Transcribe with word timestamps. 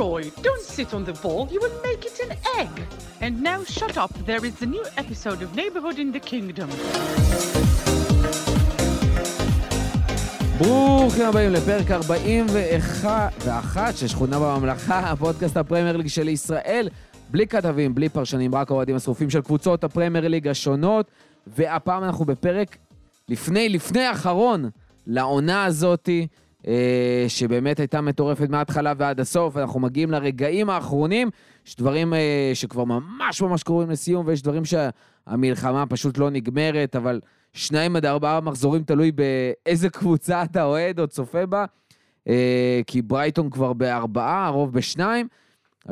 Leroy, 0.00 0.30
don't 0.46 0.66
sit 0.76 0.94
on 0.94 1.04
the 1.04 1.12
ball, 1.24 1.42
you 1.54 1.60
will 1.64 1.78
make 1.88 2.02
it 2.10 2.16
an 2.26 2.32
egg. 2.60 2.74
And 3.24 3.32
now 3.42 3.60
shut 3.78 3.96
up, 4.04 4.12
there 4.30 4.42
is 4.48 4.56
a 4.62 4.68
new 4.76 4.84
episode 5.02 5.40
of 5.44 5.48
Neighborhood 5.60 5.98
in 5.98 6.10
the 6.16 6.20
Kingdom. 6.30 6.68
ברוכים 10.58 11.26
הבאים 11.26 11.52
לפרק 11.52 11.90
41 11.90 13.32
ואחת 13.44 13.96
של 13.96 14.06
שכונה 14.06 14.38
בממלכה, 14.38 14.98
הפודקאסט 14.98 15.56
הפרמייר 15.56 15.96
ליג 15.96 16.06
של 16.06 16.28
ישראל, 16.28 16.88
בלי 17.30 17.46
כתבים, 17.46 17.94
בלי 17.94 18.08
פרשנים, 18.08 18.54
רק 18.54 18.70
האוהדים 18.70 18.96
השרופים 18.96 19.30
של 19.30 19.40
קבוצות 19.40 19.84
הפרמייר 19.84 20.28
ליג 20.28 20.48
השונות, 20.48 21.10
והפעם 21.46 22.04
אנחנו 22.04 22.24
בפרק 22.24 22.76
לפני, 23.28 23.68
לפני 23.68 24.02
האחרון 24.02 24.70
לעונה 25.06 25.64
הזאתי, 25.64 26.26
שבאמת 27.28 27.80
הייתה 27.80 28.00
מטורפת 28.00 28.48
מההתחלה 28.48 28.92
ועד 28.96 29.20
הסוף, 29.20 29.56
אנחנו 29.56 29.80
מגיעים 29.80 30.10
לרגעים 30.10 30.70
האחרונים, 30.70 31.30
יש 31.66 31.76
דברים 31.76 32.14
אה, 32.14 32.50
שכבר 32.54 32.84
ממש 32.84 33.42
ממש 33.42 33.62
קרובים 33.62 33.90
לסיום, 33.90 34.26
ויש 34.26 34.42
דברים 34.42 34.62
שהמלחמה 34.64 35.86
פשוט 35.86 36.18
לא 36.18 36.30
נגמרת, 36.30 36.96
אבל 36.96 37.20
שניים 37.52 37.96
עד 37.96 38.06
ארבעה 38.06 38.40
מחזורים 38.40 38.84
תלוי 38.84 39.12
באיזה 39.12 39.90
קבוצה 39.90 40.42
אתה 40.42 40.64
אוהד 40.64 41.00
או 41.00 41.06
צופה 41.06 41.46
בה, 41.46 41.64
אה, 42.28 42.80
כי 42.86 43.02
ברייטון 43.02 43.50
כבר 43.50 43.72
בארבעה, 43.72 44.46
הרוב 44.46 44.72
בשניים. 44.72 45.28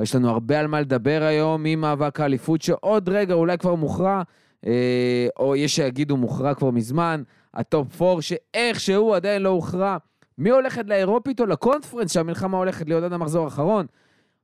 יש 0.02 0.14
לנו 0.14 0.30
הרבה 0.30 0.60
על 0.60 0.66
מה 0.66 0.80
לדבר 0.80 1.22
היום 1.22 1.62
ממאבק 1.64 2.20
האליפות, 2.20 2.62
שעוד 2.62 3.08
רגע 3.08 3.34
אולי 3.34 3.58
כבר 3.58 3.74
מוכרע, 3.74 4.22
אה, 4.66 5.26
או 5.38 5.56
יש 5.56 5.76
שיגידו 5.76 6.16
מוכרע 6.16 6.54
כבר 6.54 6.70
מזמן, 6.70 7.22
ה 7.54 7.66
top 7.66 8.02
4 8.02 8.22
שאיכשהו 8.22 9.14
עדיין 9.14 9.42
לא 9.42 9.48
הוכרע. 9.48 9.96
מי 10.38 10.50
הולכת 10.50 10.84
לאירופית 10.88 11.40
או 11.40 11.46
לקונפרנס 11.46 12.12
שהמלחמה 12.12 12.56
הולכת 12.56 12.88
להיות 12.88 13.04
עד 13.04 13.12
המחזור 13.12 13.44
האחרון? 13.44 13.86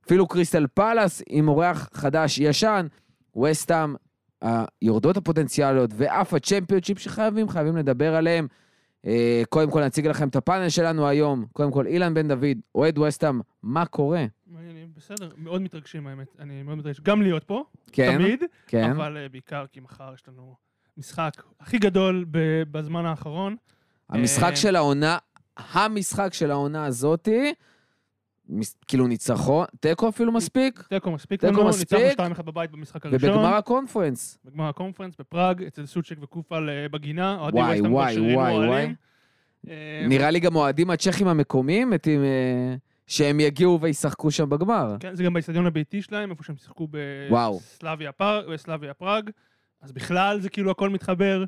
אפילו 0.05 0.27
קריסטל 0.27 0.67
פלאס 0.73 1.21
עם 1.29 1.47
אורח 1.47 1.89
חדש 1.93 2.39
ישן, 2.39 2.87
וסטאם, 3.43 3.95
היורדות 4.41 5.17
הפוטנציאליות 5.17 5.91
ואף 5.93 6.33
הצ'מפיונשיפ 6.33 6.99
שחייבים, 6.99 7.49
חייבים 7.49 7.77
לדבר 7.77 8.15
עליהם. 8.15 8.47
אה, 9.05 9.43
קודם 9.49 9.71
כל 9.71 9.85
נציג 9.85 10.07
לכם 10.07 10.27
את 10.27 10.35
הפאנל 10.35 10.69
שלנו 10.69 11.07
היום. 11.07 11.45
קודם 11.53 11.71
כל 11.71 11.87
אילן 11.87 12.13
בן 12.13 12.27
דוד, 12.27 12.57
אוהד 12.75 12.97
וסטאם, 12.97 13.41
מה 13.63 13.85
קורה? 13.85 14.25
בסדר, 14.97 15.31
מאוד 15.37 15.61
מתרגשים 15.61 16.07
האמת, 16.07 16.27
אני 16.39 16.63
מאוד 16.63 16.77
מתרגש 16.77 16.99
גם 16.99 17.21
להיות 17.21 17.43
פה, 17.43 17.63
כן, 17.91 18.17
תמיד, 18.17 18.43
כן. 18.67 18.91
אבל 18.91 19.17
אה, 19.17 19.29
בעיקר 19.29 19.65
כי 19.71 19.79
מחר 19.79 20.13
יש 20.13 20.27
לנו 20.27 20.55
משחק 20.97 21.43
הכי 21.59 21.77
גדול 21.77 22.25
בזמן 22.71 23.05
האחרון. 23.05 23.55
המשחק 24.09 24.51
אה, 24.51 24.55
של 24.55 24.75
העונה, 24.75 25.17
המשחק 25.57 26.33
של 26.33 26.51
העונה 26.51 26.85
הזאתי, 26.85 27.53
מס- 28.49 28.77
כאילו 28.87 29.07
ניצחון, 29.07 29.65
תיקו 29.79 30.09
אפילו 30.09 30.31
מספיק, 30.31 30.83
תיקו 30.89 31.11
מספיק 31.11 31.41
תיקו 31.41 31.53
לנו, 31.59 31.69
מספיק. 31.69 31.93
ניצחנו 31.93 32.35
2-1 32.35 32.41
בבית 32.41 32.71
במשחק 32.71 33.05
הראשון. 33.05 33.29
ובגמר 33.29 33.53
הקונפרנס. 33.55 34.37
בגמר 34.45 34.69
הקונפרנס 34.69 35.13
בפראג, 35.19 35.63
אצל 35.63 35.85
סוצ'ק 35.85 36.15
וקופל 36.21 36.69
אה, 36.69 36.89
בגינה, 36.89 37.37
וואי, 37.53 37.81
וואי, 37.81 38.35
וואי. 38.35 38.67
וואי. 38.67 38.93
אה, 39.69 40.05
נראה 40.07 40.29
לי 40.31 40.39
גם 40.39 40.55
אוהדים 40.55 40.89
הצ'כים 40.89 41.27
המקומיים, 41.27 41.93
אה, 41.93 41.97
שהם 43.07 43.39
יגיעו 43.39 43.81
וישחקו 43.81 44.31
שם 44.31 44.49
בגמר. 44.49 44.95
כן, 44.99 45.15
זה 45.15 45.23
גם 45.23 45.33
באיצטדיון 45.33 45.65
הביתי 45.65 46.01
שלהם, 46.01 46.31
איפה 46.31 46.43
שהם 46.43 46.55
שיחקו 46.55 46.87
בסלאביה 48.47 48.93
פראג, 48.93 49.29
אז 49.81 49.91
בכלל 49.91 50.39
זה 50.39 50.49
כאילו 50.49 50.71
הכל 50.71 50.89
מתחבר. 50.89 51.45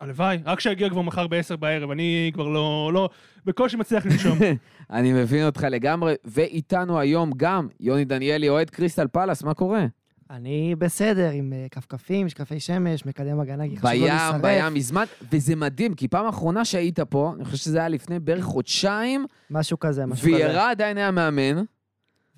הלוואי, 0.00 0.38
רק 0.44 0.60
שיגיע 0.60 0.90
כבר 0.90 1.02
מחר 1.02 1.26
ב-10 1.26 1.56
בערב, 1.56 1.90
אני 1.90 2.30
כבר 2.34 2.48
לא, 2.48 2.90
לא, 2.94 3.08
בקושי 3.44 3.76
מצליח 3.76 4.06
לנשום. 4.06 4.38
אני 4.90 5.12
מבין 5.12 5.46
אותך 5.46 5.66
לגמרי, 5.70 6.14
ואיתנו 6.24 7.00
היום 7.00 7.30
גם 7.36 7.68
יוני 7.80 8.04
דניאלי, 8.04 8.48
אוהד 8.48 8.70
קריסטל 8.70 9.06
פלאס, 9.06 9.42
מה 9.42 9.54
קורה? 9.54 9.86
אני 10.30 10.74
בסדר, 10.78 11.30
עם 11.30 11.52
אה, 11.52 11.66
כפכפים, 11.70 12.26
משקפי 12.26 12.60
שמש, 12.60 13.06
מקדם 13.06 13.40
הגנה, 13.40 13.64
כי 13.68 13.76
חשוב 13.76 13.90
לא 13.90 13.90
בים, 13.90 14.06
להישרף. 14.08 14.40
בים 14.40 14.74
מזמן, 14.74 15.04
וזה 15.32 15.56
מדהים, 15.56 15.94
כי 15.94 16.08
פעם 16.08 16.26
אחרונה 16.26 16.64
שהיית 16.64 17.00
פה, 17.00 17.32
אני 17.36 17.44
חושב 17.44 17.56
שזה 17.56 17.78
היה 17.78 17.88
לפני 17.88 18.20
בערך 18.20 18.44
חודשיים, 18.44 19.26
משהו 19.50 19.78
כזה, 19.78 20.06
משהו 20.06 20.26
כזה. 20.28 20.36
וירה 20.36 20.70
עדיין 20.70 20.96
היה 20.96 21.10
מאמן, 21.10 21.62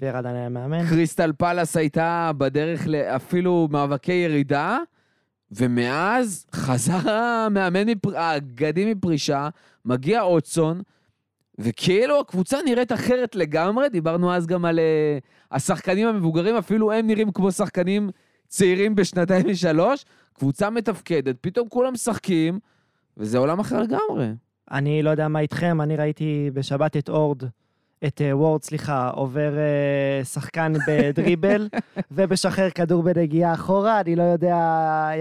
וירד 0.00 0.26
עליי 0.26 0.42
המאמן. 0.42 0.86
קריסטל 0.88 1.32
פלאס 1.38 1.76
הייתה 1.76 2.30
בדרך 2.38 2.86
לאפילו 2.86 3.68
מאבקי 3.70 4.12
ירידה, 4.12 4.78
ומאז 5.52 6.46
חזר 6.54 7.10
המאמן, 7.10 7.86
האגדי 8.14 8.94
מפרישה, 8.94 9.48
מגיע 9.84 10.22
אוטסון, 10.22 10.82
וכאילו 11.58 12.20
הקבוצה 12.20 12.58
נראית 12.64 12.92
אחרת 12.92 13.34
לגמרי, 13.34 13.88
דיברנו 13.88 14.34
אז 14.34 14.46
גם 14.46 14.64
על 14.64 14.78
uh, 14.78 15.24
השחקנים 15.50 16.08
המבוגרים, 16.08 16.56
אפילו 16.56 16.92
הם 16.92 17.06
נראים 17.06 17.32
כמו 17.32 17.52
שחקנים 17.52 18.10
צעירים 18.48 18.94
בשנתיים 18.94 19.46
ושלוש, 19.50 20.04
קבוצה 20.34 20.70
מתפקדת, 20.70 21.36
פתאום 21.40 21.68
כולם 21.68 21.92
משחקים, 21.92 22.58
וזה 23.16 23.38
עולם 23.38 23.60
אחר 23.60 23.80
לגמרי. 23.80 24.28
אני 24.70 25.02
לא 25.02 25.10
יודע 25.10 25.28
מה 25.28 25.40
איתכם, 25.40 25.80
אני 25.80 25.96
ראיתי 25.96 26.50
בשבת 26.54 26.96
את 26.96 27.08
אורד, 27.08 27.42
את 28.06 28.20
אה, 28.20 28.36
וורד, 28.36 28.62
סליחה, 28.62 29.08
עובר 29.08 29.58
אה, 29.58 30.24
שחקן 30.24 30.72
בדריבל, 30.88 31.68
ומשחרר 32.10 32.70
כדור 32.70 33.02
בנגיעה 33.02 33.54
אחורה, 33.54 34.00
אני 34.00 34.16
לא 34.16 34.22
יודע, 34.22 34.56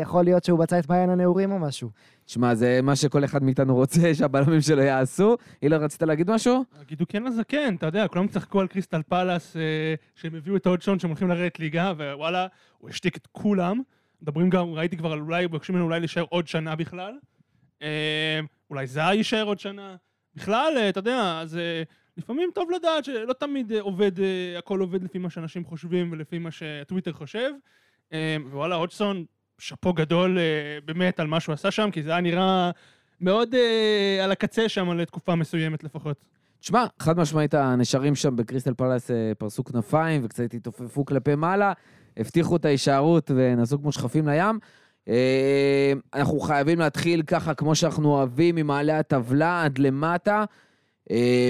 יכול 0.01 0.23
להיות 0.23 0.43
שהוא 0.43 0.59
בצע 0.59 0.79
את 0.79 0.89
מעיין 0.89 1.09
הנעורים 1.09 1.51
או 1.51 1.59
משהו. 1.59 1.89
תשמע, 2.25 2.55
זה 2.55 2.79
מה 2.83 2.95
שכל 2.95 3.25
אחד 3.25 3.43
מאיתנו 3.43 3.75
רוצה 3.75 4.13
שהבלמים 4.15 4.61
שלו 4.61 4.81
יעשו. 4.81 5.37
אילן, 5.61 5.83
רצית 5.83 6.01
להגיד 6.01 6.31
משהו? 6.31 6.63
הגידו 6.81 7.05
כן 7.09 7.23
לזקן, 7.23 7.75
אתה 7.75 7.85
יודע, 7.85 8.07
כולם 8.07 8.27
צחקו 8.27 8.59
על 8.59 8.67
קריסטל 8.67 9.01
פלאס, 9.01 9.57
אה, 9.57 9.61
שהם 10.15 10.35
הביאו 10.35 10.55
את 10.55 10.65
האודשון 10.65 10.99
שהם 10.99 11.09
הולכים 11.09 11.29
לרדת 11.29 11.59
ליגה, 11.59 11.93
ווואלה, 11.97 12.47
הוא 12.77 12.89
השתיק 12.89 13.17
את 13.17 13.27
כולם. 13.31 13.81
מדברים 14.21 14.49
גם, 14.49 14.73
ראיתי 14.73 14.97
כבר 14.97 15.11
על 15.11 15.19
אולי, 15.19 15.45
מבקשים 15.45 15.75
ממנו 15.75 15.85
אולי 15.85 15.99
להישאר 15.99 16.25
עוד 16.29 16.47
שנה 16.47 16.75
בכלל. 16.75 17.13
אה, 17.81 18.39
אולי 18.69 18.87
זהה 18.87 19.15
יישאר 19.15 19.43
עוד 19.43 19.59
שנה. 19.59 19.95
בכלל, 20.35 20.73
אה, 20.77 20.89
אתה 20.89 20.99
יודע, 20.99 21.39
אז 21.41 21.57
אה, 21.57 21.83
לפעמים 22.17 22.49
טוב 22.53 22.72
לדעת 22.72 23.05
שלא 23.05 23.33
תמיד 23.33 23.72
אה, 23.72 23.81
עובד, 23.81 24.19
אה, 24.19 24.55
הכל 24.57 24.79
עובד 24.79 25.03
לפי 25.03 25.17
מה 25.17 25.29
שאנשים 25.29 25.66
חושבים 25.66 26.11
ולפי 26.11 26.39
מה 26.39 26.51
שהטוויטר 26.51 27.13
חושב. 27.13 27.49
אה, 28.13 28.38
ווואלה, 28.45 28.75
הודסון, 28.75 29.25
שאפו 29.59 29.94
גדול 29.94 30.38
באמת 30.85 31.19
על 31.19 31.27
מה 31.27 31.39
שהוא 31.39 31.53
עשה 31.53 31.72
שם, 31.72 31.91
כי 31.91 32.03
זה 32.03 32.11
היה 32.11 32.22
נראה 32.22 32.72
מאוד 33.22 33.55
על 34.23 34.31
הקצה 34.31 34.69
שם 34.69 34.91
לתקופה 34.91 35.35
מסוימת 35.35 35.83
לפחות. 35.83 36.17
תשמע, 36.59 36.85
חד 36.99 37.17
משמעית 37.17 37.53
הנשרים 37.53 38.16
שם 38.16 38.35
בקריסטל 38.35 38.73
פלאס 38.73 39.11
פרסו 39.38 39.63
כנפיים 39.63 40.22
וקצת 40.23 40.53
התעופפו 40.53 41.05
כלפי 41.05 41.35
מעלה, 41.35 41.73
הבטיחו 42.17 42.55
את 42.55 42.66
ההישארות 42.66 43.31
ונסעו 43.35 43.81
כמו 43.81 43.91
שכפים 43.91 44.28
לים. 44.28 44.59
אנחנו 46.13 46.39
חייבים 46.39 46.79
להתחיל 46.79 47.23
ככה, 47.23 47.53
כמו 47.53 47.75
שאנחנו 47.75 48.09
אוהבים, 48.09 48.55
ממעלה 48.55 48.99
הטבלה 48.99 49.63
עד 49.63 49.78
למטה, 49.78 50.45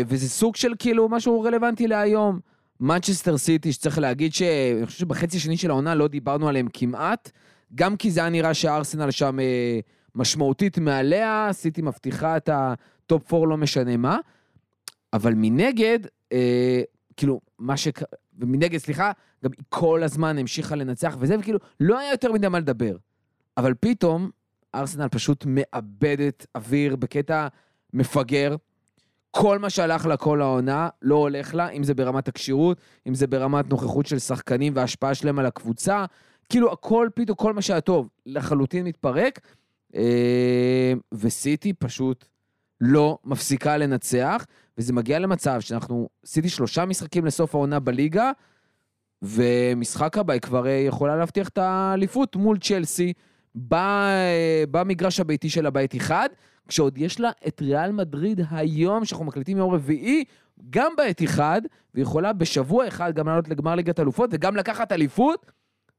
וזה 0.08 0.30
סוג 0.30 0.56
של 0.56 0.74
כאילו 0.80 1.10
משהו 1.10 1.42
רלוונטי 1.42 1.88
להיום. 1.88 2.40
מנצ'סטר 2.82 3.38
סיטי, 3.38 3.74
שצריך 3.74 4.00
להגיד 4.00 4.34
שאני 4.34 4.86
חושב 4.86 5.00
שבחצי 5.00 5.38
השני 5.38 5.58
של 5.58 5.70
העונה 5.70 5.96
לא 5.96 6.08
דיברנו 6.08 6.50
עליהם 6.50 6.68
כמעט, 6.74 7.32
גם 7.76 7.98
כי 7.98 8.12
זה 8.12 8.20
היה 8.20 8.30
נראה 8.30 8.54
שהארסנל 8.54 9.12
שם 9.12 9.40
אה, 9.40 9.80
משמעותית 10.16 10.78
מעליה, 10.78 11.50
סיטי 11.52 11.82
מבטיחה 11.82 12.38
את 12.38 12.50
ה 12.54 12.74
top 12.74 13.34
4 13.34 13.48
לא 13.48 13.58
משנה 13.58 13.98
מה. 13.98 14.18
אבל 15.14 15.34
מנגד, 15.36 16.00
אה, 16.32 16.82
כאילו, 17.18 17.42
מה 17.60 17.78
ש... 17.78 17.88
ומנגד, 18.40 18.78
סליחה, 18.78 19.12
גם 19.44 19.52
היא 19.58 19.66
כל 19.70 20.04
הזמן 20.04 20.38
המשיכה 20.38 20.76
לנצח 20.76 21.16
וזה, 21.20 21.36
וכאילו, 21.40 21.60
לא 21.80 22.00
היה 22.00 22.12
יותר 22.12 22.32
מדי 22.32 22.48
מה 22.48 22.60
לדבר. 22.60 22.96
אבל 23.58 23.74
פתאום, 23.80 24.30
ארסנל 24.76 25.08
פשוט 25.08 25.46
מאבדת 25.48 26.46
אוויר 26.56 26.96
בקטע 26.96 27.48
מפגר. 27.94 28.56
כל 29.32 29.60
מה 29.60 29.70
שהלך 29.70 30.06
לה 30.06 30.18
כל 30.18 30.42
העונה 30.42 30.90
לא 31.02 31.16
הולך 31.16 31.56
לה, 31.56 31.70
אם 31.70 31.84
זה 31.84 31.94
ברמת 31.94 32.28
הכשירות, 32.28 32.78
אם 33.08 33.14
זה 33.14 33.28
ברמת 33.28 33.70
נוכחות 33.70 34.06
של 34.06 34.20
שחקנים 34.20 34.74
וההשפעה 34.76 35.16
שלהם 35.16 35.40
על 35.40 35.46
הקבוצה. 35.46 36.06
כאילו, 36.50 36.72
הכל 36.72 37.10
פתאום, 37.16 37.36
כל 37.36 37.54
מה 37.54 37.62
שהיה 37.62 37.82
טוב, 37.82 38.08
לחלוטין 38.26 38.86
מתפרק. 38.86 39.40
אה, 39.96 40.94
וסיטי 41.14 41.74
פשוט 41.74 42.26
לא 42.82 43.18
מפסיקה 43.26 43.78
לנצח, 43.78 44.46
וזה 44.78 44.94
מגיע 44.94 45.20
למצב 45.20 45.60
שאנחנו, 45.60 46.10
עשיתי 46.24 46.50
שלושה 46.50 46.86
משחקים 46.86 47.26
לסוף 47.26 47.56
העונה 47.56 47.80
בליגה, 47.80 48.32
ומשחק 49.22 50.18
הבא 50.18 50.34
היא 50.34 50.42
כבר 50.42 50.68
אה, 50.68 50.72
יכולה 50.72 51.16
להבטיח 51.16 51.48
את 51.50 51.58
האליפות 51.58 52.36
מול 52.36 52.58
צ'לסי 52.58 53.14
אה, 53.74 54.64
במגרש 54.72 55.20
הביתי 55.20 55.50
שלה 55.50 55.70
בית 55.70 55.96
אחד, 55.96 56.30
כשעוד 56.72 56.98
יש 56.98 57.20
לה 57.20 57.30
את 57.48 57.62
ריאל 57.62 57.92
מדריד 57.92 58.42
היום, 58.52 59.06
שאנחנו 59.06 59.26
מקליטים 59.26 59.58
יום 59.58 59.74
רביעי, 59.74 60.24
גם 60.70 60.92
בעת 60.98 61.24
אחד, 61.24 61.62
ויכולה 61.96 62.34
בשבוע 62.34 62.88
אחד 62.88 63.16
גם 63.16 63.28
לעלות 63.28 63.50
לגמר 63.50 63.76
ליגת 63.76 64.00
אלופות 64.00 64.30
וגם 64.34 64.56
לקחת 64.56 64.92
אליפות, 64.92 65.52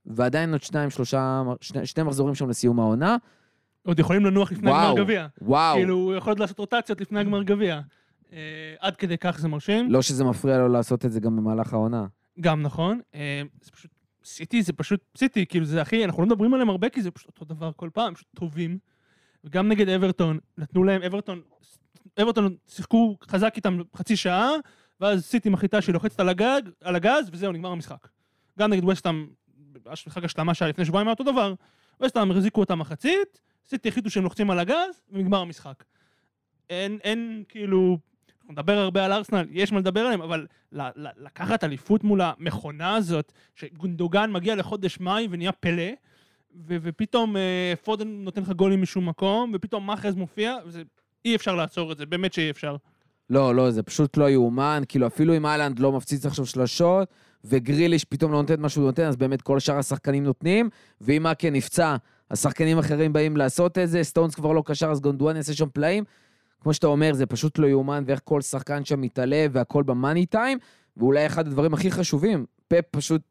ועדיין 0.07 0.53
עוד 0.53 0.63
שניים, 0.63 0.91
שלושה, 0.91 1.43
שני, 1.61 1.87
שני 1.87 2.03
מחזורים 2.03 2.35
שם 2.35 2.49
לסיום 2.49 2.81
העונה. 2.81 3.17
עוד 3.83 3.99
יכולים 3.99 4.25
לנוח 4.25 4.53
לפני 4.53 4.71
וואו, 4.71 4.91
הגמר 4.91 5.03
גביע. 5.05 5.27
וואו. 5.43 5.77
כאילו, 5.77 5.95
הוא 5.95 6.15
יכול 6.15 6.35
לעשות 6.39 6.59
רוטציות 6.59 7.01
לפני 7.01 7.21
הגמר 7.21 7.43
גביע. 7.43 7.81
אה, 8.33 8.39
עד 8.81 8.97
כדי 8.97 9.19
כך 9.19 9.39
זה 9.39 9.49
מרשים. 9.49 9.91
לא 9.91 10.03
שזה 10.03 10.25
מפריע 10.25 10.59
לו 10.59 10.69
לעשות 10.69 11.05
את 11.05 11.13
זה 11.13 11.21
גם 11.21 11.37
במהלך 11.37 11.73
העונה. 11.73 12.07
גם 12.41 12.63
נכון. 12.63 13.01
אה, 13.15 13.43
זה 13.63 13.71
פשוט, 13.71 13.91
סיטי 14.25 14.63
זה 14.63 14.73
פשוט 14.73 15.01
סיטי, 15.17 15.47
כאילו 15.47 15.65
זה 15.65 15.83
הכי, 15.83 16.05
אנחנו 16.05 16.23
לא 16.23 16.29
מדברים 16.29 16.55
עליהם 16.55 16.71
הרבה 16.71 16.89
כי 16.89 17.03
זה 17.03 17.11
פשוט 17.11 17.29
אותו 17.29 17.55
דבר 17.55 17.71
כל 17.77 17.91
פעם, 17.93 18.15
פשוט 18.15 18.29
טובים. 18.37 18.79
וגם 19.44 19.69
נגד 19.69 19.89
אברטון, 19.89 20.39
נתנו 20.59 20.85
להם, 20.85 21.03
אברטון, 21.03 21.41
אברטון 22.23 22.56
שיחקו 22.69 23.17
חזק 23.25 23.53
איתם 23.56 23.79
חצי 23.97 24.17
שעה, 24.17 24.50
ואז 25.00 25.25
סיטי 25.25 25.49
מחליטה 25.49 25.83
שהיא 25.83 25.93
לוחצת 25.93 26.21
על 26.21 26.29
הגג, 26.29 26.62
על 26.81 26.97
הגז, 26.97 27.29
וזהו, 27.33 27.53
נגמר 27.53 27.69
המשחק. 27.69 28.09
גם 28.59 28.71
נגד 28.71 28.85
ווסטהאם, 28.85 29.27
משחק 29.93 30.25
השלמה 30.25 30.55
שהיה 30.55 30.69
לפני 30.69 30.85
שבועיים 30.85 31.09
היה 31.09 31.12
אותו 31.12 31.25
דבר, 31.25 31.55
ווסטהאם 32.00 32.31
החזיקו 32.31 32.61
אותה 32.61 32.75
מחצית, 32.75 33.41
סיטי 33.69 33.89
החליטו 33.89 34.11
שהם 34.11 34.25
לוחצים 34.25 34.50
על 34.50 34.59
הגז, 34.59 35.03
ונגמר 35.11 35.41
המשחק. 35.41 35.85
אין, 36.71 36.99
אין, 37.03 37.45
כאילו, 37.49 37.99
נדבר 38.50 38.79
הרבה 38.79 39.05
על 39.05 39.12
ארסנל, 39.12 39.47
יש 39.50 39.73
מה 39.73 39.79
לדבר 39.79 40.00
עליהם, 40.00 40.23
אבל 40.23 40.47
לקחת 41.17 41.65
אליפות 41.65 42.05
מול 42.05 42.21
המכונה 42.21 42.95
הזאת, 42.95 43.33
שגונדוגן 43.56 44.33
מגיע 44.33 44.55
לחודש 44.55 45.00
מאי 45.00 45.29
ונהיה 45.31 45.53
פלא, 45.53 45.91
ו- 46.56 46.76
ופתאום 46.82 47.37
אה, 47.37 47.72
פודן 47.84 48.08
נותן 48.08 48.43
לך 48.43 48.49
גולים 48.49 48.82
משום 48.82 49.08
מקום, 49.08 49.52
ופתאום 49.54 49.87
מאחז 49.87 50.14
מופיע, 50.14 50.56
וזה, 50.66 50.82
אי 51.25 51.37
אפשר 51.37 51.54
לעצור 51.54 51.93
את 51.93 51.99
זה, 51.99 52.06
באמת 52.06 52.32
שאי 52.32 52.50
אפשר. 52.50 52.76
לא, 53.31 53.54
לא, 53.54 53.70
זה 53.70 53.82
פשוט 53.82 54.16
לא 54.16 54.31
יאומן. 54.31 54.82
כאילו, 54.88 55.06
אפילו 55.06 55.37
אם 55.37 55.46
אהלנד 55.46 55.78
לא 55.78 55.93
מפציץ 55.93 56.26
עכשיו 56.26 56.46
שלושות, 56.46 57.08
וגריליש 57.44 58.04
פתאום 58.04 58.32
לא 58.32 58.40
נותן 58.40 58.60
מה 58.60 58.69
שהוא 58.69 58.84
נותן, 58.84 59.04
אז 59.04 59.16
באמת 59.16 59.43
כל 59.43 59.58
שאר 59.58 59.78
השחקנים 59.78 60.25
נותנים, 60.25 60.70
ואם 61.00 61.26
אקה 61.26 61.50
נפצע, 61.50 61.96
השחקנים 62.31 62.78
אחרים 62.78 63.12
באים 63.12 63.37
לעשות 63.37 63.78
את 63.78 63.88
זה, 63.88 64.02
סטונס 64.02 64.34
כבר 64.34 64.52
לא 64.52 64.62
קשר, 64.66 64.90
אז 64.90 65.00
גונדואן 65.00 65.37
יעשה 65.37 65.54
שם 65.54 65.69
פלאים. 65.72 66.04
כמו 66.60 66.75
שאתה 66.75 66.87
אומר, 66.87 67.14
זה 67.14 67.26
פשוט 67.26 67.58
לא 67.58 67.66
יאומן, 67.66 68.04
ואיך 68.06 68.20
כל 68.25 68.40
שחקן 68.40 68.84
שם 68.84 69.00
מתעלה, 69.00 69.46
והכל 69.52 69.82
במאני 69.82 70.26
טיים, 70.26 70.58
ואולי 70.96 71.26
אחד 71.26 71.46
הדברים 71.46 71.75
הכי 71.75 71.90
חשובים, 71.90 72.46
פפ 72.69 72.84
פשוט 72.90 73.22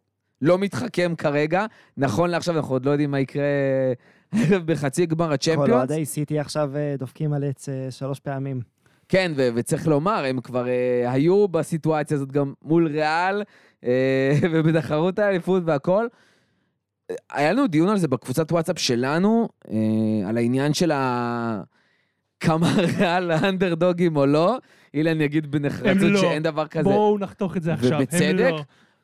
לא 0.42 0.58
מתחכם 0.58 1.14
כרגע. 1.18 1.66
נכון 1.98 2.30
לעכשיו, 2.30 2.58
אנחנו 2.58 2.76
עוד 2.76 2.86
לא 2.86 2.92
יודעים 2.92 3.12
מה 3.12 3.20
יקרה 3.20 3.44
בחצי 4.66 5.06
גמר 5.06 5.28
כל 5.28 5.34
הצ'מפיונס. 5.34 5.70
אוהדי 5.72 6.06
סיטי 6.06 6.40
עכשיו 6.40 6.72
אה, 6.76 6.96
דופקים 6.98 7.34
על 7.34 7.44
עץ 7.44 7.70
אה, 7.70 7.92
שלוש 7.92 8.20
פעמים. 8.20 8.62
כן, 9.12 9.32
ו- 9.36 9.50
וצריך 9.56 9.88
לומר, 9.88 10.26
הם 10.26 10.42
כבר 10.42 10.66
uh, 10.66 11.10
היו 11.10 11.48
בסיטואציה 11.48 12.16
הזאת 12.16 12.32
גם 12.32 12.54
מול 12.62 12.88
ריאל, 12.88 13.42
uh, 13.82 13.86
ובתחרות 14.52 15.20
האליפות 15.20 15.64
והכל. 15.66 16.08
היה 17.32 17.54
לנו 17.54 17.68
דיון 17.68 17.90
על 17.90 17.98
זה 17.98 18.08
בקבוצת 18.08 18.52
וואטסאפ 18.52 18.80
שלנו, 18.80 19.50
uh, 19.64 19.70
על 20.28 20.38
העניין 20.38 20.74
של 20.74 20.92
ה... 20.92 21.62
כמה 22.40 22.74
ריאל 22.98 23.32
האנדרדוגים 23.32 24.18
או 24.18 24.26
לא. 24.26 24.58
אילן 24.94 25.22
יגיד 25.22 25.52
בנחרצות 25.52 26.12
לא. 26.12 26.22
שאין 26.22 26.44
דבר 26.44 26.68
כזה. 26.68 26.84
בואו 26.84 27.18
נחתוך 27.20 27.58
את 27.58 27.64
זה 27.64 27.74
עכשיו, 27.74 27.94
הם 27.94 27.98
ובצדק. 28.02 28.52
לא. 28.52 28.62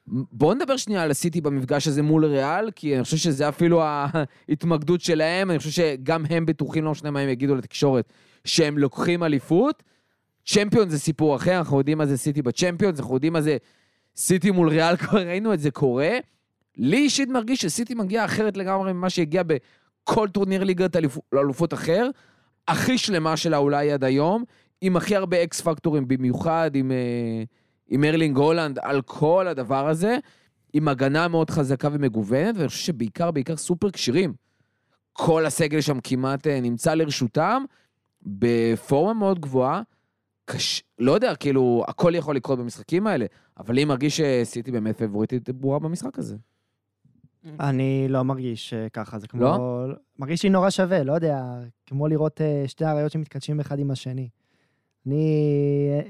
בואו 0.07 0.53
נדבר 0.53 0.77
שנייה 0.77 1.03
על 1.03 1.11
הסיטי 1.11 1.41
במפגש 1.41 1.87
הזה 1.87 2.01
מול 2.01 2.25
ריאל, 2.25 2.71
כי 2.71 2.95
אני 2.95 3.03
חושב 3.03 3.17
שזה 3.17 3.49
אפילו 3.49 3.81
ההתמקדות 3.83 5.01
שלהם, 5.01 5.51
אני 5.51 5.57
חושב 5.57 5.69
שגם 5.71 6.25
הם 6.29 6.45
בטוחים, 6.45 6.83
לא 6.83 6.91
משנה 6.91 7.11
מה 7.11 7.19
הם 7.19 7.29
יגידו 7.29 7.55
לתקשורת, 7.55 8.13
שהם 8.45 8.77
לוקחים 8.77 9.23
אליפות. 9.23 9.83
צ'מפיון 10.45 10.89
זה 10.89 10.99
סיפור 10.99 11.35
אחר, 11.35 11.57
אנחנו 11.57 11.77
יודעים 11.77 11.97
מה 11.97 12.05
זה 12.05 12.17
סיטי 12.17 12.41
בצ'מפיון, 12.41 12.93
אנחנו 12.99 13.15
יודעים 13.15 13.33
מה 13.33 13.41
זה 13.41 13.57
סיטי 14.15 14.51
מול 14.51 14.69
ריאל, 14.69 14.97
כבר 15.01 15.19
ראינו 15.19 15.53
את 15.53 15.59
זה 15.59 15.71
קורה. 15.71 16.17
לי 16.77 16.97
אישית 16.97 17.29
מרגיש 17.29 17.61
שסיטי 17.61 17.95
מגיעה 17.95 18.25
אחרת 18.25 18.57
לגמרי 18.57 18.93
ממה 18.93 19.09
שהגיע 19.09 19.43
בכל 19.43 20.27
טורניר 20.29 20.63
ליגת 20.63 20.95
אלופ- 20.95 21.19
אלופות 21.33 21.73
אחר, 21.73 22.09
הכי 22.67 22.97
שלמה 22.97 23.37
שלה 23.37 23.57
אולי 23.57 23.91
עד 23.91 24.03
היום, 24.03 24.43
עם 24.81 24.97
הכי 24.97 25.15
הרבה 25.15 25.43
אקס 25.43 25.61
פקטורים, 25.61 26.07
במיוחד 26.07 26.71
עם, 26.73 26.91
אה, 26.91 27.43
עם 27.89 28.03
ארלינג 28.03 28.37
הולאנד 28.37 28.79
על 28.81 29.01
כל 29.01 29.47
הדבר 29.47 29.87
הזה, 29.87 30.17
עם 30.73 30.87
הגנה 30.87 31.27
מאוד 31.27 31.49
חזקה 31.49 31.89
ומגוונת, 31.91 32.55
ואני 32.57 32.67
חושב 32.67 32.85
שבעיקר, 32.85 33.31
בעיקר 33.31 33.57
סופר 33.57 33.91
כשירים. 33.91 34.33
כל 35.13 35.45
הסגל 35.45 35.81
שם 35.81 35.99
כמעט 36.03 36.47
אה, 36.47 36.61
נמצא 36.61 36.93
לרשותם, 36.93 37.63
בפורמה 38.21 39.13
מאוד 39.13 39.39
גבוהה. 39.39 39.81
קש... 40.45 40.83
לא 40.99 41.11
יודע, 41.11 41.35
כאילו, 41.35 41.83
הכל 41.87 42.15
יכול 42.15 42.35
לקרות 42.35 42.59
במשחקים 42.59 43.07
האלה, 43.07 43.25
אבל 43.57 43.75
לי 43.75 43.85
מרגיש 43.85 44.21
שסיטי 44.21 44.71
באמת 44.71 44.97
פבוריטית 44.97 45.49
ברורה 45.49 45.79
במשחק 45.79 46.19
הזה. 46.19 46.35
אני 47.59 48.05
לא 48.09 48.23
מרגיש 48.23 48.73
אה, 48.73 48.89
ככה, 48.89 49.19
זה 49.19 49.27
כמו... 49.27 49.41
לא? 49.41 49.87
מרגיש 50.19 50.43
לי 50.43 50.49
נורא 50.49 50.69
שווה, 50.69 51.03
לא 51.03 51.13
יודע, 51.13 51.43
כמו 51.85 52.07
לראות 52.07 52.41
אה, 52.41 52.63
שתי 52.67 52.85
אריות 52.85 53.11
שמתקדשים 53.11 53.59
אחד 53.59 53.79
עם 53.79 53.91
השני. 53.91 54.29
אני... 55.07 56.01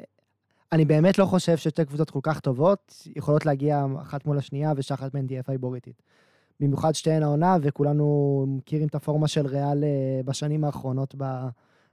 אני 0.71 0.85
באמת 0.85 1.17
לא 1.17 1.25
חושב 1.25 1.57
ששתי 1.57 1.85
קבוצות 1.85 2.09
כל 2.09 2.19
כך 2.23 2.39
טובות 2.39 3.07
יכולות 3.15 3.45
להגיע 3.45 3.85
אחת 4.01 4.25
מול 4.25 4.37
השנייה 4.37 4.73
ושאחת 4.75 5.13
מהן 5.13 5.27
תהיה 5.27 5.43
פייבוריטית. 5.43 6.01
במיוחד 6.59 6.95
שתיהן 6.95 7.23
העונה, 7.23 7.57
וכולנו 7.61 8.45
מכירים 8.47 8.87
את 8.87 8.95
הפורמה 8.95 9.27
של 9.27 9.47
ריאל 9.47 9.83
אה, 9.83 10.21
בשנים 10.25 10.63
האחרונות 10.63 11.15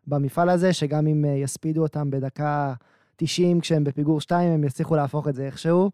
במפעל 0.06 0.48
הזה, 0.48 0.72
שגם 0.72 1.06
אם 1.06 1.24
אה, 1.24 1.30
יספידו 1.30 1.82
אותם 1.82 2.10
בדקה 2.10 2.74
90 3.16 3.60
כשהם 3.60 3.84
בפיגור 3.84 4.20
2, 4.20 4.50
הם 4.50 4.64
יצליחו 4.64 4.96
להפוך 4.96 5.28
את 5.28 5.34
זה 5.34 5.46
איכשהו. 5.46 5.90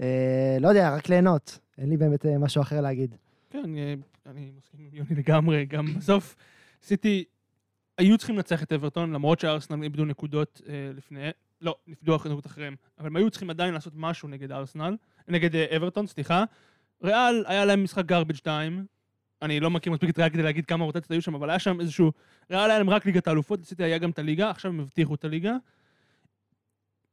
אה, 0.00 0.56
לא 0.60 0.68
יודע, 0.68 0.94
רק 0.96 1.08
ליהנות. 1.08 1.58
אין 1.78 1.88
לי 1.88 1.96
באמת 1.96 2.26
אה, 2.26 2.38
משהו 2.38 2.62
אחר 2.62 2.80
להגיד. 2.80 3.14
כן, 3.50 3.62
אני 4.26 4.50
מסכים 4.58 4.80
עם 4.80 4.94
יוני 4.94 5.14
לגמרי, 5.14 5.66
גם 5.66 5.94
בסוף 5.94 6.36
סיטי 6.82 7.24
היו 7.98 8.18
צריכים 8.18 8.36
לנצח 8.36 8.62
את 8.62 8.72
אברטון, 8.72 9.12
למרות 9.12 9.40
שארסנל 9.40 9.82
איבדו 9.82 10.04
נקודות 10.04 10.62
אה, 10.68 10.90
לפני, 10.96 11.30
לא, 11.60 11.76
נפדו 11.86 12.16
נקודות 12.16 12.46
אחריהם, 12.46 12.76
אבל 12.98 13.06
הם 13.06 13.16
היו 13.16 13.30
צריכים 13.30 13.50
עדיין 13.50 13.74
לעשות 13.74 13.92
משהו 13.96 14.28
נגד 14.28 14.52
ארסנל, 14.52 14.96
נגד 15.28 15.56
אה, 15.56 15.76
אברטון, 15.76 16.06
סליחה. 16.06 16.44
ריאל, 17.04 17.44
היה 17.46 17.64
להם 17.64 17.84
משחק 17.84 18.12
garbage 18.12 18.36
2, 18.36 18.86
אני 19.42 19.60
לא 19.60 19.70
מכיר 19.70 19.92
מספיק 19.92 20.10
את 20.10 20.18
ריאל 20.18 20.30
כדי 20.30 20.42
להגיד 20.42 20.66
כמה 20.66 20.84
רוטציות 20.84 21.10
היו 21.10 21.22
שם, 21.22 21.34
אבל 21.34 21.50
היה 21.50 21.58
שם 21.58 21.80
איזשהו, 21.80 22.12
ריאל 22.50 22.70
היה 22.70 22.78
להם 22.78 22.90
רק 22.90 23.06
ליגת 23.06 23.28
האלופות, 23.28 23.60
לסיטי 23.60 23.84
היה 23.84 23.98
גם 23.98 24.10
את 24.10 24.18
הליגה, 24.18 24.50
עכשיו 24.50 24.70
הם 24.70 24.80
הבטיחו 24.80 25.14
את 25.14 25.24
הליגה. 25.24 25.56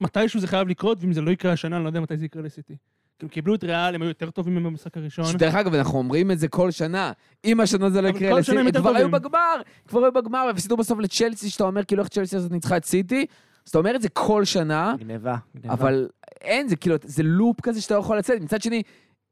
מתישהו 0.01 0.39
זה 0.39 0.47
חייב 0.47 0.68
לקרות, 0.68 0.97
ואם 1.01 1.13
זה 1.13 1.21
לא 1.21 1.31
יקרה 1.31 1.51
השנה, 1.51 1.75
אני 1.75 1.83
לא 1.83 1.89
יודע 1.89 2.00
מתי 2.00 2.18
זה 2.18 2.25
יקרה 2.25 2.42
לסיטי. 2.42 2.75
כאילו, 3.19 3.31
קיבלו 3.31 3.56
את 3.56 3.63
ריאל, 3.63 3.95
הם 3.95 4.01
היו 4.01 4.09
יותר 4.09 4.30
טובים 4.30 4.53
מהם 4.53 4.63
במשחק 4.63 4.97
הראשון. 4.97 5.25
שדרך 5.25 5.56
אגב, 5.56 5.74
אנחנו 5.74 5.97
אומרים 5.97 6.31
את 6.31 6.39
זה 6.39 6.47
כל 6.47 6.71
שנה. 6.71 7.12
אם 7.45 7.59
השנה 7.59 7.89
זה 7.89 8.01
לא 8.01 8.07
יקרה 8.07 8.39
לסיטי, 8.39 8.57
הם 8.57 8.68
הם 8.68 8.71
כבר 8.71 8.95
היו. 8.95 9.12
בגמר, 9.12 9.62
כבר 9.88 10.03
היו 10.03 10.12
בגמר, 10.12 10.45
והפסידו 10.47 10.77
בסוף 10.77 11.00
לצ'לסי, 11.00 11.50
שאתה 11.50 11.63
אומר 11.63 11.83
כאילו 11.83 12.01
איך 12.01 12.09
צ'לסי 12.09 12.36
הזאת 12.36 12.51
ניצחה 12.51 12.77
את 12.77 12.86
סיטי, 12.86 13.25
אז 13.66 13.70
אתה 13.70 13.78
אומר 13.78 13.96
את 13.96 14.02
זה 14.02 14.10
כל 14.10 14.46
שנה, 14.46 14.96
גניבה, 15.00 15.36
גניבה. 15.56 15.74
אבל 15.74 16.08
אין, 16.42 16.68
זה 16.68 16.76
כאילו, 16.76 16.96
זה 17.04 17.24
לופ 17.24 17.62
כזה 17.62 17.82
שאתה 17.82 17.94
לא 17.94 18.00
יכול 18.00 18.18
לצאת. 18.18 18.42
מצד 18.42 18.62
שני, 18.62 18.84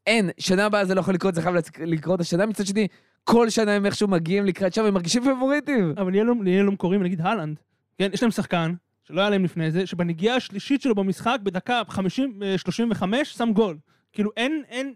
אין, 0.08 0.30
שנה 0.38 0.66
הבאה 0.66 0.86
זה 0.86 0.96
לא 0.96 1.00
יכול 1.00 1.14
לקרות, 1.14 1.36
זה 1.36 1.42
חייב 1.42 1.56
לקרות 1.80 2.20
השנה. 2.20 2.46
מצד 2.46 2.66
שני, 2.66 2.88
כל 3.24 3.50
שנה 3.50 3.72
הם 3.72 3.86
איכשהו 3.86 4.08
מגיעים 4.08 4.46
לקראת 4.46 4.74
שם, 4.74 4.86
הם 4.86 4.94
מרגישים 4.94 5.24
פבוריטים. 5.24 5.94
אבל 5.98 6.12
נהיה 6.44 6.64
לו 6.64 6.78
קוראים, 6.78 7.04
נגיד 7.04 7.22
הלנד, 7.22 7.60
כן, 7.98 8.10
יש 8.14 8.24
להם 8.24 8.32
שחקן, 8.32 8.74
שלא 9.04 9.22
היה 9.22 9.30
להם 9.30 9.44
לפני 9.44 9.72
זה, 9.72 9.86
שבנגיעה 9.86 10.36
השלישית 10.36 10.82
שלו 10.82 10.96
במשחק, 10.96 11.38
בדקה 11.44 11.82
50, 11.88 12.44
אה, 12.44 12.58
35, 12.58 13.34
שם 13.34 13.50
גול. 13.54 13.78
כאילו 14.14 14.32
אין, 14.38 14.64
אין, 14.70 14.94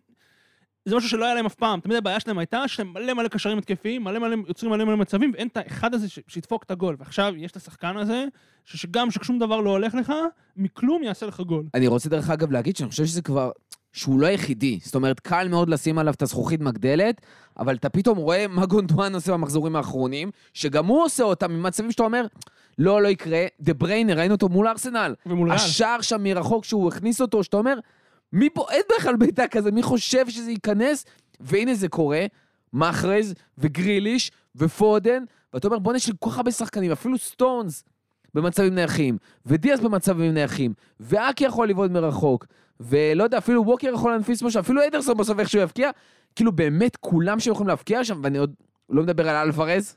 זה 0.88 0.96
משהו 0.96 1.10
שלא 1.10 1.26
היה 1.26 1.34
להם 1.34 1.46
אף 1.46 1.56
פעם. 1.56 1.80
תמיד 1.80 1.98
הבעיה 1.98 2.20
שלהם 2.20 2.38
הייתה 2.38 2.68
שהם 2.68 2.94
מלא 2.94 3.14
מלא 3.14 3.28
קשרים 3.28 3.58
התקפיים, 3.58 4.04
מלא 4.04 4.20
מלא, 4.20 4.36
יוצרים 4.48 4.72
מלא 4.72 4.86
מלא 4.86 4.98
מצבים, 4.98 5.32
ואין 5.34 5.48
את 5.48 5.58
האחד 5.58 5.94
הזה 5.94 6.08
שידפוק 6.28 6.64
את 6.64 6.72
הגול. 6.72 6.96
ועכשיו 7.00 7.34
יש 7.38 7.52
את 7.52 7.56
השחקן 7.56 7.98
הזה, 7.98 8.26
שגם 8.66 9.12
ששום 9.12 9.40
דבר 9.40 9.62
לא 9.62 9.70
הולך 9.70 9.94
לך, 9.94 10.14
מכלום 10.58 11.04
יעשה 11.04 11.26
לך 11.26 11.40
גול. 11.40 11.66
אני 11.74 11.88
רוצה 11.88 12.10
דרך 12.10 12.30
אגב 12.30 12.52
להגיד 12.52 12.76
שאני 12.76 12.90
חושב 12.90 13.06
שזה 13.06 13.22
כבר, 13.22 13.52
שהוא 13.94 14.20
לא 14.20 14.28
היחידי. 14.28 14.80
זאת 14.84 14.96
אומרת, 14.96 15.20
קל 15.20 15.48
מאוד 15.48 15.70
לשים 15.70 15.98
עליו 15.98 16.14
את 16.14 16.22
הזכוכית 16.22 16.62
מגדלת, 16.62 17.22
אבל 17.60 17.76
אתה 17.76 17.90
פתאום 17.90 18.18
רואה 18.18 18.46
מה 18.50 18.66
גונדואן 18.66 19.16
עושה 19.16 19.32
במחזורים 19.32 19.76
האחרונים, 19.76 20.32
שגם 20.54 20.86
הוא 20.86 21.04
עושה 21.04 21.24
אותם 21.24 21.52
ממצבים 21.52 21.92
שאתה 21.92 22.04
אומר, 22.04 22.26
לא, 22.78 23.02
לא 23.02 23.08
יקרה. 23.08 23.46
דה 23.62 23.74
בריינה, 23.74 24.18
ראינו 24.18 24.34
אותו 24.36 24.50
מול 24.50 24.68
ארסנל. 24.68 25.16
ומול 25.26 25.48
ריאל. 25.48 25.60
השער 25.60 26.02
שם 26.02 26.24
מרחוק 26.24 26.66
שהוא 26.66 26.88
הכניס 26.88 27.22
אותו, 27.22 27.44
שאתה 27.44 27.58
אומר, 27.58 27.80
מאין 28.34 28.82
בכלל 29.00 29.16
בעיטה 29.16 29.48
כזה, 29.48 29.72
מי 29.72 29.84
חושב 29.84 30.30
שזה 30.30 30.52
ייכנס? 30.52 31.06
והנה 31.40 31.76
זה 31.76 31.88
קורה, 31.88 32.26
מחרז 32.74 33.34
וגריליש 33.58 34.32
ופודן, 34.56 35.24
ואתה 35.54 35.68
אומר, 35.68 35.80
בוא'נה, 35.80 35.98
יש 35.98 36.08
לי 36.08 36.14
כל 36.20 36.30
כך 36.30 36.38
הרבה 36.38 36.52
שחקנים, 36.52 36.92
אפילו 36.92 37.18
סטונס 37.18 37.84
במצבים 38.34 38.76
נייחים, 38.76 39.18
ודיאס 39.46 39.80
במצבים 39.80 40.34
נייחים, 40.34 40.74
ואקה 41.00 41.44
יכול 41.44 41.70
לבעוט 41.70 41.92
מרחוק, 41.92 42.46
ולא 42.80 43.24
יודע, 43.24 43.38
אפילו 43.38 43.66
ווקר 43.66 43.92
יכול 43.94 44.12
להנפיס 44.12 44.42
משהו, 44.42 44.60
אפילו 44.60 44.88
אדרסון 44.88 45.18
בסוף 45.18 45.40
איכשהו 45.40 45.62
יבקיע, 45.62 45.90
כאילו 46.36 46.52
באמת 46.52 46.96
כולם 46.96 47.40
שיכולים 47.40 47.68
להבקיע 47.68 48.04
שם, 48.04 48.20
ואני 48.24 48.38
עוד 48.38 48.54
לא 48.90 49.04
מדבר 49.04 49.30
על 49.30 49.36
אלוורז, 49.36 49.96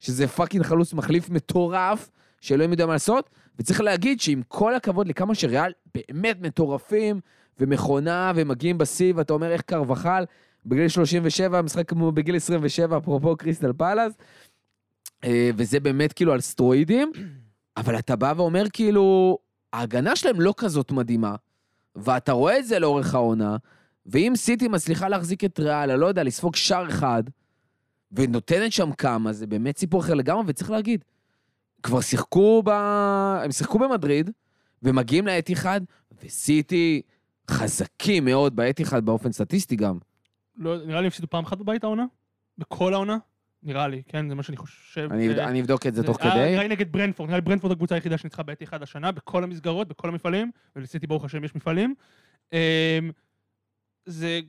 שזה 0.00 0.28
fucking 0.28 0.64
חלוץ 0.64 0.92
מחליף 0.92 1.30
מטורף, 1.30 2.10
שאלוהים 2.40 2.70
יודע 2.70 2.86
מה 2.86 2.92
לעשות, 2.92 3.30
וצריך 3.58 3.80
להגיד 3.80 4.20
שעם 4.20 4.42
כל 4.48 4.74
הכבוד 4.74 5.08
לכמה 5.08 5.34
שריאל 5.34 5.72
באמת 5.94 6.40
מטורפים, 6.40 7.20
ומכונה, 7.60 8.32
ומגיעים 8.34 8.78
בשיא, 8.78 9.12
ואתה 9.16 9.32
אומר 9.32 9.52
איך 9.52 9.60
קרבחאל, 9.60 10.24
בגיל 10.66 10.88
37, 10.88 11.62
משחק 11.62 11.88
כמו 11.88 12.12
בגיל 12.12 12.36
27, 12.36 12.96
אפרופו 12.96 13.36
קריסטל 13.36 13.72
פלאס, 13.72 14.12
אה, 15.24 15.50
וזה 15.56 15.80
באמת 15.80 16.12
כאילו 16.12 16.32
על 16.32 16.40
סטרואידים. 16.40 17.12
אבל 17.76 17.98
אתה 17.98 18.16
בא 18.16 18.32
ואומר 18.36 18.64
כאילו, 18.72 19.38
ההגנה 19.72 20.16
שלהם 20.16 20.40
לא 20.40 20.54
כזאת 20.56 20.92
מדהימה, 20.92 21.34
ואתה 21.96 22.32
רואה 22.32 22.58
את 22.58 22.66
זה 22.66 22.78
לאורך 22.78 23.14
העונה, 23.14 23.56
ואם 24.06 24.32
סיטי 24.36 24.68
מצליחה 24.68 25.08
להחזיק 25.08 25.44
את 25.44 25.60
ריאל, 25.60 25.90
אני 25.90 26.00
לא 26.00 26.06
יודע, 26.06 26.22
לספוג 26.22 26.56
שער 26.56 26.88
אחד, 26.88 27.22
ונותנת 28.12 28.72
שם 28.72 28.92
כמה, 28.92 29.32
זה 29.32 29.46
באמת 29.46 29.78
סיפור 29.78 30.00
אחר 30.00 30.14
לגמרי, 30.14 30.44
וצריך 30.46 30.70
להגיד, 30.70 31.04
כבר 31.82 32.00
שיחקו 32.00 32.62
ב... 32.64 32.70
הם 33.44 33.52
שיחקו 33.52 33.78
במדריד, 33.78 34.30
ומגיעים 34.82 35.26
לאתיחד, 35.26 35.80
וסיטי 36.24 37.02
חזקים 37.50 38.24
מאוד 38.24 38.56
באתיחד 38.56 39.04
באופן 39.06 39.32
סטטיסטי 39.32 39.76
גם. 39.76 39.98
לא, 40.56 40.86
נראה 40.86 41.00
לי 41.00 41.06
הפסידו 41.06 41.30
פעם 41.30 41.44
אחת 41.44 41.58
בבית 41.58 41.84
העונה? 41.84 42.04
בכל 42.58 42.94
העונה? 42.94 43.18
נראה 43.62 43.88
לי, 43.88 44.02
כן, 44.08 44.28
זה 44.28 44.34
מה 44.34 44.42
שאני 44.42 44.56
חושב. 44.56 45.08
אני, 45.10 45.28
אה, 45.28 45.48
אני 45.48 45.60
אבדוק 45.60 45.86
את 45.86 45.94
זה 45.94 46.02
תוך 46.02 46.20
אה, 46.20 46.30
כדי. 46.30 46.50
נראה 46.50 46.62
לי 46.62 46.68
נגד 46.68 46.92
ברנפורד, 46.92 47.28
נראה 47.28 47.38
לי 47.38 47.44
ברנפורד 47.44 47.72
הקבוצה 47.72 47.94
היחידה 47.94 48.18
שניצחה 48.18 48.42
בעת 48.42 48.62
אחד 48.62 48.82
השנה, 48.82 49.12
בכל 49.12 49.44
המסגרות, 49.44 49.88
בכל 49.88 50.08
המפעלים, 50.08 50.50
ולסיטי 50.76 51.06
ברוך 51.06 51.24
השם 51.24 51.44
יש 51.44 51.54
מפעלים. 51.54 51.94
אמ, 52.52 52.58
זה 54.06 54.40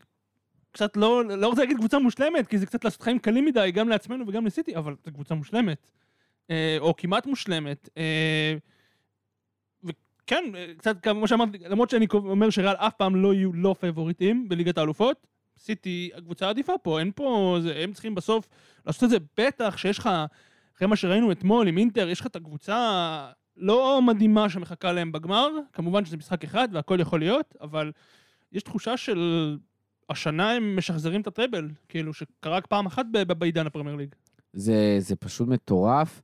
קצת 0.72 0.98
לא, 0.98 1.26
לא 1.26 1.48
רוצה 1.48 1.62
להגיד 1.62 1.78
קבוצה 1.78 2.00
מושלמת, 2.00 2.48
כי 2.48 2.58
זה 2.58 2.66
קצת 2.66 2.86
לעשות 2.86 3.02
חיים 3.02 3.20
קלים 3.20 3.46
מדי, 3.46 3.72
גם 3.74 3.90
לעצמנו 3.90 4.28
וגם 4.28 4.46
לסיטי, 4.46 4.76
אבל 4.76 4.96
זו 5.06 5.12
קבוצה 5.12 5.36
מושלמת. 5.36 5.88
אה, 6.50 6.78
או 6.80 6.96
כמעט 6.98 7.26
מושלמת. 7.26 7.90
וכן, 10.24 10.44
אה, 10.56 10.66
קצת 10.78 11.04
כמו 11.04 11.28
שאמרתי, 11.28 11.58
למרות 11.70 11.90
שאני 11.90 12.08
אומר 12.14 12.50
שריאל 12.50 12.76
אף 12.76 12.94
פעם 12.94 13.16
לא 13.16 13.34
יהיו 13.34 13.54
לא 13.54 13.76
פייבוריטים 13.80 14.50
בליגת 14.50 14.78
האלופות, 14.78 15.28
סיטי 15.60 16.10
הקבוצה 16.16 16.48
העדיפה 16.48 16.74
פה, 16.78 17.00
אין 17.00 17.12
פה, 17.16 17.58
זה, 17.62 17.76
הם 17.84 17.94
צריכים 17.94 18.16
בסוף 18.16 18.48
לעשות 18.86 19.04
את 19.04 19.10
זה, 19.10 19.18
בטח 19.38 19.78
שיש 19.78 19.98
לך, 19.98 20.10
אחרי 20.76 20.88
מה 20.88 20.96
שראינו 20.96 21.32
אתמול 21.32 21.68
עם 21.68 21.78
אינטר, 21.78 22.10
יש 22.10 22.20
לך 22.20 22.26
את 22.26 22.36
הקבוצה 22.36 23.32
לא 23.58 24.02
מדהימה 24.02 24.50
שמחכה 24.50 24.92
להם 24.92 25.12
בגמר, 25.12 25.50
כמובן 25.74 26.06
שזה 26.06 26.18
משחק 26.18 26.44
אחד 26.44 26.68
והכל 26.72 26.98
יכול 27.02 27.20
להיות, 27.20 27.56
אבל 27.62 27.92
יש 28.52 28.64
תחושה 28.64 28.98
של 28.98 29.58
השנה 30.10 30.52
הם 30.52 30.76
משחזרים 30.76 31.22
את 31.22 31.28
ה 31.28 31.33
treble, 31.33 31.70
כאילו 31.90 32.14
שקרה 32.14 32.58
רק 32.58 32.68
פעם 32.68 32.86
אחת 32.86 33.06
בעידן 33.12 33.68
הפרמייר 33.68 33.96
ליג. 33.96 34.16
זה, 34.54 34.96
זה 35.00 35.16
פשוט 35.16 35.48
מטורף. 35.48 36.22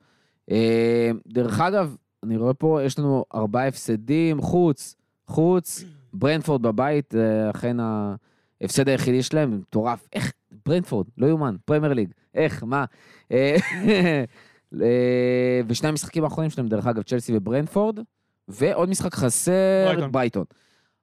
אה, 0.51 1.12
דרך 1.27 1.60
אגב, 1.60 1.96
אני 2.24 2.38
רואה 2.38 2.54
פה, 2.54 2.80
יש 2.84 3.00
לנו 3.00 3.26
ארבעה 3.36 3.68
הפסדים, 3.68 4.42
חוץ, 4.42 4.96
חוץ, 5.28 5.84
ברנפורד 6.14 6.62
בבית, 6.62 7.16
אה, 7.16 7.50
אכן 7.50 7.78
ההפסד 7.80 8.90
היחידי 8.90 9.24
שלהם, 9.24 9.58
מטורף. 9.58 10.08
איך, 10.14 10.34
ברנפורד, 10.66 11.08
לא 11.18 11.28
יאומן, 11.28 11.56
פרמייר 11.66 11.94
ליג, 11.94 12.12
איך, 12.34 12.64
מה? 12.64 12.86
אה, 13.32 13.56
אה, 14.82 15.62
ושני 15.68 15.90
המשחקים 15.90 16.24
האחרונים 16.24 16.50
שלהם, 16.50 16.68
דרך 16.68 16.88
אגב, 16.88 17.02
צ'לסי 17.02 17.38
וברנפורד, 17.38 18.00
ועוד 18.48 18.90
משחק 18.90 19.14
חסר, 19.14 19.86
ברייטון. 19.86 20.12
ברייטון. 20.12 20.46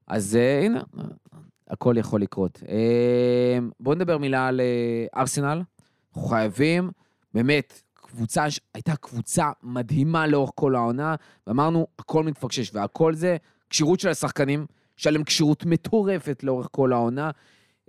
אז 0.06 0.38
הנה, 0.62 0.82
הכל 1.68 1.94
יכול 1.98 2.20
לקרות. 2.20 2.62
בואו 3.80 3.94
נדבר 3.94 4.18
מילה 4.18 4.48
על 4.48 4.60
ארסנל. 5.16 5.62
אנחנו 6.08 6.28
חייבים, 6.28 6.90
באמת, 7.34 7.82
קבוצה, 8.14 8.44
הייתה 8.74 8.96
קבוצה 8.96 9.50
מדהימה 9.62 10.26
לאורך 10.26 10.50
כל 10.54 10.74
העונה, 10.74 11.14
ואמרנו, 11.46 11.86
הכל 11.98 12.24
מתפקשש, 12.24 12.74
והכל 12.74 13.14
זה 13.14 13.36
כשירות 13.70 14.00
של 14.00 14.08
השחקנים, 14.08 14.66
שהיה 14.96 15.12
להם 15.12 15.24
כשירות 15.24 15.66
מטורפת 15.66 16.44
לאורך 16.44 16.68
כל 16.70 16.92
העונה. 16.92 17.30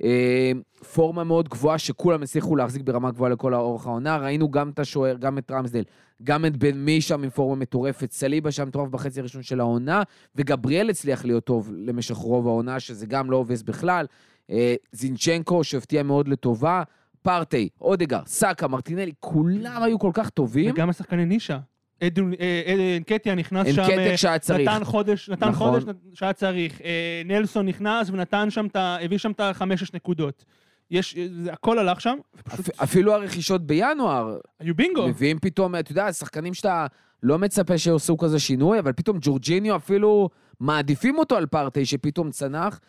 אה, 0.04 0.52
פורמה 0.94 1.24
מאוד 1.24 1.50
גבוהה 1.50 1.78
שכולם 1.78 2.24
הצליחו 2.24 2.56
להחזיק 2.56 2.82
ברמה 2.82 3.12
גבוהה 3.12 3.32
לכל 3.32 3.54
אורך 3.54 3.86
העונה. 3.86 4.18
ראינו 4.18 4.52
גם 4.52 4.70
את 4.70 4.80
השוער, 4.80 5.16
גם 5.16 5.38
את 5.38 5.52
רמסדל, 5.52 5.84
גם 6.24 6.46
את 6.46 6.58
בן 6.58 6.78
מי 6.78 7.02
שם 7.02 7.24
עם 7.24 7.30
פורמה 7.30 7.56
מטורפת, 7.56 8.12
סליבה 8.12 8.52
שם 8.52 8.68
מטורף 8.68 8.90
בחצי 8.90 9.20
הראשון 9.20 9.44
של 9.44 9.60
העונה, 9.60 10.04
וגבריאל 10.36 10.90
הצליח 10.90 11.26
להיות 11.26 11.44
טוב 11.44 11.72
למשך 11.76 12.16
רוב 12.16 12.48
העונה, 12.48 12.80
שזה 12.80 13.06
גם 13.06 13.32
לא 13.32 13.38
עובס 13.38 13.62
בכלל. 13.62 14.06
אה, 14.50 14.76
זינצ'נקו 14.92 15.64
שהפתיע 15.64 16.04
מאוד 16.04 16.28
לטובה, 16.28 16.84
פרטי, 17.26 17.70
אודגר, 17.82 18.20
סאקה, 18.26 18.68
מרטינלי, 18.68 19.12
כולם 19.20 19.84
היו 19.84 20.00
כל 20.00 20.12
כך 20.14 20.30
טובים. 20.30 20.72
וגם 20.72 20.90
השחקני 20.90 21.26
נישה. 21.26 21.58
אה, 22.02 22.08
אה, 22.40 22.98
אנקטיה 22.98 23.36
נכנס 23.36 23.68
שם, 23.76 23.82
אה. 23.82 24.58
נתן 24.58 24.84
חודש, 24.84 25.30
נתן 25.30 25.50
נכון. 25.50 25.80
חודש 25.80 25.94
שהיה 26.14 26.34
צריך. 26.34 26.82
נלסון 27.26 27.66
נכנס 27.66 28.10
ונתן 28.10 28.50
שם. 28.50 28.68
הביא 28.76 29.18
שם 29.18 29.32
את 29.32 29.40
החמש-שש 29.40 29.94
נקודות. 29.94 30.46
יש, 30.92 31.16
זה 31.44 31.54
הכל 31.54 31.80
הלך 31.80 32.02
שם, 32.02 32.18
ופשוט 32.40 32.60
אפ- 32.70 32.82
אפילו 32.82 33.14
הרכישות 33.14 33.68
בינואר, 33.68 34.38
היו 34.60 34.76
בינגו. 34.76 35.08
מביאים 35.08 35.40
פתאום, 35.40 35.76
אתה 35.76 35.92
יודע, 35.92 36.14
שחקנים 36.14 36.54
שאתה 36.54 36.88
לא 37.24 37.40
מצפה 37.40 37.78
שיעשו 37.78 38.18
כזה 38.18 38.40
שינוי, 38.40 38.80
אבל 38.80 38.94
פתאום 38.94 39.18
ג'ורג'יניו 39.22 39.76
אפילו 39.76 40.30
מעדיפים 40.60 41.18
אותו 41.18 41.36
על 41.38 41.46
פרטי 41.46 41.86
שפתאום 41.86 42.32
צנח, 42.32 42.80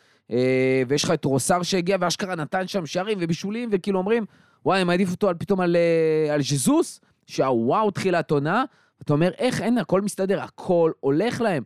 ויש 0.88 1.04
לך 1.04 1.10
את 1.10 1.24
רוסר 1.24 1.62
שהגיע 1.62 1.96
ואשכרה 2.00 2.34
נתן 2.34 2.66
שם 2.66 2.86
שערים 2.86 3.18
ובישולים, 3.20 3.68
וכאילו 3.72 3.98
אומרים, 3.98 4.24
וואי, 4.64 4.76
אני 4.76 4.84
מעדיף 4.84 5.10
אותו 5.10 5.28
על, 5.28 5.34
פתאום 5.34 5.60
על, 5.60 5.76
אה, 5.76 6.34
על 6.34 6.42
ז'זוס, 6.42 7.00
שהוואו, 7.26 7.90
תחילת 7.90 8.30
עונה, 8.30 8.64
אתה 9.02 9.12
אומר, 9.12 9.30
איך, 9.38 9.60
אין, 9.60 9.78
הכל 9.78 10.00
מסתדר, 10.00 10.42
הכל 10.42 10.92
הולך 11.00 11.40
להם. 11.40 11.62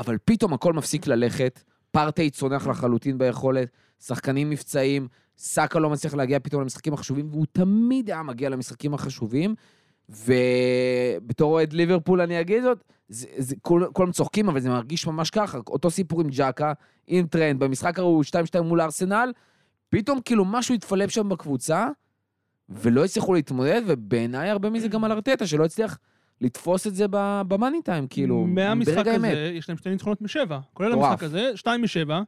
אבל 0.00 0.18
פתאום 0.24 0.52
הכל 0.52 0.72
מפסיק 0.72 1.06
ללכת, 1.06 1.62
פרטי 1.90 2.30
צונח 2.30 2.66
לחלוטין 2.66 3.18
ביכולת, 3.18 3.68
שחקנים 4.00 4.50
מבצעיים, 4.50 5.08
סאקה 5.38 5.78
לא 5.78 5.90
מצליח 5.90 6.14
להגיע 6.14 6.38
פתאום 6.40 6.62
למשחקים 6.62 6.94
החשובים, 6.94 7.28
והוא 7.30 7.46
תמיד 7.52 8.10
היה 8.10 8.22
מגיע 8.22 8.48
למשחקים 8.48 8.94
החשובים. 8.94 9.54
ובתור 10.08 11.52
אוהד 11.52 11.72
ליברפול 11.72 12.20
אני 12.20 12.40
אגיד 12.40 12.62
זאת, 12.62 12.84
זה, 13.08 13.26
זה, 13.36 13.56
כולם 13.92 14.12
צוחקים, 14.12 14.48
אבל 14.48 14.60
זה 14.60 14.68
מרגיש 14.68 15.06
ממש 15.06 15.30
ככה. 15.30 15.58
אותו 15.68 15.90
סיפור 15.90 16.20
עם 16.20 16.28
ג'קה, 16.30 16.72
עם 17.06 17.26
טרנד, 17.26 17.60
במשחק 17.60 17.98
ההוא 17.98 18.24
2-2 18.58 18.60
מול 18.60 18.80
ארסנל, 18.80 19.32
פתאום 19.88 20.20
כאילו 20.24 20.44
משהו 20.44 20.74
התפלפ 20.74 21.10
שם 21.10 21.28
בקבוצה, 21.28 21.88
ולא 22.68 23.04
הצליחו 23.04 23.34
להתמודד, 23.34 23.82
ובעיניי 23.86 24.50
הרבה 24.50 24.70
מזה 24.70 24.88
גם 24.88 25.04
על 25.04 25.12
ארטטה, 25.12 25.46
שלא 25.46 25.64
הצליח 25.64 25.98
לתפוס 26.40 26.86
את 26.86 26.94
זה 26.94 27.06
במאני 27.48 27.82
טיים, 27.82 28.06
כאילו, 28.06 28.46
מהמשחק 28.46 28.96
ברגע 28.96 29.12
האמת. 29.12 29.32
הזה, 29.32 29.52
יש 29.54 29.68
להם 29.68 29.78
שתי 29.78 29.90
ניצחונות 29.90 30.22
משבע. 30.22 30.58
כולל. 30.74 30.92
המשחק 30.92 31.22
הזה, 31.22 31.50
שתיים 31.54 31.82
משבע. 31.82 32.22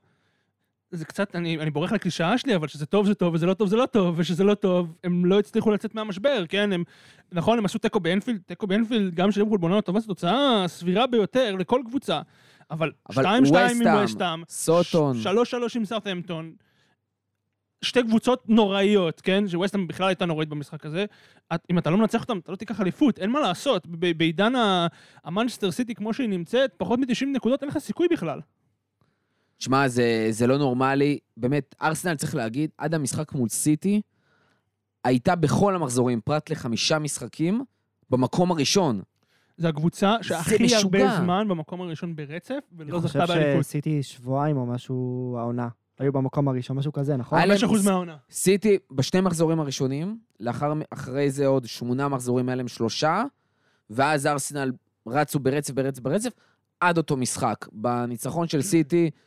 זה 0.95 1.05
קצת, 1.05 1.37
אני, 1.37 1.59
אני 1.59 1.71
בורח 1.71 1.93
לקלישאה 1.93 2.39
שלי, 2.39 2.57
אבל 2.57 2.69
שזה 2.69 2.87
טוב 2.87 3.07
זה 3.07 3.15
טוב, 3.15 3.35
וזה 3.35 3.47
לא 3.47 3.55
טוב 3.55 3.69
זה 3.69 3.77
לא 3.77 3.87
טוב, 3.87 4.15
ושזה 4.19 4.45
לא 4.45 4.55
טוב, 4.55 4.95
הם 5.05 5.25
לא 5.25 5.39
הצליחו 5.39 5.71
לצאת 5.71 5.95
מהמשבר, 5.95 6.45
כן? 6.49 6.73
הם, 6.73 6.85
נכון, 7.33 7.59
הם 7.59 7.65
עשו 7.65 7.79
תיקו 7.79 8.01
באנפילד, 8.01 8.41
תיקו 8.47 8.67
באנפילד, 8.67 9.15
גם 9.15 9.33
של 9.33 9.41
ליברפול 9.41 9.59
בונה 9.59 9.81
טובה, 9.81 10.01
זו 10.01 10.07
תוצאה 10.07 10.65
סבירה 10.67 11.07
ביותר 11.07 11.57
לכל 11.57 11.81
קבוצה. 11.87 12.21
אבל 12.71 12.93
אבל 13.11 13.25
2-2 13.25 13.29
עם 13.29 13.43
וסטהאם, 13.43 14.05
וסטאם, 14.05 14.43
סוטון. 14.49 15.17
3-3 15.23 15.27
עם 15.77 15.85
סארטהמפטון, 15.85 16.53
שתי 17.85 18.03
קבוצות 18.03 18.49
נוראיות, 18.49 19.21
כן? 19.21 19.49
שווסטהאם 19.49 19.87
בכלל 19.87 20.09
הייתה 20.09 20.27
נוראית 20.27 20.49
במשחק 20.49 20.87
הזה. 20.87 21.05
את, 21.55 21.61
אם 21.71 21.79
אתה 21.79 21.91
לא 21.91 21.99
מנצח 21.99 22.23
אותם, 22.23 22.39
אתה 22.39 22.53
לא 22.53 22.57
תיקח 22.57 22.81
אליפות, 22.81 23.19
אין 23.19 23.31
מה 23.31 23.41
לעשות. 23.41 23.87
בעידן 23.87 24.53
המנצ'סטר 25.25 25.71
סיטי 25.71 25.95
כמו 25.95 26.15
שהיא 26.15 26.29
נמצאת, 26.29 26.75
פחות 26.77 26.99
מ-90 26.99 27.27
נקודות 27.27 27.63
אין 27.63 27.69
לך 27.69 27.79
סיכוי 27.79 28.07
בכלל. 28.11 28.41
שמע, 29.65 29.89
זה, 29.89 30.27
זה 30.31 30.47
לא 30.47 30.59
נורמלי. 30.59 31.19
באמת, 31.37 31.75
ארסנל, 31.83 32.15
צריך 32.15 32.35
להגיד, 32.35 32.71
עד 32.79 32.95
המשחק 32.95 33.33
מול 33.33 33.49
סיטי, 33.49 34.01
הייתה 35.05 35.35
בכל 35.37 35.75
המחזורים, 35.75 36.21
פרט 36.21 36.51
לחמישה 36.51 36.99
משחקים, 36.99 37.65
במקום 38.11 38.51
הראשון. 38.51 39.01
זו 39.59 39.69
הקבוצה 39.69 40.17
שהכי 40.23 40.57
משוגע. 40.65 40.79
הרבה 41.05 41.17
זמן 41.25 41.49
במקום 41.49 41.81
הראשון 41.81 42.17
ברצף, 42.17 42.51
אני 42.51 42.61
ולא 42.91 43.01
חושב 43.01 43.09
זכתה 43.09 43.27
באליפות. 43.27 43.65
שעשיתי 43.65 44.03
שבועיים 44.03 44.57
או 44.57 44.67
משהו, 44.67 44.97
העונה. 45.39 45.69
היו 45.99 46.13
במקום 46.13 46.49
הראשון, 46.49 46.77
משהו 46.77 46.93
כזה, 46.93 47.17
נכון? 47.17 47.39
היה 47.39 47.47
להם- 47.47 47.59
5% 47.59 47.85
מהעונה. 47.85 48.17
סיטי, 48.31 48.79
בשני 48.91 49.21
מחזורים 49.21 49.61
הראשונים, 49.61 50.19
לאחר, 50.41 50.73
אחרי 50.91 51.31
זה 51.31 51.47
עוד 51.47 51.65
שמונה 51.67 52.09
מחזורים, 52.09 52.49
היה 52.49 52.57
להם 52.57 52.69
שלושה, 52.69 53.23
ואז 53.91 54.27
ארסנל 54.27 54.73
רצו 55.09 55.39
ברצף, 55.39 55.75
ברצף, 55.75 56.01
ברצף, 56.03 56.31
עד 56.81 56.97
אותו 56.99 57.17
משחק. 57.17 57.67
בניצחון 57.73 58.49
של 58.49 58.63
סיטי, 58.63 59.11
סי- 59.11 59.19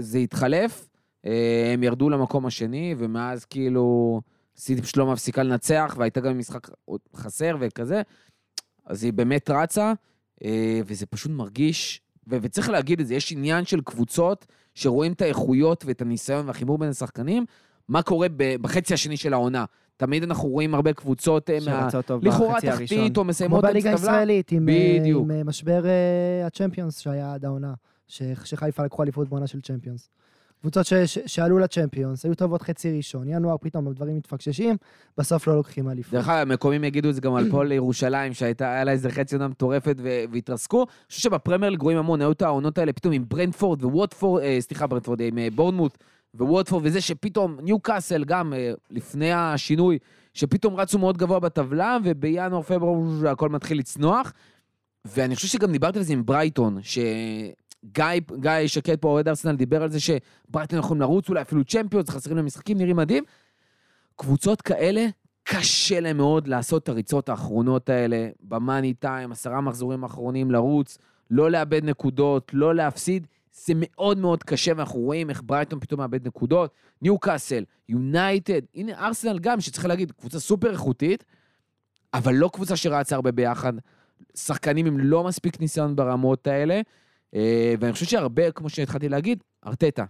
זה 0.00 0.18
התחלף, 0.18 0.88
אה, 1.26 1.70
הם 1.74 1.82
ירדו 1.82 2.10
למקום 2.10 2.46
השני, 2.46 2.94
ומאז 2.98 3.44
כאילו 3.44 4.20
סיטי 4.56 4.82
פשוט 4.82 4.96
לא 4.96 5.12
מפסיקה 5.12 5.42
לנצח, 5.42 5.94
והייתה 5.98 6.20
גם 6.20 6.38
משחק 6.38 6.68
חסר 7.16 7.56
וכזה, 7.60 8.02
אז 8.86 9.04
היא 9.04 9.12
באמת 9.12 9.50
רצה, 9.50 9.92
אה, 10.44 10.80
וזה 10.86 11.06
פשוט 11.06 11.32
מרגיש, 11.32 12.00
ו- 12.28 12.36
וצריך 12.42 12.68
להגיד 12.68 13.00
את 13.00 13.06
זה, 13.06 13.14
יש 13.14 13.32
עניין 13.32 13.64
של 13.64 13.80
קבוצות 13.80 14.46
שרואים 14.74 15.12
את 15.12 15.22
האיכויות 15.22 15.84
ואת 15.86 16.02
הניסיון 16.02 16.46
והחיבור 16.46 16.78
בין 16.78 16.88
השחקנים, 16.88 17.44
מה 17.88 18.02
קורה 18.02 18.26
בחצי 18.36 18.94
השני 18.94 19.16
של 19.16 19.32
העונה. 19.32 19.64
תמיד 19.96 20.22
אנחנו 20.22 20.48
רואים 20.48 20.74
הרבה 20.74 20.92
קבוצות 20.92 21.50
אה, 21.50 21.58
לכאורה. 22.22 22.60
תחתית 22.60 23.16
או 23.16 23.22
כמו 23.22 23.24
מסיימות 23.24 23.64
את 23.64 23.70
בליגה 23.70 23.92
הטבלה. 23.92 24.10
הישראלית, 24.12 24.52
עם, 24.52 24.68
אה, 24.68 24.96
בדיוק. 25.00 25.24
עם 25.24 25.30
אה, 25.30 25.44
משבר 25.44 25.84
הצ'מפיונס 26.46 26.98
שהיה 26.98 27.34
עד 27.34 27.44
העונה. 27.44 27.74
ש- 28.08 28.22
שחיפה 28.44 28.84
לקחו 28.84 29.02
אליפות 29.02 29.28
בעונה 29.28 29.46
של 29.46 29.60
צ'מפיונס. 29.60 30.08
קבוצות 30.60 30.86
ש- 30.86 30.94
ש- 30.94 31.18
שעלו 31.26 31.58
לצ'מפיונס, 31.58 32.24
היו 32.24 32.34
טובות 32.34 32.62
חצי 32.62 32.96
ראשון, 32.96 33.28
ינואר 33.28 33.56
פתאום 33.60 33.88
הדברים 33.88 34.16
מתפקששים, 34.16 34.76
בסוף 35.18 35.46
לא 35.46 35.56
לוקחים 35.56 35.90
אליפות. 35.90 36.14
דרך 36.14 36.28
אגב, 36.28 36.48
מקומים 36.48 36.84
יגידו 36.84 37.08
את 37.08 37.14
זה 37.14 37.20
גם 37.20 37.34
על 37.34 37.50
הפועל 37.50 37.72
ירושלים, 37.72 38.34
שהייתה 38.34 38.84
לה 38.84 38.92
איזה 38.92 39.10
חצי 39.10 39.34
עונה 39.34 39.48
מטורפת 39.48 39.96
והתרסקו. 40.32 40.78
אני 40.78 40.86
חושב 41.08 41.22
שבפרמייר 41.22 41.70
ליג 41.70 41.80
רואים 41.82 41.98
המון, 41.98 42.20
היו 42.20 42.32
את 42.32 42.42
העונות 42.42 42.78
האלה 42.78 42.92
פתאום 42.92 43.12
עם 43.12 43.24
ברנדפורד 43.28 43.84
וווטפורד, 43.84 44.42
אה, 44.42 44.56
סליחה, 44.60 44.86
ברנדפורד, 44.86 45.20
עם 45.20 45.38
אה, 45.38 45.48
בורנמוט 45.54 45.98
וווטפורד, 46.34 46.86
וזה 46.86 47.00
שפתאום 47.00 47.56
ניו 47.62 47.80
קאסל 47.80 48.24
גם, 48.24 48.52
אה, 48.54 48.72
לפני 48.90 49.32
השינוי, 49.32 49.98
שפתאום 50.34 50.76
רצו 50.76 50.98
מאוד 50.98 51.18
גבוה 51.18 51.40
בטבלה, 51.40 51.96
ובינואר, 52.04 52.62
פברואר, 52.62 53.28
הכל 53.28 53.48
מתחיל 53.48 53.78
לצנוח. 53.78 54.32
ואני 55.04 55.34
חושב 55.34 55.48
שגם 55.48 55.72
דיברתי 55.72 55.98
על 55.98 56.04
זה 56.04 56.12
עם 56.12 56.26
ברייטון, 56.26 56.78
שגיא 56.82 57.52
גיא 57.84 58.66
שקד 58.66 58.96
פה, 58.96 59.08
אוהד 59.08 59.28
ארסנל, 59.28 59.56
דיבר 59.56 59.82
על 59.82 59.90
זה 59.90 59.98
שברייטון 60.00 60.78
יכולים 60.78 61.00
לרוץ, 61.00 61.28
אולי 61.28 61.42
אפילו 61.42 61.64
צ'מפיונס, 61.64 62.10
חסרים 62.10 62.36
להם 62.36 62.46
משחקים, 62.46 62.78
נראים 62.78 62.96
מדהים. 62.96 63.24
קבוצות 64.16 64.62
כאלה, 64.62 65.06
קשה 65.42 66.00
להם 66.00 66.16
מאוד 66.16 66.48
לעשות 66.48 66.82
את 66.82 66.88
הריצות 66.88 67.28
האחרונות 67.28 67.88
האלה, 67.88 68.28
ב 68.40 68.49
money 68.49 68.94
time, 68.94 69.32
עשרה 69.32 69.60
מחזורים 69.60 70.04
אחרונים 70.04 70.50
לרוץ, 70.50 70.98
לא 71.30 71.50
לאבד 71.50 71.84
נקודות, 71.84 72.50
לא 72.54 72.74
להפסיד. 72.74 73.26
זה 73.52 73.72
מאוד 73.76 74.18
מאוד 74.18 74.42
קשה, 74.42 74.72
ואנחנו 74.76 75.00
רואים 75.00 75.30
איך 75.30 75.42
ברייטון 75.46 75.80
פתאום 75.80 76.00
מאבד 76.00 76.26
נקודות. 76.26 76.70
ניו 77.02 77.18
קאסל, 77.18 77.64
יונייטד, 77.88 78.60
הנה 78.74 79.06
ארסנל 79.06 79.38
גם, 79.38 79.60
שצריך 79.60 79.86
להגיד, 79.86 80.12
קבוצה 80.12 80.40
סופר 80.40 80.70
איכותית, 80.70 81.24
אבל 82.14 82.34
לא 82.34 82.50
קבוצה 82.52 82.76
שרצה 82.76 83.14
הרבה 83.14 83.32
ביחד. 83.32 83.72
שחקנים 84.34 84.86
עם 84.86 84.98
לא 84.98 85.24
מספיק 85.24 85.60
ניסיון 85.60 85.96
ברמות 85.96 86.46
האלה, 86.46 86.80
ואני 87.32 87.92
חושב 87.92 88.06
שהרבה, 88.06 88.50
כמו 88.50 88.68
שהתחלתי 88.68 89.08
להגיד, 89.08 89.42
ארטטה, 89.66 90.04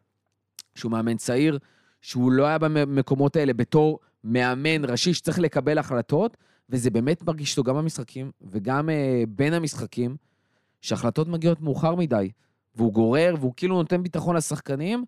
שהוא 0.74 0.92
מאמן 0.92 1.16
צעיר, 1.16 1.58
שהוא 2.00 2.32
לא 2.32 2.46
היה 2.46 2.58
במקומות 2.58 3.36
האלה 3.36 3.52
בתור 3.52 3.98
מאמן 4.24 4.84
ראשי 4.84 5.14
שצריך 5.14 5.38
לקבל 5.38 5.78
החלטות, 5.78 6.36
וזה 6.70 6.90
באמת 6.90 7.22
מרגיש 7.22 7.58
לו 7.58 7.64
גם 7.64 7.76
במשחקים 7.76 8.30
וגם 8.50 8.90
אה, 8.90 9.22
בין 9.28 9.54
המשחקים, 9.54 10.16
שהחלטות 10.80 11.28
מגיעות 11.28 11.60
מאוחר 11.60 11.94
מדי, 11.94 12.30
והוא 12.74 12.92
גורר 12.92 13.34
והוא 13.38 13.52
כאילו 13.56 13.76
נותן 13.76 14.02
ביטחון 14.02 14.36
לשחקנים, 14.36 15.04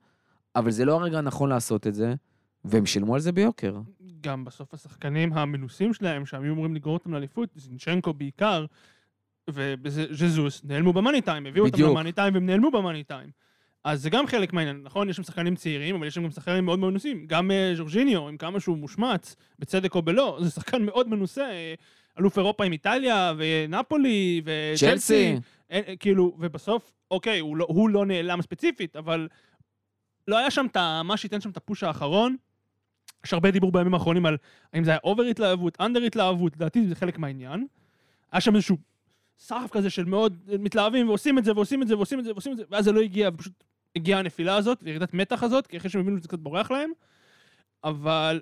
אבל 0.57 0.71
זה 0.71 0.85
לא 0.85 0.95
הרגע 0.95 1.19
הנכון 1.19 1.49
לעשות 1.49 1.87
את 1.87 1.95
זה, 1.95 2.15
והם 2.65 2.87
שילמו 2.87 3.15
על 3.15 3.21
זה 3.21 3.33
ביוקר. 3.33 3.81
גם 4.21 4.45
בסוף 4.45 4.75
השחקנים 4.75 5.33
המנוסים 5.33 5.95
שלהם, 5.95 6.27
שהם 6.27 6.43
היו 6.43 6.53
אמורים 6.53 6.75
לגרור 6.75 6.95
אותם 6.95 7.13
לאליפות, 7.13 7.49
זינצ'נקו 7.57 8.13
בעיקר, 8.13 8.67
וז'זוס, 9.55 10.65
נעלמו 10.65 10.93
במאני 10.93 11.21
טיים, 11.21 11.47
הביאו 11.47 11.65
אותם 11.65 11.75
בדיוק. 11.75 11.91
למאני 11.91 12.13
טיים 12.13 12.35
והם 12.35 12.47
נעלמו 12.47 12.71
במאני 12.71 13.05
טיים. 13.05 13.31
אז 13.85 14.03
זה 14.03 14.11
גם 14.11 14.27
חלק 14.27 14.53
מהעניין, 14.53 14.81
נכון? 14.83 15.09
יש 15.09 15.17
שם 15.17 15.23
שחקנים 15.23 15.57
צעירים, 15.57 15.97
אבל 15.97 16.07
יש 16.07 16.15
שם 16.15 16.25
גם 16.25 16.31
שחקנים 16.31 16.65
מאוד 16.65 16.79
מנוסים. 16.79 17.27
גם 17.27 17.51
אה, 17.51 17.73
ז'ורג'יניו, 17.75 18.29
עם 18.29 18.37
כמה 18.37 18.61
שהוא 18.61 18.79
מושמץ, 18.79 19.37
בצדק 19.59 19.95
או 19.95 20.03
בלא, 20.03 20.39
זה 20.43 20.51
שחקן 20.51 20.83
מאוד 20.83 21.09
מנוסה, 21.09 21.51
אה, 21.51 21.75
אלוף 22.19 22.39
אירופה 22.39 22.65
עם 22.65 22.73
איטליה, 22.73 23.33
ונפולי, 23.37 24.43
וצ'לסי. 24.45 24.87
צ'לסי, 24.87 25.37
אין, 25.71 25.97
כאילו, 26.01 26.37
ובסוף, 26.39 26.93
אוקיי, 27.11 27.39
הוא 27.39 27.57
לא, 27.57 27.67
הוא 27.69 27.91
לא 27.91 28.07
נעלם 28.07 28.43
ספציפית, 28.43 28.97
אבל 28.97 29.29
לא 30.29 30.39
היה 30.39 30.51
שם 30.51 30.67
את 30.67 30.77
מה 31.05 31.17
שייתן 31.17 31.41
שם 31.41 31.51
את 31.51 31.57
הפוש 31.57 31.83
האחרון. 31.83 32.37
יש 33.25 33.33
הרבה 33.33 33.51
דיבור 33.51 33.73
בימים 33.73 33.95
האחרונים 33.95 34.27
על 34.27 34.37
האם 34.73 34.85
זה 34.85 34.91
היה 34.91 35.01
אובר 35.05 35.23
התלהבות, 35.23 35.77
אנדר 35.81 36.03
התלהבות, 36.03 36.57
לדעתי 36.57 36.87
זה 36.87 36.95
חלק 36.95 37.19
מהעניין. 37.19 37.67
היה 38.33 38.41
שם 38.41 38.55
איזשהו 38.55 38.77
סחף 39.41 39.69
כזה 39.73 39.91
של 39.91 40.05
מאוד 40.05 40.37
מתלהבים 40.59 41.09
ועושים 41.09 41.39
את 41.39 41.45
זה 41.45 41.53
ועושים 41.55 41.83
את 41.83 41.89
זה 41.89 41.97
ועושים 41.97 42.19
את 42.19 42.25
זה 42.25 42.33
ועושים 42.33 42.53
את 42.53 42.57
זה, 42.57 42.65
ואז 42.71 42.85
זה 42.85 42.93
לא 42.93 43.01
הגיע, 43.01 43.31
ופשוט 43.35 43.65
הגיעה 43.97 44.21
הנפילה 44.21 44.57
הזאת 44.57 44.79
וירידת 44.83 45.15
מתח 45.15 45.43
הזאת, 45.43 45.67
כי 45.67 45.77
אחרי 45.77 45.91
שהם 45.91 46.01
הבינו 46.01 46.19
שזה 46.19 46.29
קצת 46.29 46.39
בורח 46.39 46.71
להם, 46.71 46.91
אבל 47.85 48.41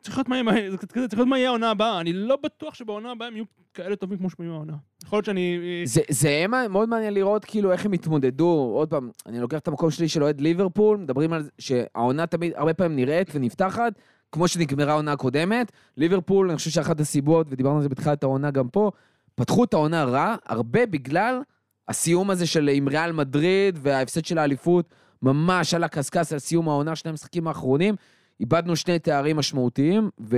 צריך 0.00 0.18
להיות 0.18 0.28
מה 0.28 0.52
זה 0.94 1.08
צריך 1.08 1.22
מה 1.22 1.38
יהיה 1.38 1.48
העונה 1.48 1.70
הבאה, 1.70 2.00
אני 2.00 2.12
לא 2.12 2.36
בטוח 2.36 2.74
שבעונה 2.74 3.10
הבאה 3.10 3.28
הם 3.28 3.34
יהיו 3.36 3.44
כאלה 3.74 3.96
טובים 3.96 4.18
כמו 4.18 4.30
שהם 4.30 4.46
היו 4.46 4.52
העונה. 4.54 4.76
יכול 5.04 5.16
להיות 5.16 5.24
שאני... 5.24 5.58
זה, 5.84 6.00
זה 6.10 6.44
מה- 6.48 6.68
מאוד 6.68 6.88
מעניין 6.88 7.14
לראות 7.14 7.44
כאילו 7.44 7.72
איך 7.72 7.86
הם 7.86 7.92
התמודדו. 7.92 8.72
עוד 8.74 8.90
פעם, 8.90 9.10
אני 9.26 9.40
לוקח 9.40 9.58
את 9.58 9.68
המקום 9.68 9.90
שלי 9.90 10.08
של 10.08 10.22
אוהד 10.22 10.40
ליברפול, 10.40 10.96
מדברים 10.98 11.32
על 11.32 11.42
זה 11.42 11.50
שהעונה 11.58 12.26
תמיד, 12.26 12.52
הרבה 12.56 12.74
פעמים 12.74 12.96
נראית 12.96 13.28
ונפתחת, 13.34 13.92
כמו 14.32 14.48
שנגמרה 14.48 14.92
העונה 14.92 15.12
הקודמת. 15.12 15.72
ליברפול, 15.96 16.48
אני 16.48 16.56
חושב 16.56 16.70
שאחת 16.70 17.00
הסיבות, 17.00 17.46
ודיברנו 17.50 17.76
על 17.76 17.82
זה 17.82 17.88
בתחילת 17.88 18.22
העונה 18.22 18.50
גם 18.50 18.68
פה, 18.68 18.90
פתחו 19.34 19.64
את 19.64 19.74
העונה 19.74 20.04
רע, 20.04 20.34
הרבה 20.46 20.86
בגלל 20.86 21.40
הסיום 21.88 22.30
הזה 22.30 22.46
של 22.46 22.70
עם 22.72 22.88
ריאל 22.88 23.12
מדריד 23.12 23.78
וההפסד 23.82 24.24
של 24.24 24.38
האליפות, 24.38 24.94
ממש 25.22 25.74
על 25.74 25.84
הקשקש 25.84 26.32
על 26.32 26.38
סיום 26.38 26.68
העונה, 26.68 26.96
שני 26.96 27.10
המשחקים 27.10 27.48
האחרונים. 27.48 27.94
איבדנו 28.40 28.76
שני 28.76 28.98
תארים 28.98 29.36
משמעותיים, 29.36 30.10
ו... 30.20 30.36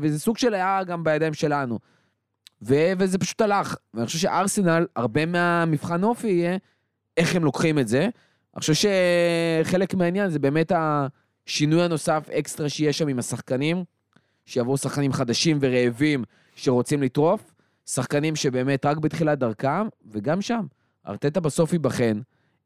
וזה 0.00 0.20
סוג 0.20 0.38
של 0.38 0.54
היה 0.54 0.84
גם 0.84 1.04
בידיים 1.04 1.34
שלנו. 1.34 1.78
ו- 2.62 2.92
וזה 2.98 3.18
פשוט 3.18 3.40
הלך. 3.40 3.76
ואני 3.94 4.06
חושב 4.06 4.18
שארסנל, 4.18 4.86
הרבה 4.96 5.26
מהמבחן 5.26 6.02
אופי 6.04 6.28
יהיה 6.28 6.56
איך 7.16 7.36
הם 7.36 7.44
לוקחים 7.44 7.78
את 7.78 7.88
זה. 7.88 8.02
אני 8.54 8.60
חושב 8.60 8.74
שחלק 8.74 9.94
מהעניין 9.94 10.30
זה 10.30 10.38
באמת 10.38 10.72
השינוי 10.74 11.82
הנוסף, 11.82 12.28
אקסטרה 12.38 12.68
שיש 12.68 12.98
שם 12.98 13.08
עם 13.08 13.18
השחקנים, 13.18 13.84
שיבואו 14.46 14.76
שחקנים 14.76 15.12
חדשים 15.12 15.58
ורעבים 15.60 16.24
שרוצים 16.56 17.02
לטרוף, 17.02 17.53
שחקנים 17.86 18.36
שבאמת 18.36 18.86
רק 18.86 18.98
בתחילת 18.98 19.38
דרכם, 19.38 19.88
וגם 20.06 20.40
שם, 20.40 20.66
ארטטה 21.06 21.40
בסוף 21.40 21.72
ייבחן, 21.72 22.20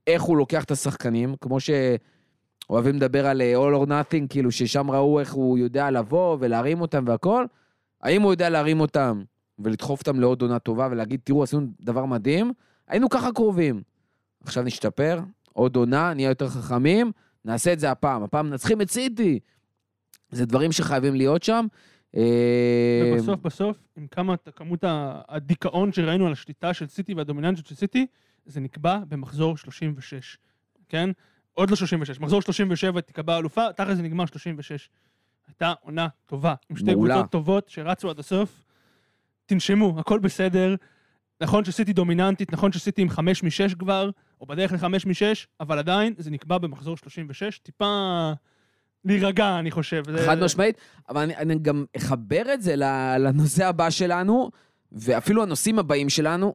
איך 0.07 0.22
הוא 0.22 0.37
לוקח 0.37 0.64
את 0.64 0.70
השחקנים, 0.70 1.35
כמו 1.40 1.59
שאוהבים 1.61 2.96
לדבר 2.96 3.26
על 3.26 3.42
אה, 3.42 3.54
All 3.57 3.85
or 3.85 3.88
Nothing, 3.88 4.28
כאילו 4.28 4.50
ששם 4.50 4.90
ראו 4.90 5.20
איך 5.20 5.33
הוא 5.33 5.59
יודע 5.59 5.90
לבוא 5.90 6.37
ולהרים 6.40 6.81
אותם 6.81 7.04
והכל, 7.07 7.46
האם 8.02 8.22
הוא 8.22 8.33
יודע 8.33 8.50
להרים 8.50 8.81
אותם 8.81 9.22
ולדחוף 9.59 10.00
אותם 10.00 10.20
לעוד 10.20 10.42
עונה 10.42 10.59
טובה 10.59 10.88
ולהגיד, 10.90 11.20
תראו, 11.24 11.42
עשינו 11.42 11.66
דבר 11.81 12.04
מדהים, 12.04 12.52
היינו 12.88 13.09
ככה 13.09 13.33
קרובים. 13.33 13.83
עכשיו 14.44 14.62
נשתפר, 14.62 15.20
עוד 15.52 15.76
עונה, 15.76 16.14
נהיה 16.14 16.28
יותר 16.28 16.48
חכמים, 16.48 17.12
נעשה 17.44 17.72
את 17.72 17.81
זה 17.81 17.90
הפעם. 17.90 18.22
הפעם 18.22 18.50
מנצחים 18.50 18.81
את 18.81 18.90
סיטי. 18.90 19.38
זה 20.31 20.46
דברים 20.46 20.72
שחייבים 20.72 21.14
להיות 21.14 21.42
שם. 21.42 21.66
אה, 22.16 23.12
ובסוף 23.14 23.40
בסוף, 23.40 23.78
עם 23.96 24.06
כמה, 24.06 24.34
כמות 24.36 24.84
הדיכאון 25.28 25.92
שראינו 25.92 26.26
על 26.26 26.32
השליטה 26.32 26.74
של 26.74 26.86
סיטי 26.86 27.14
והדומיננטיות 27.14 27.66
של 27.66 27.74
סיטי, 27.74 28.06
זה 28.46 28.60
נקבע 28.60 28.98
במחזור 29.08 29.56
36, 29.56 30.38
כן? 30.88 31.10
עוד 31.52 31.70
לא 31.70 31.76
36, 31.76 32.20
מחזור 32.20 32.42
37 32.42 33.00
תיקבע 33.00 33.38
אלופה, 33.38 33.72
תכל'ס 33.72 33.96
זה 33.96 34.02
נגמר 34.02 34.26
36. 34.26 34.90
הייתה 35.46 35.72
עונה 35.80 36.08
טובה, 36.26 36.54
עם 36.70 36.76
סיטי 36.76 36.94
מעולה. 36.94 37.14
קבוצות 37.14 37.30
טובות 37.30 37.68
שרצו 37.68 38.10
עד 38.10 38.18
הסוף. 38.18 38.64
תנשמו, 39.46 40.00
הכל 40.00 40.18
בסדר. 40.18 40.74
נכון 41.40 41.64
שסיטי 41.64 41.92
דומיננטית, 41.92 42.52
נכון 42.52 42.72
שסיטי 42.72 43.02
עם 43.02 43.08
5 43.08 43.42
מ-6 43.42 43.74
כבר, 43.78 44.10
או 44.40 44.46
בדרך 44.46 44.72
ל-5 44.72 44.84
מ-6, 44.88 45.46
אבל 45.60 45.78
עדיין 45.78 46.14
זה 46.18 46.30
נקבע 46.30 46.58
במחזור 46.58 46.96
36, 46.96 47.58
טיפה 47.58 48.32
להירגע, 49.04 49.58
אני 49.58 49.70
חושב. 49.70 50.02
חד 50.26 50.38
משמעית, 50.38 50.76
אבל 51.08 51.20
אני, 51.22 51.37
אני 51.37 51.58
גם 51.58 51.84
אחבר 51.96 52.54
את 52.54 52.62
זה 52.62 52.76
לנושא 53.18 53.66
הבא 53.66 53.90
שלנו, 53.90 54.50
ואפילו 54.92 55.42
הנושאים 55.42 55.78
הבאים 55.78 56.08
שלנו, 56.08 56.54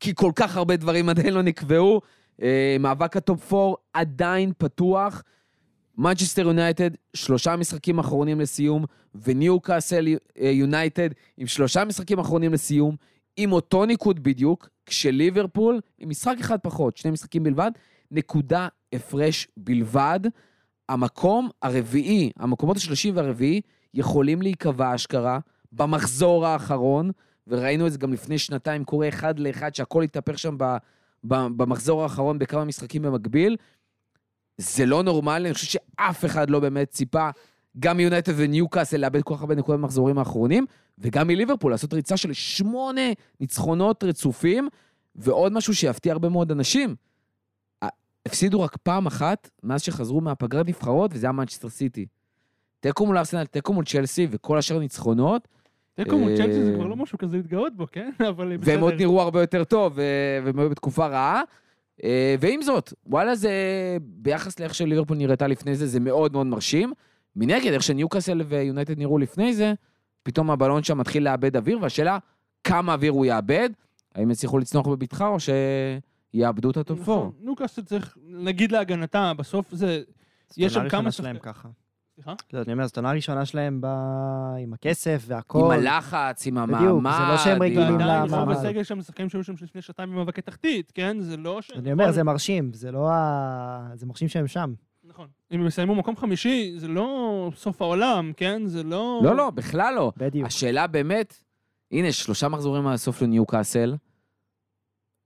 כי 0.00 0.14
כל 0.14 0.32
כך 0.34 0.56
הרבה 0.56 0.76
דברים 0.76 1.08
עדיין 1.08 1.34
לא 1.34 1.42
נקבעו. 1.42 2.00
אה, 2.42 2.76
מאבק 2.80 3.16
ה 3.16 3.25
top 3.25 3.52
4 3.52 3.74
עדיין 3.92 4.52
פתוח. 4.58 5.22
מנצ'סטר 5.98 6.42
יונייטד, 6.42 6.90
שלושה 7.14 7.56
משחקים 7.56 7.98
אחרונים 7.98 8.40
לסיום, 8.40 8.84
וניו 9.14 9.60
קאסל 9.60 10.06
אה, 10.40 10.50
יונייטד 10.50 11.08
עם 11.36 11.46
שלושה 11.46 11.84
משחקים 11.84 12.18
אחרונים 12.18 12.52
לסיום, 12.52 12.96
עם 13.36 13.52
אותו 13.52 13.86
ניקוד 13.86 14.22
בדיוק, 14.22 14.68
כשליברפול 14.86 15.80
עם 15.98 16.08
משחק 16.08 16.36
אחד 16.40 16.58
פחות, 16.62 16.96
שני 16.96 17.10
משחקים 17.10 17.42
בלבד, 17.42 17.70
נקודה 18.10 18.68
הפרש 18.92 19.48
בלבד. 19.56 20.20
המקום 20.88 21.48
הרביעי, 21.62 22.30
המקומות 22.36 22.76
השלישי 22.76 23.10
והרביעי, 23.10 23.60
יכולים 23.94 24.42
להיקבע 24.42 24.94
אשכרה 24.94 25.38
במחזור 25.72 26.46
האחרון, 26.46 27.10
וראינו 27.46 27.86
את 27.86 27.92
זה 27.92 27.98
גם 27.98 28.12
לפני 28.12 28.38
שנתיים, 28.38 28.84
קורה 28.84 29.08
אחד 29.08 29.38
לאחד, 29.38 29.74
שהכל 29.74 30.02
התהפך 30.02 30.38
שם 30.38 30.54
ב, 30.58 30.76
ב, 31.24 31.34
במחזור 31.56 32.02
האחרון 32.02 32.38
בכמה 32.38 32.64
משחקים 32.64 33.02
במקביל. 33.02 33.56
זה 34.58 34.86
לא 34.86 35.02
נורמלי, 35.02 35.48
אני 35.48 35.54
חושב 35.54 35.66
שאף 35.66 36.24
אחד 36.24 36.50
לא 36.50 36.60
באמת 36.60 36.90
ציפה, 36.90 37.30
גם 37.80 37.96
מיונייטד 37.96 38.32
וניו 38.36 38.68
קאסל 38.68 38.96
לאבד 38.96 39.22
כל 39.22 39.34
כך 39.34 39.40
הרבה 39.40 39.54
נקודות 39.54 39.80
במחזורים 39.80 40.18
האחרונים, 40.18 40.66
וגם 40.98 41.26
מליברפול 41.26 41.72
לעשות 41.72 41.94
ריצה 41.94 42.16
של 42.16 42.32
שמונה 42.32 43.02
ניצחונות 43.40 44.04
רצופים, 44.04 44.68
ועוד 45.16 45.52
משהו 45.52 45.74
שיפתיע 45.74 46.12
הרבה 46.12 46.28
מאוד 46.28 46.50
אנשים. 46.50 46.96
הפסידו 48.26 48.60
רק 48.60 48.76
פעם 48.76 49.06
אחת 49.06 49.50
מאז 49.62 49.82
שחזרו 49.82 50.20
מהפגרת 50.20 50.68
נבחרות, 50.68 51.10
וזה 51.14 51.26
היה 51.26 51.32
מנצ'סטר 51.32 51.68
סיטי. 51.68 52.06
תיקו 52.80 53.06
מול 53.06 53.18
ארסנל, 53.18 53.46
תיקו 53.46 53.72
מול 53.72 53.84
צ'לסי, 53.84 54.26
וכל 54.30 54.58
השאר 54.58 54.78
ניצחונות, 54.78 55.48
תיקו 55.94 56.18
מול 56.18 56.30
אה, 56.30 56.36
צ'לסי 56.36 56.64
זה 56.64 56.72
כבר 56.74 56.86
לא 56.86 56.96
משהו 56.96 57.18
כזה 57.18 57.36
להתגאות 57.36 57.76
בו, 57.76 57.86
כן? 57.92 58.10
אבל 58.28 58.56
בסדר. 58.56 58.72
והם 58.72 58.80
עוד 58.80 58.94
נראו 58.94 59.20
הרבה 59.20 59.40
יותר 59.40 59.64
טוב, 59.64 59.92
ו- 59.96 60.38
והם 60.44 60.58
היו 60.58 60.70
בתקופה 60.70 61.06
רעה. 61.06 61.42
אה, 62.04 62.34
ועם 62.40 62.62
זאת, 62.62 62.92
וואלה 63.06 63.34
זה, 63.34 63.50
ביחס 64.00 64.60
לאיך 64.60 64.74
שליברפול 64.74 65.16
נראתה 65.16 65.46
לפני 65.46 65.74
זה, 65.74 65.86
זה 65.86 66.00
מאוד 66.00 66.32
מאוד 66.32 66.46
מרשים. 66.46 66.92
מנגד, 67.36 67.72
איך 67.72 67.82
שניוקאסל 67.82 68.42
ויונייטד 68.48 68.98
נראו 68.98 69.18
לפני 69.18 69.54
זה, 69.54 69.74
פתאום 70.22 70.50
הבלון 70.50 70.82
שם 70.82 70.98
מתחיל 70.98 71.24
לאבד 71.24 71.56
אוויר, 71.56 71.78
והשאלה, 71.82 72.18
כמה 72.64 72.92
אוויר 72.92 73.12
הוא 73.12 73.26
יאבד? 73.26 73.70
האם 74.14 74.30
יצליחו 74.30 74.58
לצנוח 74.58 74.86
בבטחה 74.86 75.26
או 75.26 75.40
שיאבדו 76.36 76.70
את 76.70 76.76
ה 76.76 76.84
top 76.84 77.08
4? 77.08 77.12
נכון. 77.42 77.66
צריך, 77.84 78.16
נגיד 78.28 78.72
להגנתה, 78.72 79.32
בסוף 79.36 79.66
זה... 79.72 80.02
יש 80.56 80.74
שם 80.74 80.88
כמה 80.88 81.10
שלהם 81.12 81.38
ככה. 81.38 81.68
סליחה? 82.14 82.34
לא, 82.52 82.62
אני 82.62 82.72
אומר, 82.72 82.86
זאת 82.86 82.96
העונה 82.96 83.10
הראשונה 83.10 83.44
שלהם 83.44 83.80
ב- 83.80 83.86
עם 84.62 84.72
הכסף 84.72 85.24
והכל. 85.26 85.58
עם 85.64 85.70
הלחץ, 85.70 86.46
עם 86.46 86.58
המעמד. 86.58 86.78
בדיוק, 86.84 87.02
זה 87.02 87.32
לא 87.32 87.36
שהם 87.38 87.62
רגילים 87.62 87.82
עם- 87.86 87.94
ל- 87.94 88.02
ועדיין 88.02 88.20
רוב 88.22 88.32
למעמד. 88.32 88.56
הסגל 88.56 88.82
שם 88.82 88.98
משחקים 88.98 89.28
שהיו 89.28 89.44
שם 89.44 89.52
לפני 89.62 89.82
שנתיים 89.82 90.10
במאבקי 90.10 90.42
תחתית, 90.42 90.92
כן? 90.94 91.16
זה 91.20 91.36
לא 91.36 91.62
ש... 91.62 91.70
אני 91.70 91.92
אומר, 91.92 92.12
זה 92.12 92.22
מרשים, 92.22 92.72
זה 92.72 92.92
לא 92.92 93.08
ה... 93.10 93.88
זה 93.94 94.06
מרשים 94.06 94.28
שהם 94.28 94.46
שם. 94.46 94.74
נכון. 95.04 95.26
אם 95.52 95.60
הם 95.60 95.66
יסיימו 95.66 95.94
מקום 95.94 96.16
חמישי, 96.16 96.74
זה 96.78 96.88
לא 96.88 97.50
סוף 97.56 97.82
העולם, 97.82 98.32
כן? 98.36 98.62
זה 98.66 98.82
לא... 98.82 99.20
לא, 99.24 99.36
לא, 99.36 99.50
בכלל 99.50 99.94
לא. 99.94 100.12
בדיוק. 100.16 100.46
השאלה 100.46 100.86
באמת, 100.86 101.34
הנה, 101.92 102.12
שלושה 102.12 102.48
מחזורים 102.48 102.84
מהסוף 102.84 103.22
לניוקאסל, 103.22 103.94
א- 103.94 103.96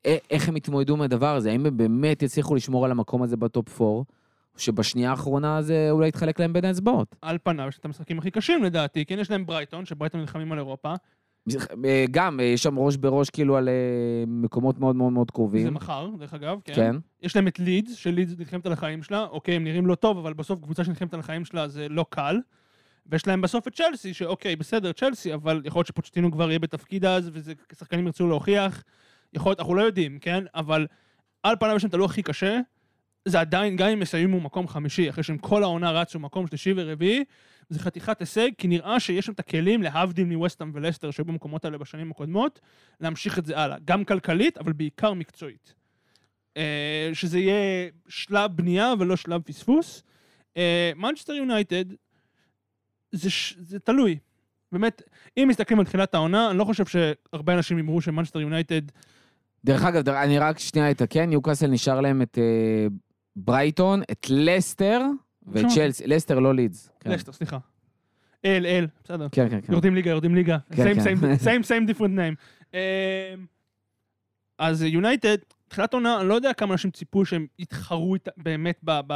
איך 0.05 0.49
הם 0.49 0.57
יתמודדו 0.57 0.97
מהדבר 0.97 1.35
הזה? 1.37 1.51
האם 1.51 1.67
הם 1.67 1.77
באמת 1.77 2.23
יצליחו 2.23 2.55
לשמור 2.55 2.85
על 2.85 2.91
המקום 2.91 3.23
הזה 3.23 3.37
בטופ 3.37 3.81
4, 3.81 3.85
או 3.85 4.05
שבשנייה 4.57 5.11
האחרונה 5.11 5.63
זה 5.63 5.89
אולי 5.91 6.09
יתחלק 6.09 6.41
להם 6.41 6.53
בין 6.53 6.65
האצבעות? 6.65 7.17
על 7.23 7.39
פניו 7.43 7.69
יש 7.69 7.79
את 7.79 7.85
המשחקים 7.85 8.19
הכי 8.19 8.31
קשים 8.31 8.65
לדעתי, 8.65 9.05
כן? 9.05 9.19
יש 9.19 9.31
להם 9.31 9.47
ברייטון, 9.47 9.85
שברייטון 9.85 10.21
נלחמים 10.21 10.53
על 10.53 10.59
אירופה. 10.59 10.95
אה, 11.85 12.05
גם, 12.11 12.41
אה, 12.41 12.45
יש 12.45 12.63
שם 12.63 12.79
ראש 12.79 12.97
בראש 12.97 13.31
כאילו 13.31 13.57
על 13.57 13.69
אה, 13.69 13.75
מקומות 14.27 14.79
מאוד 14.79 14.97
מאוד 14.97 15.13
מאוד 15.13 15.27
זה 15.29 15.33
קרובים. 15.33 15.75
מחר, 15.75 16.09
דרך 16.19 16.35
אגב, 16.35 16.59
כן? 16.65 16.75
כן. 16.75 16.97
יש 17.23 17.37
להם 17.37 17.49
את 17.49 17.59
לידס, 17.59 17.95
שלידס 17.95 18.35
נלחמת 18.39 18.67
על 18.67 18.73
החיים 18.73 19.03
שלה, 19.03 19.27
אוקיי, 19.31 19.57
הם 19.57 19.65
נראים 19.65 19.87
לא 19.87 19.95
טוב, 19.95 20.19
אבל 20.19 20.33
בסוף 20.33 20.61
קבוצה 20.61 20.85
שנלחמת 20.85 21.15
על 21.15 21.21
החיים 21.21 21.45
שלה 21.45 21.69
זה 21.69 21.89
לא 21.89 22.07
קל. 22.11 22.37
ויש 23.07 23.27
להם 23.27 23.41
בסוף 23.41 23.69
את 23.69 23.75
צ'לסי, 23.75 24.15
שאוקיי, 24.15 24.57
בסדר, 24.57 24.93
צ'לסי, 24.93 25.35
אבל 25.35 25.63
יכול 25.65 25.79
להיות 25.79 25.87
שפוצ'טינו 25.87 26.33
כבר 26.33 26.49
יהיה 26.49 26.59
בתפקיד 26.59 27.05
אז, 27.05 27.31
וזה 27.33 27.53
שחקנים 27.79 28.07
ירצו 28.07 28.29
להוכיח. 28.29 28.85
יכול 29.35 29.51
להיות, 29.51 29.61
אנחנו 29.61 29.75
לא 29.75 29.83
יודעים, 29.83 30.19
כן? 30.19 30.45
אבל 30.55 30.87
על 31.43 31.57
פניו 31.61 31.77
יש 31.77 31.83
להם 31.83 31.89
את 31.89 31.95
הלוח 31.95 32.11
הכי 32.11 32.23
קשה, 32.23 32.61
זה 33.25 33.41
עדיין, 33.41 33.77
גם 33.77 33.89
אם 33.89 34.03
יסיימו 34.03 34.41
מקום 34.41 34.69
חמישי, 34.69 35.11
אחרי 35.11 35.23
שהם 35.23 35.39
כל 35.39 35.63
העונה 35.63 35.91
רצו 35.91 36.19
מקום 36.19 36.47
שלישי 36.47 36.73
ורביעי, 36.77 37.25
זה 37.69 37.79
חתיכת 37.79 38.21
הישג, 38.21 38.51
כי 38.59 38.69
נראה 38.69 39.01
שיש 39.01 39.27
שם 39.27 39.33
את 39.33 39.41
הכלים, 39.41 39.83
להבדיל 39.83 40.25
מווסטהאם 40.25 40.71
ולסטר 40.75 41.11
שהיו 41.11 41.25
במקומות 41.25 41.65
האלה 41.65 41.79
בשנים 41.79 42.11
הקודמות, 42.11 42.61
להמשיך 43.01 43.39
את 43.39 43.47
זה 43.47 43.59
הלאה. 43.59 43.77
גם 43.85 44.05
כלכלית, 44.05 44.59
אבל 44.59 44.73
בעיקר 44.73 45.15
מקצועית. 45.15 45.75
אה, 46.57 47.11
שזה 47.13 47.39
יהיה 47.39 47.91
שלב 48.09 48.57
בנייה 48.57 48.93
ולא 48.99 49.17
שלב 49.17 49.43
פספוס. 49.43 50.03
מנצ'סטר 50.97 51.33
יונייטד, 51.33 51.85
זה, 53.13 53.29
זה 53.59 53.79
תלוי. 53.79 54.19
באמת, 54.73 55.03
אם 55.37 55.47
מסתכלים 55.49 55.79
על 55.79 55.87
תחילת 55.87 56.15
העונה, 56.15 56.51
אני 56.51 56.59
לא 56.59 56.65
חושב 56.65 56.85
שהרבה 56.87 57.55
אנשים 57.55 57.79
אמרו 57.79 58.01
שמנצ'סטר 58.01 58.41
יונייטד... 58.41 58.83
דרך 59.65 59.85
אגב, 59.85 60.09
אני 60.09 60.39
רק 60.39 60.59
שנייה 60.59 60.91
אתקן, 60.91 61.25
ניוקאסל 61.25 61.67
נשאר 61.67 62.01
להם 62.01 62.23
את 62.23 62.39
אה, 62.39 62.87
ברייטון, 63.37 64.03
את 64.11 64.27
לסטר 64.31 65.01
ואת. 65.47 65.67
צ'לסי, 65.75 66.07
לסטר 66.07 66.39
לא 66.39 66.55
לידס. 66.55 66.91
כן. 67.01 67.11
לסטר, 67.11 67.33
סליחה. 67.33 67.59
אל, 68.45 68.67
אל, 68.67 68.87
בסדר. 69.05 69.29
כן, 69.33 69.49
כן, 69.49 69.61
כן. 69.61 69.73
יורדים 69.73 69.95
ליגה, 69.95 70.11
יורדים 70.11 70.35
ליגה. 70.35 70.59
same, 71.45 71.65
same 71.65 71.91
different 71.91 72.17
name. 72.17 72.37
אה, 72.75 73.35
אז 74.59 74.83
יונייטד, 74.83 75.37
תחילת 75.69 75.95
עונה, 75.95 76.21
אני 76.21 76.29
לא 76.29 76.35
יודע 76.35 76.53
כמה 76.53 76.73
אנשים 76.73 76.91
ציפו 76.91 77.25
שהם 77.25 77.47
יתחרו 77.59 78.17
באמת 78.37 78.79
ב, 78.83 79.01
ב, 79.07 79.13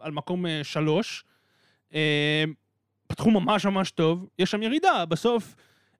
על 0.00 0.12
מקום 0.12 0.46
אה, 0.46 0.60
שלוש. 0.62 1.24
אה, 1.94 2.44
פתחו 3.06 3.30
ממש 3.30 3.66
ממש 3.66 3.90
טוב, 3.90 4.28
יש 4.38 4.50
שם 4.50 4.62
ירידה, 4.62 5.04
בסוף, 5.04 5.54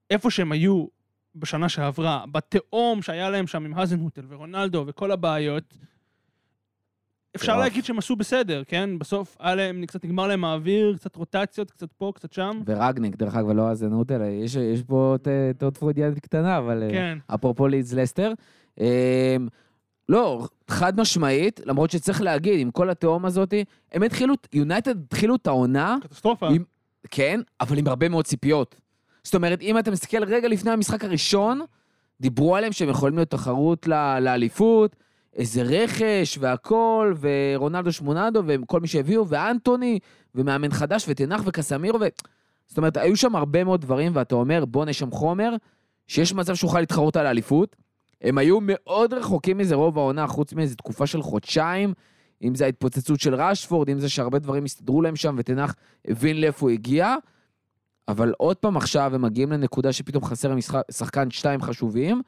איפה 0.09 0.31
שהם 0.31 0.51
היו 0.51 0.85
בשנה 1.35 1.69
שעברה, 1.69 2.23
בתהום 2.31 3.01
שהיה 3.01 3.29
להם 3.29 3.47
שם 3.47 3.65
עם 3.65 3.73
האזנהוטל 3.73 4.25
ורונלדו 4.29 4.83
וכל 4.87 5.11
הבעיות, 5.11 5.77
אפשר. 7.35 7.57
להגיד 7.57 7.85
שהם 7.85 7.97
עשו 7.97 8.15
בסדר, 8.15 8.63
כן? 8.67 8.99
בסוף 8.99 9.37
היה 9.39 9.55
להם, 9.55 9.85
קצת 9.85 10.05
נגמר 10.05 10.27
להם 10.27 10.45
האוויר, 10.45 10.95
קצת 10.95 11.15
רוטציות, 11.15 11.71
קצת 11.71 11.93
פה, 11.93 12.11
קצת 12.15 12.33
שם. 12.33 12.61
ורגניק, 12.65 13.15
דרך 13.15 13.35
אגב, 13.35 13.49
לא 13.49 13.67
האזנות 13.67 14.11
אלא, 14.11 14.25
יש, 14.25 14.55
יש 14.55 14.83
פה 14.83 15.15
טעות 15.57 15.77
פרוידיאנית 15.77 16.19
קטנה, 16.19 16.57
אבל... 16.57 16.83
אה, 16.83 16.89
כן. 16.89 17.17
אפרופו 17.27 17.67
לידס 17.67 17.93
לסטר. 17.93 18.33
אמ, 18.79 18.85
לא, 20.09 20.47
חד 20.67 20.99
משמעית, 20.99 21.59
למרות 21.65 21.91
שצריך 21.91 22.21
להגיד, 22.21 22.59
עם 22.59 22.71
כל 22.71 22.89
התהום 22.89 23.25
הזאת, 23.25 23.53
הם 23.91 24.03
התחילו, 24.03 24.33
יונייטד 24.53 25.03
התחילו 25.03 25.35
את 25.35 25.47
העונה, 25.47 25.97
קטסטרופה. 26.03 26.47
עם, 26.47 26.63
כן, 27.11 27.39
אבל 27.61 27.77
עם 27.77 27.87
הרבה 27.87 28.09
מאוד 28.09 28.25
ציפיות. 28.25 28.75
זאת 29.23 29.35
אומרת, 29.35 29.61
אם 29.61 29.79
אתה 29.79 29.91
מסתכל 29.91 30.23
רגע 30.23 30.47
לפני 30.47 30.71
המשחק 30.71 31.03
הראשון, 31.03 31.61
דיברו 32.21 32.55
עליהם 32.55 32.71
שהם 32.71 32.89
יכולים 32.89 33.15
להיות 33.15 33.29
תחרות 33.29 33.87
לאליפות, 34.21 34.95
איזה 35.35 35.63
רכש 35.63 36.37
והכל, 36.41 37.13
ורונלדו 37.19 37.91
שמונדו, 37.91 38.41
וכל 38.47 38.79
מי 38.79 38.87
שהביאו, 38.87 39.27
ואנטוני, 39.27 39.99
ומאמן 40.35 40.71
חדש, 40.71 41.05
ותנח 41.07 41.41
וקסמירו, 41.45 41.99
ו... 42.01 42.05
זאת 42.67 42.77
אומרת, 42.77 42.97
היו 42.97 43.17
שם 43.17 43.35
הרבה 43.35 43.63
מאוד 43.63 43.81
דברים, 43.81 44.11
ואתה 44.15 44.35
אומר, 44.35 44.65
בואנה, 44.65 44.91
יש 44.91 44.99
שם 44.99 45.11
חומר, 45.11 45.55
שיש 46.07 46.33
מצב 46.33 46.55
שהוא 46.55 46.67
יוכל 46.67 46.79
להתחרות 46.79 47.15
על 47.15 47.25
האליפות. 47.25 47.75
הם 48.21 48.37
היו 48.37 48.57
מאוד 48.61 49.13
רחוקים 49.13 49.57
מזה 49.57 49.75
רוב 49.75 49.97
העונה, 49.97 50.27
חוץ 50.27 50.53
מאיזו 50.53 50.75
תקופה 50.75 51.07
של 51.07 51.21
חודשיים, 51.21 51.93
אם 52.43 52.55
זה 52.55 52.65
ההתפוצצות 52.65 53.19
של 53.19 53.35
רשפורד, 53.35 53.89
אם 53.89 53.99
זה 53.99 54.09
שהרבה 54.09 54.39
דברים 54.39 54.63
הסתדרו 54.63 55.01
להם 55.01 55.15
שם, 55.15 55.35
ותנח 55.37 55.75
הבין 56.07 56.41
לאיפה 56.41 56.65
הוא 56.65 56.69
הגיע. 56.69 57.15
אבל 58.07 58.33
עוד 58.37 58.57
פעם 58.57 58.77
עכשיו 58.77 59.15
הם 59.15 59.21
מגיעים 59.21 59.51
לנקודה 59.51 59.93
שפתאום 59.93 60.23
חסר 60.23 60.47
להם 60.47 60.57
משחק- 60.57 60.91
שחקן 60.91 61.31
שתיים 61.31 61.61
חשובים, 61.61 62.21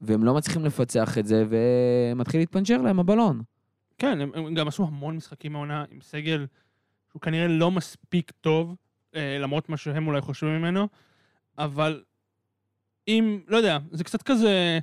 והם 0.00 0.24
לא 0.24 0.34
מצליחים 0.34 0.64
לפצח 0.64 1.18
את 1.18 1.26
זה, 1.26 1.44
ומתחיל 1.48 2.40
להתפנצ'ר 2.40 2.82
להם 2.82 3.00
הבלון. 3.00 3.42
כן, 3.98 4.20
הם, 4.20 4.30
הם 4.34 4.54
גם 4.54 4.68
עשו 4.68 4.82
המון 4.84 5.16
משחקים 5.16 5.56
העונה 5.56 5.84
עם 5.90 6.00
סגל 6.00 6.46
שהוא 7.10 7.22
כנראה 7.22 7.48
לא 7.48 7.70
מספיק 7.70 8.30
טוב, 8.40 8.76
אה, 9.14 9.38
למרות 9.40 9.68
מה 9.68 9.76
שהם 9.76 10.06
אולי 10.06 10.20
חושבים 10.20 10.52
ממנו, 10.58 10.88
אבל 11.58 12.02
אם, 13.08 13.40
לא 13.48 13.56
יודע, 13.56 13.78
זה 13.90 14.04
קצת 14.04 14.22
כזה, 14.22 14.78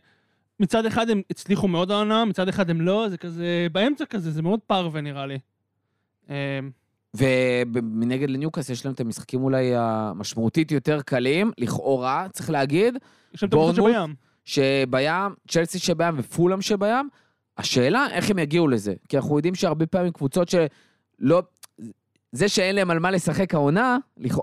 מצד 0.60 0.86
אחד 0.86 1.10
הם 1.10 1.22
הצליחו 1.30 1.68
מאוד 1.68 1.92
העונה, 1.92 2.26
מצד 2.26 2.48
אחד 2.48 2.70
הם 2.70 2.82
לא, 2.82 3.10
זה 3.10 3.18
כזה, 3.18 3.68
באמצע 3.72 4.06
כזה, 4.06 4.32
זה 4.32 4.42
מאוד 4.42 4.60
פרווה 4.60 5.02
נראה 5.02 5.26
לי. 5.26 5.40
ומנגד 7.18 8.30
לניוקאס 8.30 8.70
יש 8.70 8.86
להם 8.86 8.94
את 8.94 9.00
המשחקים 9.00 9.44
אולי 9.44 9.76
המשמעותית 9.76 10.72
יותר 10.72 11.02
קלים, 11.02 11.52
לכאורה, 11.58 12.28
צריך 12.32 12.50
להגיד, 12.50 12.98
יש 13.34 13.44
להם 13.44 13.50
את 13.50 13.54
בורנמוט? 13.54 13.92
שבים. 13.92 14.16
שבים, 14.46 15.36
צ'לסי 15.48 15.80
שבים 15.80 16.16
ופולאם 16.18 16.62
שבים, 16.62 17.10
השאלה 17.58 18.08
איך 18.12 18.30
הם 18.30 18.40
יגיעו 18.40 18.68
לזה. 18.68 18.94
כי 19.10 19.18
אנחנו 19.18 19.38
יודעים 19.38 19.56
שהרבה 19.56 19.86
פעמים 19.86 20.12
קבוצות 20.12 20.50
שלא... 20.50 21.44
זה 22.32 22.50
שאין 22.50 22.76
להם 22.76 22.92
על 22.92 23.00
מה 23.00 23.12
לשחק 23.12 23.54
העונה, 23.54 23.98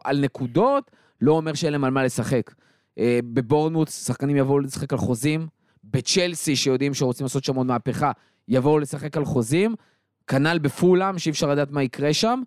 על 0.05 0.21
נקודות, 0.21 0.91
לא 1.21 1.33
אומר 1.33 1.55
שאין 1.55 1.73
להם 1.73 1.85
על 1.85 1.91
מה 1.91 2.05
לשחק. 2.05 2.55
אה, 2.99 3.19
בבורנמוט 3.35 3.89
שחקנים 3.89 4.37
יבואו 4.37 4.59
לשחק 4.59 4.93
על 4.93 4.99
חוזים, 4.99 5.47
בצ'לסי 5.85 6.57
שיודעים 6.57 6.95
שרוצים 6.95 7.25
לעשות 7.25 7.45
שם 7.45 7.55
עוד 7.55 7.67
מהפכה, 7.67 8.13
יבואו 8.49 8.79
לשחק 8.79 9.17
על 9.17 9.25
חוזים, 9.25 9.75
כנ"ל 10.27 10.59
בפולאם, 10.59 11.19
שאי 11.19 11.31
אפשר 11.31 11.51
לדעת 11.51 11.71
מה 11.71 11.83
יקרה 11.83 12.15
שם. 12.15 12.43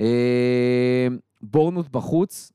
אה, 0.00 1.06
בורנמוט 1.40 1.88
בחוץ, 1.88 2.52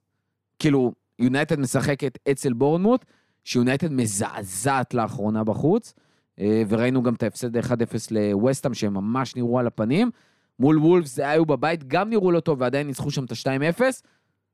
כאילו, 0.60 0.94
יונייטד 1.20 1.60
משחקת 1.60 2.18
אצל 2.32 2.54
בורנמוט, 2.54 3.06
שיונייטד 3.44 3.92
מזעזעת 3.92 4.94
לאחרונה 4.94 5.44
בחוץ, 5.44 5.94
אה, 6.40 6.64
וראינו 6.70 7.04
גם 7.04 7.14
את 7.14 7.24
ההפסד 7.24 7.58
1-0 7.58 7.72
לווסטהאם, 8.12 8.74
שהם 8.74 8.94
ממש 8.94 9.36
נראו 9.36 9.60
על 9.60 9.68
הפנים. 9.68 10.12
מול 10.60 10.78
וולפס 10.78 11.16
זה 11.16 11.30
היו 11.30 11.46
בבית, 11.46 11.84
גם 11.88 12.10
נראו 12.10 12.32
לא 12.32 12.40
טוב, 12.40 12.62
ועדיין 12.62 12.88
ניצחו 12.88 13.12
שם 13.12 13.26
את 13.26 13.32
ה-2-0. 13.32 13.82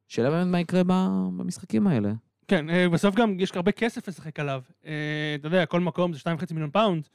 שאלה 0.07 0.29
באמת 0.29 0.47
מה 0.47 0.59
יקרה 0.59 0.83
במשחקים 0.83 1.87
האלה. 1.87 2.11
כן, 2.47 2.69
אה, 2.69 2.89
בסוף 2.89 3.15
גם 3.15 3.39
יש 3.39 3.51
הרבה 3.55 3.71
כסף 3.71 4.07
לשחק 4.07 4.39
עליו. 4.39 4.61
אתה 4.79 5.47
יודע, 5.47 5.65
כל 5.65 5.79
מקום 5.79 6.13
זה 6.13 6.19
2.5 6.19 6.53
מיליון 6.53 6.69
פאונד. 6.71 7.07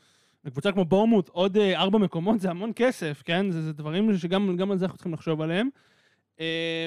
לקבוצה 0.47 0.73
כמו 0.73 0.85
בורנמוט, 0.85 1.29
עוד 1.29 1.57
אה, 1.57 1.79
ארבע 1.81 1.99
מקומות 1.99 2.41
זה 2.41 2.51
המון 2.51 2.73
כסף, 2.77 3.23
כן? 3.25 3.51
זה, 3.51 3.63
זה 3.63 3.73
דברים 3.73 4.17
שגם 4.19 4.57
גם 4.57 4.71
על 4.71 4.79
זה 4.79 4.85
אנחנו 4.85 4.97
צריכים 4.97 5.13
לחשוב 5.15 5.41
עליהם. 5.41 5.69
אה, 6.41 6.87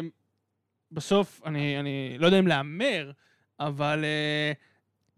בסוף, 0.91 1.41
אני, 1.45 1.79
אני 1.79 2.15
לא 2.19 2.25
יודע 2.25 2.39
אם 2.39 2.47
להמר, 2.47 3.11
אבל... 3.59 4.03
אה, 4.05 4.51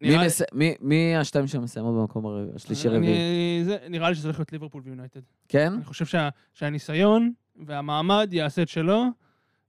מי, 0.01 0.25
מס... 0.25 0.41
מי, 0.53 0.75
מי 0.81 1.15
השתיים 1.17 1.47
שמסיימות 1.47 1.95
במקום 1.95 2.25
השלישי 2.55 2.87
אני- 2.87 2.97
רביעי? 2.97 3.63
זה, 3.63 3.77
נראה 3.89 4.09
לי 4.09 4.15
שזה 4.15 4.27
הולך 4.27 4.39
להיות 4.39 4.51
ליברפול 4.51 4.81
ויונייטד. 4.85 5.19
כן? 5.47 5.73
אני 5.73 5.83
חושב 5.85 6.05
שה, 6.05 6.29
שהניסיון 6.53 7.31
והמעמד 7.65 8.29
יעשה 8.33 8.61
את 8.61 8.69
שלו, 8.69 9.03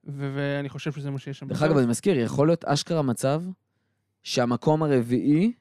ו- 0.05 0.33
ואני 0.37 0.69
חושב 0.69 0.93
שזה 0.93 1.11
מה 1.11 1.19
שיש 1.19 1.39
שם. 1.39 1.47
דרך. 1.49 1.63
אגב, 1.63 1.77
אני 1.77 1.87
מזכיר, 1.87 2.19
יכול 2.19 2.49
להיות 2.49 2.65
אשכרה 2.65 3.03
מצב 3.03 3.43
שהמקום 4.23 4.83
הרביעי 4.83 5.53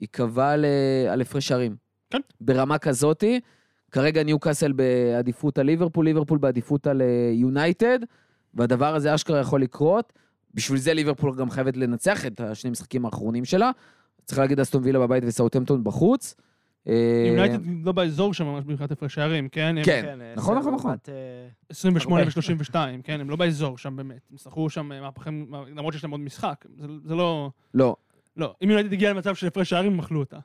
ייקבע 0.00 0.50
על 1.12 1.20
הפרש 1.20 1.48
שערים. 1.48 1.76
כן. 2.10 2.20
ברמה 2.40 2.78
כזאתי, 2.78 3.40
כרגע 3.90 4.22
ניוקאסל 4.22 4.72
בעדיפות 4.72 5.58
על 5.58 5.66
ליברפול, 5.66 6.04
ליברפול 6.04 6.38
בעדיפות 6.38 6.86
על 6.86 7.02
אה, 7.02 7.06
יונייטד, 7.34 7.98
והדבר 8.54 8.94
הזה 8.94 9.14
אשכרה 9.14 9.40
יכול 9.40 9.62
לקרות. 9.62 10.12
בשביל 10.54 10.78
זה 10.78 10.94
ליברפול 10.94 11.36
גם 11.36 11.50
חייבת 11.50 11.76
לנצח 11.76 12.26
את 12.26 12.40
השני 12.40 12.70
משחקים 12.70 13.04
האחרונים 13.06 13.44
שלה. 13.44 13.70
צריך 14.24 14.38
להגיד 14.38 14.60
אסטון 14.60 14.84
וילה 14.84 14.98
בבית 14.98 15.24
וסאוטהמפטון 15.26 15.84
בחוץ. 15.84 16.34
אה, 16.88 17.24
יונייטד 17.28 17.58
לא 17.84 17.92
באזור 17.92 18.34
שם 18.34 18.44
ממש 18.46 18.64
מבחינת 18.66 18.90
הפרש 18.90 19.14
שערים, 19.14 19.48
כן? 19.48 19.74
הם 19.78 19.84
כן. 19.84 20.18
אה, 20.20 20.32
נכון, 20.36 20.58
נכון, 20.58 20.74
נכון. 20.74 20.90
אה, 21.08 21.48
28 21.68 22.22
הרבה. 22.22 22.30
ו-32, 22.36 22.74
כן? 23.04 23.20
הם 23.20 23.30
לא 23.30 23.36
באזור 23.36 23.78
שם 23.78 23.96
באמת. 23.96 24.20
הם 24.30 24.36
שחקו 24.36 24.70
שם 24.70 24.86
מהפכים, 24.86 25.46
למרות 25.76 25.92
שיש 25.94 26.04
להם 26.04 26.10
עוד 26.10 26.20
משחק. 26.20 26.64
זה- 26.78 26.86
זה 27.04 27.14
לא... 27.14 27.50
לא, 27.74 27.96
לא, 28.36 28.54
אם 28.64 28.70
יונייטד 28.70 28.92
הגיע 28.92 29.10
למצב 29.10 29.34
של 29.34 29.46
הפרש 29.46 29.70
שערים, 29.70 29.92
הם 29.92 29.98
אכלו 29.98 30.20
אותה. 30.20 30.38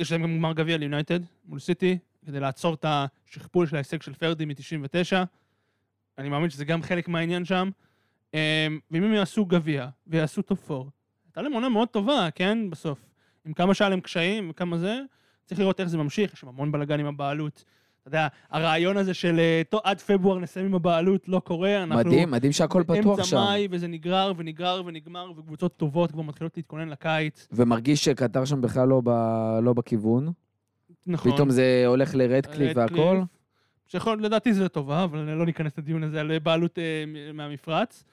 יש 0.00 0.12
להם 0.12 0.22
גם 0.22 0.36
גמר 0.36 0.52
גביע 0.52 0.76
ליונייטד 0.76 1.20
מול 1.44 1.58
סיטי, 1.58 1.98
כדי 2.26 2.40
לעצור 2.40 2.74
את 2.74 2.84
השכפול 2.88 3.66
של 3.66 3.76
ההישג 3.76 4.02
של 4.02 4.14
פרגי 4.14 4.44
מ-99. 4.44 5.16
אני 6.18 6.28
מאמין 6.28 6.50
שזה 6.50 6.64
גם 6.64 6.82
חלק 6.82 7.08
מהעניין 7.08 7.44
שם. 7.44 7.70
אה, 8.34 8.66
ואם 8.90 9.02
הם 9.02 9.14
יעשו 9.14 9.44
גביע 9.44 9.88
ויעשו 10.06 10.42
top 10.42 10.70
4, 10.70 10.90
הייתה 11.26 11.42
להם 11.42 11.52
עונה 11.52 11.68
מאוד 11.68 11.88
טובה, 11.88 12.28
כן? 12.34 12.70
בסוף. 12.70 12.98
עם 13.44 13.52
כמה 13.52 13.74
שהיה 13.74 13.88
להם 13.88 14.00
קשיים 14.00 14.50
וכמה 14.50 14.78
זה, 14.78 15.00
צריך 15.44 15.60
לראות 15.60 15.80
איך 15.80 15.88
זה 15.88 15.98
ממשיך, 15.98 16.32
יש 16.32 16.40
שם 16.40 16.48
המון 16.48 16.72
בלאגן 16.72 17.00
עם 17.00 17.06
הבעלות. 17.06 17.64
יודע, 18.16 18.28
הרעיון 18.50 18.96
הזה 18.96 19.14
של 19.14 19.40
אה, 19.40 19.62
עד 19.84 20.00
פברואר 20.00 20.38
נסיים 20.38 20.66
עם 20.66 20.74
הבעלות 20.74 21.28
לא 21.28 21.40
קורה, 21.44 21.82
אנחנו... 21.82 22.10
מדהים, 22.10 22.30
מדהים 22.30 22.52
שהכל 22.52 22.82
פתוח 22.86 23.24
שם. 23.24 23.36
אמצע 23.36 23.50
מאי, 23.50 23.68
וזה 23.70 23.88
נגרר 23.88 24.32
ונגרר 24.36 24.82
ונגמר, 24.86 25.32
וקבוצות 25.36 25.76
טובות 25.76 26.12
כבר 26.12 26.22
מתחילות 26.22 26.56
להתכונן 26.56 26.88
לקיץ. 26.88 27.48
ומרגיש 27.52 28.04
שקטר 28.04 28.44
שם 28.44 28.60
בכלל 28.60 28.88
לא, 28.88 29.02
ב, 29.04 29.10
לא 29.62 29.72
בכיוון. 29.72 30.32
נכון. 31.06 31.32
פתאום 31.32 31.50
זה 31.50 31.82
הולך 31.86 32.14
לרדקליף 32.14 32.72
והכל. 32.76 33.20
שיכול, 33.86 34.22
לדעתי 34.22 34.52
זה 34.52 34.64
לטובה, 34.64 35.04
אבל 35.04 35.18
לא 35.18 35.46
ניכנס 35.46 35.78
לדיון 35.78 36.02
הזה 36.02 36.20
על 36.20 36.38
בעלות 36.38 36.78
אה, 36.78 37.04
מהמפרץ. 37.34 38.04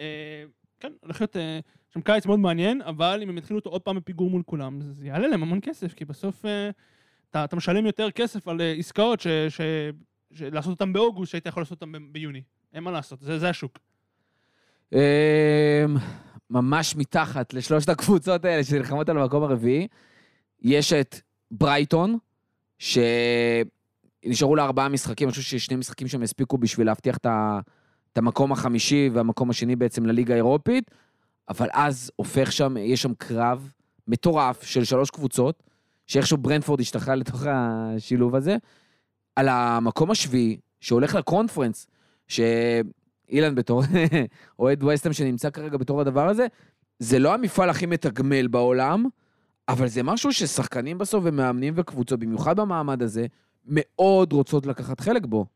אה, 0.00 0.44
כן, 0.80 0.92
הולך 1.00 1.20
להיות 1.20 1.36
אה, 1.36 1.60
שם 1.94 2.00
קיץ 2.00 2.26
מאוד 2.26 2.38
מעניין, 2.38 2.82
אבל 2.82 3.20
אם 3.22 3.28
הם 3.28 3.38
יתחילו 3.38 3.58
אותו 3.58 3.70
עוד 3.70 3.82
פעם 3.82 3.96
בפיגור 3.96 4.30
מול 4.30 4.42
כולם, 4.46 4.80
זה 4.80 5.06
יעלה 5.06 5.28
להם 5.28 5.42
המון 5.42 5.58
כסף, 5.62 5.94
כי 5.94 6.04
בסוף 6.04 6.44
אה, 6.44 6.70
אתה, 7.34 7.44
אתה 7.44 7.56
משלם 7.56 7.86
יותר 7.86 8.10
כסף 8.10 8.48
על 8.48 8.60
אה, 8.60 8.72
עסקאות 8.72 9.20
ש, 9.20 9.26
ש, 9.26 9.60
ש, 10.32 10.42
לעשות 10.42 10.70
אותן 10.70 10.92
באוגוסט, 10.92 11.30
שהיית 11.30 11.46
יכול 11.46 11.60
לעשות 11.60 11.82
אותן 11.82 11.92
ביוני. 12.12 12.42
אין 12.72 12.84
מה 12.84 12.90
לעשות, 12.90 13.20
זה, 13.20 13.38
זה 13.38 13.48
השוק. 13.48 13.78
אמ, 14.92 14.98
ממש 16.50 16.96
מתחת 16.96 17.54
לשלושת 17.54 17.88
הקבוצות 17.88 18.44
האלה 18.44 18.64
שנלחמות 18.64 19.08
על 19.08 19.18
המקום 19.18 19.42
הרביעי, 19.42 19.88
יש 20.62 20.92
את 20.92 21.20
ברייטון, 21.50 22.18
שנשארו 22.78 24.56
לה 24.56 24.64
ארבעה 24.64 24.88
משחקים, 24.88 25.28
אני 25.28 25.32
חושב 25.32 25.58
ששני 25.58 25.76
משחקים 25.76 26.08
שהם 26.08 26.22
הספיקו 26.22 26.58
בשביל 26.58 26.86
להבטיח 26.86 27.16
את 27.16 28.18
המקום 28.18 28.52
החמישי 28.52 29.10
והמקום 29.12 29.50
השני 29.50 29.76
בעצם 29.76 30.06
לליגה 30.06 30.34
האירופית, 30.34 30.90
אבל 31.48 31.68
אז 31.72 32.10
הופך 32.16 32.52
שם, 32.52 32.76
יש 32.76 33.02
שם 33.02 33.14
קרב 33.14 33.72
מטורף 34.08 34.62
של 34.62 34.84
שלוש 34.84 35.10
קבוצות, 35.10 35.62
שאיכשהו 36.06 36.36
ברנדפורד 36.36 36.80
השתחרר 36.80 37.14
לתוך 37.14 37.42
השילוב 37.46 38.34
הזה, 38.34 38.56
על 39.36 39.48
המקום 39.48 40.10
השביעי, 40.10 40.56
שהולך 40.80 41.14
לקונפרנס, 41.14 41.86
שאילן 42.28 43.54
בתור 43.54 43.82
אוהד 44.58 44.82
ווסטהאם 44.82 45.12
שנמצא 45.12 45.50
כרגע 45.50 45.76
בתור 45.76 46.00
הדבר 46.00 46.28
הזה, 46.28 46.46
זה 46.98 47.18
לא 47.18 47.34
המפעל 47.34 47.70
הכי 47.70 47.86
מתגמל 47.86 48.46
בעולם, 48.46 49.04
אבל 49.68 49.88
זה 49.88 50.02
משהו 50.02 50.32
ששחקנים 50.32 50.98
בסוף 50.98 51.24
ומאמנים 51.26 51.74
וקבוצות, 51.76 52.20
במיוחד 52.20 52.60
במעמד 52.60 53.02
הזה, 53.02 53.26
מאוד 53.66 54.32
רוצות 54.32 54.66
לקחת 54.66 55.00
חלק 55.00 55.26
בו. 55.26 55.46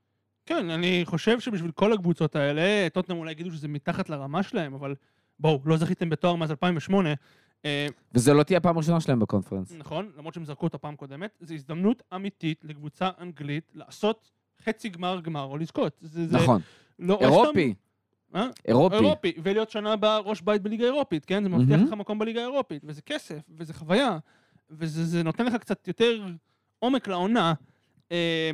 כן, 0.47 0.71
אני 0.71 1.03
חושב 1.05 1.41
שבשביל 1.41 1.71
כל 1.71 1.93
הקבוצות 1.93 2.37
האלה, 2.37 2.89
טוטנאם 2.93 3.19
אולי 3.19 3.33
יגידו 3.33 3.51
שזה 3.51 3.69
מתחת 3.69 4.11
לרמה 4.11 4.43
שלהם, 4.43 4.75
אבל 4.75 4.95
בואו, 5.41 5.61
לא 5.65 5.77
זכיתם 5.77 6.09
בתואר 6.11 6.35
מאז 6.35 6.51
2008. 6.51 7.15
אה, 7.65 7.87
וזו 8.15 8.35
לא 8.35 8.43
תהיה 8.43 8.57
הפעם 8.57 8.77
הראשונה 8.77 9.01
שלהם 9.01 9.21
בקונפרנס. 9.21 9.73
נכון, 9.79 10.11
למרות 10.17 10.35
שהם 10.35 10.45
זרקו 10.45 10.67
אותה 10.67 10.79
פעם 10.79 10.97
קודמת, 10.97 11.39
זו 11.41 11.55
הזדמנות 11.55 12.03
אמיתית 12.15 12.65
לקבוצה 12.65 13.11
אנגלית 13.21 13.73
לעשות 13.75 14.31
חצי 14.65 14.89
גמר 14.89 15.21
גמר 15.21 15.43
או 15.43 15.59
לזכות. 15.59 15.99
זה, 16.01 16.27
זה 16.27 16.37
נכון. 16.37 16.61
לא, 16.99 17.19
אירופי. 17.21 17.75
אה? 18.35 18.47
אירופי. 18.69 18.97
אירופי, 18.97 19.33
ולהיות 19.43 19.71
שנה 19.71 19.93
הבאה 19.93 20.19
ראש 20.19 20.41
בית 20.41 20.63
בליגה 20.63 20.85
האירופית, 20.85 21.25
כן? 21.25 21.43
זה 21.43 21.49
מבטיח. 21.49 21.81
לך 21.81 21.93
מקום 21.93 22.19
בליגה 22.19 22.41
האירופית, 22.41 22.83
וזה 22.87 23.03
כסף, 23.03 23.41
וזה 23.57 23.75
חוויה, 23.75 24.19
וזה 24.71 25.05
זה 25.05 25.23
נותן 25.23 25.47
לך 25.47 25.55
קצת 25.55 25.89
יותר 25.89 26.27
עומק 26.79 27.09
לעונה. 27.09 27.55
אה, 28.13 28.51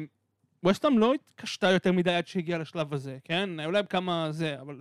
ווסטהאם 0.63 0.99
לא 0.99 1.15
התקשתה 1.15 1.71
יותר 1.71 1.93
מדי 1.93 2.15
עד 2.15 2.27
שהגיעה 2.27 2.59
לשלב 2.59 2.95
הזה, 2.95 3.19
כן? 3.25 3.61
היו 3.61 3.71
להם 3.71 3.87
כמה 3.87 4.33
זה, 4.33 4.61
אבל 4.61 4.81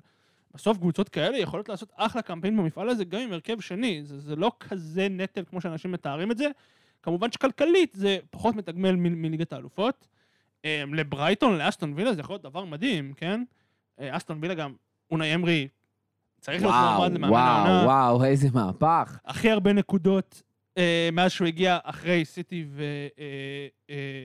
בסוף 0.56 0.78
קבוצות 0.78 1.10
כאלה 1.10 1.38
יכולות 1.38 1.70
לעשות 1.70 1.92
אחלה 1.96 2.22
קמפיין 2.22 2.58
במפעל 2.58 2.90
הזה 2.90 3.06
גם 3.06 3.22
עם 3.22 3.34
הרכב 3.34 3.60
שני. 3.60 4.02
זה, 4.04 4.20
זה 4.20 4.36
לא 4.36 4.52
כזה 4.60 5.08
נטל 5.10 5.44
כמו 5.50 5.62
שאנשים 5.62 5.92
מתארים 5.92 6.32
את 6.32 6.38
זה. 6.38 6.48
כמובן 7.04 7.32
שכלכלית 7.32 7.94
זה 7.94 8.18
פחות 8.30 8.56
מתגמל 8.56 8.96
מ- 8.96 9.22
מליגת 9.22 9.54
האלופות. 9.54 10.08
אה, 10.66 10.84
לברייטון, 10.94 11.58
לאסטון 11.58 11.94
וילה 11.96 12.14
זה 12.14 12.20
יכול 12.20 12.34
להיות 12.34 12.42
דבר 12.44 12.66
מדהים, 12.66 13.14
כן? 13.14 13.44
אה, 14.00 14.18
אסטון 14.18 14.38
וילה 14.42 14.54
גם, 14.54 14.74
אונאי 15.12 15.36
אמרי 15.36 15.68
צריך 16.42 16.62
להיות 16.62 16.74
וואו, 16.74 16.98
מועמד 16.98 17.14
למאמן 17.16 17.30
וואו, 17.34 17.44
העונה. 17.68 17.86
וואו, 17.86 18.24
איזה 18.24 18.48
מהפך. 18.54 19.20
הכי 19.26 19.52
הרבה 19.52 19.74
נקודות 19.74 20.42
אה, 20.78 21.10
מאז 21.14 21.32
שהוא 21.32 21.48
הגיע 21.48 21.78
אחרי 21.84 22.26
סיטי 22.26 22.66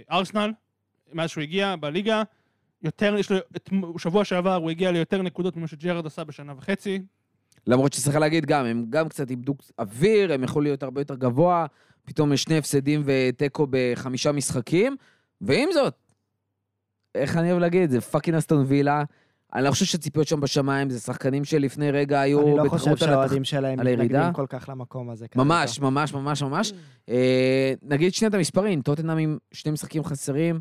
וארסנל, 0.08 0.52
מאז 1.12 1.30
שהוא 1.30 1.42
הגיע 1.42 1.76
בליגה. 1.76 2.22
יותר, 2.82 3.14
יש 3.18 3.30
לו, 3.30 3.38
את, 3.56 3.70
שבוע 3.98 4.24
שעבר 4.24 4.54
הוא 4.54 4.70
הגיע 4.70 4.90
ליותר 4.90 5.22
נקודות 5.22 5.56
ממה 5.56 5.66
שג'רארד 5.66 6.06
עשה 6.06 6.24
בשנה 6.24 6.52
וחצי. 6.56 7.02
למרות 7.66 7.92
שצריך 7.92 8.16
להגיד 8.16 8.46
גם, 8.46 8.64
הם 8.64 8.84
גם 8.90 9.08
קצת 9.08 9.30
איבדו 9.30 9.54
אוויר, 9.78 10.32
הם 10.32 10.44
יכלו 10.44 10.60
להיות 10.60 10.82
הרבה 10.82 11.00
יותר 11.00 11.14
גבוה, 11.14 11.66
פתאום 12.04 12.32
יש 12.32 12.42
שני 12.42 12.58
הפסדים 12.58 13.02
ותיקו 13.04 13.66
בחמישה 13.70 14.32
משחקים, 14.32 14.96
ועם 15.40 15.68
זאת, 15.72 15.94
איך 17.14 17.36
אני 17.36 17.50
אוהב 17.50 17.60
להגיד, 17.60 17.90
זה 17.90 18.00
fucking 18.00 18.36
אסטון 18.36 18.64
וילה. 18.68 19.02
אני 19.54 19.64
לא 19.64 19.70
חושב 19.70 19.84
שהציפיות 19.84 20.28
שם 20.28 20.40
בשמיים, 20.40 20.90
זה 20.90 21.00
שחקנים 21.00 21.44
שלפני 21.44 21.90
רגע 21.90 22.20
היו 22.20 22.40
אני 22.40 22.56
לא 22.56 22.68
חושב 22.68 22.90
בתחרות 22.90 23.02
על 23.02 23.08
התח... 23.08 23.14
שהאוהדים 23.14 23.44
שלהם 23.44 23.80
על 23.80 23.86
הירידה? 23.86 24.04
מתנגדים 24.04 24.32
כל 24.32 24.46
כך 24.48 24.68
למקום 24.68 25.10
הזה. 25.10 25.28
כרגע. 25.28 25.44
ממש, 25.44 25.80
ממש, 25.80 26.14
ממש, 26.14 26.42
ממש. 26.42 26.72
אה, 27.08 27.74
נגיד 27.82 28.14
שנייה 28.14 28.28
את 28.28 28.34
המספרים, 28.34 28.82
טוטנאם 28.82 29.18
עם 29.18 29.38
שני 29.52 29.72
משחקים 29.72 30.04
חסרים, 30.04 30.60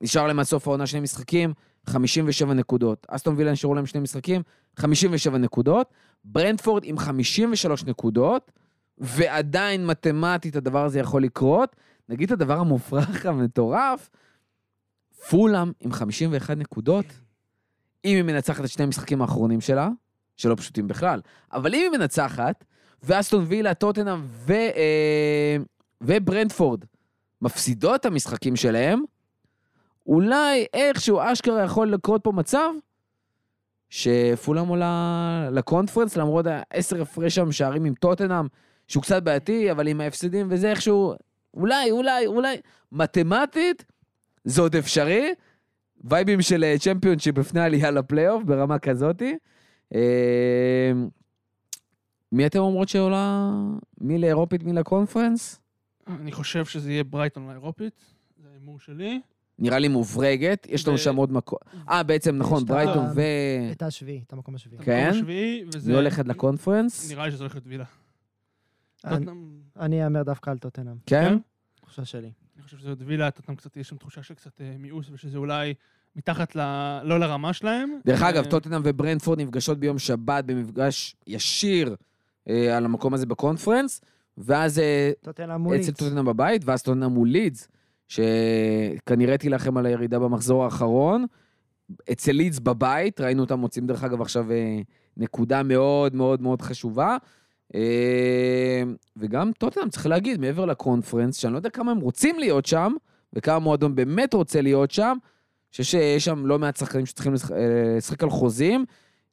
נשאר 0.00 0.26
להם 0.26 0.38
עד 0.38 0.46
סוף 0.46 0.68
העונה 0.68 0.86
שני 0.86 1.00
משחקים, 1.00 1.52
57 1.86 2.54
נקודות. 2.54 3.06
אסטון 3.10 3.34
וילה 3.36 3.52
נשארו 3.52 3.74
להם 3.74 3.86
שני 3.86 4.00
משחקים, 4.00 4.42
57 4.76 5.38
נקודות. 5.38 5.90
ברנדפורד 6.24 6.82
עם 6.84 6.98
53 6.98 7.84
נקודות, 7.84 8.52
ועדיין 8.98 9.86
מתמטית 9.86 10.56
הדבר 10.56 10.84
הזה 10.84 11.00
יכול 11.00 11.22
לקרות. 11.22 11.76
נגיד 12.08 12.32
את 12.32 12.40
הדבר 12.40 12.58
המופרך 12.58 13.26
המטורף, 13.26 14.10
פולאם 15.30 15.72
עם 15.80 15.92
51 15.92 16.56
נקודות, 16.56 17.04
אם 18.04 18.16
היא 18.16 18.22
מנצחת 18.22 18.64
את 18.64 18.70
שני 18.70 18.84
המשחקים 18.84 19.22
האחרונים 19.22 19.60
שלה, 19.60 19.88
שלא 20.36 20.54
פשוטים 20.54 20.88
בכלל, 20.88 21.20
אבל 21.52 21.74
אם 21.74 21.80
היא 21.80 22.00
מנצחת, 22.00 22.64
ואסטון 23.02 23.44
וילה, 23.48 23.74
טוטנאם 23.74 24.20
ו, 24.24 24.52
אה, 24.52 25.56
וברנדפורד 26.00 26.84
מפסידות 27.42 28.00
את 28.00 28.06
המשחקים 28.06 28.56
שלהם, 28.56 29.02
אולי 30.08 30.66
איכשהו 30.74 31.20
אשכרה 31.20 31.62
יכול 31.62 31.92
לקרות 31.92 32.24
פה 32.24 32.32
מצב 32.32 32.70
שפולאם 33.90 34.68
עולה 34.68 35.48
לקונפרנס, 35.52 36.16
למרות 36.16 36.46
העשר 36.48 37.02
הפרש 37.02 37.34
שם 37.34 37.52
שערים 37.52 37.84
עם 37.84 37.94
טוטנאם, 37.94 38.46
שהוא 38.88 39.02
קצת 39.02 39.22
בעייתי, 39.22 39.70
אבל 39.70 39.88
עם 39.88 40.00
ההפסדים 40.00 40.46
וזה 40.50 40.70
איכשהו, 40.70 41.14
אולי, 41.54 41.90
אולי, 41.90 42.26
אולי, 42.26 42.56
מתמטית, 42.92 43.84
זה 44.44 44.62
עוד 44.62 44.76
אפשרי. 44.76 45.34
וייבים 46.04 46.42
של 46.42 46.64
אה, 46.64 46.74
צ'מפיונשיפ 46.78 47.38
לפני 47.38 47.60
העלייה 47.60 47.90
לפלייאוף 47.90 48.42
ברמה 48.44 48.78
כזאתי. 48.78 49.36
אה, 49.94 50.92
מי 52.32 52.46
אתם 52.46 52.58
אומרות 52.58 52.88
שעולה? 52.88 53.50
מי 54.00 54.18
לאירופית, 54.18 54.62
מי 54.62 54.72
לקונפרנס? 54.72 55.60
אני 56.06 56.32
חושב 56.32 56.64
שזה 56.64 56.92
יהיה 56.92 57.04
ברייטון 57.04 57.48
לאירופית, 57.48 58.04
זה 58.42 58.48
ההימור 58.50 58.80
שלי. 58.80 59.20
נראה 59.58 59.78
לי 59.78 59.88
מוברגת, 59.88 60.66
יש 60.70 60.88
לנו 60.88 60.98
שם 60.98 61.16
עוד 61.16 61.32
מקום. 61.32 61.58
אה, 61.88 62.02
בעצם, 62.02 62.36
נכון, 62.36 62.64
ברייטון 62.64 63.06
ו... 63.14 63.20
את 63.72 63.82
השביעי, 63.82 64.22
את 64.26 64.32
המקום 64.32 64.54
השביעי. 64.54 64.82
כן? 64.82 65.10
מי 65.86 65.94
הולכת 65.94 66.28
לקונפרנס? 66.28 67.10
נראה 67.10 67.26
לי 67.26 67.32
שזה 67.32 67.42
הולך 67.42 67.54
להיות 67.54 67.66
וילה. 67.66 67.84
אני- 69.76 70.04
אאמר 70.04 70.22
דווקא 70.22 70.50
על 70.50 70.58
טוטנאם. 70.58 70.96
כן? 71.06 71.36
תחושה 71.80 72.04
שלי. 72.04 72.30
אני 72.56 72.62
חושב 72.62 72.78
שזה 72.78 72.88
עוד 72.88 73.02
וילה, 73.06 73.30
טוטנאם 73.30 73.56
קצת, 73.56 73.76
יש 73.76 73.88
שם 73.88 73.96
תחושה 73.96 74.22
של 74.22 74.34
קצת 74.34 74.60
אה, 74.60 74.74
מיאוס, 74.78 75.06
ושזה 75.12 75.38
אולי 75.38 75.74
מתחת 76.16 76.56
ל... 76.56 76.60
לא 77.04 77.20
לרמה 77.20 77.52
שלהם. 77.52 77.90
דרך 78.06 78.22
אגב, 78.22 78.44
אה, 78.44 78.50
טוטנאם 78.50 78.80
וברנדפורד 78.84 79.40
נפגשות 79.40 79.78
ביום 79.78 79.98
שבת 79.98 80.44
במפגש 80.44 81.16
ישיר 81.26 81.96
אה, 82.48 82.76
על 82.76 82.84
המקום 82.84 83.14
הזה 83.14 83.26
בקונפרנס, 83.26 84.00
ואז 84.38 84.80
טוטנאם 85.22 85.60
מול 85.60 85.76
אצל 85.76 85.84
לידס. 85.86 85.98
טוטנאם 86.00 86.24
בבית, 86.24 86.62
ואז 86.64 86.82
טוטנאם 86.82 87.10
מול 87.10 87.28
לידס, 87.28 87.68
שכנראה 88.08 89.38
תילחם 89.38 89.76
על 89.76 89.86
הירידה 89.86 90.18
במחזור 90.18 90.64
האחרון. 90.64 91.24
אצל 92.12 92.32
לידס 92.32 92.58
בבית, 92.58 93.20
ראינו 93.20 93.42
אותם 93.42 93.58
מוצאים 93.60 93.86
דרך 93.86 94.04
אגב 94.04 94.20
עכשיו 94.20 94.52
אה, 94.52 94.80
נקודה 95.16 95.62
מאוד 95.62 96.14
מאוד 96.14 96.42
מאוד 96.42 96.62
חשובה. 96.62 97.16
אה, 97.74 98.82
וגם 99.16 99.50
טוטנאם, 99.58 99.88
צריך 99.88 100.06
להגיד, 100.06 100.40
מעבר 100.40 100.64
לקונפרנס, 100.66 101.36
שאני 101.36 101.52
לא 101.52 101.58
יודע 101.58 101.70
כמה 101.70 101.90
הם 101.90 101.98
רוצים 102.00 102.38
להיות 102.38 102.66
שם, 102.66 102.92
וכמה 103.32 103.58
מועדון 103.58 103.94
באמת 103.94 104.34
רוצה 104.34 104.60
להיות 104.62 104.90
שם, 104.90 105.16
שיש 105.70 105.90
שיש 105.90 106.24
שם 106.24 106.46
לא 106.46 106.58
מעט 106.58 106.76
שחקנים 106.76 107.06
שצריכים 107.06 107.34
לשחק- 107.34 107.52
אה, 107.52 107.94
לשחק 107.96 108.22
על 108.22 108.30
חוזים, 108.30 108.84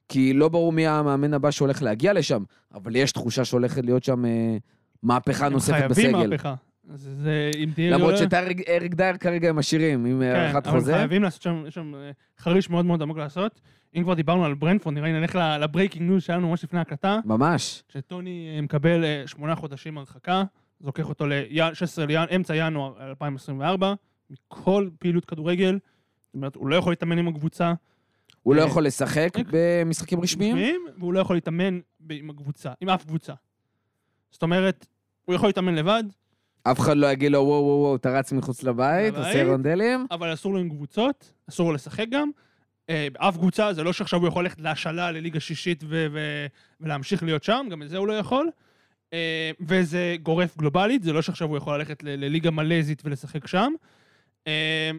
כי 0.10 0.34
לא 0.34 0.50
ברור 0.50 0.72
מי 0.72 0.88
המאמן 0.88 1.34
הבא 1.34 1.52
שהולך 1.52 1.82
להגיע 1.82 2.14
לשם, 2.14 2.44
אבל 2.74 2.96
יש 2.96 3.12
תחושה 3.12 3.46
שהולכת 3.46 3.86
להיות 3.86 4.04
שם 4.04 4.24
מהפכה 5.04 5.46
הם 5.46 5.54
נוספת 5.54 5.72
חייבים 5.78 6.12
בסגל. 6.16 6.30
מהפכה. 6.30 6.56
אז 6.90 7.10
זה, 7.24 7.52
אם 7.64 7.70
תהיה... 7.76 7.92
למרות 7.92 8.18
שאת 8.18 8.34
אריק 8.34 8.94
דייר 8.94 9.18
כרגע 9.18 9.50
הם 9.50 9.56
משאירים, 9.56 10.06
עם 10.06 10.20
כן, 10.20 10.36
הארכת 10.36 10.68
אבל 10.68 10.80
חוזה. 10.80 10.94
חייבים 10.94 11.24
לעשות 11.24 11.42
שם, 11.42 11.64
יש 11.68 11.74
שם 11.74 11.96
אה, 11.96 12.12
חריש 12.40 12.70
מאוד 12.70 12.86
מאוד 12.86 13.02
עמוק 13.02 13.18
לעשות. 13.18 13.62
אם 13.96 14.04
כבר 14.04 14.14
דיברנו 14.14 14.46
על 14.46 14.54
ברנפורד, 14.54 14.96
נראה 14.96 15.08
לי 15.08 15.20
נלך 15.20 15.40
ל 15.60 15.65
breaking 15.65 16.10
news 16.10 16.24
שהיה 16.24 16.38
לנו 16.38 16.50
ממש 16.50 16.64
לפני 16.64 16.80
ההקלטה, 16.80 17.20
ממש. 17.26 17.84
שטוני 17.90 18.54
אה, 18.56 18.62
מקבל 18.62 19.04
אה, 19.04 19.24
שמונה 19.26 19.56
חודשים 19.56 19.98
הרחקה, 19.98 20.44
זה 20.80 20.86
לוקח 20.86 21.10
אותו 21.10 21.28
ל-16 21.28 22.36
אמצע 22.36 22.56
ינואר 22.56 23.10
2024, 23.10 23.94
מכל 24.30 24.90
פעילות 25.00 25.26
כדורגל. 25.26 25.80
זאת 26.26 26.36
אומרת, 26.36 26.56
הוא 26.56 26.68
לא 26.68 26.76
יכול 26.76 26.92
להתאמן 26.92 27.18
עם 27.18 27.28
הקבוצה. 27.28 27.74
הוא 28.44 28.56
לא 28.56 28.62
אה, 28.62 28.68
יכול 28.68 28.86
לשחק 28.86 29.34
אה, 29.38 29.44
במשחקים 29.52 30.20
רשמיים? 30.20 30.86
והוא 30.98 31.14
לא 31.14 31.20
יכול 31.20 31.36
להתאמן 31.36 31.80
עם 32.10 32.30
הקבוצה, 32.30 32.72
עם 32.82 32.90
אף 32.90 33.06
קבוצה. 33.06 33.34
זאת 34.32 34.44
אומרת, 34.44 34.88
הוא 35.26 35.36
יכול 35.36 35.50
להתאמן 35.50 35.76
לבד, 35.76 36.04
אף 36.72 36.80
אחד 36.80 36.98
לא 36.98 37.08
יגיד 37.08 37.32
לו, 37.32 37.40
וואו, 37.40 37.64
וואו, 37.64 37.80
וואו, 37.80 37.96
אתה 37.96 38.10
רץ 38.10 38.32
מחוץ 38.32 38.64
לבית. 38.64 39.16
עושה 39.16 39.44
רונדלים. 39.44 40.08
אבל 40.12 40.34
אסור 40.34 40.54
לו 40.54 40.60
עם 40.60 40.70
קבוצות, 40.70 41.34
אסור 41.50 41.70
לו 41.70 41.76
לשחק 41.76 42.06
גם. 42.12 42.30
אה, 42.90 43.08
באף 43.14 43.38
קבוצה, 43.38 43.74
זה 43.74 43.84
לא 43.84 43.94
שעכשיו 43.94 44.20
הוא 44.20 44.28
יכול 44.28 44.44
ללכת 44.44 44.60
להשאלה 44.60 45.12
לליגה 45.12 45.40
שישית 45.40 45.84
ו- 45.84 46.08
ו- 46.14 46.46
ולהמשיך 46.82 47.24
להיות 47.24 47.44
שם, 47.44 47.68
גם 47.72 47.82
את 47.82 47.90
זה 47.90 47.98
הוא 47.98 48.08
לא 48.08 48.14
יכול. 48.14 48.50
אה, 49.14 49.52
וזה 49.60 50.16
גורף 50.24 50.58
גלובלית, 50.58 51.04
זה 51.04 51.14
לא 51.14 51.22
שעכשיו 51.22 51.48
הוא 51.48 51.58
יכול 51.58 51.78
ללכת 51.78 52.04
לליגה 52.04 52.52
מלזית 52.52 53.02
ולשחק 53.06 53.48
שם. 53.48 53.74
אה, 54.48 54.92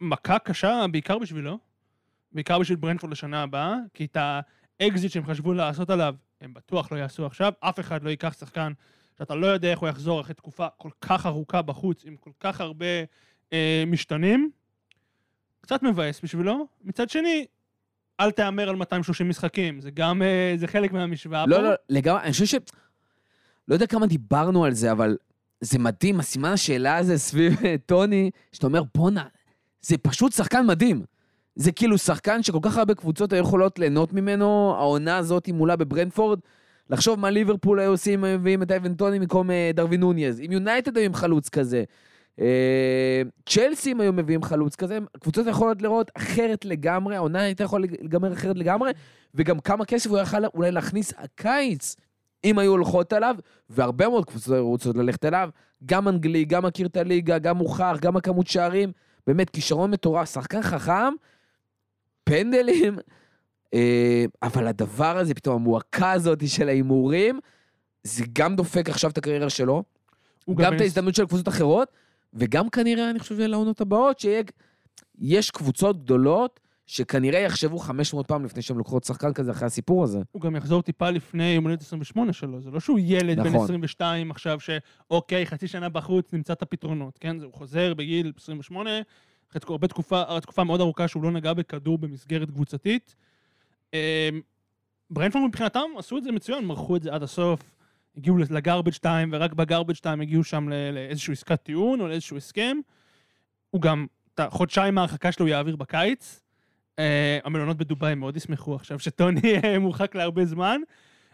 מכה 0.00 0.38
קשה, 0.38 0.84
בעיקר 0.90 1.18
בשבילו, 1.18 1.58
בעיקר 2.32 2.58
בשביל 2.58 2.78
ברנפורד 2.78 3.12
לשנה 3.12 3.42
הבאה, 3.42 3.76
כי 3.94 4.04
את 4.04 4.16
האקזיט 4.80 5.12
שהם 5.12 5.26
חשבו 5.26 5.52
לעשות 5.52 5.90
עליו, 5.90 6.14
הם 6.40 6.54
בטוח 6.54 6.92
לא 6.92 6.96
יעשו 6.96 7.26
עכשיו, 7.26 7.52
אף 7.60 7.80
אחד 7.80 8.02
לא 8.02 8.10
ייקח 8.10 8.36
שחקן 8.38 8.72
שאתה 9.18 9.34
לא 9.34 9.46
יודע 9.46 9.70
איך 9.70 9.78
הוא 9.78 9.88
יחזור 9.88 10.20
אחרי 10.20 10.34
תקופה 10.34 10.66
כל 10.76 10.90
כך 11.00 11.26
ארוכה 11.26 11.62
בחוץ, 11.62 12.04
עם 12.04 12.16
כל 12.16 12.30
כך 12.40 12.60
הרבה 12.60 12.86
אה, 13.52 13.84
משתנים. 13.86 14.50
קצת 15.60 15.82
מבאס 15.82 16.20
בשבילו. 16.22 16.66
מצד 16.84 17.10
שני, 17.10 17.46
אל 18.20 18.30
תהמר 18.30 18.68
על 18.68 18.76
230 18.76 19.28
משחקים, 19.28 19.80
זה 19.80 19.90
גם, 19.90 20.22
אה, 20.22 20.54
זה 20.56 20.66
חלק 20.66 20.92
מהמשוואה 20.92 21.44
לא, 21.46 21.56
פה. 21.56 21.62
לא, 21.62 21.70
לגמרי, 21.88 22.22
אני 22.22 22.32
חושב 22.32 22.46
ש... 22.46 22.54
לא 23.68 23.74
יודע 23.74 23.86
כמה 23.86 24.06
דיברנו 24.06 24.64
על 24.64 24.72
זה, 24.72 24.92
אבל 24.92 25.16
זה 25.60 25.78
מדהים, 25.78 26.20
הסימן 26.20 26.52
השאלה 26.52 26.96
הזה 26.96 27.18
סביב 27.18 27.64
אה, 27.64 27.74
טוני, 27.86 28.30
שאתה 28.52 28.66
אומר, 28.66 28.82
בואנה, 28.94 29.24
זה 29.82 29.98
פשוט 29.98 30.32
שחקן 30.32 30.66
מדהים. 30.66 31.02
זה 31.56 31.72
כאילו 31.72 31.98
שחקן 31.98 32.42
שכל 32.42 32.58
כך 32.62 32.76
הרבה 32.76 32.94
קבוצות 32.94 33.32
היו 33.32 33.42
יכולות 33.42 33.78
ליהנות 33.78 34.12
ממנו, 34.12 34.74
העונה 34.78 35.16
הזאת 35.16 35.48
מולה 35.48 35.76
בברנפורד. 35.76 36.38
לחשוב 36.90 37.20
מה 37.20 37.30
ליברפול 37.30 37.80
היו 37.80 37.90
עושים 37.90 38.24
אם 38.24 38.40
מביאים 38.40 38.62
את 38.62 38.70
אייבן 38.70 38.94
טוני 38.94 39.18
במקום 39.18 39.50
אה, 39.50 39.70
דרווין 39.74 40.00
נוניז. 40.00 40.40
אם 40.40 40.52
יונייטד 40.52 40.96
היו 40.96 41.06
עם 41.06 41.14
חלוץ 41.14 41.48
כזה. 41.48 41.84
אה, 42.40 43.22
צ'לסי 43.46 43.92
אם 43.92 44.00
היו 44.00 44.12
מביאים 44.12 44.42
חלוץ 44.42 44.76
כזה, 44.76 44.98
הקבוצות 45.14 45.46
יכולות 45.46 45.82
לראות 45.82 46.10
אחרת 46.16 46.64
לגמרי, 46.64 47.16
העונה 47.16 47.40
הייתה 47.40 47.64
יכולה 47.64 47.86
להיגמר 47.86 48.32
אחרת 48.32 48.56
לגמרי, 48.56 48.90
וגם 49.34 49.60
כמה 49.60 49.84
כסף 49.84 50.10
הוא 50.10 50.18
יכל 50.18 50.46
אולי 50.46 50.70
להכניס 50.70 51.12
הקיץ, 51.18 51.96
אם 52.44 52.58
היו 52.58 52.70
הולכות 52.70 53.12
עליו, 53.12 53.36
והרבה 53.70 54.08
מאוד 54.08 54.24
קבוצות 54.24 54.54
היו 54.54 54.68
רוצות 54.68 54.96
ללכת 54.96 55.24
אליו, 55.24 55.48
גם 55.86 56.08
אנגלי, 56.08 56.44
גם 56.44 56.64
מכיר 56.64 56.86
את 56.86 56.96
הליגה, 56.96 57.38
גם 57.38 57.56
מוכח, 57.56 57.96
גם 58.00 58.16
הכמות 58.16 58.46
שערים, 58.46 58.92
באמת 59.26 59.50
כישרון 59.50 59.90
מטורף, 59.90 60.32
שחקן 60.32 60.62
חכם, 60.62 61.12
פנדלים, 62.24 62.98
אבל 64.42 64.66
הדבר 64.66 65.18
הזה, 65.18 65.34
פתאום 65.34 65.54
המועקה 65.56 66.12
הזאת 66.12 66.48
של 66.48 66.68
ההימורים, 66.68 67.40
זה 68.02 68.24
גם 68.32 68.56
דופק 68.56 68.88
עכשיו 68.88 69.10
את 69.10 69.18
הקריירה 69.18 69.50
שלו, 69.50 69.82
גם 70.50 70.70
בן 70.70 70.76
את 70.76 70.80
ההזדמנות 70.80 71.14
של 71.14 71.26
קבוצות 71.26 71.48
אחרות, 71.48 71.88
וגם 72.34 72.68
כנראה, 72.70 73.10
אני 73.10 73.18
חושב, 73.18 73.38
לעונות 73.38 73.80
הבאות, 73.80 74.18
שיש 74.20 75.50
קבוצות 75.50 76.04
גדולות 76.04 76.60
שכנראה 76.86 77.40
יחשבו 77.40 77.78
500 77.78 78.28
פעם 78.28 78.44
לפני 78.44 78.62
שהם 78.62 78.78
לוקחות 78.78 79.04
שחקן 79.04 79.32
כזה 79.32 79.50
אחרי 79.50 79.66
הסיפור 79.66 80.04
הזה. 80.04 80.18
הוא 80.32 80.42
גם 80.42 80.56
יחזור 80.56 80.82
טיפה 80.82 81.10
לפני 81.10 81.44
יומנית 81.52 81.80
28 81.80 82.32
שלו, 82.32 82.60
זה 82.60 82.70
לא 82.70 82.80
שהוא 82.80 82.98
ילד 83.02 83.40
בן 83.40 83.46
נכון. 83.48 83.64
22 83.64 84.30
עכשיו 84.30 84.58
שאוקיי, 84.60 85.46
חצי 85.46 85.66
שנה 85.68 85.88
בחוץ, 85.88 86.32
נמצא 86.32 86.52
את 86.52 86.62
הפתרונות, 86.62 87.18
כן? 87.18 87.38
זה- 87.38 87.46
הוא 87.46 87.54
חוזר 87.54 87.94
בגיל 87.94 88.32
28, 88.36 88.90
אחרי 89.50 89.60
תקופה, 89.88 90.40
תקופה 90.42 90.64
מאוד 90.64 90.80
ארוכה 90.80 91.08
שהוא 91.08 91.22
לא 91.22 91.30
נגע 91.30 91.52
בכדור 91.52 91.98
במסגרת 91.98 92.50
קבוצתית. 92.50 93.14
אמ, 93.94 94.40
ברנפורד 95.10 95.44
מבחינתם 95.44 95.80
עשו 95.98 96.18
את 96.18 96.24
זה 96.24 96.32
מצוין, 96.32 96.64
מרחו 96.64 96.96
את 96.96 97.02
זה 97.02 97.14
עד 97.14 97.22
הסוף, 97.22 97.60
הגיעו 98.16 98.36
לגרבג' 98.38 98.92
2, 98.92 99.28
ורק 99.32 99.52
בגרבג' 99.52 99.94
2 99.94 100.20
הגיעו 100.20 100.44
שם 100.44 100.68
לאיזשהו 100.68 101.32
עסקת 101.32 101.62
טיעון 101.62 102.00
או 102.00 102.08
לאיזשהו 102.08 102.36
הסכם. 102.36 102.76
הוא 103.70 103.82
גם, 103.82 104.06
את 104.34 104.40
החודשיים 104.40 104.98
ההרחקה 104.98 105.32
שלו 105.32 105.48
יעביר 105.48 105.76
בקיץ. 105.76 106.40
אה, 106.98 107.38
המלונות 107.44 107.76
בדובאי 107.76 108.14
מאוד 108.14 108.36
ישמחו 108.36 108.74
עכשיו 108.74 108.98
שטוני 108.98 109.40
מורחק 109.80 110.14
להרבה 110.14 110.44
זמן. 110.44 110.80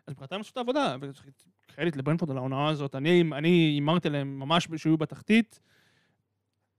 אז 0.07 0.12
מבחינתם 0.12 0.40
עשו 0.40 0.51
את 0.53 0.57
העבודה, 0.57 0.96
וקרדיט 1.70 1.96
לברנפורד 1.96 2.31
על 2.31 2.37
העונה 2.37 2.68
הזאת. 2.68 2.94
אני 2.94 3.49
הימרתי 3.49 4.09
עליהם 4.09 4.38
ממש 4.38 4.68
שהיו 4.77 4.96
בתחתית. 4.99 5.61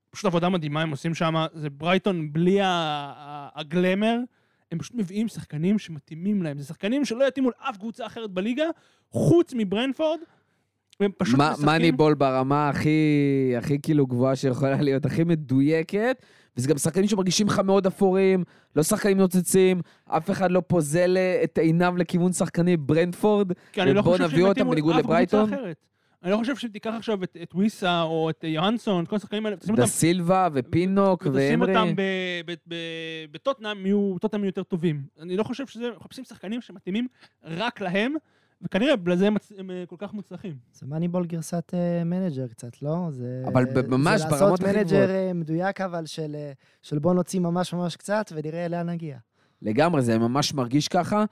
פשוט 0.09 0.25
עבודה 0.25 0.49
מדהימה 0.49 0.81
הם 0.81 0.91
עושים 0.91 1.15
שם, 1.15 1.45
זה 1.53 1.69
ברייטון 1.69 2.33
בלי 2.33 2.61
ה- 2.61 2.67
ה- 2.67 3.49
הגלמר. 3.59 4.17
הם 4.71 4.79
פשוט 4.79 4.95
מביאים 4.95 5.27
שחקנים 5.27 5.79
שמתאימים 5.79 6.43
להם. 6.43 6.57
זה 6.57 6.63
שחקנים 6.65 7.05
שלא 7.05 7.27
יתאימו 7.27 7.49
לאף 7.49 7.77
קבוצה 7.77 8.05
אחרת 8.05 8.31
בליגה, 8.31 8.65
חוץ 9.09 9.53
מברנפורד. 9.57 10.19
והם 10.99 11.11
פשוט 11.17 11.37
מה- 11.37 11.49
משחקים... 11.49 11.65
מאניבול 11.65 12.13
ברמה 12.13 12.69
הכי, 12.69 12.99
הכי 13.57 13.77
כאילו 13.81 14.07
גבוהה 14.07 14.35
שיכולה 14.35 14.81
להיות, 14.81 15.05
הכי 15.05 15.23
מדויקת, 15.23 16.17
וזה 16.57 16.67
גם 16.67 16.77
שחקנים 16.77 17.07
שמרגישים 17.07 17.47
לך 17.47 17.59
מאוד 17.59 17.85
אפורים, 17.87 18.43
לא 18.75 18.83
שחקנים 18.83 19.17
נוצצים, 19.17 19.81
אף 20.05 20.31
אחד 20.31 20.51
לא 20.51 20.61
פוזל 20.67 21.17
את 21.43 21.57
עיניו 21.57 21.93
לכיוון 21.97 22.33
שחקני 22.33 22.77
ברנדפורד, 22.77 23.51
כי 23.71 23.81
אני 23.81 23.93
לא 23.93 24.01
חושב 24.01 24.23
שהם 24.23 24.37
יביאו 24.37 24.45
אותם 24.47 24.69
בניגוד 24.69 24.95
לאף 24.95 25.01
קבוצה 25.01 25.13
לברייטון. 25.13 25.53
אחרת. 25.53 25.90
אני 26.23 26.31
לא 26.31 26.37
חושב 26.37 26.55
שתיקח 26.55 26.93
עכשיו 26.97 27.23
את, 27.23 27.37
את 27.43 27.55
וויסה 27.55 28.01
או 28.01 28.29
את 28.29 28.43
ג'נסן, 28.47 29.03
את 29.03 29.09
כל 29.09 29.15
השחקנים 29.15 29.45
האלה, 29.45 29.57
תשים 29.57 29.81
אותם, 29.81 29.91
סילבה 29.93 30.47
ופינוק 30.53 31.27
אותם. 31.61 31.93
ב- 31.95 32.01
ב- 32.45 32.53
ב- 32.67 32.75
בטוטנהאם, 33.31 33.85
יהיו 33.85 34.15
טוטנהאם 34.21 34.43
יותר 34.43 34.63
טובים. 34.63 35.01
אני 35.19 35.37
לא 35.37 35.43
חושב 35.43 35.67
שזה, 35.67 35.89
מחפשים 35.99 36.23
שחקנים 36.23 36.61
שמתאימים 36.61 37.07
רק 37.43 37.81
להם, 37.81 38.13
וכנראה 38.61 38.95
בגלל 38.95 39.15
זה 39.15 39.27
הם, 39.27 39.33
מצ- 39.33 39.51
הם 39.57 39.71
אה, 39.71 39.83
כל 39.87 39.95
כך 39.99 40.13
מוצלחים. 40.13 40.55
זה 40.73 40.85
moneyball 40.85 41.25
גרסת 41.25 41.71
אה, 41.73 42.03
manager 42.03 42.47
קצת, 42.47 42.81
לא? 42.81 42.97
זה... 43.09 43.43
אבל 43.47 43.65
ממש 43.87 44.21
זה 44.21 44.27
ברמות 44.27 44.41
לעשות 44.41 44.59
הכי 44.59 44.77
manager 44.77 44.83
גבוהות. 44.83 45.09
אה, 45.09 45.33
מדויק, 45.33 45.81
אבל 45.81 46.05
של, 46.05 46.35
של 46.81 46.99
בוא 46.99 47.13
נוציא 47.13 47.39
ממש 47.39 47.73
ממש 47.73 47.95
קצת 47.95 48.31
ונראה 48.35 48.67
לאן 48.67 48.89
נגיע. 48.89 49.17
לגמרי, 49.61 50.01
זה 50.01 50.17
ממש 50.17 50.53
מרגיש 50.53 50.87
ככה. 50.87 51.25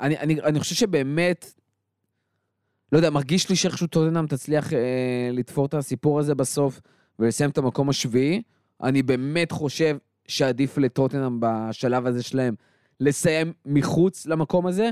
אני, 0.00 0.18
אני, 0.18 0.40
אני 0.40 0.60
חושב 0.60 0.74
שבאמת, 0.74 1.52
לא 2.92 2.98
יודע, 2.98 3.10
מרגיש 3.10 3.48
לי 3.48 3.56
שאיכשהו 3.56 3.86
טוטנאם 3.86 4.26
תצליח 4.26 4.72
אה, 4.72 5.30
לתפור 5.32 5.66
את 5.66 5.74
הסיפור 5.74 6.20
הזה 6.20 6.34
בסוף 6.34 6.80
ולסיים 7.18 7.50
את 7.50 7.58
המקום 7.58 7.88
השביעי. 7.88 8.42
אני 8.82 9.02
באמת 9.02 9.52
חושב 9.52 9.96
שעדיף 10.28 10.78
לטוטנאם 10.78 11.38
בשלב 11.40 12.06
הזה 12.06 12.22
שלהם 12.22 12.54
לסיים 13.00 13.52
מחוץ 13.66 14.26
למקום 14.26 14.66
הזה. 14.66 14.90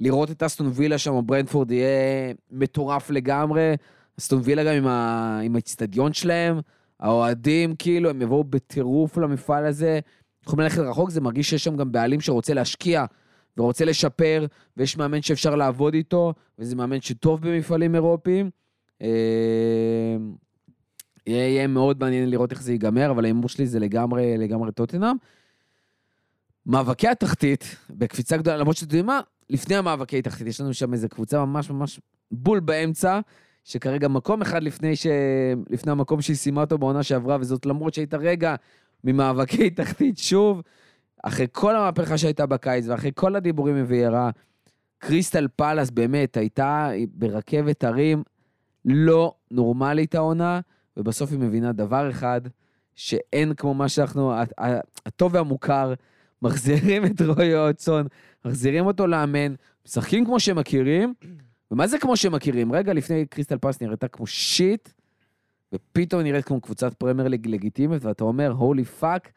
לראות 0.00 0.30
את 0.30 0.42
אסטון 0.42 0.70
וילה 0.74 0.98
שם 0.98 1.20
ברנדפורד 1.26 1.70
יהיה 1.70 2.32
מטורף 2.50 3.10
לגמרי. 3.10 3.74
אסטון 4.20 4.40
וילה 4.44 4.64
גם 4.64 4.74
עם, 4.74 4.86
ה... 4.86 5.40
עם 5.44 5.56
האצטדיון 5.56 6.12
שלהם, 6.12 6.60
האוהדים 7.00 7.76
כאילו, 7.76 8.10
הם 8.10 8.22
יבואו 8.22 8.44
בטירוף 8.44 9.18
למפעל 9.18 9.66
הזה. 9.66 10.00
יכולים 10.44 10.64
ללכת 10.64 10.78
רחוק, 10.78 11.10
זה 11.10 11.20
מרגיש 11.20 11.50
שיש 11.50 11.64
שם 11.64 11.76
גם 11.76 11.92
בעלים 11.92 12.20
שרוצה 12.20 12.54
להשקיע 12.54 13.04
ורוצה 13.56 13.84
לשפר, 13.84 14.46
ויש 14.76 14.96
מאמן 14.96 15.22
שאפשר 15.22 15.54
לעבוד 15.54 15.94
איתו, 15.94 16.34
וזה 16.58 16.76
מאמן 16.76 17.00
שטוב 17.00 17.48
במפעלים 17.48 17.94
אירופיים. 17.94 18.50
אה, 19.02 20.16
יהיה, 21.26 21.66
מאוד 21.66 22.00
מעניין 22.00 22.30
לראות 22.30 22.52
איך 22.52 22.62
זה 22.62 22.72
ייגמר, 22.72 23.10
אבל 23.10 23.24
ההימור 23.24 23.48
שלי 23.48 23.66
זה 23.66 23.78
לגמרי, 23.78 24.38
לגמרי 24.38 24.72
טוטנאם. 24.72 25.16
מאבקי 26.66 27.08
התחתית, 27.08 27.76
בקפיצה 27.90 28.36
גדולה, 28.36 28.56
למרות 28.56 28.76
שאתם 28.76 28.86
יודעים 28.86 29.06
מה, 29.06 29.20
לפני 29.50 29.76
המאבקי 29.76 30.22
תחתית, 30.22 30.46
יש 30.46 30.60
לנו 30.60 30.74
שם 30.74 30.92
איזו 30.92 31.08
קבוצה 31.08 31.44
ממש 31.44 31.70
ממש 31.70 32.00
בול 32.30 32.60
באמצע, 32.60 33.20
שכרגע 33.64 34.08
מקום 34.08 34.42
אחד 34.42 34.62
לפני, 34.62 34.96
ש... 34.96 35.06
לפני 35.70 35.92
המקום 35.92 36.22
שהיא 36.22 36.36
סיימה 36.36 36.60
אותו 36.60 36.78
בעונה 36.78 37.02
שעברה, 37.02 37.36
וזאת 37.40 37.66
למרות 37.66 37.94
שהייתה 37.94 38.16
רגע 38.16 38.54
ממאבקי 39.04 39.70
תחתית 39.70 40.18
שוב, 40.18 40.62
אחרי 41.22 41.46
כל 41.52 41.76
המהפכה 41.76 42.18
שהייתה 42.18 42.46
בקיץ 42.46 42.88
ואחרי 42.88 43.10
כל 43.14 43.36
הדיבורים 43.36 43.76
מביירה, 43.76 44.30
קריסטל 44.98 45.48
פלאס 45.56 45.90
באמת 45.90 46.36
הייתה 46.36 46.90
ברכבת 47.14 47.84
הרים 47.84 48.22
לא 48.84 49.34
נורמלית 49.50 50.14
העונה, 50.14 50.60
ובסוף 50.96 51.30
היא 51.30 51.38
מבינה 51.38 51.72
דבר 51.72 52.10
אחד, 52.10 52.40
שאין 52.94 53.54
כמו 53.54 53.74
מה 53.74 53.88
שאנחנו, 53.88 54.32
הטוב 55.06 55.34
והמוכר, 55.34 55.94
מחזירים 56.42 57.06
את 57.06 57.22
רוי 57.22 57.54
הודג'סון, 57.54 58.06
מחזירים 58.44 58.86
אותו 58.86 59.06
לאמן, 59.06 59.54
משחקים 59.86 60.24
כמו 60.24 60.40
שהם 60.40 60.58
מכירים, 60.58 61.14
ומה 61.70 61.86
זה 61.86 61.98
כמו 61.98 62.16
שהם 62.16 62.32
מכירים? 62.32 62.72
רגע 62.72 62.92
לפני 62.92 63.26
קריסטל 63.26 63.58
פאלאס 63.58 63.82
נראתה 63.82 64.08
כמו 64.08 64.26
shit, 64.26 64.88
ופתאום 65.72 66.22
נראית 66.22 66.44
כמו 66.44 66.60
קבוצת 66.60 66.94
פרמייר 66.94 67.28
ליג 67.28 67.46
לגיטימית, 67.46 68.04
ואתה 68.04 68.24
אומר, 68.24 68.50
holy 68.50 68.84
fuck, 68.84 69.32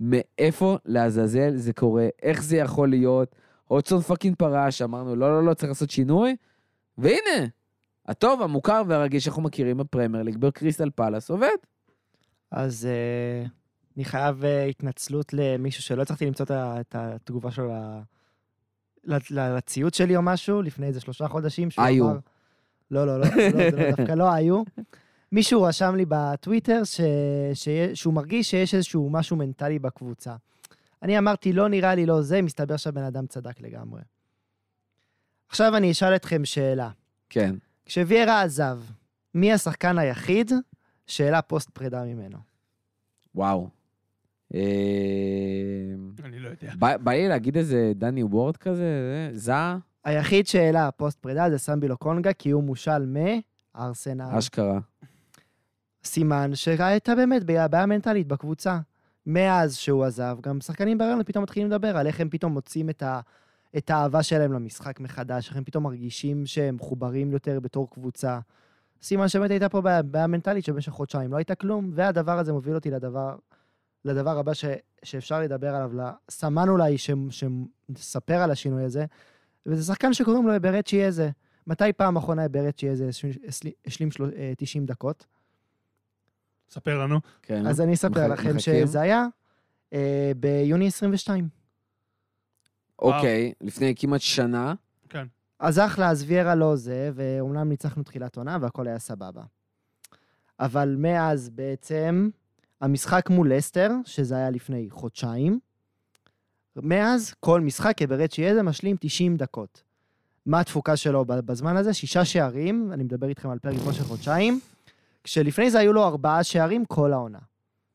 מאיפה 0.00 0.78
לעזאזל 0.84 1.56
זה 1.56 1.72
קורה? 1.72 2.08
איך 2.22 2.42
זה 2.42 2.56
יכול 2.56 2.90
להיות? 2.90 3.34
אוטסון 3.70 4.00
פאקינג 4.00 4.36
פרש, 4.36 4.82
אמרנו, 4.82 5.16
לא, 5.16 5.30
לא, 5.30 5.44
לא, 5.44 5.54
צריך 5.54 5.68
לעשות 5.68 5.90
שינוי, 5.90 6.36
והנה, 6.98 7.46
הטוב, 8.06 8.42
המוכר 8.42 8.82
והרגיש 8.86 9.24
שאנחנו 9.24 9.42
מכירים 9.42 9.76
בפרמייר 9.76 10.24
ליג, 10.24 10.36
בקריסטל 10.36 10.90
פאלאס, 10.90 11.30
עובד. 11.30 11.48
אז 12.50 12.88
uh, 12.88 13.48
אני 13.96 14.04
חייב 14.04 14.42
uh, 14.42 14.70
התנצלות 14.70 15.32
למישהו 15.32 15.82
שלא 15.82 16.02
הצלחתי 16.02 16.26
למצוא 16.26 16.46
את 16.80 16.94
התגובה 16.94 17.50
שלו 17.50 17.72
לציוט 19.30 19.94
שלי 19.94 20.16
או 20.16 20.22
משהו, 20.22 20.62
לפני 20.62 20.86
איזה 20.86 21.00
שלושה 21.00 21.28
חודשים. 21.28 21.70
שהוא 21.70 21.84
היו. 21.84 22.04
אמר... 22.04 22.18
לא, 22.90 23.06
לא, 23.06 23.20
לא, 23.20 23.26
לא, 23.36 23.48
לא, 23.48 23.78
לא, 23.78 23.90
דווקא 23.90 24.12
לא 24.12 24.32
היו. 24.32 24.62
מישהו 25.32 25.62
רשם 25.62 25.94
לי 25.96 26.04
בטוויטר 26.08 26.84
ש... 26.84 27.00
ש... 27.54 27.68
שהוא 27.94 28.14
מרגיש 28.14 28.50
שיש 28.50 28.74
איזשהו 28.74 29.10
משהו 29.10 29.36
מנטלי 29.36 29.78
בקבוצה. 29.78 30.36
אני 31.02 31.18
אמרתי, 31.18 31.52
לא 31.52 31.68
נראה 31.68 31.94
לי 31.94 32.06
לא 32.06 32.22
זה, 32.22 32.42
מסתבר 32.42 32.76
שהבן 32.76 33.02
אדם 33.02 33.26
צדק 33.26 33.60
לגמרי. 33.60 34.00
עכשיו 35.48 35.76
אני 35.76 35.90
אשאל 35.90 36.16
אתכם 36.16 36.44
שאלה. 36.44 36.90
כן. 37.28 37.54
כשוויירה 37.84 38.42
עזב, 38.42 38.78
מי 39.34 39.52
השחקן 39.52 39.98
היחיד 39.98 40.52
שאלה 41.06 41.42
פוסט 41.42 41.70
פרידה 41.70 42.04
ממנו? 42.04 42.38
וואו. 43.34 43.68
אה, 44.54 44.60
אני 46.24 46.38
לא 46.38 46.48
יודע. 46.48 46.72
בא 46.96 47.12
לי 47.12 47.28
להגיד 47.28 47.56
איזה 47.56 47.92
דני 47.94 48.22
וורד 48.22 48.56
כזה, 48.56 49.30
זה, 49.32 49.38
זע, 49.38 49.76
היחיד 50.04 50.46
שהעלה 50.46 50.90
פוסט 50.90 51.18
פרידה 51.18 51.50
זה 51.50 51.58
סמבילו 51.58 51.96
קונגה, 51.96 52.32
כי 52.32 52.50
הוא 52.50 52.64
מושל 52.64 53.06
מארסנל. 53.74 54.38
אשכרה. 54.38 54.78
סימן 56.04 56.54
שהייתה 56.54 57.14
באמת 57.14 57.44
בעיה 57.44 57.86
מנטלית 57.86 58.26
בקבוצה. 58.26 58.78
מאז 59.26 59.76
שהוא 59.76 60.04
עזב, 60.04 60.36
גם 60.40 60.60
שחקנים 60.60 60.98
בהריון 60.98 61.22
פתאום 61.24 61.42
מתחילים 61.42 61.68
לדבר 61.68 61.96
על 61.96 62.06
איך 62.06 62.20
הם 62.20 62.28
פתאום 62.28 62.52
מוצאים 62.52 62.90
את, 62.90 63.02
ה, 63.02 63.20
את 63.76 63.90
האהבה 63.90 64.22
שלהם 64.22 64.52
למשחק 64.52 65.00
מחדש, 65.00 65.48
איך 65.48 65.56
הם 65.56 65.64
פתאום 65.64 65.84
מרגישים 65.84 66.46
שהם 66.46 66.76
מחוברים 66.76 67.32
יותר 67.32 67.60
בתור 67.60 67.90
קבוצה. 67.90 68.38
סימן 69.02 69.28
שבאמת 69.28 69.50
הייתה 69.50 69.68
פה 69.68 69.80
בעיה, 69.80 70.02
בעיה 70.02 70.26
מנטלית 70.26 70.64
שבמשך 70.64 70.92
חודשיים 70.92 71.32
לא 71.32 71.36
הייתה 71.36 71.54
כלום, 71.54 71.90
והדבר 71.94 72.38
הזה 72.38 72.52
מוביל 72.52 72.74
אותי 72.74 72.90
לדבר, 72.90 73.36
לדבר 74.04 74.38
הבא 74.38 74.54
ש, 74.54 74.64
שאפשר 75.02 75.40
לדבר 75.40 75.74
עליו, 75.74 75.90
לסמן 76.28 76.68
אולי 76.68 76.98
ש, 76.98 77.10
שמספר 77.30 78.36
על 78.36 78.50
השינוי 78.50 78.84
הזה, 78.84 79.04
וזה 79.66 79.84
שחקן 79.84 80.12
שקוראים 80.12 80.46
לו 80.46 80.60
ברט 80.60 80.86
שיאזה. 80.86 81.30
מתי 81.66 81.92
פעם 81.92 82.16
אחרונה 82.16 82.48
ברט 82.48 82.78
שיאזה 82.78 83.08
השלים 83.86 84.08
90 84.56 84.86
דקות? 84.86 85.26
ספר 86.70 86.98
לנו. 86.98 87.20
כן. 87.42 87.66
אז 87.66 87.80
אני 87.80 87.94
אספר 87.94 88.08
מח- 88.26 88.32
לכם 88.32 88.56
מחכים. 88.56 88.58
שזה 88.58 89.00
היה 89.00 89.26
אה, 89.92 90.32
ביוני 90.36 90.86
22. 90.86 91.48
אוקיי, 92.98 93.52
לפני 93.60 93.94
כמעט 93.96 94.20
שנה. 94.20 94.74
אז 95.58 95.78
אחלה, 95.78 96.10
אז 96.10 96.24
ויירה 96.26 96.54
לא 96.54 96.76
זה, 96.76 97.10
ואומנם 97.14 97.68
ניצחנו 97.68 98.02
תחילת 98.02 98.36
עונה 98.36 98.58
והכל 98.60 98.86
היה 98.88 98.98
סבבה. 98.98 99.42
אבל 100.60 100.94
מאז 100.98 101.50
בעצם, 101.50 102.30
המשחק 102.80 103.30
מול 103.30 103.52
לסטר, 103.54 103.90
שזה 104.04 104.36
היה 104.36 104.50
לפני 104.50 104.86
חודשיים, 104.90 105.58
מאז 106.76 107.34
כל 107.40 107.60
משחק 107.60 108.02
אברד 108.02 108.30
שיהיה 108.32 108.62
משלים 108.62 108.96
90 109.00 109.36
דקות. 109.36 109.82
מה 110.46 110.60
התפוקה 110.60 110.96
שלו 110.96 111.24
בזמן 111.24 111.76
הזה? 111.76 111.94
שישה 111.94 112.24
שערים, 112.24 112.90
אני 112.92 113.04
מדבר 113.04 113.28
איתכם 113.28 113.50
על 113.50 113.58
פרק 113.58 113.76
זמן 113.78 113.92
של 113.92 114.04
חודשיים, 114.04 114.60
כשלפני 115.24 115.70
זה 115.70 115.78
היו 115.78 115.92
לו 115.92 116.04
ארבעה 116.04 116.44
שערים 116.44 116.84
כל 116.84 117.12
העונה. 117.12 117.38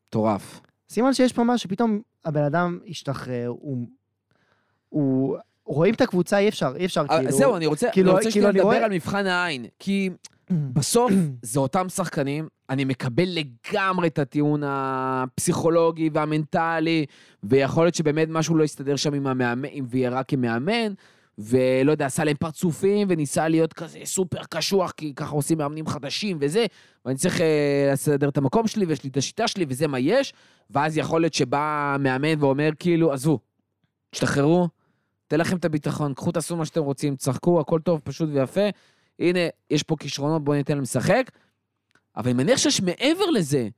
מטורף. 0.08 0.60
סימן 0.90 1.12
שיש 1.14 1.32
פה 1.32 1.44
משהו, 1.44 1.70
פתאום 1.70 2.00
הבן 2.24 2.42
אדם 2.42 2.78
השתחרר, 2.88 3.46
הוא... 3.48 3.86
הוא... 4.88 5.36
רואים 5.64 5.94
את 5.94 6.00
הקבוצה, 6.00 6.38
אי 6.38 6.48
אפשר, 6.48 6.72
אי 6.76 6.84
אפשר, 6.84 7.04
אה, 7.10 7.18
כאילו... 7.18 7.32
זהו, 7.32 7.56
אני 7.56 7.66
רוצה 7.66 7.88
כאילו- 7.92 8.10
אני 8.10 8.18
רוצה 8.18 8.30
כאילו, 8.30 8.32
שנייה 8.48 8.50
לדבר 8.50 8.62
רואה- 8.62 8.84
על 8.84 8.90
מבחן 8.92 9.26
העין, 9.26 9.66
כי 9.78 10.10
בסוף 10.72 11.12
זה 11.42 11.60
אותם 11.60 11.88
שחקנים, 11.88 12.48
אני 12.70 12.84
מקבל 12.84 13.24
לגמרי 13.28 14.08
את 14.08 14.18
הטיעון 14.18 14.62
הפסיכולוגי 14.66 16.10
והמנטלי, 16.12 17.06
ויכול 17.44 17.84
להיות 17.84 17.94
שבאמת 17.94 18.28
משהו 18.30 18.56
לא 18.56 18.64
הסתדר 18.64 18.96
שם 18.96 19.14
עם 19.14 19.26
המאמן, 19.26 19.68
עם 19.72 19.86
ויירה 19.88 20.22
כמאמן, 20.22 20.92
ולא 21.38 21.90
יודע, 21.90 22.06
עשה 22.06 22.24
להם 22.24 22.36
פרצופים, 22.36 23.08
וניסה 23.10 23.48
להיות 23.48 23.72
כזה 23.72 23.98
סופר 24.04 24.44
קשוח, 24.50 24.90
כי 24.90 25.14
ככה 25.14 25.34
עושים 25.34 25.58
מאמנים 25.58 25.86
חדשים 25.86 26.38
וזה, 26.40 26.66
ואני 27.04 27.16
צריך 27.16 27.40
אה, 27.40 27.90
לסדר 27.92 28.28
את 28.28 28.36
המקום 28.36 28.66
שלי, 28.66 28.84
ויש 28.84 29.04
לי 29.04 29.10
את 29.10 29.16
השיטה 29.16 29.48
שלי, 29.48 29.64
וזה 29.68 29.86
מה 29.86 29.98
יש, 29.98 30.32
ואז 30.70 30.98
יכול 30.98 31.20
להיות 31.20 31.34
שבא 31.34 31.96
מאמן 32.00 32.42
ואומר 32.42 32.70
כאילו, 32.78 33.12
עזבו, 33.12 33.38
תשתחררו, 34.10 34.68
תן 35.28 35.40
לכם 35.40 35.56
את 35.56 35.64
הביטחון, 35.64 36.14
קחו 36.14 36.32
תעשו 36.32 36.56
מה 36.56 36.64
שאתם 36.64 36.82
רוצים, 36.82 37.16
תשחקו, 37.16 37.60
הכל 37.60 37.80
טוב, 37.80 38.00
פשוט 38.04 38.28
ויפה. 38.32 38.68
הנה, 39.18 39.40
יש 39.70 39.82
פה 39.82 39.96
כישרונות, 39.96 40.44
בואו 40.44 40.56
ניתן 40.56 40.74
להם 40.74 40.82
לשחק. 40.82 41.30
אבל 42.16 42.30
אני 42.30 42.32
מניח 42.42 42.58
שיש 42.58 42.80
מעבר 42.80 43.30
לזה, 43.30 43.68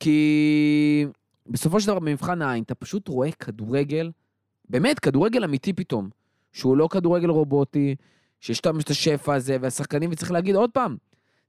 כי 0.00 1.06
בסופו 1.46 1.80
של 1.80 1.86
דבר 1.86 1.98
במבחן 1.98 2.42
העין, 2.42 2.62
אתה 2.62 2.74
פשוט 2.74 3.08
רואה 3.08 3.32
כדורגל, 3.32 4.10
באמת, 4.68 4.98
כדורגל 4.98 5.44
אמיתי 5.44 5.72
פתאום, 5.72 6.10
שהוא 6.52 6.76
לא 6.76 6.88
כדורגל 6.90 7.30
רובוטי, 7.30 7.94
שיש 8.40 8.60
את 8.60 8.90
השפע 8.90 9.34
הזה, 9.34 9.56
והשחקנים, 9.60 10.10
וצריך 10.12 10.32
להגיד 10.32 10.54
עוד 10.54 10.70
פעם, 10.70 10.96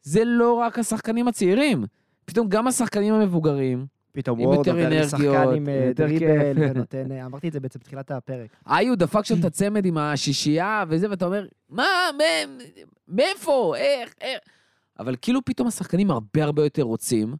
זה 0.01 0.23
לא 0.25 0.53
רק 0.53 0.79
השחקנים 0.79 1.27
הצעירים, 1.27 1.85
פתאום 2.25 2.49
גם 2.49 2.67
השחקנים 2.67 3.13
המבוגרים, 3.13 3.85
פתאום 4.11 4.39
וורד 4.39 4.57
יותר 4.57 4.71
עובר 4.71 4.89
לשחקן 4.89 5.25
אנרגיות, 5.25 5.55
עם 5.55 5.69
אה, 5.69 5.91
דריבל. 5.95 6.55
ונותן... 6.57 7.11
אה, 7.11 7.25
אמרתי 7.25 7.47
את 7.47 7.53
זה 7.53 7.59
בעצם 7.59 7.79
בתחילת 7.79 8.11
הפרק. 8.11 8.49
איו 8.69 8.97
דפק 8.97 9.25
שם 9.25 9.39
את 9.39 9.45
הצמד 9.45 9.85
עם 9.85 9.97
השישייה 9.97 10.83
וזה, 10.87 11.09
ואתה 11.09 11.25
אומר, 11.25 11.47
מה, 11.69 11.85
מאיפה, 13.07 13.73
איך, 13.77 14.13
איך? 14.21 14.39
אבל 14.99 15.15
כאילו 15.21 15.45
פתאום 15.45 15.67
השחקנים 15.67 16.11
הרבה 16.11 16.43
הרבה 16.43 16.63
יותר 16.63 16.81
רוצים, 16.81 17.35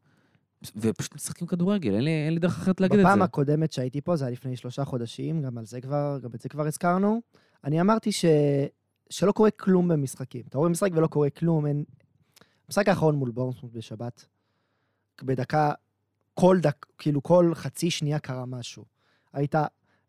ופשוט 0.76 1.16
משחקים 1.16 1.48
כדורגל, 1.48 1.96
אין 1.96 2.04
לי, 2.04 2.12
אין 2.26 2.34
לי 2.34 2.40
דרך 2.40 2.58
אחרת 2.58 2.82
להגיד 2.82 3.00
את 3.00 3.06
בפעם 3.06 3.20
זה. 3.20 3.24
הקודמת 3.24 3.72
שהייתי 3.72 4.02
פה, 4.02 4.16
זה 4.16 4.26
היה 4.26 4.32
לפני 4.32 4.56
שלושה 4.56 4.86
חודשים, 4.86 5.42
גם 5.42 5.58
על 5.58 5.66
זה 5.66 5.82
כבר, 5.82 6.20
גם 6.24 6.30
את 6.36 6.42
זה 6.42 6.50
כבר 6.50 6.68
הזכרנו. 6.68 7.22
אני 7.64 7.82
אמרתי 7.82 8.12
ש... 8.12 8.26
שלא 9.10 9.32
קורה 9.32 9.52
כלום 9.52 9.88
במשחקים. 9.88 10.44
אתה 10.50 10.58
רואה 10.58 10.70
משחק 10.70 10.90
ולא 10.94 11.08
קורה 11.08 11.30
כלום, 11.30 11.66
אין... 11.66 11.84
המשחק 12.68 12.88
האחרון 12.88 13.16
מול 13.16 13.32
בורנסמוט 13.32 13.74
בשבת, 13.74 14.26
בדקה, 15.24 15.72
כל 16.34 16.60
דק, 16.60 16.86
כאילו 16.98 17.24
כל 17.24 17.52
חצי 17.54 17.92
שנייה 17.92 18.20
קרה 18.20 18.46
משהו. 18.46 18.86
היית, 19.34 19.56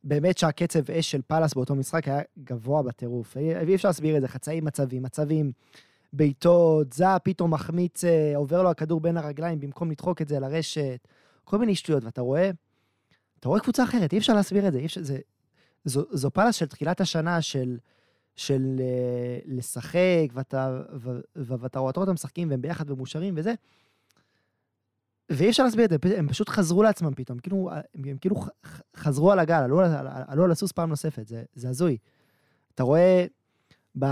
באמת 0.05 0.39
שהקצב 0.39 0.91
אש 0.91 1.11
של 1.11 1.23
פאלאס 1.23 1.55
באותו 1.55 1.75
משחק 1.75 2.09
היה 2.09 2.21
גבוה 2.39 2.83
בטירוף. 2.83 3.37
אי 3.37 3.75
אפשר 3.75 3.89
להסביר 3.89 4.17
את 4.17 4.21
זה, 4.21 4.29
חצאי 4.29 4.61
מצבים, 4.61 5.03
מצבים, 5.03 5.53
בעיטות, 6.13 6.93
זע 6.93 7.17
פתאום 7.25 7.55
מחמיץ, 7.55 8.05
אה, 8.05 8.33
עובר 8.37 8.63
לו 8.63 8.71
הכדור 8.71 9.01
בין 9.01 9.17
הרגליים 9.17 9.61
במקום 9.61 9.91
לדחוק 9.91 10.23
את 10.23 10.29
זה 10.29 10.41
לרשת, 10.41 11.09
כל 11.45 11.59
מיני 11.59 11.75
שטויות, 11.75 12.05
ואתה 12.05 12.21
רואה, 12.21 12.51
אתה 13.41 13.49
רואה 13.49 13.61
קבוצה 13.61 13.85
אחרת, 13.85 14.13
אי 14.13 14.19
אפשר 14.19 14.35
להסביר 14.35 14.69
את 14.69 14.73
זה, 14.73 14.81
אפשר, 14.85 15.03
זה, 15.03 15.19
זו, 15.85 16.03
זו 16.11 16.31
פאלאס 16.31 16.55
של 16.55 16.67
תחילת 16.67 17.01
השנה, 17.01 17.43
של, 17.43 17.79
של 18.37 18.77
אה, 18.81 19.39
לשחק, 19.47 20.29
ואתה, 20.33 20.83
ו, 20.95 21.11
ו, 21.37 21.55
ואתה 21.61 21.79
רואה 21.79 21.93
אותם 21.97 22.13
משחקים 22.13 22.51
והם 22.51 22.63
ביחד 22.63 22.91
ומאושרים 22.91 23.35
וזה, 23.37 23.55
ואי 25.31 25.51
אפשר 25.51 25.65
להסביר 25.65 25.85
את 25.85 25.91
זה, 25.91 26.19
הם 26.19 26.29
פשוט 26.29 26.49
חזרו 26.49 26.83
לעצמם 26.83 27.15
פתאום, 27.15 27.39
כאילו, 27.39 27.71
הם, 27.73 28.05
הם 28.05 28.19
כאילו 28.19 28.37
חזרו 28.97 29.33
על 29.33 29.39
הגל, 29.39 29.55
עלו, 29.63 29.81
על- 29.81 30.07
עלו 30.27 30.45
על 30.45 30.51
הסוס 30.51 30.73
פעם 30.73 30.89
נוספת, 30.89 31.29
זה, 31.29 31.43
זה 31.55 31.69
הזוי. 31.69 31.97
אתה 32.75 32.83
רואה, 32.83 33.27
ב, 33.99 34.05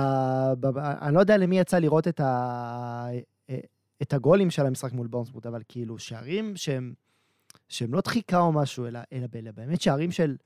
ב, 0.60 0.66
ב, 0.66 0.78
אני 0.78 1.14
לא 1.14 1.20
יודע 1.20 1.36
למי 1.36 1.58
יצא 1.58 1.78
לראות 1.78 2.08
את, 2.08 2.20
ה, 2.20 3.06
את 4.02 4.12
הגולים 4.12 4.50
של 4.50 4.66
המשחק 4.66 4.92
מול 4.92 5.06
בורנסמוט, 5.06 5.46
אבל 5.46 5.62
כאילו, 5.68 5.98
שערים 5.98 6.56
שהם, 6.56 6.94
שהם 7.68 7.94
לא 7.94 8.00
דחיקה 8.00 8.40
או 8.40 8.52
משהו, 8.52 8.86
אלא, 8.86 9.00
אלא, 9.12 9.26
אלא 9.34 9.50
באמת 9.50 9.80
שערים 9.80 10.12
של, 10.12 10.36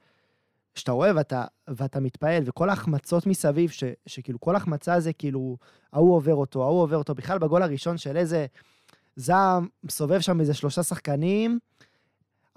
שאתה 0.78 0.92
רואה 0.92 1.10
ואתה, 1.16 1.44
ואתה 1.68 2.00
מתפעל, 2.00 2.42
וכל 2.46 2.70
ההחמצות 2.70 3.26
מסביב, 3.26 3.70
ש, 3.70 3.84
שכאילו 4.06 4.40
כל 4.40 4.56
החמצה 4.56 5.00
זה 5.00 5.12
כאילו, 5.12 5.56
ההוא 5.92 6.14
עובר 6.14 6.34
אותו, 6.34 6.64
ההוא 6.64 6.82
עובר 6.82 6.96
אותו. 6.96 7.14
בכלל 7.14 7.38
בגול 7.38 7.62
הראשון 7.62 7.98
של 7.98 8.16
איזה 8.16 8.46
זעם, 9.16 9.68
מסובב 9.84 10.20
שם 10.20 10.40
איזה 10.40 10.54
שלושה 10.54 10.82
שחקנים, 10.82 11.58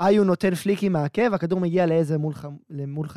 איו 0.02 0.24
נותן 0.24 0.56
פליקים 0.56 0.94
מהעקב, 0.94 1.34
הכדור 1.34 1.60
מגיע 1.60 1.86
לאיזה 1.86 2.18
מול, 2.18 2.34
למול, 2.70 3.08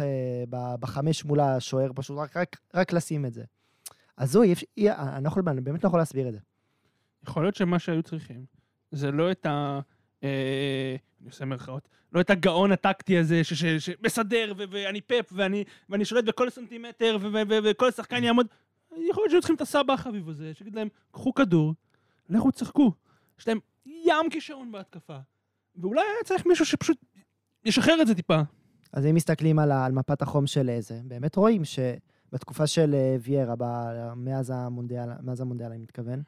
ב- 0.51 0.75
בחמש 0.81 1.25
מול 1.25 1.41
השוער, 1.41 1.91
פשוט 1.95 2.19
רק, 2.19 2.37
רק, 2.37 2.57
רק 2.75 2.93
לשים 2.93 3.27
את 3.27 3.35
זה. 3.35 3.45
הזוי, 4.19 4.53
אפשר- 4.53 4.67
אי- 4.77 4.91
אני, 4.91 5.25
לא 5.25 5.29
יכול, 5.29 5.43
אני 5.47 5.61
באמת 5.61 5.85
לא 5.85 5.89
יכול 5.89 6.01
להסביר 6.01 6.29
את 6.29 6.33
זה. 6.33 6.39
יכול 7.29 7.43
להיות 7.43 7.55
שמה 7.55 7.79
שהיו 7.79 8.03
צריכים 8.03 8.45
זה 8.93 9.11
לא 9.11 9.31
את 9.31 9.47
ה... 9.47 9.81
אה, 10.25 10.97
אני 11.21 11.29
עושה 11.29 11.45
מירכאות, 11.45 11.89
לא 12.13 12.21
את 12.21 12.31
הגאון 12.31 12.73
הטקטי 12.73 13.19
הזה 13.19 13.45
שמסדר 13.79 14.53
ואני 14.57 15.01
פאפ 15.01 15.33
ואני, 15.33 15.65
שולט 16.05 16.25
בכל 16.25 16.51
סנטימטר 16.51 17.19
וכל 17.65 17.91
שחקן 17.91 18.25
יעמוד. 18.25 18.47
יכול 18.91 19.23
להיות 19.23 19.31
שהיו 19.31 19.41
צריכים 19.41 19.57
את 19.57 19.61
הסבא 19.61 19.93
החביב 19.93 20.29
הזה, 20.29 20.55
שיגיד 20.55 20.75
להם, 20.75 20.89
קחו 21.11 21.35
כדור, 21.35 21.75
לכו 22.29 22.51
תשחקו. 22.51 22.93
יש 23.39 23.49
להם 23.49 23.59
ים 23.87 24.31
כישרון 24.31 24.73
בהתקפה. 24.73 25.17
ואולי 25.77 26.01
היה 26.01 26.25
צריך 26.25 26.47
מישהו 26.47 26.67
שפשוט 26.67 26.97
ישחרר 27.65 28.03
את 28.03 28.07
זה 28.07 28.15
טיפה. 28.15 28.41
אז 28.93 29.07
אם 29.07 29.15
מסתכלים 29.15 29.59
על, 29.59 29.73
על 29.73 29.93
מפת 29.93 30.23
החום 30.23 30.47
של 30.47 30.71
זה, 30.81 31.01
באמת 31.05 31.37
רואים 31.37 31.63
שבתקופה 31.65 32.67
של 32.67 32.95
אה, 32.95 33.17
ויירה, 33.21 33.55
ב- 33.59 34.13
מאז 34.17 34.53
המונדיאל, 34.55 35.09
מאז 35.23 35.41
המונדיאל 35.41 35.71
אני 35.71 35.79
מתכוון, 35.79 36.23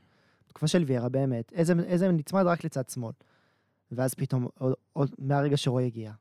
בתקופה 0.46 0.66
של 0.66 0.84
ויירה 0.86 1.08
באמת, 1.08 1.52
איזה, 1.52 1.72
איזה 1.86 2.12
נצמד 2.12 2.42
רק 2.46 2.64
לצד 2.64 2.88
שמאל. 2.88 3.12
ואז 3.92 4.14
פתאום, 4.14 4.46
עוד, 4.58 4.74
עוד, 4.92 5.10
מהרגע 5.18 5.56
שרועי 5.56 5.86
הגיע, 5.86 6.12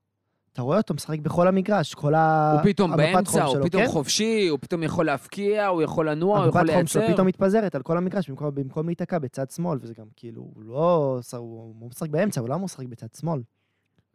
אתה 0.53 0.61
רואה 0.61 0.77
אותו 0.77 0.93
משחק 0.93 1.19
בכל 1.19 1.47
המגרש, 1.47 1.93
כל 1.93 2.15
ה... 2.15 2.51
הוא 2.51 2.71
פתאום 2.71 2.93
המפת 2.93 3.13
באמצע, 3.13 3.31
חום 3.31 3.41
הוא 3.41 3.53
שלו, 3.53 3.65
פתאום 3.65 3.83
כן? 3.83 3.89
חופשי, 3.89 4.47
הוא 4.47 4.59
פתאום 4.61 4.83
יכול 4.83 5.05
להפקיע, 5.05 5.67
הוא 5.67 5.81
יכול 5.81 6.09
לנוע, 6.09 6.39
הוא 6.39 6.47
יכול 6.47 6.61
המפת 6.61 6.73
חום 6.73 6.87
שלו 6.87 7.01
לייצר. 7.01 7.13
פתאום 7.13 7.27
מתפזרת 7.27 7.75
על 7.75 7.81
כל 7.81 7.97
המגרש 7.97 8.29
במקום, 8.29 8.55
במקום 8.55 8.85
להיתקע 8.85 9.19
בצד 9.19 9.49
שמאל, 9.49 9.79
וזה 9.81 9.93
גם 9.93 10.05
כאילו, 10.15 10.41
הוא 10.41 10.63
לא... 10.63 11.19
הוא, 11.37 11.75
הוא 11.79 11.89
משחק 11.89 12.09
באמצע, 12.09 12.41
הוא 12.41 12.49
לא 12.49 12.55
אמור 12.55 12.65
לשחק 12.65 12.85
בצד 12.85 13.07
שמאל. 13.19 13.41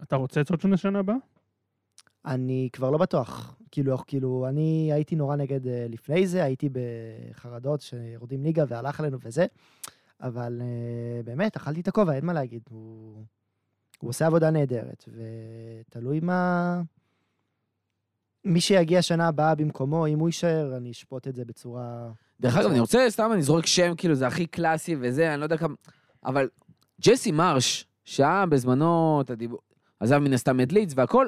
אתה 0.02 0.16
רוצה 0.16 0.40
את 0.40 0.48
סוצ'ון 0.48 0.70
לשנה 0.70 0.98
הבאה? 0.98 1.16
אני 2.26 2.68
כבר 2.72 2.90
לא 2.90 2.98
בטוח. 2.98 3.56
כאילו, 3.70 3.96
כאילו, 4.06 4.46
אני 4.48 4.90
הייתי 4.92 5.16
נורא 5.16 5.36
נגד 5.36 5.66
אה, 5.66 5.86
לפני 5.88 6.26
זה, 6.26 6.44
הייתי 6.44 6.68
בחרדות 6.72 7.80
שיורדים 7.80 8.42
ליגה 8.42 8.64
והלך 8.68 9.00
עלינו 9.00 9.18
וזה, 9.22 9.46
אבל 10.20 10.60
אה, 10.60 11.22
באמת, 11.22 11.56
אכלתי 11.56 11.80
את 11.80 11.88
הכובע, 11.88 12.12
אין 12.12 12.26
מה 12.26 12.32
להגיד. 12.32 12.62
הוא, 12.70 13.24
הוא 13.98 14.10
עושה 14.10 14.26
עבודה 14.26 14.50
נהדרת, 14.50 15.04
ותלוי 15.88 16.20
מה... 16.20 16.82
מי 18.44 18.60
שיגיע 18.60 19.02
שנה 19.02 19.28
הבאה 19.28 19.54
במקומו, 19.54 20.06
אם 20.06 20.18
הוא 20.18 20.28
יישאר, 20.28 20.76
אני 20.76 20.90
אשפוט 20.90 21.28
את 21.28 21.36
זה 21.36 21.44
בצורה... 21.44 22.10
דרך 22.40 22.56
אגב, 22.56 22.70
אני 22.70 22.80
רוצה, 22.80 23.06
סתם 23.08 23.30
אני 23.32 23.42
זורק 23.42 23.66
שם, 23.66 23.94
כאילו, 23.96 24.14
זה 24.14 24.26
הכי 24.26 24.46
קלאסי 24.46 24.96
וזה, 25.00 25.32
אני 25.32 25.40
לא 25.40 25.44
יודע 25.44 25.56
כמה... 25.56 25.74
אבל 26.24 26.48
ג'סי 27.00 27.32
מרש, 27.32 27.86
שהיה 28.04 28.46
בזמנו, 28.46 29.20
את 29.24 29.30
הדיבור, 29.30 29.58
עזב 30.00 30.18
מן 30.18 30.32
הסתם 30.32 30.60
את 30.60 30.72
לידס 30.72 30.92
והכל, 30.96 31.26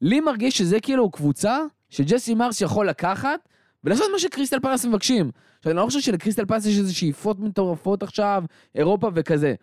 לי 0.00 0.20
מרגיש 0.20 0.58
שזה 0.58 0.80
כאילו 0.80 1.10
קבוצה 1.10 1.58
שג'סי 1.90 2.34
מרש 2.34 2.60
יכול 2.60 2.88
לקחת 2.88 3.48
ולעשות 3.84 4.06
מה 4.12 4.18
שקריסטל 4.18 4.60
פלס 4.60 4.84
מבקשים. 4.84 5.30
עכשיו, 5.58 5.72
אני 5.72 5.76
לא 5.76 5.86
חושב 5.86 6.00
שלקריסטל 6.00 6.46
פלס 6.46 6.66
יש 6.66 6.78
איזה 6.78 6.94
שאיפות 6.94 7.38
מטורפות 7.38 8.02
עכשיו, 8.02 8.44
אירופה 8.74 9.10
וכזה. 9.14 9.54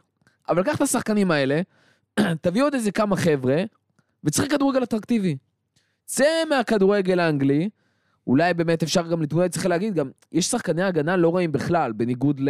אבל 0.49 0.63
קח 0.63 0.75
את 0.75 0.81
השחקנים 0.81 1.31
האלה, 1.31 1.61
תביא 2.41 2.63
עוד 2.63 2.73
איזה 2.73 2.91
כמה 2.91 3.15
חבר'ה, 3.15 3.63
וצריך 4.23 4.51
כדורגל 4.51 4.83
אטרקטיבי. 4.83 5.37
צא 6.05 6.25
מהכדורגל 6.49 7.19
האנגלי, 7.19 7.69
אולי 8.27 8.53
באמת 8.53 8.83
אפשר 8.83 9.07
גם 9.07 9.21
להתמודד, 9.21 9.51
צריך 9.51 9.65
להגיד, 9.65 9.93
גם 9.95 10.09
יש 10.31 10.45
שחקני 10.45 10.83
הגנה 10.83 11.17
לא 11.17 11.35
רעים 11.35 11.51
בכלל, 11.51 11.91
בניגוד 11.91 12.39
ל- 12.39 12.49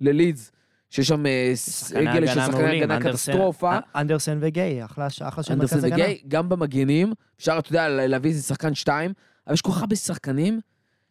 ללידס, 0.00 0.52
שיש 0.90 1.08
שם 1.08 1.24
סגל 1.54 2.26
של 2.26 2.40
שחקני 2.40 2.82
הגנה 2.82 3.00
קטסטרופה. 3.00 3.78
אנדרסן 3.96 4.38
וגיי, 4.40 4.84
אחלה 4.84 5.10
של 5.10 5.54
מרכז 5.54 5.84
הגנה. 5.84 5.94
וגיי, 5.94 6.20
גם 6.28 6.48
במגנים, 6.48 7.12
אפשר, 7.38 7.58
אתה 7.58 7.68
יודע, 7.68 7.88
להביא 7.88 8.30
איזה 8.30 8.42
שחקן 8.42 8.74
שתיים, 8.74 9.12
אבל 9.46 9.54
יש 9.54 9.62
כל 9.62 9.72
כך 9.72 9.80
הרבה 9.80 9.96
שחקנים 9.96 10.60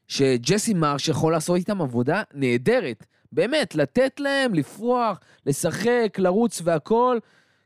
שג'סי 0.07 0.73
מרש 0.73 1.07
יכול 1.07 1.31
לעשות 1.31 1.55
איתם 1.57 1.81
עבודה 1.81 2.21
נהדרת. 2.33 3.05
באמת, 3.31 3.75
לתת 3.75 4.19
להם, 4.19 4.53
לפרוח, 4.53 5.19
לשחק, 5.45 6.15
לרוץ 6.17 6.61
והכל. 6.63 7.17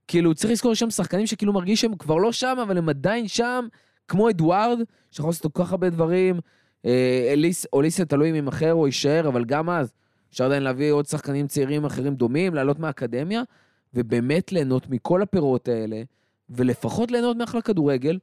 כאילו, 0.08 0.36
צריך 0.36 0.52
לזכור 0.52 0.74
שם 0.74 0.90
שחקנים 0.90 1.28
שכאילו 1.28 1.54
מרגיש 1.54 1.82
שהם 1.82 1.96
כבר 1.96 2.16
לא 2.16 2.32
שם, 2.32 2.58
אבל 2.64 2.78
הם 2.78 2.90
עדיין 2.90 3.28
שם, 3.28 3.68
כמו 4.08 4.30
אדוארד, 4.30 4.80
שיכול 5.12 5.30
לעשות 5.30 5.54
כל 5.54 5.64
כך 5.64 5.72
הרבה 5.72 5.90
דברים. 5.90 6.40
אה, 6.86 7.30
אליס, 7.34 7.66
אוליסה 7.74 8.06
תלוי 8.06 8.30
אם 8.30 8.36
ימכר 8.36 8.74
או 8.74 8.86
יישאר, 8.86 9.28
אבל 9.28 9.46
גם 9.46 9.70
אז 9.70 9.94
אפשר 10.30 10.46
עדיין 10.46 10.64
להביא 10.64 10.92
עוד 10.92 11.06
שחקנים 11.06 11.48
צעירים 11.48 11.86
אחרים 11.86 12.16
דומים, 12.16 12.54
לעלות 12.54 12.80
מהאקדמיה, 12.80 13.42
ובאמת 13.94 14.52
ליהנות 14.52 14.90
מכל 14.90 15.22
הפירות 15.22 15.68
האלה, 15.68 16.02
ולפחות 16.50 17.12
ליהנות 17.12 17.38
מאחלה 17.38 17.62
כדורגל. 17.62 18.20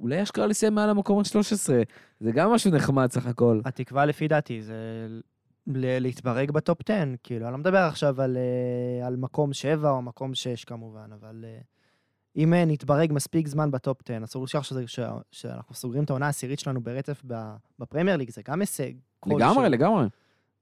אולי 0.00 0.22
אשכרה 0.22 0.46
לסיים 0.46 0.74
מעל 0.74 0.90
המקום 0.90 1.18
ה-13, 1.18 1.70
זה 2.20 2.32
גם 2.32 2.50
משהו 2.50 2.70
נחמד 2.70 3.12
סך 3.12 3.26
הכל. 3.26 3.60
התקווה 3.64 4.06
לפי 4.06 4.28
דעתי 4.28 4.62
זה 4.62 4.74
להתברג 5.66 6.50
ב 6.50 6.57
top 6.57 6.78
10, 6.90 7.04
כאילו, 7.22 7.44
אני 7.46 7.52
לא 7.52 7.58
מדבר 7.58 7.78
עכשיו 7.78 8.22
על, 8.22 8.36
אה, 8.36 9.06
על 9.06 9.16
מקום 9.16 9.52
7 9.52 9.90
או 9.90 10.02
מקום 10.02 10.34
6 10.34 10.64
כמובן, 10.64 11.10
אבל 11.20 11.44
אה, 11.48 11.58
אם 12.36 12.54
אה, 12.54 12.64
נתברג 12.64 13.12
מספיק 13.12 13.48
זמן 13.48 13.70
ב 13.70 13.77
top 13.77 13.98
10, 14.10 14.24
אסור 14.24 14.44
לשכוח 14.44 14.62
שזה- 14.64 14.86
ש- 14.86 15.00
שאנחנו 15.32 15.74
סוגרים 15.74 16.04
את 16.04 16.10
העונה 16.10 16.26
העשירית 16.26 16.58
שלנו 16.58 16.80
ברצף 16.80 17.22
בפרמייר 17.78 18.16
ליג, 18.16 18.30
זה 18.30 18.42
גם 18.48 18.60
הישג. 18.60 18.92
לגמרי, 19.26 19.68
לגמרי. 19.68 20.06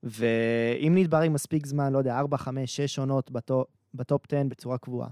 ואם 0.02 0.92
נתברג 0.96 1.28
מספיק 1.30 1.66
זמן, 1.66 1.92
לא 1.92 1.98
יודע, 1.98 2.18
4, 2.18 2.36
5, 2.36 2.76
6 2.76 2.98
עונות 2.98 3.30
ב 3.30 3.38
top, 3.38 3.66
ב 3.94 4.01
top 4.01 4.22
10 4.32 4.42
בצורה 4.48 4.78
קבועה, 4.78 5.08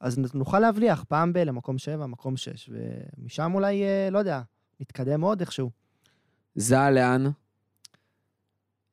אז 0.00 0.34
נוכל 0.34 0.58
להבליח 0.58 1.04
פעם 1.08 1.32
ב- 1.32 1.38
למקום 1.38 1.78
7, 1.78 2.06
מקום 2.06 2.36
6, 2.36 2.70
ומשם 3.18 3.52
אולי, 3.54 3.82
לא 4.10 4.18
יודע, 4.18 4.40
נתקדם 4.80 5.20
עוד 5.20 5.40
איכשהו. 5.40 5.70
זאהה 6.54 6.90
לאן? 6.90 7.24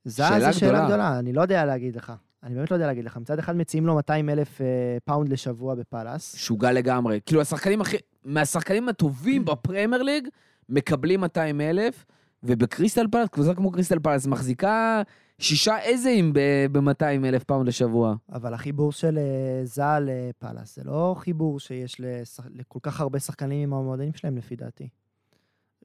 זה 0.07 0.23
שאלה 0.23 0.51
זו 0.51 0.59
שאלה 0.59 0.71
גדולה. 0.71 0.87
גדולה, 0.87 1.19
אני 1.19 1.33
לא 1.33 1.41
יודע 1.41 1.65
להגיד 1.65 1.95
לך. 1.95 2.13
אני 2.43 2.55
באמת 2.55 2.71
לא 2.71 2.75
יודע 2.75 2.87
להגיד 2.87 3.05
לך. 3.05 3.17
מצד 3.17 3.39
אחד 3.39 3.55
מציעים 3.55 3.87
לו 3.87 3.95
200 3.95 4.29
אלף 4.29 4.61
אה, 4.61 4.65
pound 5.05 5.29
לשבוע 5.29 5.75
בפאלאס. 5.75 6.35
משוגע 6.35 6.71
לגמרי. 6.71 7.19
כאילו, 7.25 7.41
השחקנים 7.41 7.81
הכי... 7.81 7.97
מהשחקנים 8.25 8.89
הטובים 8.89 9.45
בפרמייר 9.45 10.03
ליג 10.03 10.27
מקבלים 10.69 11.21
200 11.21 11.61
אלף, 11.61 12.05
ובקריסטל 12.43 13.07
פאלאס, 13.11 13.29
קבוצה 13.29 13.53
כמו 13.53 13.71
קריסטל 13.71 13.99
פאלאס, 13.99 14.27
מחזיקה 14.27 15.01
שישה 15.39 15.79
איזה-ים 15.79 16.33
ב-200 16.71 17.25
אלף 17.25 17.43
pound 17.43 17.67
לשבוע. 17.67 18.15
אבל 18.31 18.53
החיבור 18.53 18.91
של 18.91 19.17
אה, 19.17 19.65
זאהה 19.65 20.03
לפאלאס 20.07 20.75
זה 20.75 20.81
לא 20.85 21.15
חיבור 21.17 21.59
שיש 21.59 21.95
לשח... 21.99 22.43
לכל 22.49 22.79
כך 22.81 23.01
הרבה 23.01 23.19
שחקנים 23.19 23.63
עם 23.63 23.73
המועדונים 23.73 24.13
שלהם, 24.13 24.37
לפי 24.37 24.55
דעתי. 24.55 24.87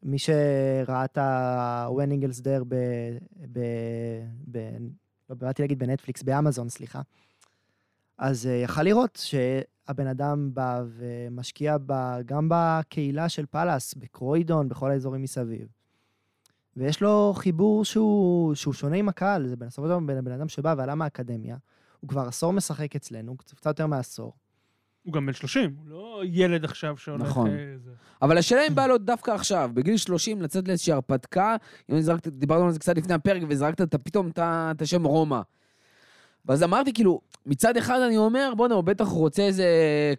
מי 0.02 0.18
שראה 0.18 1.04
את 1.04 1.18
ה-When 1.18 2.24
There 2.42 2.64
ב... 2.68 2.74
ב... 3.52 3.58
ב... 4.50 4.58
לא, 5.30 5.36
באתי 5.36 5.62
להגיד 5.62 5.78
בנטפליקס, 5.78 6.22
באמזון, 6.22 6.68
סליחה. 6.68 7.00
אז 8.18 8.46
אה, 8.46 8.52
יכל 8.52 8.82
לראות 8.82 9.18
שהבן 9.22 10.06
אדם 10.06 10.50
בא 10.54 10.82
ומשקיע 10.88 11.76
ב... 11.86 12.20
גם 12.24 12.48
בקהילה 12.50 13.28
של 13.28 13.46
פאלאס, 13.46 13.94
בקרוידון, 13.94 14.68
בכל 14.68 14.90
האזורים 14.90 15.22
מסביב. 15.22 15.68
ויש 16.76 17.02
לו 17.02 17.32
חיבור 17.36 17.84
שהוא, 17.84 18.54
שהוא 18.54 18.74
שונה 18.74 18.96
עם 18.96 19.08
הקהל, 19.08 19.48
זה 19.48 19.56
בסופו 19.56 19.88
של 19.88 19.88
דבר 19.88 20.20
בן 20.22 20.32
אדם 20.32 20.48
שבא 20.48 20.74
ועלה 20.78 20.94
מהאקדמיה, 20.94 21.56
הוא 22.00 22.08
כבר 22.08 22.20
עשור 22.28 22.52
משחק 22.52 22.96
אצלנו, 22.96 23.36
קצת 23.36 23.66
יותר 23.66 23.86
מעשור. 23.86 24.32
הוא 25.02 25.12
גם 25.12 25.26
בן 25.26 25.32
30, 25.32 25.74
הוא 25.78 25.88
לא 25.88 26.22
ילד 26.24 26.64
עכשיו 26.64 26.96
שהולך... 26.96 27.22
נכון. 27.22 27.50
אה, 27.50 27.54
זה. 27.84 27.90
אבל 28.22 28.38
השאלה 28.38 28.60
אם 28.68 28.74
בא 28.74 28.86
לו 28.86 28.98
דווקא 28.98 29.30
עכשיו, 29.30 29.70
בגיל 29.74 29.96
30, 29.96 30.42
לצאת 30.42 30.68
לאיזושהי 30.68 30.92
הרפתקה, 30.92 31.56
אם 31.92 32.00
זרקת, 32.00 32.28
דיברנו 32.28 32.64
על 32.66 32.70
זה 32.72 32.78
קצת 32.78 32.96
לפני 32.96 33.14
הפרק, 33.14 33.42
וזרקת 33.48 33.80
את- 33.80 33.94
פתאום 33.94 34.30
את 34.38 34.82
השם 34.82 35.04
רומא. 35.04 35.40
ואז 36.46 36.62
אמרתי, 36.62 36.92
כאילו, 36.92 37.20
מצד 37.46 37.76
אחד 37.76 38.00
אני 38.00 38.16
אומר, 38.16 38.52
בוא'נה, 38.56 38.74
הוא 38.74 38.84
בטח 38.84 39.06
רוצה 39.06 39.42
איזה 39.42 39.66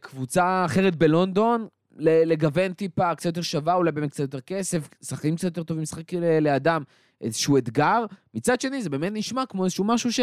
קבוצה 0.01 0.63
אחרת 0.65 0.95
בלונדון, 0.95 1.67
לגוון 1.97 2.73
טיפה, 2.73 3.15
קצת 3.15 3.25
יותר 3.25 3.41
שווה, 3.41 3.73
אולי 3.73 3.91
באמת 3.91 4.09
קצת 4.11 4.19
יותר 4.19 4.39
כסף, 4.41 4.89
שחקנים 5.03 5.35
קצת 5.35 5.43
יותר 5.45 5.63
טובים, 5.63 5.83
לשחק 5.83 6.13
ל- 6.13 6.39
לאדם, 6.39 6.83
איזשהו 7.21 7.57
אתגר. 7.57 8.05
מצד 8.33 8.61
שני, 8.61 8.81
זה 8.83 8.89
באמת 8.89 9.11
נשמע 9.15 9.45
כמו 9.45 9.63
איזשהו 9.63 9.83
משהו 9.83 10.11
ש... 10.13 10.19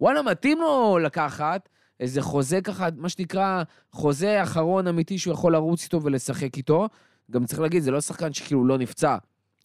וואלה, 0.00 0.22
מתאים 0.22 0.58
לו 0.58 0.98
לקחת 0.98 1.68
איזה 2.00 2.22
חוזה 2.22 2.60
ככה, 2.60 2.88
מה 2.96 3.08
שנקרא, 3.08 3.62
חוזה 3.92 4.42
אחרון 4.42 4.86
אמיתי 4.86 5.18
שהוא 5.18 5.34
יכול 5.34 5.52
לרוץ 5.52 5.84
איתו 5.84 6.02
ולשחק 6.02 6.56
איתו. 6.56 6.88
גם 7.30 7.46
צריך 7.46 7.60
להגיד, 7.60 7.82
זה 7.82 7.90
לא 7.90 8.00
שחקן 8.00 8.32
שכאילו 8.32 8.66
לא 8.66 8.78
נפצע. 8.78 9.16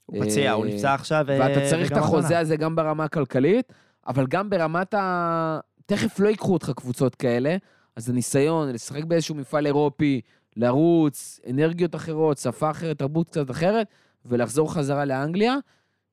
הוא 0.06 0.26
פציע, 0.26 0.52
הוא 0.52 0.66
אה, 0.66 0.70
נפצע 0.70 0.94
עכשיו, 0.94 1.26
אה, 1.30 1.40
ואתה 1.40 1.70
צריך 1.70 1.92
את 1.92 1.98
החוזה. 1.98 2.40
הזה 2.40 2.56
גם 2.56 2.76
ברמה 2.76 3.04
הכלכלית, 3.04 3.74
אבל 4.08 4.28
גם 4.28 4.50
ברמת 4.50 4.94
ה... 4.94 5.60
תכף 5.86 6.20
לא 6.20 6.28
ייקחו 6.28 6.54
אותך 6.54 6.72
קבוצות 6.76 7.16
כאלה, 7.16 7.58
אז 7.96 8.10
הניסיון 8.10 8.70
לשחק 8.70 9.04
באיזשהו 9.04 9.36
מפעל 9.36 9.66
אירופי, 9.66 10.22
לרוץ, 10.56 11.40
אנרגיות 11.50 11.96
אחרות, 11.96 12.38
שפה 12.38 12.72
אחרת, 12.72 13.00
תרבות 13.00 13.30
קצת 13.30 13.52
אחרת, 13.52 13.88
ולחזור 14.26 14.74
חזרה 14.74 15.06
לאנגליה. 15.06 15.56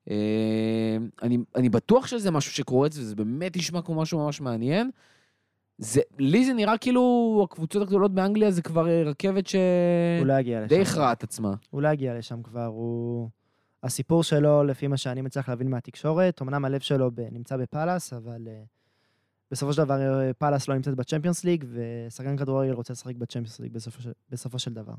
אה, 0.09 0.15
אני, 1.21 1.37
אני 1.55 1.69
בטוח 1.69 2.07
שזה 2.07 2.31
משהו 2.31 2.51
שקורץ, 2.51 2.97
וזה 2.97 3.15
באמת 3.15 3.57
נשמע 3.57 3.81
כמו 3.81 4.01
משהו 4.01 4.19
ממש 4.19 4.41
מעניין. 4.41 4.91
זה, 5.83 6.01
לי 6.19 6.45
זה 6.45 6.53
נראה 6.53 6.77
כאילו 6.77 7.41
הקבוצות 7.49 7.81
הגדולות 7.81 8.13
באנגליה 8.13 8.51
זה 8.51 8.61
כבר 8.61 8.87
אה, 8.87 9.03
רכבת 9.03 9.45
הוא 10.19 10.27
לא 10.27 10.33
יגיע 10.33 10.59
לשם. 10.59 10.67
שדי 10.67 10.81
הכרעה 10.81 11.11
את 11.11 11.23
עצמה. 11.23 11.53
הוא 11.69 11.81
לא 11.81 11.89
יגיע 11.89 12.17
לשם 12.17 12.43
כבר, 12.43 12.65
הוא... 12.65 13.29
הסיפור 13.83 14.23
שלו, 14.23 14.63
לפי 14.63 14.87
מה 14.87 14.97
שאני 14.97 15.21
מצליח 15.21 15.49
להבין 15.49 15.69
מהתקשורת, 15.69 16.41
אמנם 16.41 16.65
הלב 16.65 16.79
שלו 16.79 17.11
ב... 17.13 17.21
נמצא 17.31 17.57
בפאלאס, 17.57 18.13
אבל 18.13 18.47
uh, 18.47 18.67
בסופו 19.51 19.73
של 19.73 19.83
דבר 19.83 20.21
אה, 20.21 20.33
פאלאס 20.33 20.67
לא 20.67 20.75
נמצאת 20.75 20.95
בצ'מפיונס 20.95 21.43
ליג, 21.43 21.65
ושחקן 21.71 22.37
כדורגל 22.37 22.71
רוצה 22.71 22.93
לשחק 22.93 23.15
בצ'מפיונס 23.15 23.59
ליג 23.59 23.73
בסופו 23.73 24.01
של, 24.01 24.11
בסופו 24.29 24.59
של 24.59 24.73
דבר. 24.73 24.93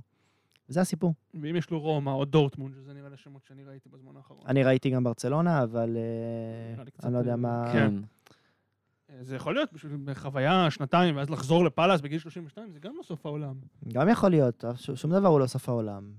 וזה 0.69 0.81
הסיפור. 0.81 1.15
ואם 1.43 1.57
יש 1.57 1.71
לו 1.71 1.81
רומא 1.81 2.11
או 2.11 2.25
דורטמונד, 2.25 2.75
שזה 2.75 2.95
נראה 2.95 3.09
לי 3.09 3.15
השמות 3.15 3.45
שאני 3.45 3.65
ראיתי 3.65 3.89
בזמן 3.89 4.17
האחרון. 4.17 4.41
אני 4.47 4.63
ראיתי 4.63 4.91
גם 4.91 5.05
ברצלונה, 5.05 5.63
אבל 5.63 5.97
uh, 6.79 7.05
אני 7.05 7.13
לא 7.13 7.19
יודע 7.19 7.37
מה... 7.37 7.71
כן. 7.73 7.95
זה 9.21 9.37
יכול 9.37 9.55
להיות 9.55 9.73
בשביל 9.73 10.15
חוויה, 10.15 10.71
שנתיים, 10.71 11.17
ואז 11.17 11.31
לחזור 11.31 11.65
לפאלאס 11.65 12.01
בגיל 12.01 12.19
32, 12.19 12.73
זה 12.73 12.79
גם 12.79 12.93
לא 12.97 13.03
סוף 13.03 13.27
העולם. 13.27 13.55
גם 13.93 14.09
יכול 14.09 14.31
להיות, 14.31 14.65
שום 14.95 15.11
דבר 15.11 15.29
הוא 15.29 15.41
לא 15.41 15.47
סוף 15.47 15.69
העולם. 15.69 16.11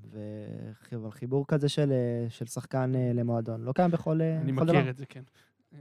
אבל 0.95 1.11
חיבור 1.11 1.45
כזה 1.47 1.69
של, 1.69 1.91
אה, 1.91 2.29
של 2.29 2.45
שחקן 2.45 2.91
אה, 2.95 3.11
למועדון 3.13 3.61
לא 3.61 3.71
קיים 3.71 3.91
בכל, 3.91 4.21
אה, 4.21 4.37
אני 4.41 4.51
בכל 4.51 4.65
מכיר 4.65 4.81
דבר. 4.81 4.89
את 4.89 4.97
זה, 4.97 5.05
כן. 5.05 5.23
כן. 5.71 5.77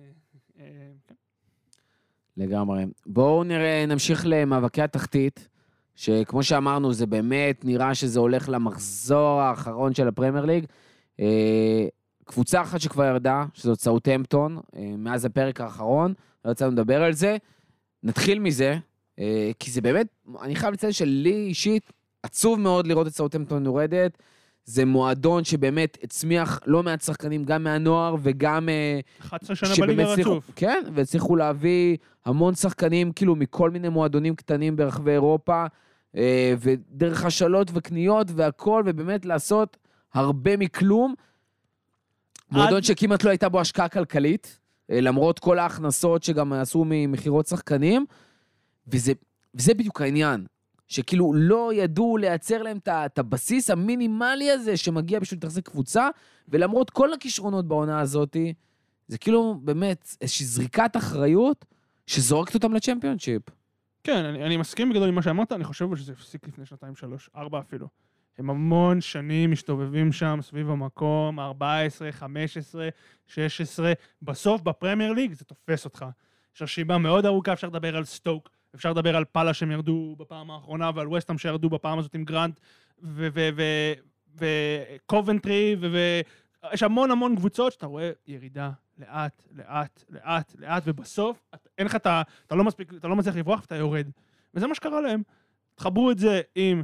לגמרי. 2.37 2.85
בואו 3.07 3.45
נראה, 3.45 3.85
נמשיך 3.89 4.23
למאבקי 4.27 4.83
התחתית, 4.83 5.49
שכמו 5.95 6.43
שאמרנו, 6.43 6.93
זה 6.93 7.07
באמת 7.07 7.65
נראה 7.65 7.95
שזה 7.95 8.21
הולך 8.21 8.49
למחזור 8.49 9.41
האחרון 9.41 9.95
של 9.95 10.09
הפרמייר 10.09 10.45
ליג. 10.45 10.65
אה, 12.29 12.33
קבוצה 12.33 12.63
אחת 12.63 12.81
שכבר 12.81 13.05
ירדה, 13.05 13.45
שזאת 13.55 13.81
סאוטהמפטון, 13.81 14.59
אה, 14.77 14.95
מאז 14.99 15.25
הפרק 15.25 15.61
האחרון, 15.61 16.15
לא 16.45 16.51
יצא 16.51 16.65
לנו 16.65 16.75
לדבר 16.75 17.03
על 17.03 17.13
זה. 17.13 17.37
נתחיל 18.03 18.39
מזה, 18.39 18.77
אה, 19.19 19.51
כי 19.59 19.71
זה 19.71 19.81
באמת, 19.81 20.07
אני 20.43 20.57
חייב 20.57 20.73
לציין 20.73 20.93
שלי 20.93 21.47
אישית, 21.47 21.93
עצוב 22.23 22.61
מאוד 22.61 22.87
לראות 22.87 23.07
את 23.07 23.13
סאוטהמפטון 23.13 23.65
יורדת. 23.65 24.19
זה 24.65 24.85
מועדון 24.85 25.45
שבאמת 25.45 25.99
הצמיח 26.03 26.61
לא 26.67 26.83
מעט 26.83 27.01
שחקנים, 27.01 27.45
גם 27.45 27.65
מהנוער 27.65 28.17
וגם... 28.23 28.69
אה, 28.69 29.01
11 29.21 29.57
שנה 29.57 29.75
שבאמת 29.75 29.97
בליגה 29.97 30.13
רצוף. 30.13 30.51
כן, 30.57 30.83
והצליחו 30.95 31.37
להביא 31.37 31.97
המון 32.25 32.55
שחקנים, 32.55 33.13
כאילו, 33.13 33.37
מכל 33.37 33.71
מיני 33.71 33.89
מועדונים 33.89 34.37
קטנים 34.37 34.77
ברחבי 34.77 35.11
אירופה, 35.11 35.67
אה, 36.17 36.55
ודרך 36.59 37.25
השאלות 37.25 37.71
וקניות 37.75 38.27
והכל, 38.35 38.83
ובאמת 38.87 39.25
לעשות 39.25 39.77
הרבה 40.15 40.57
מכלום. 40.57 41.15
מועדון 42.53 42.77
עד- 42.77 42.85
שכמעט 42.85 43.25
לא 43.25 43.31
הייתה 43.31 43.49
בו 43.49 43.61
השקעה 43.61 43.89
כלכלית, 43.89 44.59
אה, 44.91 45.01
למרות 45.01 45.39
כל 45.39 45.59
ההכנסות 45.59 46.23
שגם 46.23 46.53
עשו 46.53 46.85
ממכירות 46.87 47.47
שחקנים, 47.47 48.07
וזה, 48.89 49.13
וזה 49.55 49.75
בדיוק 49.75 50.01
העניין. 50.01 50.47
שכאילו 50.89 51.33
לא 51.35 51.71
ידעו 51.75 52.17
לייצר 52.17 52.63
להם 52.63 52.79
את 52.89 53.19
הבסיס 53.19 53.71
המינימלי 53.71 54.51
הזה 54.51 54.77
שמגיע 54.77 55.19
בשביל 55.21 55.39
לתחזק 55.39 55.69
קבוצה, 55.69 56.09
ולמרות 56.49 56.91
כל 56.91 57.13
הכישרונות 57.13 57.69
בעונה 57.69 58.01
הזאתי, 58.01 58.55
זה 59.09 59.19
כאילו 59.19 59.61
באמת 59.65 60.17
איזושהי 60.21 60.47
זריקת 60.47 60.97
אחריות 60.97 61.65
שזורקת 62.07 62.55
אותם 62.55 62.73
לצ'מפיונשיפ. 62.75 63.43
כן, 64.05 64.25
אני, 64.25 64.45
אני 64.45 64.57
מסכים 64.57 64.91
בגדול 64.91 65.09
עם 65.09 65.15
מה 65.15 65.23
שאמרת, 65.23 65.53
אני 65.53 65.65
חושב 65.65 65.97
שזה 65.97 66.13
הפסיק 66.13 66.49
לפני 66.49 66.67
שנתיים, 66.67 66.97
שלוש, 66.97 67.31
ארבע 67.37 67.59
אפילו. 67.61 67.87
הם 68.39 68.51
המון 68.51 69.01
שנים 69.01 69.51
מסתובבים 69.51 70.13
שם 70.13 70.39
סביב 70.43 70.71
המקום, 70.71 71.41
14, 71.41 72.13
15, 72.13 72.89
16. 73.27 73.93
בסוף 74.23 74.63
בפרמייר 74.63 75.13
ליג 75.13 75.33
זה 75.33 75.45
תופס 75.45 75.85
אותך. 75.85 76.05
יש 76.57 76.63
רשימה 76.63 76.99
מאוד 76.99 77.27
ארוכה, 77.27 77.53
אפשר 77.53 77.67
לדבר 77.67 77.97
על 77.97 78.05
סטוק, 78.05 78.51
אפשר 78.75 78.91
לדבר 78.91 79.17
על 79.17 79.25
פאלה 79.25 79.55
שהם 79.55 79.71
ירדו 79.71 80.17
בפעם 80.19 80.51
האחרונה, 80.51 80.91
ועל 80.95 81.09
וסטאם 81.09 81.39
שירדו 81.39 81.71
בפעם 81.71 81.99
הזאת 81.99 82.15
עם 82.15 82.25
גרנט, 82.25 82.61
וקובנטרי, 84.37 85.77
ויש 85.81 86.83
המון 86.83 87.11
המון 87.11 87.37
קבוצות 87.37 87.73
שאתה 87.73 87.87
רואה 87.87 88.11
ירידה 88.27 88.71
לאט, 88.99 89.43
לאט, 89.53 90.05
לאט, 90.11 90.55
לאט, 90.59 90.83
ובסוף 90.87 91.43
אין 91.79 91.87
לך 91.87 91.97
את 91.97 92.07
ה... 92.07 92.23
אתה 92.47 92.55
לא 92.55 92.65
מספיק, 92.65 92.93
אתה 92.95 93.09
לא 93.09 93.17
מצליח 93.17 93.37
לברוח 93.37 93.61
ואתה 93.61 93.77
יורד. 93.77 94.07
וזה 94.55 94.67
מה 94.67 94.75
שקרה 94.75 95.01
להם. 95.01 95.23
תחברו 95.75 96.11
את 96.11 96.19
זה 96.19 96.41
עם 96.55 96.83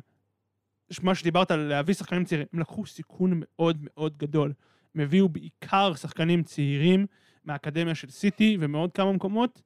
מה 1.02 1.14
שדיברת 1.14 1.50
על 1.50 1.60
להביא 1.60 1.94
שחקנים 1.94 2.24
צעירים. 2.24 2.46
הם 2.52 2.60
לקחו 2.60 2.86
סיכון 2.86 3.30
מאוד 3.34 3.78
מאוד 3.80 4.16
גדול. 4.16 4.52
הם 4.94 5.00
הביאו 5.00 5.28
בעיקר 5.28 5.94
שחקנים 5.94 6.42
צעירים 6.42 7.06
מהאקדמיה 7.44 7.94
של 7.94 8.10
סיטי 8.10 8.56
ומעוד 8.60 8.92
כמה 8.92 9.12
מקומות, 9.12 9.62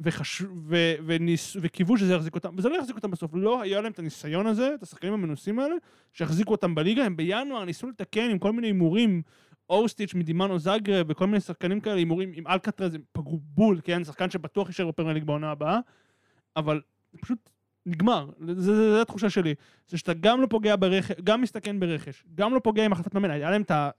וחש... 0.00 0.42
ו... 0.42 0.76
וניס... 1.06 1.56
וקיוו 1.60 1.98
שזה 1.98 2.14
יחזיק 2.14 2.34
אותם, 2.34 2.54
וזה 2.58 2.68
לא 2.68 2.76
יחזיק 2.76 2.96
אותם 2.96 3.10
בסוף. 3.10 3.30
לא 3.34 3.62
היה 3.62 3.80
להם 3.80 3.92
את 3.92 3.98
הניסיון 3.98 4.46
הזה, 4.46 4.74
את 4.74 4.82
השחקנים 4.82 5.12
המנוסים 5.12 5.58
האלה, 5.58 5.74
שיחזיקו 6.12 6.52
אותם 6.52 6.74
בליגה. 6.74 7.04
הם 7.04 7.16
בינואר 7.16 7.64
ניסו 7.64 7.88
לתקן 7.88 8.30
עם 8.30 8.38
כל 8.38 8.52
מיני 8.52 8.66
הימורים. 8.66 9.22
אוסטיץ' 9.70 10.14
מדימנו 10.14 10.58
זאגרב 10.58 11.06
וכל 11.08 11.26
מיני 11.26 11.40
שחקנים 11.40 11.80
כאלה, 11.80 11.96
הימורים 11.96 12.32
עם 12.34 12.46
אלקטרז, 12.46 12.94
הם 12.94 13.02
פגעו 13.12 13.40
בול, 13.42 13.80
כן? 13.84 14.04
שחקן 14.04 14.30
שבטוח 14.30 14.68
יישאר 14.68 14.88
בפרמייר 14.88 15.24
בעונה 15.24 15.50
הבאה, 15.50 15.78
אבל 16.56 16.80
פשוט 17.20 17.50
נגמר, 17.86 18.30
זה 18.56 19.02
התחושה 19.02 19.30
שלי. 19.30 19.54
זה 19.88 19.98
שאתה 19.98 20.14
גם 20.14 20.40
לא 20.40 20.46
פוגע 20.46 20.76
ברכש, 20.76 21.14
גם 21.24 21.40
מסתכן 21.40 21.80
ברכש, 21.80 22.24
גם 22.34 22.54
לא 22.54 22.58
פוגע 22.58 22.84
עם 22.84 22.92
החלטת 22.92 23.14
מאמן, 23.14 23.30
היה 23.30 23.50
להם 23.50 23.62
את 23.62 23.70
ה... 23.70 23.90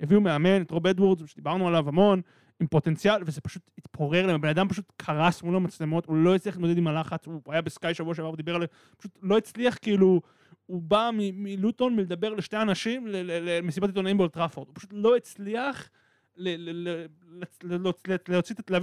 הביאו 0.00 0.20
מאמן, 0.20 0.62
את 0.62 0.70
רוב 0.70 0.86
אדוורדס, 0.86 1.28
שדיברנו 1.28 1.68
עליו 1.68 1.88
המון, 1.88 2.20
עם 2.60 2.66
פוטנציאל, 2.66 3.22
וזה 3.26 3.40
פשוט 3.40 3.70
התפורר 3.78 4.26
להם, 4.26 4.34
הבן 4.34 4.48
אדם 4.48 4.68
פשוט 4.68 4.92
קרס 4.96 5.42
מול 5.42 5.56
המצלמות, 5.56 6.06
הוא 6.06 6.16
לא 6.16 6.34
הצליח 6.34 6.54
להתמודד 6.54 6.78
עם 6.78 6.86
הלחץ, 6.86 7.26
הוא 7.26 7.40
היה 7.48 7.62
בסקאי 7.62 7.94
שבוע 7.94 8.14
שעבר 8.14 8.30
ודיבר 8.30 8.54
עליו, 8.54 8.68
פשוט 8.96 9.18
לא 9.22 9.38
הצליח 9.38 9.78
כאילו, 9.82 10.20
הוא 10.66 10.82
בא 10.82 11.10
מלוטון 11.14 11.96
מלדבר 11.96 12.34
לשתי 12.34 12.56
אנשים 12.56 13.06
למסיבת 13.06 13.88
עיתונאים 13.88 14.16
באולד 14.16 14.36
טראפורד, 14.36 14.68
הוא 14.68 14.74
פשוט 14.74 14.90
לא 14.92 15.16
הצליח 15.16 15.88
להביא 16.36 17.08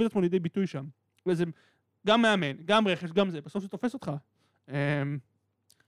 את 0.05 0.11
עצמו 0.11 0.21
לידי 0.21 0.39
ביטוי 0.39 0.67
שם. 0.67 0.85
וזה 1.25 1.43
גם 2.07 2.21
מאמן, 2.21 2.53
גם 2.65 2.87
רכש, 2.87 3.11
גם 3.11 3.29
זה, 3.29 3.41
בסוף 3.41 3.63
זה 3.63 3.69
תופס 3.69 3.93
אותך. 3.93 4.11
אמ, 4.71 5.17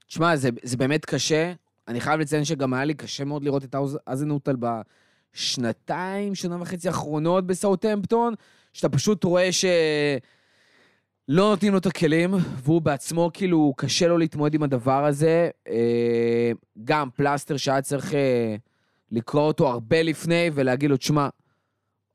תשמע, 0.06 0.36
זה, 0.36 0.48
זה 0.62 0.76
באמת 0.76 1.04
קשה. 1.04 1.52
אני 1.88 2.00
חייב 2.00 2.20
לציין 2.20 2.44
שגם 2.44 2.74
היה 2.74 2.84
לי 2.84 2.94
קשה 2.94 3.24
מאוד 3.24 3.44
לראות 3.44 3.64
את 3.64 3.74
אזנוטל 4.06 4.56
בשנתיים, 5.34 6.34
שנה 6.34 6.62
וחצי 6.62 6.88
האחרונות 6.88 7.46
בסאוטהמפטון, 7.46 8.34
שאתה 8.72 8.88
פשוט 8.88 9.24
רואה 9.24 9.52
שלא 9.52 9.70
נותנים 11.28 11.72
לו 11.72 11.78
את 11.78 11.86
הכלים, 11.86 12.34
והוא 12.34 12.82
בעצמו, 12.82 13.30
כאילו, 13.34 13.74
קשה 13.76 14.08
לו 14.08 14.18
להתמודד 14.18 14.54
עם 14.54 14.62
הדבר 14.62 15.04
הזה. 15.04 15.50
אה, 15.68 16.52
גם 16.84 17.08
פלסטר 17.10 17.56
שהיה 17.56 17.82
צריך 17.82 18.14
אה, 18.14 18.56
לקרוא 19.10 19.42
אותו 19.42 19.68
הרבה 19.68 20.02
לפני 20.02 20.50
ולהגיד 20.54 20.90
לו, 20.90 20.96
תשמע, 20.96 21.28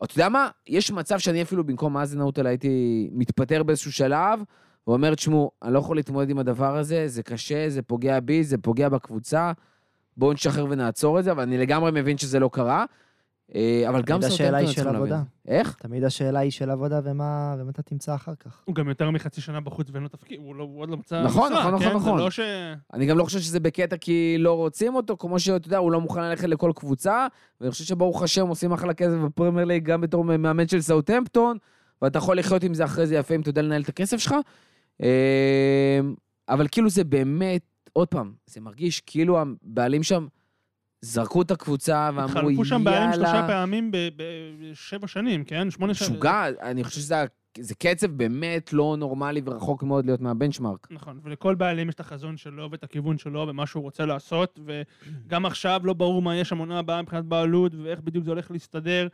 אתה 0.04 0.14
יודע 0.14 0.30
מה? 0.30 0.50
יש 0.68 0.92
מצב 0.92 1.20
שאני 1.20 1.42
אפילו 1.42 1.64
במקום 1.64 1.98
אזנוטל 1.98 2.48
הייתי 2.48 3.10
מתפטר 3.12 3.64
באיזשהו 3.64 3.92
שלב, 3.92 4.40
ואומר, 4.88 5.16
תשמעו, 5.16 5.52
אני 5.64 5.74
לא 5.74 5.80
יכול 5.80 5.96
להתמודד 5.96 6.30
עם 6.30 6.40
הדבר 6.40 6.78
הזה, 6.78 7.08
זה 7.08 7.24
קשה, 7.24 7.70
זה 7.70 7.82
פוגע 7.82 8.20
בי, 8.20 8.44
זה 8.44 8.58
פוגע 8.58 8.90
בקבוצה, 8.90 9.52
בואו 10.18 10.34
נשחרר 10.34 10.66
ונעצור 10.70 11.20
את 11.20 11.24
זה, 11.24 11.32
אבל 11.32 11.44
אני 11.44 11.58
לגמרי 11.58 11.92
מבין 11.92 12.18
שזה 12.18 12.40
לא 12.40 12.50
קרה. 12.54 12.86
אה, 13.56 13.90
אבל 13.90 14.02
גם 14.02 14.20
תמיד 14.20 14.32
השאלה 14.32 14.60
סאוטהמפטון 14.60 14.60
היא 14.60 14.68
של 14.68 14.76
צריכים 14.76 14.94
להבין. 14.94 15.14
עבודה. 15.14 15.24
איך? 15.48 15.76
תמיד 15.80 16.04
השאלה 16.04 16.40
היא 16.40 16.52
של 16.52 16.70
עבודה 16.70 17.00
ומה 17.04 17.56
ומה 17.60 17.70
אתה 17.70 17.82
תמצא 17.82 18.16
אחר 18.16 18.36
כך. 18.40 18.62
הוא 18.66 18.76
גם 18.76 18.90
יותר 18.90 19.12
מחצי 19.12 19.42
שנה 19.42 19.62
בחוץ 19.62 19.88
ואין 19.92 20.04
לו 20.04 20.10
תפקיד, 20.10 20.40
הוא, 20.40 20.56
לא, 20.56 20.64
הוא 20.64 20.82
עוד 20.82 20.90
לא 20.90 20.98
מצא 20.98 21.24
נכון, 21.24 21.54
נכון, 21.54 21.74
נכון, 21.74 21.90
כן? 21.90 21.96
נכון. 21.96 22.18
זה 22.18 22.24
לא 22.24 22.32
ש... 22.32 22.40
אני 22.94 23.06
גם 23.06 23.18
לא 23.18 23.24
חושב 23.24 23.40
שזה 23.40 23.60
בקטע 23.60 23.98
כי 23.98 24.36
לא 24.40 24.54
רוצים 24.54 24.96
אותו, 24.96 25.18
כמו 25.18 25.40
שאתה 25.40 25.68
יודע, 25.68 25.78
הוא 25.78 25.92
לא 25.92 26.02
מוכן 26.02 26.22
ללכת 26.22 26.48
לכל 26.48 26.72
קבוצה, 26.76 27.28
ואני 27.62 27.72
חושב 27.72 27.84
שברוך 27.84 28.24
השם 28.24 28.48
עושים 28.48 28.72
אחלה 28.72 28.94
כסף 28.94 29.18
בפרמייר 29.26 29.66
ליג 29.66 29.86
גם 29.86 30.02
בתור 30.02 30.24
מאמן 30.24 30.68
של 30.68 30.82
סאוטהמפטון, 30.82 31.58
ואתה 32.02 32.18
יכול 32.18 32.40
לחיות 32.40 32.64
עם 32.64 32.74
זה 32.74 32.86
אחרי 32.86 33.08
זה 33.08 33.16
יפה 33.16 33.36
אם 33.36 33.42
אתה 33.42 33.50
יודע 33.50 33.62
לנהל 33.62 33.82
את 33.82 33.90
הכסף 33.90 34.18
שלך. 34.18 34.36
אה, 35.04 36.00
אבל 36.50 36.68
כאילו 36.72 36.90
זה 36.90 37.04
באמת, 37.04 37.62
עוד 37.94 38.08
פעם, 38.08 38.34
זה 38.46 38.62
מרגיש 38.62 39.02
כאילו 39.02 39.40
הבעלים 39.42 40.04
שם 40.04 40.28
זרקו 41.02 41.42
את 41.42 41.52
הקבוצה 41.52 42.10
ואמרו, 42.16 42.40
התחלפו 42.40 42.66
שם 42.66 42.84
בעלים 42.84 43.14
שלושה 43.14 43.36
יאללה, 43.36 43.48
פעמים 43.48 43.92
בשבע 43.92 45.08
שנים, 45.08 45.44
כן? 45.44 45.72
שמונה 45.72 45.94
שנים. 45.94 46.12
משוגע, 46.12 46.44
אני 46.62 46.84
חושב 46.84 47.00
שזה 47.00 47.16
זה 47.58 47.76
קצב 47.76 48.08
באמת 48.08 48.74
לא 48.74 48.96
נורמלי 49.00 49.42
ורחוק 49.46 49.84
מאוד 49.84 50.06
להיות 50.06 50.22
מהבנצ'מארק. 50.22 50.88
נכון, 50.92 51.20
ולכל 51.24 51.56
בעלים 51.56 51.90
יש 51.90 51.96
את 51.96 52.00
החזון 52.00 52.38
שלו 52.38 52.72
ואת 52.72 52.84
הכיוון 52.84 53.18
שלו 53.18 53.46
ומה 53.50 53.66
שהוא 53.66 53.84
רוצה 53.84 54.06
לעשות, 54.06 54.60
וגם 54.66 55.46
עכשיו 55.46 55.82
לא 55.84 55.94
ברור 55.94 56.22
מה 56.22 56.36
יש 56.36 56.52
המונה 56.52 56.80
הבאה 56.80 57.02
מבחינת 57.02 57.26
בעלות 57.26 57.72
ואיך 57.84 58.00
בדיוק 58.00 58.26
זה 58.26 58.32
הולך 58.32 58.52
להסתדר. 58.52 59.08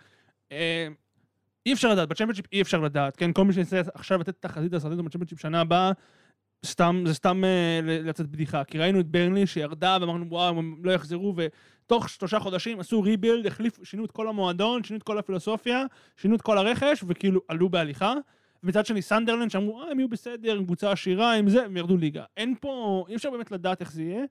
אי 1.66 1.74
אפשר 1.74 1.92
לדעת, 1.92 2.10
בצ'מפיונשיפ 2.10 2.46
אי 2.54 2.62
אפשר 2.62 2.80
לדעת, 2.80 3.16
כן? 3.16 3.34
כל 3.34 3.44
מי 3.46 3.54
שינסה 3.54 3.82
עכשיו 3.94 4.20
לתת 4.20 4.36
תחזית 4.40 4.74
אסטרטגית 4.74 5.06
בצ'מפיונשיפ 5.06 5.40
שנה 5.40 5.62
הבאה, 5.62 5.92
סתם, 6.66 7.04
זה 7.08 7.14
סתם 7.14 7.44
אה, 7.44 7.80
לצאת 7.84 8.28
בדיחה. 8.28 8.64
כי 8.64 8.78
ראינו 8.78 9.00
את 9.00 9.08
ברנלי 9.08 9.48
שירדה 9.48 9.98
ואמרנו, 10.02 10.30
וואו, 10.30 10.60
הם 10.60 10.76
לא 10.84 10.92
יחזרו, 10.92 11.36
ותוך 11.36 12.10
שלושה 12.10 12.40
חודשים 12.40 12.80
עשו 12.80 13.02
rebuild, 13.02 13.46
החליפו, 13.46 13.86
שינו 13.86 14.06
את 14.06 14.12
כל 14.12 14.28
המועדון, 14.28 14.84
שינו 14.84 14.98
את 14.98 15.04
כל 15.04 15.18
הפילוסופיה, 15.18 15.84
שינו 16.18 16.36
את 16.36 16.42
כל 16.42 16.58
הרכש, 16.58 17.04
וכאילו 17.08 17.42
עלו 17.48 17.70
בהליכה. 17.70 18.14
ומצד 18.64 18.86
שני 18.86 19.02
סנדרלנד 19.02 19.52
שאמרו, 19.52 19.82
אה, 19.82 19.92
הם 19.92 20.00
יהיו 20.00 20.10
בסדר, 20.10 20.64
קבוצה 20.64 20.92
עשירה, 20.92 21.34
עם 21.34 21.50
זה, 21.50 21.66
הם 21.66 21.78
ירדו 21.78 21.98
ליגה. 21.98 22.24
אין 22.38 22.56
פה, 22.62 23.06
אי 23.10 23.16
אפשר 23.16 23.30
באמת 23.30 23.52
לדעת 23.52 23.82
איך 23.82 23.92
זה 23.92 24.04
יהיה. 24.04 24.26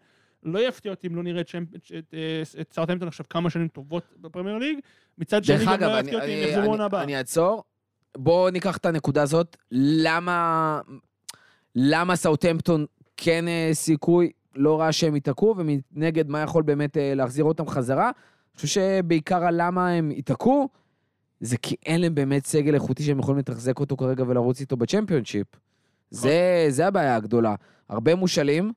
לא 0.44 0.68
יפתיע 0.68 0.90
אותי 0.90 1.06
אם 1.06 1.16
לא 1.16 1.22
נראה 1.22 1.40
את, 1.40 1.48
צ'מפ- 1.48 1.76
את, 1.98 2.14
אה, 2.14 2.42
את 2.60 2.72
סאוטהמפטון 2.72 3.08
עכשיו 3.08 3.26
כמה 3.30 3.50
שנים 3.50 3.68
טובות 3.68 4.04
בפרמייר 4.20 4.58
ליג. 4.58 4.78
מצד 5.18 5.44
שני, 5.44 5.64
גם 5.64 5.80
לא 5.80 6.00
יפתיע 6.00 6.20
אותי 6.20 6.44
אם 6.44 6.48
יחזרו 6.48 6.70
עונה 6.70 6.84
הבאה. 6.84 7.02
אני 7.02 7.16
אעצור. 7.18 7.64
בואו 8.16 8.50
ניקח 8.50 8.76
את 8.76 8.86
הנקודה 8.86 9.22
הזאת. 9.22 9.56
למה... 9.70 10.80
למה 11.76 12.16
סאוטהמפטון 12.16 12.86
כן 13.16 13.48
אה, 13.48 13.70
סיכוי 13.72 14.30
לא 14.54 14.80
רע 14.80 14.92
שהם 14.92 15.14
ייתקעו, 15.14 15.54
ומנגד 15.58 16.28
מה 16.28 16.40
יכול 16.40 16.62
באמת 16.62 16.96
אה, 16.96 17.14
להחזיר 17.14 17.44
אותם 17.44 17.66
חזרה? 17.66 18.04
אני 18.04 18.12
חושב 18.60 18.68
שבעיקר 18.68 19.44
הלמה 19.44 19.88
הם 19.90 20.10
ייתקעו, 20.10 20.68
זה 21.40 21.56
כי 21.56 21.76
אין 21.86 22.00
להם 22.00 22.14
באמת 22.14 22.46
סגל 22.46 22.74
איכותי 22.74 23.02
שהם 23.02 23.18
יכולים 23.18 23.38
לתחזק 23.38 23.80
אותו 23.80 23.96
כרגע 23.96 24.24
ולרוץ 24.26 24.60
איתו 24.60 24.76
בצ'מפיונשיפ. 24.76 25.46
זה, 26.10 26.66
זה 26.68 26.86
הבעיה 26.86 27.16
הגדולה. 27.16 27.54
הרבה 27.88 28.14
מושאלים, 28.14 28.72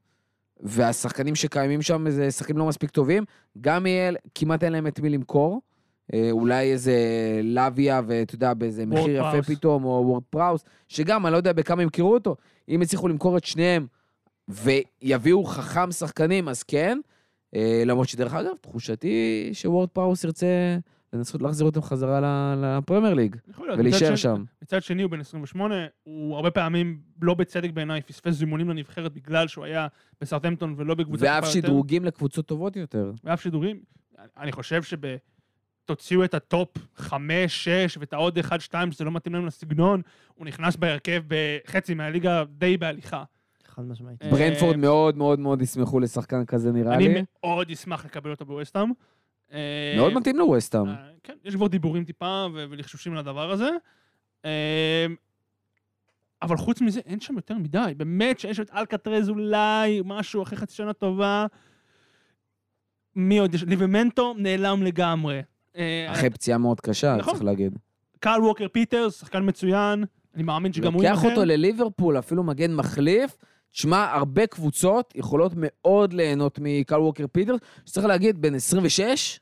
והשחקנים 0.59 1.35
שקיימים 1.35 1.81
שם 1.81 2.09
זה 2.09 2.31
שחקנים 2.31 2.57
לא 2.57 2.65
מספיק 2.65 2.89
טובים. 2.89 3.23
גם 3.61 3.85
יהיה, 3.85 4.11
כמעט 4.35 4.63
אין 4.63 4.73
להם 4.73 4.87
את 4.87 4.99
מי 4.99 5.09
למכור. 5.09 5.61
אה, 6.13 6.27
אולי 6.31 6.71
איזה 6.71 6.95
לאביה, 7.43 8.01
ואתה 8.07 8.35
יודע, 8.35 8.53
באיזה 8.53 8.85
מחיר 8.85 9.15
יפה 9.15 9.31
פתאום. 9.31 9.45
פראוס, 9.45 9.83
או 9.83 10.03
וורד 10.05 10.23
פראוס, 10.29 10.63
שגם, 10.87 11.25
אני 11.25 11.31
לא 11.31 11.37
יודע 11.37 11.53
בכמה 11.53 11.83
ימכרו 11.83 12.13
אותו. 12.13 12.35
אם 12.69 12.81
יצליחו 12.81 13.07
למכור 13.07 13.37
את 13.37 13.45
שניהם 13.45 13.87
ויביאו 14.47 15.43
חכם 15.43 15.91
שחקנים, 15.91 16.49
אז 16.49 16.63
כן. 16.63 16.99
אה, 17.55 17.83
למרות 17.85 18.07
שדרך 18.07 18.33
אגב, 18.33 18.51
תחושתי 18.61 19.49
שוורד 19.53 19.89
פראוס 19.89 20.23
ירצה 20.23 20.77
לנסות 21.17 21.41
להחזיר 21.41 21.65
אותם 21.65 21.81
חזרה 21.81 22.55
לפרמייר 22.55 23.13
ליג. 23.13 23.35
ולהישאר 23.77 24.15
שם. 24.15 24.43
מצד 24.61 24.83
שני 24.83 25.03
הוא 25.03 25.11
בן 25.11 25.19
28, 25.19 25.75
הוא 26.03 26.35
הרבה 26.35 26.51
פעמים, 26.51 26.99
לא 27.21 27.33
בצדק 27.33 27.69
בעיניי, 27.71 28.01
פספס 28.01 28.33
זימונים 28.33 28.69
לנבחרת 28.69 29.13
בגלל 29.13 29.47
שהוא 29.47 29.65
היה 29.65 29.87
בסאות'המפטון 30.21 30.75
ולא 30.77 30.95
בקבוצה 30.95 31.25
ואפילו 31.25 31.45
טיפה 31.45 31.57
יותר. 31.57 31.67
שדרוגים 31.67 32.05
לקבוצות 32.05 32.45
טובות 32.45 32.75
יותר. 32.75 33.11
ואף 33.23 33.41
שדרוגים. 33.41 33.79
אני 34.37 34.51
חושב 34.51 34.83
שב... 34.83 34.97
תוציאו 35.87 36.23
את 36.23 36.33
ה 36.33 36.42
top 36.42 36.69
5, 36.95 37.63
6 37.63 37.97
ואת 37.97 38.13
העוד 38.13 38.37
1, 38.37 38.61
2 38.61 38.91
שזה 38.91 39.03
לא 39.03 39.11
מתאים 39.11 39.35
לנו 39.35 39.45
לסגנון, 39.45 40.01
הוא 40.35 40.45
נכנס 40.45 40.75
בהרכב 40.75 41.23
בחצי 41.27 41.93
מהליגה 41.93 42.43
די 42.57 42.77
בהליכה. 42.77 43.23
חד 43.67 43.81
משמעית. 43.81 44.23
אה, 44.23 44.31
ברנפורד 44.31 44.75
מאוד 44.75 45.17
מאוד 45.17 45.39
מאוד 45.39 45.61
ישמחו 45.61 45.99
לשחקן 45.99 46.45
כזה 46.45 46.71
נראה 46.71 46.93
אני 46.93 47.07
לי. 47.07 47.23
מאוד 47.41 47.69
אשמח 47.71 48.05
לקבל 48.05 48.31
אותו 48.31 48.45
בווסטהאם. 48.45 48.91
אה, 49.53 49.93
מאוד 49.97 50.13
מתאים 50.13 50.37
לווסטהאם. 50.37 50.87
אה, 50.87 50.95
כן, 51.23 51.33
יש 51.43 51.55
כבר 51.55 51.67
דיבורים 51.67 52.03
טיפה 52.03 52.45
ולחשושים 52.53 53.15
לדבר 53.15 53.51
הזה. 53.51 53.69
אה, 54.45 55.05
אבל 56.41 56.57
חוץ 56.57 56.81
מזה, 56.81 56.99
אין 57.05 57.19
שם 57.19 57.35
יותר 57.35 57.57
מדי. 57.57 57.93
באמת 57.97 58.39
שיש 58.39 58.59
את 58.59 58.71
אלקראז 58.73 59.29
אולי, 59.29 60.01
משהו 60.05 60.43
אחרי 60.43 60.57
חצי 60.57 60.75
שנה 60.75 60.93
טובה. 60.93 61.45
מי 63.15 63.37
עוד 63.37 63.53
יש? 63.55 63.63
ליבמנטו 63.63 64.33
נעלם 64.37 64.83
לגמרי. 64.83 65.41
אחרי 66.07 66.29
פציעה 66.29 66.57
מאוד 66.57 66.81
קשה, 66.81 67.15
נכון. 67.15 67.33
צריך 67.33 67.45
להגיד. 67.45 67.77
קייל 68.19 68.43
ווקר 68.43 68.67
פיטרס, 68.67 69.19
שחקן 69.19 69.47
מצוין, 69.47 70.03
אני 70.35 70.43
מאמין 70.43 70.73
שגם 70.73 70.93
הוא 70.93 71.03
לוקח 71.03 71.15
יימכר. 71.15 71.29
אותו 71.29 71.45
לליברפול, 71.45 72.19
אפילו 72.19 72.43
מגן 72.43 72.75
מחליף. 72.75 73.37
תשמע, 73.71 74.13
הרבה 74.13 74.47
קבוצות 74.47 75.13
יכולות 75.15 75.51
מאוד 75.55 76.13
ליהנות 76.13 76.59
מקייל 76.61 76.95
ווקר 76.99 77.25
פיטרס, 77.31 77.59
שצריך 77.85 78.05
להגיד, 78.05 78.41
בן 78.41 78.55
26, 78.55 79.39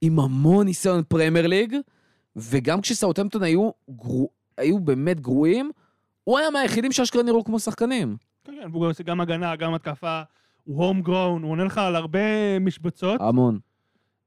עם 0.00 0.20
המון 0.20 0.66
ניסיון 0.66 1.02
פרמייר 1.08 1.46
ליג, 1.46 1.76
וגם 2.36 2.80
כשסאוטהמפטון 2.80 3.42
היו, 3.42 3.70
גרו, 3.90 4.28
היו 4.58 4.78
באמת 4.78 5.20
גרועים, 5.20 5.70
הוא 6.24 6.38
היה 6.38 6.50
מהיחידים 6.50 6.92
שאשכרה 6.92 7.22
נראו 7.22 7.44
כמו 7.44 7.58
שחקנים. 7.58 8.16
כן, 8.44 8.52
כן, 8.62 8.68
והוא 8.72 8.86
עושה 8.90 9.02
גם 9.02 9.20
הגנה, 9.20 9.56
גם 9.56 9.74
התקפה, 9.74 10.22
הוא 10.64 10.84
הום 10.84 11.02
גרון, 11.02 11.42
הוא 11.42 11.50
עונה 11.50 11.64
לך 11.64 11.78
על 11.78 11.96
הרבה 11.96 12.58
משבצות. 12.58 13.20
המון. 13.20 13.58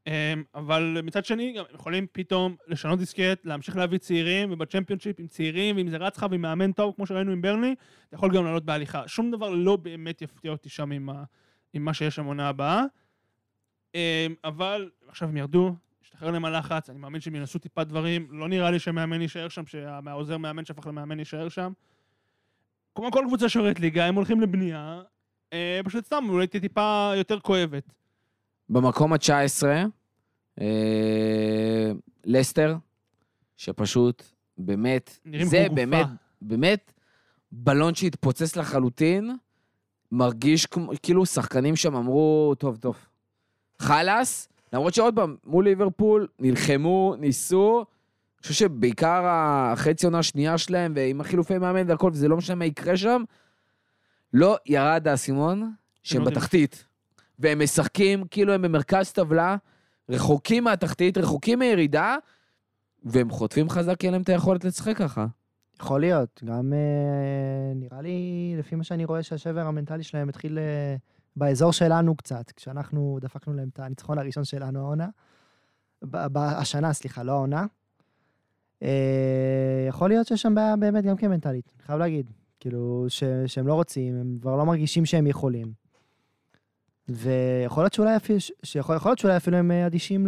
אמ, 0.08 0.44
אבל 0.56 0.98
מצד 1.04 1.26
שני, 1.26 1.54
גם 1.54 1.64
הם 1.70 1.76
יכולים 1.76 2.08
פתאום 2.12 2.56
לשנות 2.68 3.00
דיסקט, 3.00 3.46
להמשיך 3.46 3.76
להביא 3.76 3.98
צעירים, 3.98 4.52
ובצ'מפיונשיפ 4.52 5.20
עם 5.20 5.28
צעירים, 5.28 5.76
ואם 5.76 5.90
זה 5.90 5.98
רץ 5.98 6.18
לך 6.18 6.26
ועם 6.32 6.42
מאמן 6.42 6.72
טוב, 6.72 6.94
כמו 6.96 7.06
שראינו 7.06 7.32
עם 7.32 7.42
ברני, 7.42 7.76
אתה 8.08 8.16
יכול 8.16 8.34
גם 8.36 8.46
לעלות 8.46 8.66
בהליכה. 8.66 9.08
שום 9.08 9.32
דבר 9.32 9.50
לא 9.50 9.76
באמת 9.76 10.22
יפתיע 10.22 10.52
אותי 10.52 10.70
שם 10.70 10.92
עם, 10.92 11.10
ה... 11.10 11.24
עם 11.74 11.86
מה 11.86 11.94
שיש 11.94 12.16
שם 12.16 12.26
עונה 12.26 12.50
הבאה. 12.50 12.84
אמ, 13.96 14.00
אבל 14.44 14.90
עכשיו 15.08 15.30
הם 15.30 15.38
ירדו, 15.38 15.76
השתחרר 16.04 16.32
להם 16.32 16.46
הלחץ, 16.46 16.90
אני 16.90 17.00
מאמין 17.00 17.22
שהם 17.22 17.36
ינסו 17.36 17.60
טיפה 17.60 17.84
דברים, 17.84 18.28
לא 18.32 18.48
נראה 18.48 18.72
לי 18.72 18.80
שהמאמן 18.80 19.22
יישאר 19.22 19.50
שם, 19.50 19.66
שהעוזר 19.66 20.38
מאמן 20.38 20.66
שהפך 20.66 20.88
למאמן 20.88 21.20
יישאר 21.20 21.50
שם. 21.50 21.72
כמו 22.96 23.12
כל 23.12 23.24
קבוצה 23.28 23.50
שיורדת 23.50 23.80
ליגה, 23.80 24.06
הם 24.06 24.16
הולכים 24.16 24.42
לבנייה, 24.42 25.02
אה, 25.54 25.80
פשוט 25.86 26.06
סתם, 26.06 26.26
אולי 26.30 26.48
תהיה 26.48 26.62
טיפה 26.62 27.12
יותר 27.16 27.40
כואבת. 27.40 28.01
במקום 28.72 29.14
ה-19, 29.14 29.64
אה, 30.62 31.92
לסטר, 32.26 32.76
שפשוט, 33.58 34.24
באמת, 34.58 35.20
זה. 35.44 35.68
באמת, 35.74 36.08
באמת, 36.42 36.94
בלון 37.52 37.96
שהתפוצץ 37.96 38.56
לחלוטין, 38.56 39.36
מרגיש 40.12 40.66
כמו, 40.66 40.92
כאילו 41.04 41.26
שחקנים 41.26 41.76
שם 41.76 41.96
אמרו, 41.96 42.54
טוב, 42.58 42.78
טוב, 42.78 42.98
חלאס, 43.80 44.50
למרות 44.74 44.94
שעוד 44.94 45.16
פעם, 45.16 45.36
מול 45.46 45.64
ליברפול, 45.64 46.28
נלחמו, 46.40 47.16
ניסו, 47.20 47.78
אני 47.78 48.42
חושב 48.42 48.54
שבעיקר 48.54 49.24
החצי 49.26 50.06
עונה 50.06 50.20
השנייה 50.20 50.58
שלהם, 50.58 50.94
ועם 50.96 51.22
החילופי 51.22 51.58
מאמן 51.58 51.90
והכל, 51.90 52.10
וזה 52.14 52.28
לא 52.28 52.38
משנה 52.38 52.56
מה 52.56 52.66
יקרה 52.66 52.98
שם, 52.98 53.24
לא 54.34 54.58
ירד 54.66 55.08
האסימון 55.08 55.72
שהם 56.04 56.22
הם 56.22 56.26
יודעים. 56.26 56.42
בתחתית. 56.42 56.86
והם 57.42 57.64
משחקים 57.64 58.24
כאילו 58.32 58.54
הם 58.54 58.62
במרכז 58.62 59.12
טבלה, 59.12 59.56
רחוקים 60.10 60.64
מהתחתית, 60.64 61.18
רחוקים 61.18 61.60
מירידה, 61.60 62.16
והם 63.04 63.30
חוטפים 63.30 63.70
חזק 63.70 63.96
כי 64.00 64.08
אין 64.08 64.14
להם 64.14 64.22
את 64.22 64.30
היכולת 64.30 64.66
לשחק 64.66 64.98
ככה. 64.98 65.26
יכול 65.82 66.02
להיות, 66.02 66.42
גם 66.46 66.74
אה, 66.74 67.74
נראה 67.76 68.02
לי, 68.02 68.56
לפי 68.60 68.76
מה 68.76 68.84
שאני 68.84 69.06
רואה, 69.06 69.24
שהשבר 69.24 69.62
המנטלי 69.62 70.04
שלהם 70.04 70.30
התחיל 70.30 70.60
אה, 70.60 70.96
באזור 71.36 71.74
שלנו 71.74 72.16
קצת, 72.16 72.52
כשאנחנו 72.52 73.18
דפקנו 73.22 73.54
להם 73.54 73.70
את 73.74 73.80
הניצחון 73.80 74.18
הראשון 74.18 74.44
שלנו 74.44 74.80
העונה. 74.80 75.08
השנה, 76.36 76.94
סליחה, 76.94 77.24
לא 77.24 77.32
העונה. 77.32 77.66
אה, 78.84 79.86
יכול 79.88 80.10
להיות 80.10 80.28
שיש 80.28 80.42
שם 80.42 80.56
בעיה 80.56 80.76
באמת 80.76 81.04
גם 81.04 81.16
כן 81.16 81.30
מנטלית, 81.30 81.74
אני 81.76 81.86
חייב 81.86 82.00
להגיד. 82.00 82.32
כאילו, 82.60 83.06
ש, 83.08 83.24
שהם 83.48 83.68
לא 83.68 83.74
רוצים, 83.74 84.16
הם 84.16 84.38
כבר 84.42 84.56
לא 84.56 84.66
מרגישים 84.66 85.06
שהם 85.06 85.28
יכולים. 85.28 85.72
ויכול 87.10 87.84
להיות 87.84 87.94
שאולי 87.94 88.16
אפילו, 88.16 88.40
שיכול, 88.64 88.96
יכול 88.96 89.10
להיות 89.10 89.20
שאולי 89.20 89.38
אפילו 89.38 89.58
הם 89.58 89.72
אה, 89.72 89.86
אדישים 89.88 90.28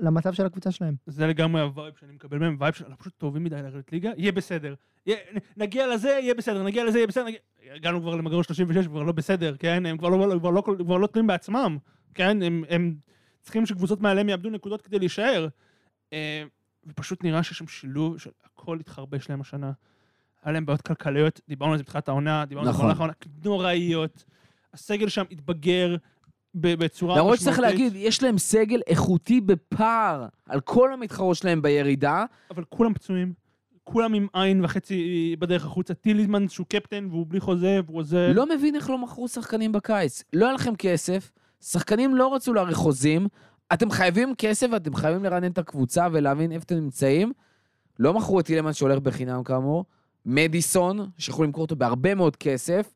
למצב 0.00 0.32
של 0.32 0.46
הקבוצה 0.46 0.70
שלהם. 0.70 0.94
זה 1.06 1.26
לגמרי 1.26 1.62
ה 1.62 1.68
vibe 1.68 1.94
שאני 2.00 2.12
מקבל 2.12 2.38
מהם, 2.38 2.56
vibe 2.60 2.74
שאנחנו 2.74 2.98
פשוט 2.98 3.12
טובים 3.18 3.44
מדי 3.44 3.56
לרדת 3.62 3.92
ליגה, 3.92 4.10
יהיה 4.16 4.32
בסדר. 4.32 4.74
יהיה- 5.06 5.18
נגיע 5.56 5.86
לזה, 5.94 6.08
יהיה 6.08 6.34
בסדר, 6.34 6.62
נגיע 6.62 6.84
לזה, 6.84 6.98
יהיה 6.98 7.06
בסדר. 7.06 7.24
נגיע... 7.24 7.38
הגענו 7.74 8.00
כבר 8.00 8.16
למחזור 8.16 8.46
36, 8.46 8.86
כבר 8.86 9.02
לא 9.02 9.12
בסדר, 9.12 9.56
כן? 9.58 9.86
הם 9.86 9.98
כבר 9.98 10.08
לא, 10.08 10.38
כבר 10.38 10.50
לא, 10.50 10.62
כבר 10.78 10.96
לא 10.96 11.06
תלויים 11.06 11.26
בעצמם, 11.26 11.78
כן? 12.14 12.42
הם, 12.42 12.64
הם 12.68 12.94
צריכים 13.42 13.66
שקבוצות 13.66 14.00
מעליהם 14.00 14.28
יאבדו 14.28 14.50
נקודות 14.50 14.82
כדי 14.82 14.98
להישאר. 14.98 15.48
אה, 16.12 16.42
ופשוט 16.86 17.24
נראה 17.24 17.42
שיש 17.42 17.58
שם 17.58 17.66
שילוב 17.66 18.18
של 18.18 18.30
הכל 18.44 18.80
התחרבש 18.80 19.30
להם 19.30 19.40
השנה. 19.40 19.72
היה 20.42 20.52
להם 20.52 20.66
בעיות 20.66 20.82
כלכליות, 20.82 21.40
דיברנו 21.48 21.72
על 21.72 21.78
זה 21.78 21.84
בתחילת 21.84 22.08
העונה, 22.08 22.44
דיברנו 22.44 22.66
על 22.68 22.72
זה 22.72 22.78
נכון. 22.78 22.84
במהלך 22.86 23.00
העונה, 23.00 23.12
נוראיות. 23.44 24.24
הסגל 24.74 25.08
שם 25.08 25.24
התבגר 25.30 25.96
בצורה 26.54 27.18
למרות 27.18 27.38
שצריך 27.38 27.58
להגיד, 27.58 27.92
יש 27.96 28.22
להם 28.22 28.38
סגל 28.38 28.80
איכותי 28.86 29.40
בפער 29.40 30.26
על 30.46 30.60
כל 30.60 30.92
המתחרות 30.92 31.36
שלהם 31.36 31.62
בירידה. 31.62 32.24
אבל 32.50 32.64
כולם 32.68 32.94
פצועים, 32.94 33.32
כולם 33.84 34.14
עם 34.14 34.26
עין 34.32 34.64
וחצי 34.64 35.36
בדרך 35.38 35.64
החוצה. 35.64 35.94
טיליזמן 35.94 36.48
שהוא 36.48 36.66
קפטן 36.66 37.06
והוא 37.10 37.26
בלי 37.28 37.40
חוזה 37.40 37.80
והוא 37.86 37.98
עוזב. 37.98 38.32
לא 38.34 38.46
מבין 38.48 38.74
איך 38.74 38.90
לא 38.90 38.98
מכרו 38.98 39.28
שחקנים 39.28 39.72
בקיץ. 39.72 40.22
לא 40.32 40.44
היה 40.44 40.54
לכם 40.54 40.76
כסף, 40.76 41.32
שחקנים 41.60 42.16
לא 42.16 42.34
רצו 42.34 42.54
להאריך 42.54 42.76
חוזים, 42.76 43.26
אתם 43.72 43.90
חייבים 43.90 44.34
כסף 44.38 44.66
ואתם 44.72 44.94
חייבים 44.94 45.24
לרענן 45.24 45.50
את 45.50 45.58
הקבוצה 45.58 46.06
ולהבין 46.12 46.52
איפה 46.52 46.64
אתם 46.64 46.74
נמצאים. 46.74 47.32
לא 47.98 48.14
מכרו 48.14 48.40
את 48.40 48.46
טילמן 48.46 48.72
שהולך 48.72 48.98
בחינם 48.98 49.44
כאמור, 49.44 49.84
מדיסון, 50.26 51.10
שיכולו 51.18 51.46
למכור 51.46 51.62
אותו 51.62 51.76
בהרבה 51.76 52.14
מאוד 52.14 52.36
כסף, 52.36 52.94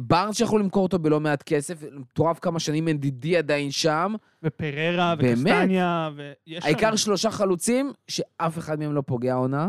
בארנס 0.00 0.36
שיכולו 0.36 0.62
למכור 0.62 0.82
אותו 0.82 0.98
בלא 0.98 1.20
מעט 1.20 1.42
כסף, 1.42 1.82
מטורף 1.92 2.38
כמה 2.38 2.60
שנים 2.60 2.88
NDD 2.88 3.36
עדיין 3.38 3.70
שם, 3.70 4.14
ופררה? 4.42 5.14
וקסטניה, 5.18 6.10
ויש 6.16 6.62
שם... 6.62 6.66
העיקר 6.66 6.96
שלושה 6.96 7.30
חלוצים, 7.30 7.92
שאף 8.08 8.58
אחד 8.58 8.78
מהם 8.78 8.92
לא 8.92 9.02
פוגע 9.06 9.34
עונה. 9.34 9.68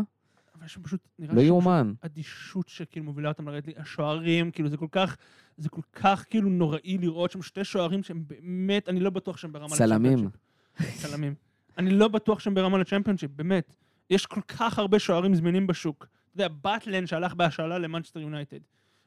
אבל 0.54 0.64
יש 0.66 0.74
שם 0.74 0.82
פשוט, 0.82 1.08
נראה 1.18 1.34
לא 1.34 1.40
שם 1.40 1.46
יאומן. 1.46 1.92
אדישות 2.00 2.68
שכאילו 2.68 3.04
מובילה 3.04 3.28
אותם 3.28 3.48
לרדת 3.48 3.66
לי, 3.66 3.72
השוערים, 3.76 4.50
כאילו 4.50 4.68
זה 4.68 4.76
כל 4.76 4.86
כך, 4.92 5.16
זה 5.56 5.68
כל 5.68 5.80
כך 5.92 6.24
כאילו 6.30 6.48
נוראי 6.48 6.98
לראות 6.98 7.30
שם 7.30 7.42
שתי 7.42 7.64
שוערים 7.64 8.02
שהם 8.02 8.24
באמת, 8.26 8.88
אני 8.88 9.00
לא 9.00 9.10
בטוח 9.10 9.36
שהם 9.36 9.52
ברמה 9.52 9.76
צלמים. 9.76 10.18
לצ'מפיונשיפ. 10.18 11.02
צלמים. 11.02 11.34
אני 11.78 11.90
לא 11.90 12.08
בטוח 12.08 12.40
שהם 12.40 12.54
ברמה 12.54 12.78
לצ'מפיונשיפ, 12.78 13.30
באמת. 13.30 13.76
יש 14.10 14.26
כל 14.26 14.40
כך 14.40 14.78
הרבה 14.78 14.98
שוערים 14.98 15.34
זמינים 15.34 15.66
בשוק. 15.66 16.06
אתה 16.34 16.44
יודע, 16.44 16.54
באטלן 16.62 17.06
שהלך 17.06 17.34
בהשאלה 17.34 17.78
למנצ'סטר 17.78 18.20
יונייטד. 18.20 18.58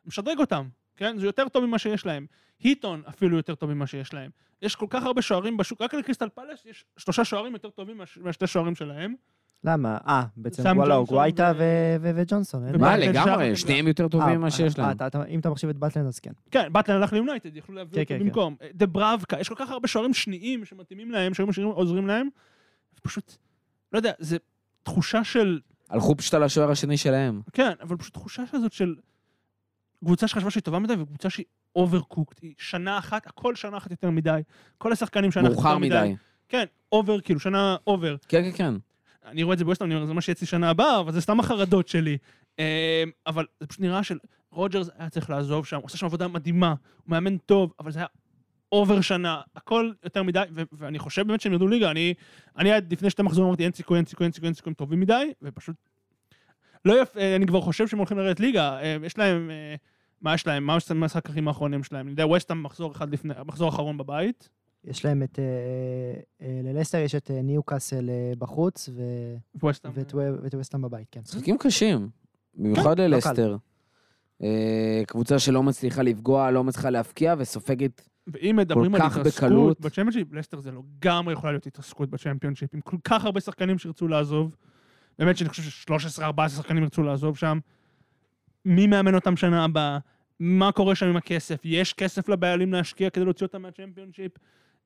משדרג 0.05 0.39
אותם, 0.39 0.67
כן? 1.03 1.17
זה 1.17 1.25
יותר 1.25 1.47
טוב 1.49 1.65
ממה 1.65 1.79
שיש 1.79 2.05
להם. 2.05 2.25
היטון 2.59 3.01
אפילו 3.09 3.37
יותר 3.37 3.55
טוב 3.55 3.73
ממה 3.73 3.87
שיש 3.87 4.13
להם. 4.13 4.31
יש 4.61 4.75
כל 4.75 4.85
כך 4.89 5.03
הרבה 5.03 5.21
שוערים 5.21 5.57
בשוק, 5.57 5.81
רק 5.81 5.93
לקריסטל 5.93 6.29
פלס 6.29 6.65
יש 6.65 6.85
שלושה 6.97 7.25
שוערים 7.25 7.53
יותר 7.53 7.69
טובים 7.69 7.97
מהש- 8.01 8.17
מהשתי 8.21 8.47
שוערים 8.47 8.75
שלהם. 8.75 9.13
למה? 9.63 9.97
אה, 10.07 10.23
בעצם 10.37 10.77
וואלה, 10.77 10.99
גווייטה 11.07 11.51
וג'ונסון. 12.01 12.77
מה, 12.79 12.97
לגמרי, 12.97 13.55
שניהם 13.55 13.87
יותר 13.87 14.07
טובים 14.07 14.27
אה, 14.29 14.37
ממה 14.37 14.45
אה, 14.45 14.51
שיש 14.51 14.79
אה, 14.79 14.83
להם. 14.87 14.97
אתה- 15.07 15.25
אם 15.27 15.39
אתה 15.39 15.49
מחשיב 15.49 15.69
את 15.69 15.77
באטלן 15.77 16.07
אז 16.07 16.19
כן. 16.19 16.31
כן, 16.51 16.73
באטלן 16.73 16.95
הלך 16.95 17.13
ליונייטד, 17.13 17.57
יכלו 17.57 17.75
להביא 17.75 17.93
כן, 17.93 18.01
אותו 18.01 18.09
כן, 18.09 18.19
כן. 18.19 18.25
במקום. 18.25 18.55
דובראבקה, 18.73 19.39
יש 19.39 19.49
כל 19.49 19.55
כך 19.57 19.69
הרבה 19.69 19.87
שוערים 19.87 20.13
שניים 20.13 20.65
שמתאימים 20.65 21.11
להם, 21.11 21.33
שהיו 21.33 21.71
עוזרים 21.71 22.07
להם. 22.07 22.29
פשוט, 23.01 23.33
לא 23.91 23.97
יודע, 23.97 24.11
זה 24.19 24.37
תחושה 24.83 25.23
של, 25.23 25.59
הלכו 25.89 26.15
פשוט 26.17 26.33
על 26.33 26.43
השוער 26.43 26.71
השני 26.71 26.97
שלהם. 26.97 27.41
כן, 27.53 27.71
אבל 27.81 27.97
פשוט 27.97 28.13
תחושה 28.13 28.43
כזאת 28.51 28.71
של 28.73 28.95
קבוצה 30.05 30.27
שחשבה 30.27 30.49
שהיא 30.49 30.63
טובה 30.63 30.79
מדי, 30.79 30.93
וקבוצה 30.99 31.29
שהיא 31.29 31.45
overcooked, 31.75 32.39
היא 32.41 32.53
שנה 32.57 32.97
אחת, 32.97 33.27
הכל 33.27 33.55
שנה 33.55 33.77
אחת 33.77 33.91
יותר 33.91 34.09
מדי. 34.09 34.41
כל 34.77 34.91
השחקנים 34.91 35.31
שנה 35.31 35.43
אחת 35.43 35.51
יותר 35.51 35.61
מאוחר 35.63 35.77
מדי. 35.77 36.15
כן, 36.49 36.65
over, 36.91 37.21
כאילו, 37.21 37.39
שנה 37.39 37.75
over. 37.87 38.15
כן, 38.27 38.43
כן, 38.43 38.57
כן. 38.57 38.73
אני 39.25 39.43
רואה 39.43 39.53
את 39.53 39.59
זה 39.59 39.65
בווסטהאם, 39.65 39.89
אני 39.89 39.95
אומר, 39.95 40.07
זה 40.07 40.13
מה 40.13 40.21
שיצא 40.21 40.45
שנה 40.45 40.69
הבאה, 40.69 40.99
אבל 40.99 41.11
זה 41.11 41.21
סתם 41.21 41.39
החרדות 41.39 41.87
שלי. 41.87 42.17
אה, 42.59 43.03
אבל 43.27 43.45
זה 43.59 43.67
פשוט 43.67 43.81
נראה 43.81 44.03
של 44.03 44.17
רוג'רס 44.51 44.89
היה 44.97 45.09
צריך 45.09 45.29
לעזוב 45.29 45.65
שם, 45.65 45.75
הוא 45.75 45.85
עושה 45.85 45.97
שם 45.97 46.05
עבודה 46.05 46.27
מדהימה, 46.27 46.69
הוא 46.69 46.77
מאמן 47.07 47.37
טוב, 47.37 47.73
אבל 47.79 47.91
זה 47.91 47.99
היה 47.99 48.07
over 48.71 49.01
שנה, 49.01 49.41
הכל 49.55 49.91
יותר 50.03 50.23
מדי, 50.23 50.43
ו- 50.55 50.61
ואני 50.71 50.99
חושב 50.99 51.27
באמת 51.27 51.41
שהם 51.41 51.51
ירדו 51.53 51.67
ליגה, 51.67 51.91
אני, 51.91 52.13
אני 52.57 52.71
עד 52.71 52.93
לפני 52.93 53.09
שתי 53.09 53.21
מחזורים 53.21 53.47
אמרתי 53.47 53.63
אין 53.63 53.71
סיכוי, 53.71 53.97
אין 53.97 54.05
סיכוי, 54.05 54.25
אין 54.25 54.31
סיכוי, 54.31 54.47
אין 54.47 54.53
סיכוי, 54.53 54.69
הם 54.69 54.73
טובים 54.73 54.99
מדי, 54.99 55.31
ופשוט... 55.41 55.75
לא 56.85 57.01
יפה, 57.01 57.19
אה, 57.19 57.35
אני 57.35 57.47
כבר 57.47 57.61
חושב 57.61 57.87
שהם 57.87 57.99
הולכים 57.99 58.17
לרדת 58.17 58.39
ליגה, 58.39 58.79
אה, 58.79 58.97
יש 59.03 59.17
להם, 59.17 59.51
אה, 59.51 59.75
מה 60.23 60.33
יש 60.33 60.47
להם, 60.47 60.65
מה 60.65 60.77
המשחקים 60.89 61.47
האחרונים 61.47 61.83
שלהם? 61.83 62.05
אני 62.05 62.11
יודע, 62.11 62.27
ווסטהאם 62.27 62.63
מחזור 62.63 62.91
אחד 62.91 63.13
לפני, 63.13 63.33
מחזור 63.45 63.69
אחרון 63.69 63.97
בבית, 63.97 64.49
יש 64.83 65.05
להם 65.05 65.23
את... 65.23 65.39
אה, 65.39 65.45
אה, 66.41 66.61
ללסטר 66.63 66.97
יש 66.97 67.15
את 67.15 67.31
אה, 67.31 67.41
ניוקאסל 67.41 68.09
אה, 68.09 68.33
בחוץ 68.37 68.89
ו-. 68.93 69.35
ואת 69.93 70.13
וו- 70.13 70.43
ואת 70.43 70.55
ווסטהאם 70.55 70.81
בבית, 70.81 71.07
כן. 71.11 71.19
משחקים 71.19 71.57
קשים, 71.57 72.09
במיוחד 72.55 72.99
לא 72.99 73.05
ללסטר. 73.07 73.57
אה, 74.43 75.03
קבוצה 75.07 75.39
שלא 75.39 75.63
מצליחה 75.63 76.01
לפגוע, 76.01 76.51
לא 76.51 76.63
מצליחה 76.63 76.89
להפקיע, 76.89 77.35
וסופגת 77.37 78.09
ואם 78.27 78.55
מדברים 78.55 78.95
על 78.95 79.01
התרסקות. 79.01 79.81
בצ'מפיונשיפ, 79.81 80.33
לסטר 80.33 80.59
זה 80.59 80.71
לגמרי 80.71 81.33
יכולה 81.33 81.51
להיות 81.51 81.67
התרסקות 81.67 82.09
בצ'מפיונשיפ, 82.09 82.73
עם 82.73 82.81
כל 82.81 82.97
כך 83.03 83.25
הרבה 83.25 83.39
שחקנים 83.39 83.77
שירצו 83.77 84.07
לעזוב. 84.07 84.55
באמת 85.19 85.37
שאני 85.37 85.49
חושב 85.49 85.63
ש-13-14 85.63 86.49
שחקנים 86.49 86.83
ירצו 86.83 87.03
לעזוב 87.03 87.37
שם. 87.37 87.59
מי 88.65 88.87
מאמן 88.87 89.15
אותם 89.15 89.35
שנה 89.35 89.63
הבאה? 89.63 89.97
מה 90.45 90.71
קורה 90.71 90.95
שם 90.95 91.05
עם 91.05 91.17
הכסף? 91.17 91.59
יש 91.63 91.93
כסף 91.93 92.29
לבעלים 92.29 92.73
להשקיע 92.73 93.09
כדי 93.09 93.25
להוציא 93.25 93.45
אותם 93.45 93.61
מהצ'מפיונשיפ? 93.61 94.31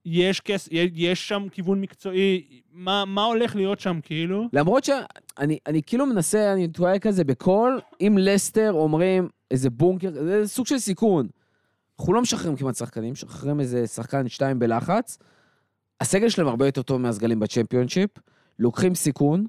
יש 0.05 0.39
כסף, 0.39 0.69
יש 0.71 1.27
שם 1.27 1.47
כיוון 1.51 1.81
מקצועי? 1.81 2.61
מה, 2.71 3.05
מה 3.05 3.23
הולך 3.23 3.55
להיות 3.55 3.79
שם, 3.79 3.99
כאילו? 4.03 4.47
למרות 4.53 4.83
שאני 4.83 5.57
אני 5.67 5.81
כאילו 5.85 6.05
מנסה, 6.05 6.53
אני 6.53 6.67
טועה 6.67 6.99
כזה 6.99 7.23
בקול, 7.23 7.79
אם 8.01 8.17
לסטר 8.19 8.71
אומרים 8.73 9.29
איזה 9.51 9.69
בונקר, 9.69 10.11
זה 10.11 10.47
סוג 10.47 10.67
של 10.67 10.79
סיכון. 10.79 11.27
אנחנו 11.99 12.13
לא 12.13 12.21
משחררים 12.21 12.55
כמעט 12.55 12.75
שחקנים, 12.75 13.11
משחררים 13.11 13.59
איזה 13.59 13.87
שחקן 13.87 14.27
שתיים 14.27 14.59
בלחץ. 14.59 15.17
הסגל 16.01 16.29
שלהם 16.29 16.47
הרבה 16.47 16.65
יותר 16.65 16.81
טוב 16.81 17.01
מהסגלים 17.01 17.39
בצ'מפיונשיפ, 17.39 18.09
לוקחים 18.59 18.95
סיכון, 18.95 19.47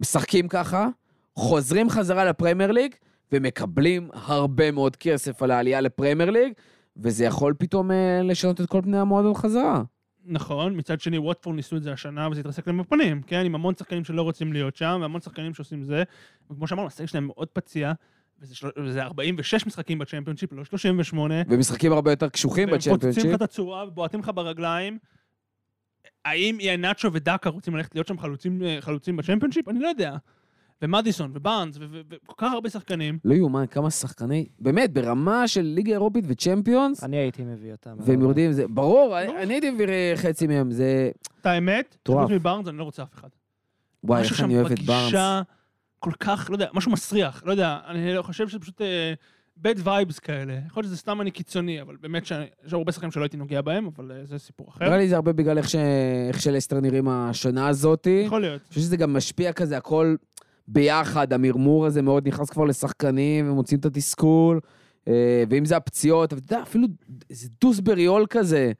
משחקים 0.00 0.48
ככה, 0.48 0.88
חוזרים 1.36 1.90
חזרה 1.90 2.24
לפרמייר 2.24 2.72
ליג, 2.72 2.94
ומקבלים 3.32 4.08
הרבה 4.12 4.70
מאוד 4.70 4.96
כסף 4.96 5.42
על 5.42 5.50
העלייה 5.50 5.80
לפרמייר 5.80 6.30
ליג, 6.30 6.52
וזה 6.96 7.24
יכול 7.24 7.54
פתאום 7.58 7.90
אה, 7.90 8.22
לשנות 8.22 8.60
את 8.60 8.66
כל 8.66 8.80
פני 8.82 8.98
המועדון 8.98 9.34
חזרה. 9.34 9.82
נכון, 10.24 10.76
מצד 10.76 11.00
שני 11.00 11.18
ווטפורד 11.18 11.56
ניסו 11.56 11.76
את 11.76 11.82
זה 11.82 11.92
השנה 11.92 12.28
וזה 12.28 12.40
התרסק 12.40 12.66
להם 12.66 12.78
בפנים, 12.78 13.22
כן? 13.22 13.46
עם 13.46 13.54
המון 13.54 13.74
שחקנים 13.74 14.04
שלא 14.04 14.22
רוצים 14.22 14.52
להיות 14.52 14.76
שם, 14.76 14.98
והמון 15.00 15.20
שחקנים 15.20 15.54
שעושים 15.54 15.84
זה. 15.84 16.02
וכמו 16.50 16.66
שאמרנו, 16.66 16.86
הסגל 16.86 17.06
שלהם 17.06 17.26
מאוד 17.26 17.48
פציע, 17.48 17.92
וזה, 18.40 18.54
של... 18.54 18.68
וזה 18.84 19.02
46 19.02 19.66
משחקים 19.66 19.98
בצ'מפיונשיפ, 19.98 20.52
לא 20.52 20.64
38. 20.64 21.34
ומשחקים 21.48 21.92
הרבה 21.92 22.12
יותר 22.12 22.28
קשוחים 22.28 22.68
והם 22.68 22.78
פוצצים 22.78 22.92
בצ'מפיונשיפ. 22.94 23.24
לך 23.24 23.34
את 23.34 23.42
הצורה 23.42 23.88
ובועטים 23.88 24.20
לך 24.20 24.30
ברגליים. 24.34 24.98
האם 26.24 26.60
איאנצ'ו 26.60 27.12
ודאקה 27.12 27.50
רוצים 27.50 27.76
ללכת 27.76 27.94
להיות 27.94 28.06
שם 28.06 28.18
חלוצים, 28.18 28.62
אה, 28.62 28.76
חלוצים 28.80 29.16
בצ'מפיונשיפ? 29.16 29.68
אני 29.68 29.80
לא 29.80 29.88
יודע. 29.88 30.16
ומדיסון 30.82 31.30
ובארנס 31.34 31.76
ו- 31.76 31.84
ו- 31.90 32.00
וכל 32.10 32.34
כך 32.38 32.52
הרבה 32.52 32.70
שחקנים. 32.70 33.18
לא 33.24 33.34
יאומן 33.34 33.64
כמה 33.66 33.90
שחקני, 33.90 34.48
באמת, 34.58 34.92
ברמה 34.92 35.48
של 35.48 35.60
ליגה 35.62 35.92
אירופית 35.92 36.24
וצ'מפיונס, 36.28 37.04
אני 37.04 37.16
הייתי 37.16 37.42
מביא 37.44 37.72
אותם. 37.72 37.96
והם 38.00 38.20
יורדים, 38.20 38.52
זה 38.52 38.64
ברור, 38.68 39.18
אני 39.20 39.36
אני 39.42 39.54
הייתי 39.54 39.70
מביא 39.70 39.86
חצי 40.16 40.46
מהם, 40.46 40.70
זה... 40.70 41.10
את 41.40 41.46
האמת, 41.46 41.96
מטורף. 42.02 42.22
חוץ 42.22 42.32
מבארנס 42.32 42.68
אני 42.68 42.78
לא 42.78 42.84
רוצה 42.84 43.02
אף 43.02 43.14
אחד. 43.14 43.28
וואי, 44.04 44.20
משהו 44.20 44.32
איך 44.34 44.40
אני 44.44 44.52
שם 44.54 44.60
אוהב 44.60 44.72
את 44.72 44.80
בארנס. 44.82 45.02
בגישה 45.04 45.42
כל 45.98 46.12
כך, 46.20 46.46
לא 46.50 46.54
יודע, 46.54 46.66
משהו 46.74 46.92
מסריח, 46.92 47.42
לא 47.46 47.50
יודע, 47.50 47.78
אני 47.86 48.22
חושב 48.22 48.48
שזה 48.48 48.58
פשוט 48.58 48.80
bad 49.66 49.78
vibes 49.86 50.20
כאלה. 50.22 50.52
יכול 50.66 50.80
להיות 50.82 50.86
שזה 50.90 50.96
סתם 50.96 51.20
אני 51.20 51.30
קיצוני, 51.30 51.82
אבל 51.82 51.96
באמת 52.00 52.26
שיש 52.26 52.72
הרבה 52.72 52.92
שחקנים 52.92 53.10
שלא 53.10 53.22
הייתי 53.22 53.36
נוגע 53.36 53.60
בהם, 53.60 53.86
אבל 53.96 54.12
אה, 54.12 54.24
זה 54.24 54.38
סיפור 54.38 54.68
אחר. 54.68 54.84
נראה 54.84 54.96
לי 54.96 55.08
זה 55.08 55.14
הרבה 55.14 55.32
בגלל 55.32 55.58
איך 55.58 55.68
ש- 55.68 55.74
איך 56.28 56.40
שלסטר 56.42 56.80
נראים 56.80 57.08
השנה 57.08 57.68
הזאתי. 57.68 58.22
יכול 58.26 58.40
להיות. 58.40 58.60
אני 58.62 58.68
חושב 58.68 58.80
שזה 58.80 58.96
גם 58.96 59.12
משפיע 59.12 59.52
כזה, 59.52 59.76
הכל 59.76 60.14
ביחד, 60.72 61.32
המרמור 61.32 61.86
הזה 61.86 62.02
מאוד 62.02 62.28
נכנס 62.28 62.50
כבר 62.50 62.64
לשחקנים, 62.64 63.50
ומוצאים 63.50 63.80
את 63.80 63.86
התסכול, 63.86 64.60
אה, 65.08 65.44
ואם 65.50 65.64
זה 65.64 65.76
הפציעות, 65.76 66.32
אתה 66.32 66.42
יודע, 66.42 66.62
אפילו 66.62 66.86
איזה 67.30 67.48
דוסבריול 67.60 68.26
כזה. 68.30 68.72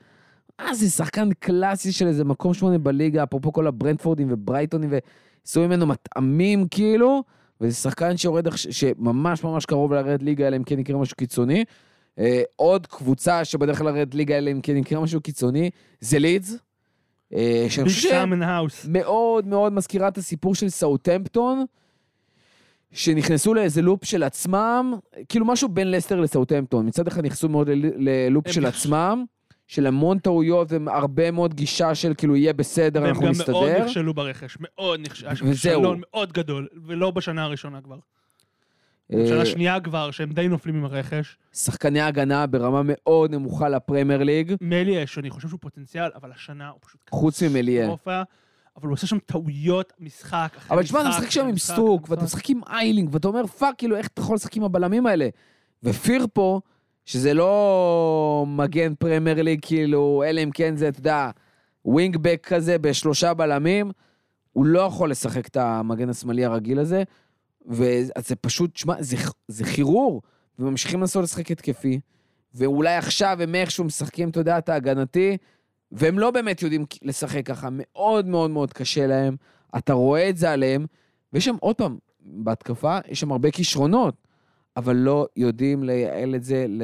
אה, 0.60 0.74
זה 0.74 0.90
שחקן 0.90 1.28
קלאסי 1.38 1.92
של 1.92 2.06
איזה 2.06 2.24
מקום 2.24 2.54
שמונה 2.54 2.78
בליגה, 2.78 3.22
אפרופו 3.22 3.52
כל 3.52 3.66
הברנדפורדים 3.66 4.28
וברייטונים, 4.30 4.90
ועשו 4.92 5.60
ממנו 5.60 5.86
מטעמים 5.86 6.68
כאילו, 6.70 7.22
וזה 7.60 7.76
שחקן 7.76 8.16
שיורד, 8.16 8.46
שממש 8.56 9.44
ממש 9.44 9.66
קרוב 9.66 9.92
לרדת 9.92 10.22
ליגה, 10.22 10.48
אלא 10.48 10.56
אם 10.56 10.62
כן 10.62 10.78
יקרה 10.78 10.98
משהו 10.98 11.16
קיצוני. 11.16 11.64
אה, 12.18 12.42
עוד 12.56 12.86
קבוצה 12.86 13.44
שבדרך 13.44 13.78
כלל 13.78 13.86
לרדת 13.86 14.14
ליגה, 14.14 14.38
אלא 14.38 14.50
אם 14.50 14.60
כן 14.60 14.76
יקרה 14.76 15.00
משהו 15.00 15.20
קיצוני, 15.20 15.70
זה 16.00 16.18
לידס. 16.18 16.56
שאני 17.68 17.88
חושב 17.88 17.88
ש- 17.88 18.06
סאם 18.06 18.28
in 18.28 18.42
the 18.42 18.57
house. 18.57 18.86
מאוד 18.88 19.46
מאוד 19.46 19.72
מזכירה 19.72 20.08
את 20.08 20.18
הסיפור 20.18 20.54
של 20.54 20.68
סאוטהמפטון, 20.68 21.64
שנכנסו 22.92 23.54
לאיזה 23.54 23.82
loop 23.82 24.04
של 24.04 24.22
עצמם, 24.22 24.94
כאילו 25.28 25.46
משהו 25.46 25.68
בין 25.68 25.90
לסטר 25.90 26.20
לסאוטהמפטון. 26.20 26.86
מצד 26.86 27.06
אחד 27.06 27.24
נכנסו 27.24 27.48
מאוד 27.48 27.70
ל 27.96 28.07
loop 28.07 28.48
של 28.48 28.66
עצמם, 28.66 29.24
של 29.66 29.86
המון 29.86 30.18
טעויות 30.18 30.68
והרבה 30.72 31.30
מאוד 31.30 31.54
גישה 31.54 31.94
של 31.94 32.12
כאילו 32.18 32.36
יהיה 32.36 32.52
בסדר, 32.52 33.00
והם 33.00 33.08
אנחנו 33.08 33.26
גם 33.26 33.32
מאוד 33.32 33.40
נסתדר. 33.40 33.84
נכשלו 33.84 34.14
ברכש, 34.14 34.56
מאוד 34.60 35.00
נכשלו. 35.00 35.30
וזהו. 35.30 35.52
כישלון 35.52 36.00
מאוד 36.00 36.32
גדול, 36.32 36.68
ולא 36.86 37.10
בשנה 37.10 37.44
הראשונה 37.44 37.80
כבר. 37.80 37.96
אה, 39.12 39.22
בשנה 39.24 39.42
השנייה 39.42 39.80
כבר, 39.80 40.10
שהם 40.10 40.32
די 40.32 40.48
נופלים 40.48 40.76
עם 40.76 40.84
הרכש. 40.84 41.36
שחקני 41.52 42.00
הגנה 42.00 42.46
ברמה 42.46 42.80
מאוד 42.84 43.30
נמוכה 43.30 43.68
לפרמייר 43.68 44.22
ליג, 44.22 44.54
מליה, 44.60 45.06
שאני 45.06 45.30
חושב 45.30 45.48
שהוא 45.48 45.60
פוטנציאל, 45.60 46.10
אבל 46.14 46.32
השנה 46.32 46.68
הוא 46.68 46.78
פשוט... 46.80 47.00
חוץ 47.10 47.42
ממליה. 47.42 47.90
אבל 48.80 48.88
הוא 48.88 48.92
עושה 48.92 49.06
שם 49.06 49.18
טעויות 49.18 49.92
משחק 49.98 50.48
אחרי 50.58 50.70
אבל 50.70 50.82
תשמע, 50.82 51.00
אתה 51.00 51.08
משחק 51.08 51.30
שם 51.30 51.46
עם 51.46 51.54
משחק 51.54 51.74
סטוק, 51.74 52.10
ואתה 52.10 52.24
משחק. 52.24 52.38
משחק 52.38 52.50
עם 52.50 52.60
איילינג, 52.68 53.14
ואתה 53.14 53.28
אומר, 53.28 53.46
fuck, 53.46 53.74
כאילו, 53.78 53.96
איך 53.96 54.06
אתה 54.06 54.20
יכול 54.20 54.34
לשחק 54.34 54.56
עם 54.56 54.64
הבלמים 54.64 55.06
האלה? 55.06 55.28
ופירפו, 55.82 56.60
שזה 57.04 57.34
לא 57.34 58.44
מגן 58.48 58.94
פרמייר 58.94 59.42
ליג, 59.42 59.58
כאילו, 59.62 60.22
אלא 60.26 60.40
אם 60.42 60.50
כן 60.50 60.76
זה, 60.76 60.88
אתה 60.88 61.00
יודע, 61.00 61.30
ווינגבק 61.84 62.46
כזה 62.48 62.78
בשלושה 62.78 63.34
בלמים, 63.34 63.90
הוא 64.52 64.66
לא 64.66 64.80
יכול 64.80 65.10
לשחק 65.10 65.46
את 65.46 65.56
המגן 65.56 66.08
השמאלי 66.08 66.44
הרגיל 66.44 66.78
הזה, 66.78 67.02
וזה 67.66 68.36
פשוט, 68.40 68.76
שמע, 68.76 68.94
זה, 68.98 69.16
זה 69.48 69.64
חירור, 69.64 70.22
וממשיכים 70.58 71.00
לנסות 71.00 71.22
לשחק 71.22 71.50
התקפי, 71.50 72.00
ואולי 72.54 72.96
עכשיו 72.96 73.38
הם 73.42 73.54
איכשהו 73.54 73.84
משחקים, 73.84 74.28
אתה 74.28 74.40
יודע, 74.40 74.58
את 74.58 74.68
ההגנתי, 74.68 75.36
והם 75.92 76.18
לא 76.18 76.30
באמת 76.30 76.62
יודעים 76.62 76.84
לשחק 77.02 77.46
ככה, 77.46 77.68
מאוד 77.72 78.26
מאוד 78.26 78.50
מאוד 78.50 78.72
קשה 78.72 79.06
להם, 79.06 79.36
אתה 79.78 79.92
רואה 79.92 80.28
את 80.28 80.36
זה 80.36 80.50
עליהם, 80.50 80.86
ויש 81.32 81.44
שם, 81.44 81.56
עוד 81.60 81.76
פעם, 81.76 81.98
בהתקפה, 82.20 82.98
יש 83.08 83.20
שם 83.20 83.32
הרבה 83.32 83.50
כישרונות, 83.50 84.14
אבל 84.76 84.96
לא 84.96 85.26
יודעים 85.36 85.84
לייעל 85.84 86.34
את 86.34 86.44
זה 86.44 86.66
ל, 86.68 86.82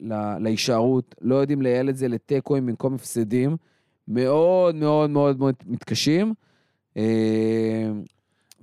ל, 0.00 0.38
להישארות, 0.38 1.14
לא 1.20 1.34
יודעים 1.34 1.62
לייעל 1.62 1.88
את 1.88 1.96
זה 1.96 2.08
לתיקואים 2.08 2.66
במקום 2.66 2.94
הפסדים, 2.94 3.56
מאוד 4.08 4.74
מאוד 4.74 5.10
מאוד 5.10 5.38
מאוד 5.38 5.54
מתקשים. 5.66 6.34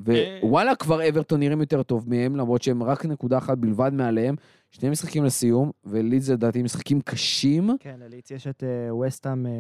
אה, 0.10 0.40
ווואלה, 0.44 0.76
כבר 0.76 1.10
אברטון 1.10 1.40
נראים 1.40 1.62
יותר 1.62 1.84
טוב 1.84 2.10
מהם, 2.10 2.36
למרות 2.36 2.62
שהם 2.62 2.84
רק 2.84 3.06
נקודה 3.06 3.38
אחת 3.38 3.58
בלבד 3.58 3.92
מעליהם. 3.94 4.36
שני 4.72 4.90
משחקים 4.90 5.24
לסיום, 5.24 5.72
ולידס 5.86 6.30
לדעתי 6.30 6.64
משחקים 6.64 7.02
קשים. 7.02 7.70
כן, 7.80 7.96
לליץ 8.00 8.32
יש 8.32 8.48
את 8.48 8.64
אה, 8.64 8.96
וסטאם 8.96 9.46
אה, 9.46 9.52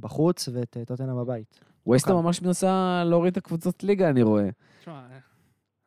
בחוץ 0.00 0.48
ואת 0.52 0.76
אה, 0.76 0.84
טוטנאם 0.84 1.16
בבית. 1.16 1.60
ווסטה 1.86 2.12
אוקיי. 2.12 2.24
ממש 2.24 2.42
מנסה 2.42 3.02
להוריד 3.06 3.30
את 3.30 3.36
הקבוצות 3.36 3.84
ליגה, 3.84 4.10
אני 4.10 4.22
רואה. 4.22 4.48
תשמע, 4.80 5.00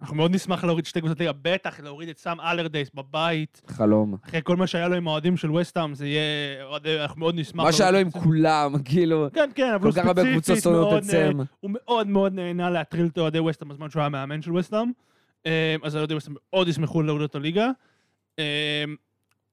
אנחנו 0.01 0.15
מאוד 0.15 0.35
נשמח 0.35 0.63
להוריד 0.63 0.85
שתי 0.85 0.99
קבוצות 0.99 1.19
ליגה, 1.19 1.31
בטח 1.41 1.79
להוריד 1.79 2.09
את 2.09 2.17
סאם 2.17 2.41
אלרדייס 2.41 2.89
בבית. 2.93 3.61
חלום. 3.67 4.15
אחרי 4.25 4.39
כל 4.43 4.55
מה 4.55 4.67
שהיה 4.67 4.87
לו 4.87 4.95
עם 4.95 5.07
האוהדים 5.07 5.37
של 5.37 5.51
וסטאם, 5.51 5.95
זה 5.95 6.07
יהיה... 6.07 6.23
אנחנו 7.03 7.19
מאוד 7.19 7.35
נשמח... 7.35 7.65
מה 7.65 7.71
שהיה 7.71 7.91
לו 7.91 7.97
עם. 7.97 8.11
כולם, 8.11 8.73
כאילו, 8.85 9.27
כן, 9.33 9.49
כן, 9.55 9.73
אבל 9.73 9.83
הוא 9.85 9.91
ספציפית 10.41 10.65
מאוד... 10.65 11.03
אה, 11.13 11.29
הוא 11.59 11.71
מאוד 11.73 12.07
מאוד 12.07 12.33
נהנה 12.33 12.69
להטריל 12.69 13.05
את 13.05 13.17
אוהדי 13.17 13.39
וסטאם 13.39 13.69
בזמן 13.69 13.89
שהוא 13.89 13.99
היה 13.99 14.09
מאמן 14.09 14.41
של 14.41 14.55
וסטאם. 14.55 14.91
אה, 15.45 15.75
אז 15.83 15.95
אוהדי 15.95 16.13
וסטאם 16.13 16.33
מאוד 16.37 16.67
ישמחו 16.67 17.01
להוריד 17.01 17.23
אותו 17.23 17.39
ליגה. 17.39 17.69
אה, 18.39 18.83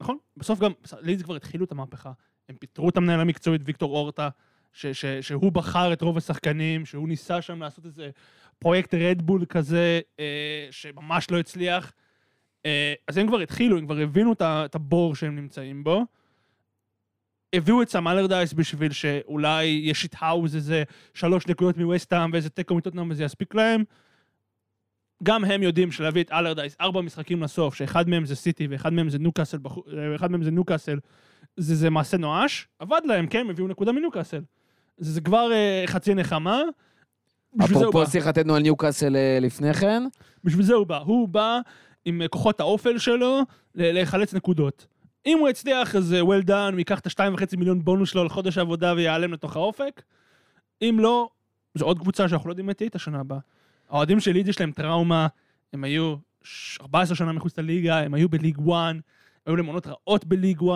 נכון, 0.01 0.16
בסוף 0.36 0.59
גם, 0.59 0.72
לידס 1.01 1.22
כבר 1.22 1.36
התחילו 1.36 1.64
את 1.64 1.72
המהפכה. 1.72 2.12
הם 2.49 2.57
פיטרו 2.57 2.88
את 2.88 2.96
המנהל 2.96 3.20
המקצועית 3.20 3.62
ויקטור 3.64 3.96
אורטה, 3.96 4.28
ש- 4.72 4.86
ש- 4.86 5.07
שהוא 5.07 5.53
בחר 5.53 5.92
את 5.92 6.03
רוב 6.03 6.16
השחקנים, 6.16 6.86
שהוא 6.86 7.09
ניסה 7.09 7.42
שם 7.42 7.62
לעשות 7.62 7.86
איזה 7.86 8.11
פרויקט 8.59 8.94
רדבול 8.94 9.44
כזה, 9.44 10.00
אה, 10.20 10.66
שממש 10.70 11.30
לא 11.30 11.38
הצליח. 11.38 11.92
אה, 12.66 12.94
אז 13.09 13.16
הם 13.16 13.26
כבר 13.26 13.40
התחילו, 13.40 13.78
הם 13.78 13.84
כבר 13.84 13.98
הבינו 13.98 14.32
את 14.32 14.42
את 14.42 14.74
הבור 14.74 15.14
שהם 15.14 15.36
נמצאים 15.36 15.84
בו. 15.84 16.04
הביאו 17.52 17.82
את 17.82 17.88
סאם 17.88 18.09
אלרדייס 18.09 18.52
בשביל 18.52 18.92
שאולי 18.92 19.64
יש 19.64 20.09
האוז 20.18 20.56
איזה 20.56 20.82
שלוש 21.14 21.46
נקודות 21.46 21.76
מווסטהאם 21.76 22.30
ואיזה 22.32 22.50
תיקו 22.50 22.74
מטוטנאם 22.74 23.11
וזה 23.11 23.24
יספיק 23.24 23.54
להם. 23.54 23.84
גם 25.22 25.44
הם 25.44 25.62
יודעים 25.62 25.92
שלהביא 25.92 26.22
את 26.22 26.32
אלרדייס 26.32 26.76
ארבע 26.80 27.00
משחקים 27.00 27.42
לסוף, 27.42 27.74
שאחד 27.74 28.09
מהם 28.09 28.24
זה 28.24 28.36
סיטי 28.36 28.66
ואחד 28.66 28.92
מהם 28.92 29.09
זה 29.09 29.18
ניוקאסל, 29.18 29.59
אה, 29.66 30.14
אחד 30.14 30.30
מהם 30.30 30.42
זה 30.42 30.50
ניוקאסל, 30.50 30.98
זה, 31.56 31.74
זה 31.74 31.90
מעשה 31.90 32.16
נואש, 32.16 32.68
עבד 32.78 33.00
להם, 33.04 33.26
כן, 33.26 33.50
הביאו 33.50 33.68
נקודה 33.68 33.92
מניוקאסל. 33.92 34.42
זה, 34.96 35.12
זה 35.12 35.20
כבר 35.20 35.52
אה, 35.52 35.82
חצי 35.86 36.14
נחמה. 36.14 36.62
בשביל 37.59 37.78
זה 37.78 37.84
הוא 37.84 37.92
בא. 37.94 37.98
אפרופו 38.00 38.11
שיחתנו 38.11 38.54
על 38.54 38.62
ניוקאסל 38.62 39.16
אה, 39.16 39.38
לפני 39.40 39.74
כן. 39.74 40.02
בשביל 40.44 40.64
זה 40.64 40.74
הוא 40.74 40.86
בא. 40.86 40.98
הוא 40.98 41.28
בא 41.28 41.59
עם 42.04 42.22
אה, 42.22 42.28
כוחות 42.28 42.61
האופל 42.61 42.98
שלו 42.98 43.40
להיחלץ 43.74 44.34
נקודות. 44.34 44.86
אם 45.26 45.38
הוא 45.38 45.48
יצליח, 45.48 45.96
אז 45.96 46.12
אה, 46.14 46.20
well 46.20 46.46
done, 46.48 46.72
הוא 46.72 46.78
ייקח 46.78 46.98
את 47.00 47.06
השתיים 47.06 47.34
וחצי 47.34 47.56
מיליון 47.56 47.84
בונוס 47.84 48.11
שלו 48.11 48.24
לחודש 48.24 48.59
העבודה 48.59 48.92
ויעלם 48.96 49.32
לתוך 49.32 49.56
האופק. 49.56 50.02
אם 50.82 50.96
לא, 51.00 51.28
זו 51.74 51.84
עוד 51.84 51.98
קבוצה 51.98 52.28
שאנחנו 52.28 52.48
לא 52.48 52.52
יודעים 52.52 52.66
מה 52.66 52.74
תהיה 52.74 52.88
את 52.88 52.94
השנה 52.94 53.20
הבאה. 53.20 53.38
האוהדים 53.90 54.20
של 54.20 54.32
ליד 54.32 54.48
יש 54.48 54.61
להם 54.61 54.72
טראומה, 54.72 55.26
הם 55.72 55.84
היו 55.84 56.14
ש- 56.42 56.78
14 56.80 57.16
שנה 57.16 57.32
מחוץ 57.32 57.59
לליגה, 57.59 57.98
הם 57.98 58.14
היו 58.14 58.28
בליג 58.28 58.59
1, 58.59 58.94
היו 59.46 59.56
להם 59.56 59.66
עונות 59.66 59.86
רעות 59.86 60.24
בליג 60.24 60.59
1, 60.59 60.66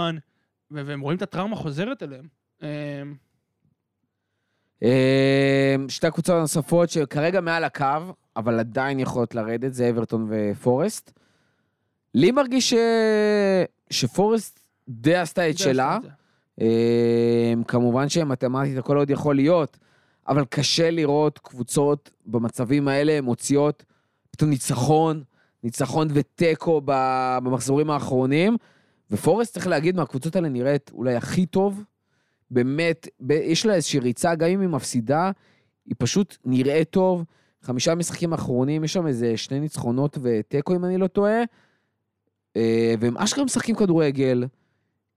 ו- 0.71 0.87
והם 0.87 1.01
רואים 1.01 1.17
את 1.17 1.23
הטראומה 1.23 1.57
חוזרת 1.57 2.03
אליהם. 2.03 2.27
אה, 4.83 5.77
שתי 5.89 6.07
הקבוצות 6.07 6.37
הנוספות 6.37 6.91
שכרגע 6.91 7.41
מעל 7.41 7.65
הקו, 7.65 7.85
אבל 8.37 8.59
עדיין 8.61 9.01
יכולות 9.01 9.35
לרדת, 9.35 9.75
זה 9.75 9.91
אברטון 9.91 10.29
ופורסט. 10.31 11.13
לי 12.15 12.31
מרגיש 12.31 12.71
ש... 12.71 12.75
שפורסט 13.91 14.61
די 14.89 15.15
עשתה 15.17 15.51
את 15.51 15.59
שלה. 15.59 15.99
אה, 16.61 17.53
כמובן 17.69 18.09
שמתמטית 18.09 18.79
הכל 18.79 18.97
עוד 18.97 19.11
יכול 19.11 19.37
להיות, 19.37 19.79
אבל 20.29 20.45
קשה 20.45 20.91
לראות 20.91 21.39
קבוצות 21.39 22.11
במצבים 22.27 22.89
האלה 22.89 23.21
מוציאות 23.21 23.85
פתאום 24.31 24.51
ניצחון, 24.51 25.23
ניצחון 25.65 26.09
ותיקו 26.13 26.81
במחזורים 26.85 27.91
האחרונים. 27.91 28.57
ופורסט, 29.11 29.55
צריך 29.55 29.67
להגיד, 29.67 29.97
מהקבוצות 29.97 30.37
האלה 30.37 30.49
נראית 30.49 30.91
אולי 30.95 31.17
הכי 31.17 31.47
טוב. 31.47 31.85
באמת, 32.53 33.09
ב- 33.21 33.31
יש 33.33 33.67
לה 33.67 33.75
איזושהי 33.75 34.01
ריצה, 34.01 34.35
גם 34.35 34.49
אם 34.49 34.61
היא 34.61 34.69
מפסידה, 34.69 35.31
היא 35.87 35.95
פשוט 35.99 36.37
נראית 36.45 36.91
טוב. 36.91 37.25
חמישה 37.63 37.95
משחקים 37.95 38.33
אחרונים, 38.33 38.85
יש 38.85 38.93
שם 38.93 39.07
איזה 39.07 39.37
שני 39.37 39.61
ניצחונות 39.61 40.19
ותיקו, 40.23 40.75
אם 40.75 40.85
אני 40.85 40.99
לא 40.99 41.07
טועה. 41.07 41.43
אה, 42.57 42.95
והם 43.01 43.17
אשכרה 43.19 43.45
משחקים 43.45 43.77
כדורגל. 43.77 44.45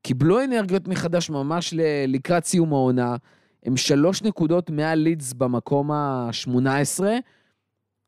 קיבלו 0.02 0.44
אנרגיות 0.44 0.88
מחדש 0.88 1.30
ממש 1.30 1.74
ל- 1.74 2.06
לקראת 2.08 2.46
סיום 2.46 2.74
העונה. 2.74 3.16
הם 3.64 3.78
שלוש 3.78 4.24
נקודות 4.24 4.70
מעל 4.70 5.00
לידס 5.00 5.34
במקום 5.34 5.92
ה-18, 5.92 7.04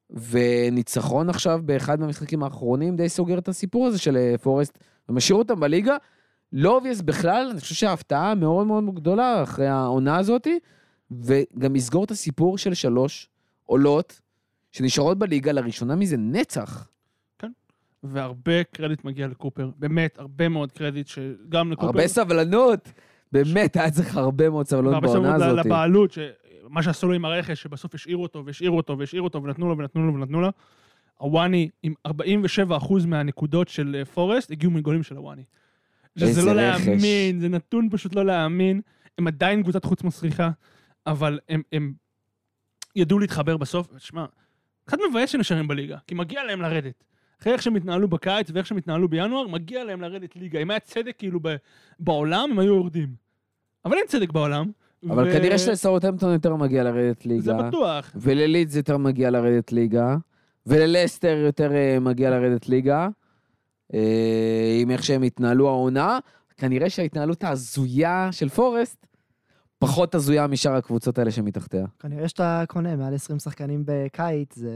וניצחון 0.09 1.29
עכשיו 1.29 1.59
באחד 1.65 1.99
מהמשחקים 1.99 2.43
האחרונים 2.43 2.95
די 2.95 3.09
סוגר 3.09 3.37
את 3.37 3.47
הסיפור 3.47 3.87
הזה 3.87 3.97
של 3.97 4.17
אה, 4.17 4.35
פורסט, 4.41 4.77
ומשאיר 5.09 5.37
אותם 5.39 5.59
בליגה. 5.59 5.97
לא 6.53 6.75
obvious 6.75 7.01
בכלל, 7.01 7.47
אני 7.51 7.59
חושב 7.59 7.75
שההפתעה 7.75 8.35
מאוד 8.35 8.67
מאוד 8.67 8.95
גדולה 8.95 9.43
אחרי 9.43 9.67
העונה 9.67 10.17
הזאתי, 10.17 10.59
וגם 11.11 11.75
יסגור 11.75 12.03
את 12.03 12.11
הסיפור 12.11 12.57
של 12.57 12.73
שלוש 12.73 13.29
עולות 13.65 14.21
שנשארות 14.71 15.17
בליגה 15.19 15.51
לראשונה 15.51 15.95
מזה 15.95 16.17
נצח. 16.17 16.87
והרבה 18.03 18.63
קרדיט 18.63 19.05
מגיע 19.05 19.27
לקופר, 19.27 19.69
באמת, 19.79 20.19
הרבה 20.19 20.49
מאוד 20.49 20.71
קרדיט, 20.71 21.07
שגם 21.07 21.71
לקופר... 21.71 21.87
הרבה 21.87 22.07
סבלנות. 22.07 22.91
באמת, 23.31 23.75
היה 23.75 23.91
צריך 23.91 24.17
הרבה 24.17 24.49
מאוד 24.49 24.67
סבלנות 24.67 24.91
והרבה 24.91 25.07
בעונה 25.07 25.29
סבלנות 25.29 25.51
הזאת. 25.51 25.65
לבעלות, 25.65 26.11
שמה 26.11 26.83
שעשו 26.83 27.07
לו 27.07 27.13
עם 27.13 27.25
הרכש, 27.25 27.61
שבסוף 27.61 27.95
השאירו 27.95 28.23
אותו, 28.23 28.45
והשאירו 28.45 28.77
אותו, 28.77 28.97
והשאירו 28.97 29.27
אותו, 29.27 29.43
ונתנו 29.43 29.69
לו, 29.69 29.77
ונתנו 29.77 30.07
לו, 30.07 30.13
ונתנו 30.13 30.41
לו. 30.41 30.49
הוואני, 31.17 31.69
עם 31.83 31.93
47% 32.07 32.11
מהנקודות 33.07 33.67
של 33.67 33.95
אה, 33.99 34.05
פורסט, 34.05 34.51
הגיעו 34.51 34.71
מגולים 34.71 35.03
של 35.03 35.17
הוואני. 35.17 35.43
שזה 36.19 36.43
לא 36.45 36.51
רכש. 36.51 36.87
להאמין, 36.87 37.39
זה 37.39 37.49
נתון 37.49 37.87
פשוט 37.91 38.15
לא 38.15 38.25
להאמין. 38.25 38.81
הם 39.17 39.27
עדיין 39.27 39.63
קבוצת 39.63 39.85
חוץ 39.85 40.03
מסריחה, 40.03 40.49
אבל 41.07 41.39
הם, 41.49 41.61
הם 41.71 41.93
ידעו 42.95 43.19
להתחבר 43.19 43.57
בסוף. 43.57 43.87
שמע, 43.97 44.25
קצת 44.85 44.97
מבאס 45.09 45.29
שנשארים 45.29 45.67
בליגה, 45.67 45.97
כי 46.07 46.15
מגיע 46.15 46.43
להם 46.43 46.61
לרדת. 46.61 47.03
אחרי 47.41 47.53
איך 47.53 47.61
שהם 47.61 47.75
התנהלו 47.75 48.07
בקיץ 48.07 48.51
ואיך 48.53 48.65
שהם 48.67 48.77
התנהלו 48.77 49.09
בינואר, 49.09 49.47
מגיע 49.47 49.83
להם 49.83 50.01
לרדת 50.01 50.35
ליגה. 50.35 50.59
אם 50.59 50.69
היה 50.71 50.79
צדק 50.79 51.15
כאילו 51.17 51.39
ב- 51.43 51.55
בעולם, 51.99 52.49
הם 52.51 52.59
היו 52.59 52.75
יורדים. 52.75 53.09
אבל 53.85 53.97
אין 53.97 54.05
צדק 54.07 54.31
בעולם. 54.31 54.71
אבל 55.09 55.27
ו- 55.27 55.31
כנראה 55.31 55.57
שלסאוטהמפטון 55.57 56.33
יותר 56.33 56.55
מגיע 56.55 56.83
לרדת 56.83 57.21
זה 57.21 57.29
ליגה. 57.29 57.61
בטוח. 57.61 58.11
וללידס 58.15 58.75
יותר 58.75 58.97
מגיע 58.97 59.29
לרדת 59.29 59.71
ליגה. 59.71 60.17
וללסטר 60.65 61.37
יותר 61.45 61.71
אה, 61.75 61.99
מגיע 61.99 62.29
לרדת 62.29 62.69
ליגה. 62.69 63.07
אה, 63.93 64.77
עם 64.81 64.91
איך 64.91 65.03
שהם 65.03 65.23
התנהלו 65.23 65.67
העונה. 65.67 66.19
כנראה 66.57 66.89
שההתנהלות 66.89 67.43
ההזויה 67.43 68.29
של 68.31 68.49
פורסט 68.49 69.07
פחות 69.79 70.15
הזויה 70.15 70.47
משאר 70.47 70.75
הקבוצות 70.75 71.19
האלה 71.19 71.31
שמתחתיה. 71.31 71.85
כנראה 71.99 72.27
שאתה 72.27 72.63
קונה 72.67 72.95
מעל 72.95 73.15
20 73.15 73.39
שחקנים 73.39 73.83
בקיץ, 73.85 74.55
זה... 74.55 74.71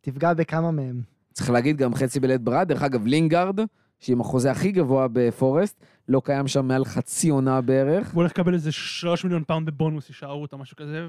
תפגע 0.00 0.34
בכמה 0.34 0.70
מהם. 0.70 1.02
צריך 1.32 1.50
להגיד 1.50 1.76
גם 1.76 1.94
חצי 1.94 2.20
בלית 2.20 2.40
ברירה. 2.40 2.64
דרך 2.64 2.82
אגב, 2.82 3.06
לינגארד, 3.06 3.60
שעם 3.98 4.20
החוזה 4.20 4.50
הכי 4.50 4.72
גבוה 4.72 5.06
בפורסט, 5.12 5.84
לא 6.08 6.22
קיים 6.24 6.48
שם 6.48 6.68
מעל 6.68 6.84
חצי 6.84 7.28
עונה 7.28 7.60
בערך. 7.60 8.12
הוא 8.12 8.20
הולך 8.20 8.30
לקבל 8.30 8.54
איזה 8.54 8.72
3 8.72 9.24
מיליון 9.24 9.44
פאונד 9.44 9.66
בבונוס, 9.66 10.08
יישארו 10.08 10.42
אותו, 10.42 10.58
משהו 10.58 10.76
כזה, 10.76 11.06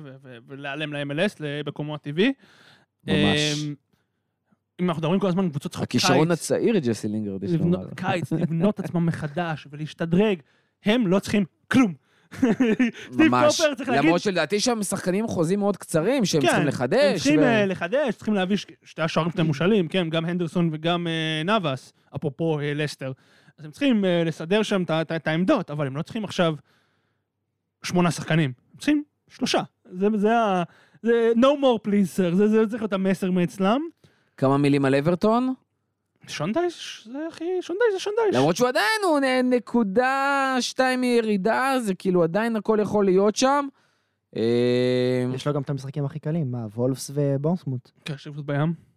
ולהיעלם 0.47 0.93
ל-MLS, 0.93 1.35
למקומו 1.39 1.95
הטבעי. 1.95 2.33
ממש. 3.07 3.65
אם 4.79 4.89
אנחנו 4.89 5.01
מדברים 5.01 5.19
כל 5.19 5.27
הזמן 5.27 5.43
על 5.43 5.49
קבוצות 5.49 5.71
צריכות 5.71 5.87
הכישרון 5.87 6.31
הצעיר 6.31 6.77
ג'סי 6.79 7.07
לינגארד, 7.07 7.43
יש 7.43 7.51
לומר. 7.51 7.87
קיץ, 7.95 8.31
לבנות 8.41 8.79
עצמם 8.79 9.05
מחדש 9.05 9.67
ולהשתדרג, 9.71 10.39
הם 10.85 11.07
לא 11.07 11.19
צריכים 11.19 11.45
כלום. 11.67 11.93
סטיב. 13.13 13.31
קופר 13.47 13.75
צריך 13.75 13.89
להגיד, 13.89 14.03
למרות 14.05 14.21
שלדעתי 14.21 14.59
שם 14.59 14.83
שחקנים 14.83 15.27
חוזים 15.27 15.59
מאוד 15.59 15.77
קצרים 15.77 16.25
שהם 16.25 16.41
כן, 16.41 16.47
צריכים 16.47 16.61
הם 16.61 16.67
לחדש. 16.67 17.15
צריכים 17.15 17.39
ו- 17.39 17.43
אה, 17.43 17.65
לחדש, 17.65 18.15
צריכים 18.15 18.33
להביא 18.33 18.57
ש- 18.57 18.65
שתי 18.83 19.01
השוערים 19.01 19.31
שלהם 19.31 19.47
מושאלים, 19.47 19.87
כן, 19.87 20.09
גם 20.09 20.25
הנדרסון 20.25 20.69
וגם 20.73 21.07
אה, 21.07 21.41
נאבס, 21.45 21.93
אפרופו 22.15 22.59
אה, 22.59 22.73
לסטר. 22.73 23.11
אז 23.57 23.65
הם 23.65 23.71
צריכים 23.71 24.05
אה, 24.05 24.23
לסדר 24.25 24.63
שם 24.63 24.83
את 25.15 25.27
העמדות, 25.27 25.71
אבל 25.71 25.87
הם 25.87 25.97
לא 25.97 26.01
צריכים 26.01 26.23
עכשיו 26.23 26.55
שמונה 27.83 28.11
שחקנים, 28.11 28.51
הם 28.73 28.77
צריכים 28.77 29.03
שלושה. 29.29 29.61
זה, 30.15 30.37
ה... 30.37 30.63
זה 31.01 31.31
no 31.35 31.61
more 31.61 31.87
please 31.87 32.19
sir, 32.19 32.35
זה 32.35 32.67
צריך 32.69 32.81
להיות 32.81 32.93
המסר 32.93 33.31
מאצלם. 33.31 33.81
כמה 34.39 34.57
מילים 34.57 34.85
על 34.85 34.95
אברטון? 34.95 35.53
שונדייש, 36.27 37.07
זה 37.11 37.19
הכי, 37.27 37.45
שונדייש 37.61 37.93
זה 37.93 37.99
שונדייש. 37.99 38.35
למרות 38.35 38.55
שהוא 38.55 38.67
עדיין, 38.67 39.01
הוא 39.03 39.19
נקודה 39.43 40.55
שתיים 40.59 41.01
מירידה, 41.01 41.73
זה 41.79 41.95
כאילו 41.95 42.23
עדיין 42.23 42.55
הכל 42.55 42.79
יכול 42.81 43.05
להיות 43.05 43.35
שם. 43.35 43.67
אה, 44.35 45.25
יש 45.35 45.47
לו 45.47 45.53
גם 45.53 45.61
את 45.61 45.69
המשחקים 45.69 46.05
הכי 46.05 46.19
קלים, 46.19 46.51
מה, 46.51 46.65
וולפס 46.75 47.11
ובורסמוט. 47.13 47.91
כן, 48.05 48.17
שפוט 48.17 48.45
בים. 48.45 48.88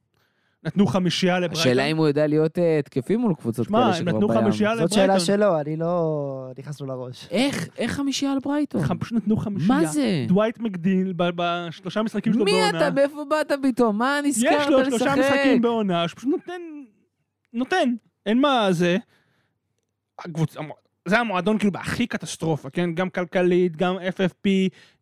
נתנו 0.65 0.87
חמישייה 0.87 1.35
לברייטון. 1.41 1.59
השאלה 1.61 1.85
אם 1.85 1.97
הוא 1.97 2.07
יודע 2.07 2.27
להיות 2.27 2.59
אה, 2.59 2.79
התקפי 2.79 3.17
מול 3.17 3.35
קבוצות 3.35 3.67
שמע, 3.67 3.79
כאלה 3.79 3.89
הם 3.89 3.95
שכבר 3.95 4.13
נתנו 4.13 4.29
בים. 4.29 4.41
חמישייה 4.41 4.77
זאת 4.77 4.93
שאלה 4.93 5.05
לברייטון. 5.05 5.27
שלו, 5.27 5.61
אני 5.61 5.77
לא 5.77 6.47
נכנסנו 6.59 6.87
לראש. 6.87 7.29
איך? 7.31 7.69
איך 7.79 7.93
חמישייה 7.93 8.33
על 8.33 8.39
ברייטון? 8.45 8.83
ח- 8.83 8.93
פשוט 9.01 9.13
נתנו 9.19 9.37
חמישייה. 9.37 9.69
מה 9.81 9.85
זה? 9.87 10.25
דווייט 10.29 10.59
מקדיל 10.59 11.13
ב- 11.17 11.31
בשלושה 11.37 12.03
משחקים 12.03 12.33
שלו 12.33 12.45
מי 12.45 12.53
בעונה. 12.53 12.79
אתה? 12.79 12.91
מאיפה 12.91 13.25
באת 13.31 13.53
פתאום? 13.63 13.99
מה 13.99 14.21
יש 14.25 14.37
נזכרת 14.37 14.67
לו 14.71 14.79
לשחק? 14.81 14.91
שלושה 14.99 15.15
משחקים 15.17 15.63
בעונה, 15.63 16.09
שפשוט 16.09 16.31
נותן... 16.31 16.61
נותן. 17.53 17.95
אין 18.27 18.41
מה 18.41 18.69
זה. 18.71 18.97
זה 21.09 21.19
המועדון 21.19 21.59
כאילו 21.59 21.73
בהכי 21.73 22.07
קטסטרופה, 22.07 22.71
כן? 22.71 22.95
גם 22.95 23.11
כלכלית, 23.11 23.77
גם 23.77 23.97
FFP, 23.97 24.49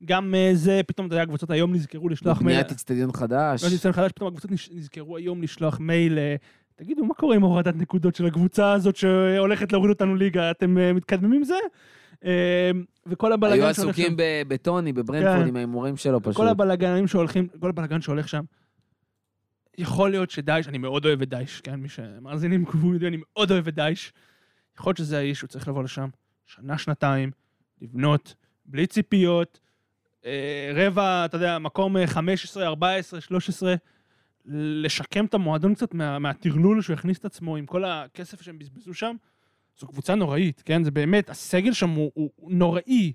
גם 0.05 0.35
אה, 0.35 0.51
זה, 0.55 0.81
פתאום, 0.87 1.07
אתה 1.07 1.15
יודע, 1.15 1.23
הקבוצות 1.23 1.51
היום 1.51 1.75
נזכרו 1.75 2.09
לשלוח 2.09 2.43
מייל... 2.43 2.57
בניית 2.57 2.73
אצטדיון 2.73 3.13
חדש. 3.13 3.65
לא 3.65 3.71
ניסיון 3.71 3.93
חדש, 3.93 4.13
פתאום 4.13 4.29
הקבוצות 4.29 4.51
נזכרו 4.73 5.17
היום 5.17 5.43
לשלוח 5.43 5.81
מייל, 5.81 6.19
אה, 6.19 6.37
תגידו, 6.77 7.05
מה 7.05 7.15
קורה 7.15 7.37
עם 7.37 7.43
הורדת 7.43 7.77
נקודות 7.77 8.15
של 8.15 8.27
הקבוצה 8.27 8.73
הזאת 8.73 8.97
שהולכת 8.97 9.73
להוריד 9.73 9.91
אותנו 9.91 10.15
ליגה? 10.15 10.51
אתם 10.51 10.79
אה, 10.79 10.93
מתקדמים 10.93 11.33
עם 11.33 11.45
זה? 11.45 11.55
וכל 13.07 13.33
הבלאגן 13.33 13.63
היו 13.63 13.75
שהולך 13.75 13.89
עסוקים 13.89 14.11
שם, 14.11 14.17
ב- 14.17 14.43
בטוני, 14.49 14.93
בברנפורד, 14.93 15.43
כן. 15.43 15.49
עם 15.49 15.57
ההימורים 15.57 15.97
שלו 15.97 16.23
פשוט. 16.23 16.37
כל 16.37 16.49
הבלאגנים 16.49 17.07
שהולכים, 17.07 17.49
כל 17.61 17.69
הבלאגן 17.69 18.01
שהולך 18.01 18.29
שם, 18.29 18.43
יכול 19.79 20.11
להיות 20.11 20.31
שדייש, 20.31 20.69
אני 20.69 20.79
מאוד 20.79 21.05
אוהב 21.05 21.23
את 21.23 21.29
דייש, 21.29 21.61
כן, 21.61 21.75
מי 21.75 21.89
שמאזינים 21.89 22.65
כבר 22.65 22.93
יודעים, 22.93 23.13
אני 23.13 23.23
מאוד 23.33 23.51
אוהב 23.51 23.69
את 23.69 23.75
דייש. 23.75 24.13
יכול 24.81 24.91
להיות 24.91 24.97
שזה 24.97 25.19
האיש 25.19 25.39
שהוא 25.39 25.49
צריך 25.49 25.69
לבוא 25.69 25.83
לשם, 25.83 26.09
שנה, 26.47 26.79
שנתיים, 26.79 27.31
לבנות, 27.83 28.35
בלי 28.67 28.87
ציפיות, 28.87 29.61
אה, 30.25 30.71
רבע, 30.75 31.25
אתה 31.25 31.37
יודע, 31.37 31.59
מקום 31.59 31.97
אה, 31.97 32.07
15, 32.07 32.67
14, 32.67 33.21
13, 33.21 33.75
לשקם 34.47 35.25
את 35.25 35.35
המועדון 35.35 35.75
קצת 35.75 35.95
מה, 35.95 36.19
מהטרלול 36.19 36.83
שהוא 36.83 36.95
הכניס 36.95 37.19
את 37.19 37.25
עצמו 37.25 37.57
עם 37.57 37.67
כל 37.67 37.85
הכסף 37.85 38.43
שהם 38.43 38.59
בזבזו 38.59 38.95
שם. 38.95 39.17
זו 39.79 39.87
קבוצה 39.87 40.15
נוראית, 40.15 40.63
כן? 40.65 40.85
זה 40.85 40.91
באמת, 40.91 41.31
הסגל 41.31 41.73
שם 41.73 41.91
הוא, 41.91 42.11
הוא, 42.15 42.31
הוא 42.37 42.53
נוראי. 42.53 43.13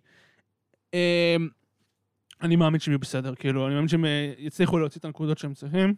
אה, 0.94 1.36
אני 2.42 2.56
מאמין 2.56 2.80
שהם 2.80 2.92
יהיו 2.92 3.00
בסדר, 3.00 3.36
כאילו, 3.36 3.66
אני 3.68 3.74
מאמין 3.76 3.88
שהם 3.88 4.06
אה, 4.06 4.34
יצליחו 4.38 4.80
להוציא 4.80 5.00
את 5.00 5.06
הנקודות 5.06 5.38
שהם 5.38 5.54
צריכים. 5.54 5.96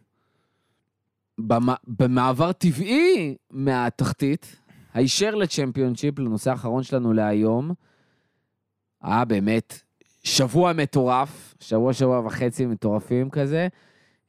במ- 1.41 1.82
במעבר 1.88 2.51
טבעי 2.51 3.36
מהתחתית, 3.51 4.61
הישר 4.93 5.35
לצ'מפיונשיפ, 5.35 6.19
לנושא 6.19 6.51
האחרון 6.51 6.83
שלנו 6.83 7.13
להיום, 7.13 7.71
היה 9.01 9.25
באמת 9.25 9.79
שבוע 10.23 10.73
מטורף, 10.73 11.55
שבוע, 11.59 11.93
שבוע 11.93 12.19
וחצי 12.25 12.65
מטורפים 12.65 13.29
כזה, 13.29 13.67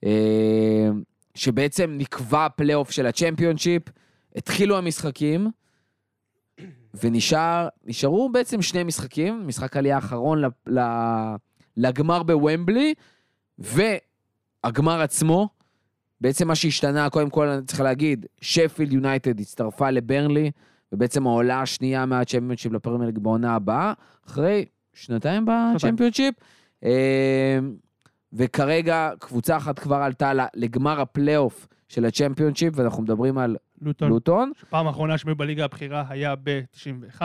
אה, 0.04 0.88
שבעצם 1.34 1.94
נקבע 1.98 2.48
פלייאוף 2.56 2.90
של 2.90 3.06
הצ'מפיונשיפ, 3.06 3.82
התחילו 4.36 4.78
המשחקים, 4.78 5.50
ונשאר, 7.02 7.68
נשארו 7.84 8.28
בעצם 8.32 8.62
שני 8.62 8.84
משחקים, 8.84 9.46
משחק 9.46 9.76
עלייה 9.76 9.94
האחרון 9.94 10.42
לגמר 11.76 12.22
בוומבלי, 12.22 12.94
והגמר 13.58 15.00
עצמו, 15.00 15.48
בעצם 16.20 16.48
מה 16.48 16.54
שהשתנה, 16.54 17.10
קודם 17.10 17.30
כל 17.30 17.48
אני 17.48 17.62
צריך 17.66 17.80
להגיד, 17.80 18.26
שפילד 18.40 18.92
יונייטד 18.92 19.40
הצטרפה 19.40 19.90
לברנלי, 19.90 20.50
ובעצם 20.92 21.26
העולה 21.26 21.60
השנייה 21.60 22.06
מהצ'מפיונשיפ 22.06 22.72
לפרמייר 22.72 23.10
בעונה 23.22 23.54
הבאה, 23.54 23.92
אחרי 24.26 24.64
שנתיים 24.94 25.46
בצ'מפיונשיפ. 25.46 26.34
אה, 26.84 27.58
וכרגע 28.32 29.10
קבוצה 29.18 29.56
אחת 29.56 29.78
כבר 29.78 29.96
עלתה 29.96 30.32
לגמר 30.54 31.00
הפלייאוף 31.00 31.68
של 31.88 32.04
הצ'מפיונשיפ, 32.04 32.72
ואנחנו 32.76 33.02
מדברים 33.02 33.38
על 33.38 33.56
לוטון. 33.82 34.08
לוטון. 34.08 34.52
פעם 34.70 34.86
האחרונה 34.86 35.18
שהם 35.18 35.36
בליגה 35.36 35.64
הבכירה 35.64 36.04
היה 36.08 36.34
ב-91, 36.42 37.22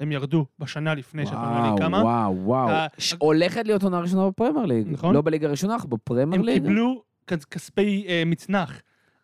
הם 0.00 0.12
ירדו 0.12 0.46
בשנה 0.58 0.94
לפני 0.94 1.26
שהפרמייר 1.26 1.62
ליג 1.62 1.68
וואו, 1.72 1.78
קמה. 1.78 2.02
וואו, 2.02 2.36
וואו. 2.44 2.68
אה, 2.68 2.86
ש- 2.98 3.14
הולכת 3.18 3.66
להיות 3.66 3.82
עונה 3.82 3.98
ראשונה 4.00 4.28
בפרמייר 4.28 4.66
ליג. 4.66 4.86
נכון. 4.90 5.14
לא 5.14 5.22
בליגה 5.22 5.46
הראשונה, 5.48 5.76
אך 5.76 5.84
בפרמייר 5.84 6.40
הם 6.40 6.46
ליג. 6.46 6.62
קיבלו 6.62 7.02
כ- 7.02 7.15
כספי 7.26 8.04
אה, 8.08 8.22
מצנח. 8.26 8.82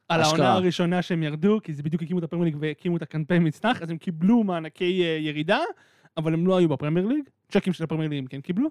על. 0.09 0.21
העונה 0.21 0.53
הראשונה 0.53 1.03
שהם 1.03 1.23
ירדו, 1.23 1.59
כי 1.63 1.73
זה 1.73 1.83
בדיוק 1.83 2.03
הקימו 2.03 2.19
את 2.19 2.25
הפרמייר 2.25 2.45
ליג 2.45 2.57
והקימו 2.61 2.97
את 2.97 3.03
הקמפיין 3.03 3.47
מצנח, 3.47 3.83
אז 3.83 3.91
הם 3.91 3.99
קיבלו 3.99 4.45
מענקי 4.45 5.03
אה, 5.05 5.19
ירידה, 5.21 5.61
אבל 6.17 6.35
הם 6.35 6.47
לא 6.47 6.57
היו 6.57 6.69
בפרמייר 6.69 7.07
ליג. 7.07 7.25
צ'קים 7.53 7.73
של 7.73 7.85
הפרמייר 7.85 8.11
ליג 8.11 8.19
הם 8.19 8.27
כן 8.27 8.41
קיבלו. 8.41 8.69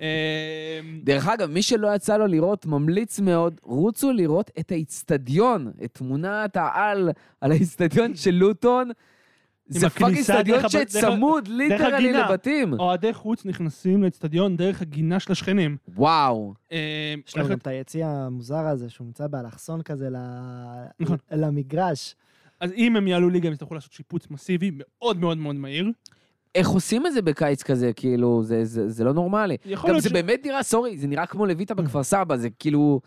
אה, 0.00 0.80
דרך 1.02 1.28
אגב, 1.28 1.50
מי 1.50 1.62
שלא 1.62 1.94
יצא 1.94 2.16
לו 2.16 2.26
לראות, 2.26 2.66
ממליץ 2.66 3.20
מאוד, 3.20 3.60
רוצו 3.62 4.12
לראות 4.12 4.50
את 4.58 4.72
האיצטדיון, 4.72 5.72
את 5.84 5.94
תמונת 5.94 6.56
העל 6.56 7.10
על 7.40 7.52
האיצטדיון 7.52 8.14
של 8.14 8.30
לוטון. 8.30 8.90
זה 9.66 9.90
פאק 9.90 10.02
הכניסה 10.02 10.34
איצטדיון 10.36 10.58
דרך 10.62 10.74
הב- 10.74 10.88
שצמוד 10.88 11.48
literally. 11.48 12.12
לבתים. 12.12 12.72
אוהדי 12.80 13.12
חוץ 13.12 13.44
נכנסים 13.46 14.02
לאצטדיון 14.02 14.56
דרך 14.56 14.82
הגינה 14.82 15.20
של 15.20 15.32
השכנים. 15.32 15.76
וואו. 15.88 16.54
אה, 16.72 17.14
יש 17.26 17.36
לנו 17.36 17.48
גם 17.48 17.58
את 17.58 17.66
היציע 17.66 18.08
המוזר 18.08 18.66
הזה, 18.66 18.90
שהוא 18.90 19.06
נמצא 19.06 19.26
באלכסון 19.26 19.82
כזה 19.82 20.08
נכון. 21.00 21.16
למגרש. 21.32 22.14
אז 22.60 22.72
אם 22.72 22.96
הם 22.96 23.08
יעלו 23.08 23.28
ליגה, 23.30 23.46
הם 23.48 23.52
יצטרכו 23.54 23.74
לעשות 23.74 23.92
שיפוץ 23.92 24.30
מסיבי 24.30 24.70
מאוד 24.74 25.18
מאוד 25.18 25.38
מאוד 25.38 25.56
מהיר. 25.56 25.90
איך 26.54 26.68
עושים 26.68 27.06
את 27.06 27.12
זה 27.12 27.22
בקיץ 27.22 27.62
כזה? 27.62 27.92
כאילו, 27.92 28.42
זה, 28.42 28.64
זה, 28.64 28.88
זה 28.88 29.04
לא 29.04 29.12
נורמלי. 29.14 29.56
גם 29.88 30.00
זה 30.00 30.08
ש- 30.08 30.12
באמת 30.12 30.40
נראה, 30.46 30.62
סורי, 30.62 30.98
זה 30.98 31.06
נראה 31.06 31.26
כמו 31.26 31.46
לויטה 31.46 31.74
בכפר 31.74 32.02
סבא, 32.02 32.36
זה 32.36 32.50
כאילו, 32.50 33.00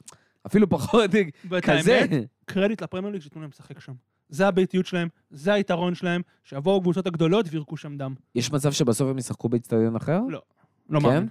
אפילו 0.47 0.70
פחות 0.70 1.10
ואת 1.49 1.64
כזה. 1.66 1.95
האמת, 2.01 2.10
קרדיט 2.45 2.82
לפרמייר 2.82 3.14
ליג 3.14 3.22
שייתנו 3.22 3.41
להם 3.41 3.49
לשחק 3.49 3.80
שם. 3.80 3.93
זה 4.30 4.47
הביתיות 4.47 4.86
שלהם, 4.86 5.07
זה 5.30 5.53
היתרון 5.53 5.95
שלהם, 5.95 6.21
שיבואו 6.43 6.78
הקבוצות 6.78 7.07
הגדולות 7.07 7.45
וירקו 7.49 7.78
שם 7.78 7.97
דם. 7.97 8.13
יש 8.36 8.51
מצב 8.51 8.71
שבסוף 8.71 9.09
הם 9.09 9.17
ישחקו 9.17 9.49
באיצטדיון 9.49 9.95
אחר? 9.95 10.19
לא. 10.30 10.41
לא 10.89 10.99
כן? 10.99 11.05
מאמין. 11.05 11.30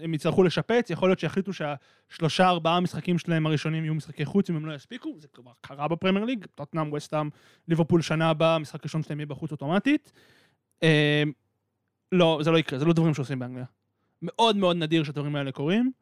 הם 0.00 0.14
יצטרכו 0.14 0.42
לשפץ, 0.42 0.90
יכול 0.90 1.08
להיות 1.08 1.18
שיחליטו 1.18 1.52
שהשלושה 1.52 2.48
ארבעה 2.48 2.80
משחקים 2.80 3.18
שלהם 3.18 3.46
הראשונים 3.46 3.84
יהיו 3.84 3.94
משחקי 3.94 4.24
חוץ 4.24 4.50
אם 4.50 4.56
הם 4.56 4.66
לא 4.66 4.74
יספיקו, 4.74 5.14
זה 5.18 5.28
כבר 5.28 5.50
קרה 5.60 5.88
בפרמייר 5.88 6.24
ליג, 6.24 6.46
טוטנאם, 6.54 6.92
וסטאם, 6.92 7.28
ליברפול 7.68 8.02
שנה 8.02 8.30
הבאה, 8.30 8.54
המשחק 8.54 8.80
הראשון 8.80 9.02
שלהם 9.02 9.18
יהיה 9.20 9.26
בחוץ 9.26 9.52
אוטומטית. 9.52 10.12
אה, 10.82 11.22
לא, 12.12 12.40
זה 12.42 12.50
לא 12.50 12.58
יקרה, 12.58 12.78
זה 12.78 12.84
לא 12.84 12.92
דברים 12.92 13.14
שעושים 13.14 13.38
באנגליה. 13.38 13.64
מאוד 14.22 14.56
מאוד 14.56 14.76
נדיר 14.76 15.04
שהדברים 15.04 15.36
האלה 15.36 15.52
קורים. 15.52 15.92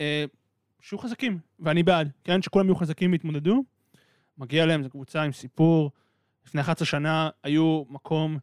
אה, 0.00 0.24
שיהיו 0.80 0.98
חזקים, 0.98 1.38
ואני 1.60 1.82
בעד, 1.82 2.10
כן? 2.24 2.42
שכולם 2.42 2.66
יהיו 2.66 2.76
חזקים 2.76 3.12
ויתמודדו. 3.12 3.64
מגיע 4.38 4.66
להם, 4.66 4.82
זו 4.82 4.90
קבוצה 4.90 5.22
עם 5.22 5.32
סיפור. 5.32 5.90
לפני 6.46 6.60
11 6.60 6.86
שנה 6.86 7.30
היו 7.42 7.82
מקום 7.88 8.38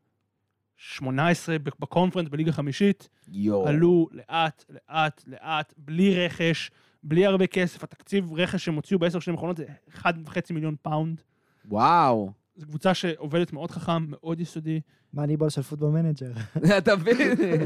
18 0.77 1.59
בקונפרנס 1.59 2.27
בליגה 2.29 2.51
חמישית. 2.51 3.09
יואו. 3.27 3.67
עלו 3.67 4.07
לאט, 4.11 4.65
לאט, 4.69 5.23
לאט, 5.27 5.73
בלי 5.77 6.25
רכש, 6.25 6.71
בלי 7.03 7.25
הרבה 7.25 7.47
כסף. 7.47 7.83
התקציב 7.83 8.33
רכש 8.33 8.65
שהם 8.65 8.75
הוציאו 8.75 8.99
בעשר 8.99 9.19
שנים 9.19 9.35
האחרונות 9.35 9.57
זה 9.57 9.65
1.5 9.95 10.07
מיליון 10.51 10.75
פאונד. 10.81 11.21
וואו. 11.65 12.31
זו 12.55 12.65
קבוצה 12.67 12.93
שעובדת 12.93 13.53
מאוד 13.53 13.71
חכם, 13.71 14.05
מאוד 14.07 14.39
יסודי. 14.39 14.81
Moneyball 15.13 15.49
של 15.49 15.61
Football 15.61 15.89
Manager. 15.89 16.31
אתה 16.77 16.95
מבין? 16.95 17.17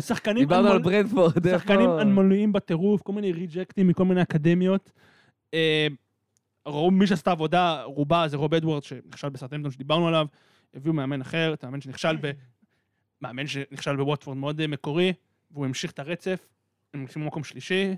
שחקנים 0.01 0.43
דיברנו 0.43 0.67
על 0.67 0.81
ברנטפורד. 0.81 1.49
שחקנים? 1.51 1.89
אנונימיים 1.89 2.53
בטירוף, 2.53 3.01
כל 3.01 3.13
מיני 3.13 3.31
reject 3.31 3.73
ים 3.73 3.87
מכל 3.87 4.05
מיני 4.05 4.21
אקדמיות. 4.21 4.91
מי 6.91 7.07
שעשתה 7.07 7.31
עבודה, 7.31 7.83
רובה 7.83 8.27
זה 8.27 8.37
רוב 8.37 8.53
אדוארד 8.53 8.83
שנכשל 8.83 9.29
בסאות'המפטון 9.29 9.71
שדיברנו 9.71 10.07
עליו. 10.07 10.27
הביאו 10.73 10.93
מאמן 10.93 11.21
אחר, 11.21 11.53
את 11.53 11.63
המאמן 11.63 11.81
שנכשל 11.81 12.17
ב... 12.21 12.31
מאמן 13.21 13.47
שנכשל 13.47 13.95
בווטפורד 13.95 14.37
מאוד 14.37 14.61
אה, 14.61 14.67
מקורי, 14.67 15.13
והוא 15.51 15.65
המשיך 15.65 15.91
את 15.91 15.99
הרצף. 15.99 16.47
הם 16.93 16.99
נמצאים 16.99 17.25
במקום 17.25 17.43
שלישי. 17.43 17.95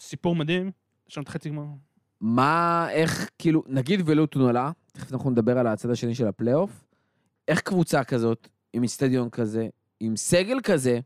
סיפור 0.00 0.36
מדהים. 0.36 0.70
יש 1.08 1.16
לנו 1.16 1.22
את 1.22 1.28
חצי 1.28 1.48
גמר. 1.48 1.64
מה, 2.20 2.86
איך, 2.90 3.30
כאילו, 3.38 3.62
נגיד 3.66 4.02
ולוטון 4.06 4.48
עלה, 4.48 4.70
תכף 4.92 5.12
אנחנו 5.12 5.30
נדבר 5.30 5.58
על 5.58 5.66
הצד 5.66 5.90
השני 5.90 6.14
של 6.14 6.26
הפלייאוף, 6.26 6.84
איך 7.48 7.60
קבוצה 7.60 8.04
כזאת, 8.04 8.48
עם 8.72 8.82
איצטדיון 8.82 9.30
כזה, 9.30 9.68
עם 10.00 10.16
סגל 10.16 10.60
כזה, 10.62 11.00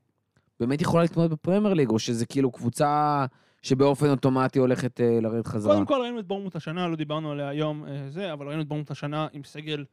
באמת 0.60 0.80
יכולה 0.80 1.02
להתמודד 1.02 1.30
בפרמייר 1.30 1.74
ליג, 1.74 1.90
או 1.90 1.98
שזה 1.98 2.26
כאילו 2.26 2.52
קבוצה 2.52 3.26
שבאופן 3.64 4.06
אוטומטי 4.10 4.58
הולכת 4.58 5.00
אה, 5.00 5.20
לרדת 5.20 5.46
חזרה? 5.46 5.74
קודם 5.74 5.86
כל 5.86 6.00
ראינו 6.02 6.18
את 6.18 6.26
בורנמות' 6.26 6.56
השנה, 6.56 6.88
לא 6.88 6.96
דיברנו 6.96 7.32
עליה 7.32 7.48
היום 7.48 7.84
אה, 7.84 8.10
זה, 8.10 8.32
אבל 8.32 8.46
ראינו 8.46 8.62
את 8.62 8.68
בורנמות' 8.68 8.90
השנה 8.90 9.26
עם 9.32 9.44
סגל 9.44 9.84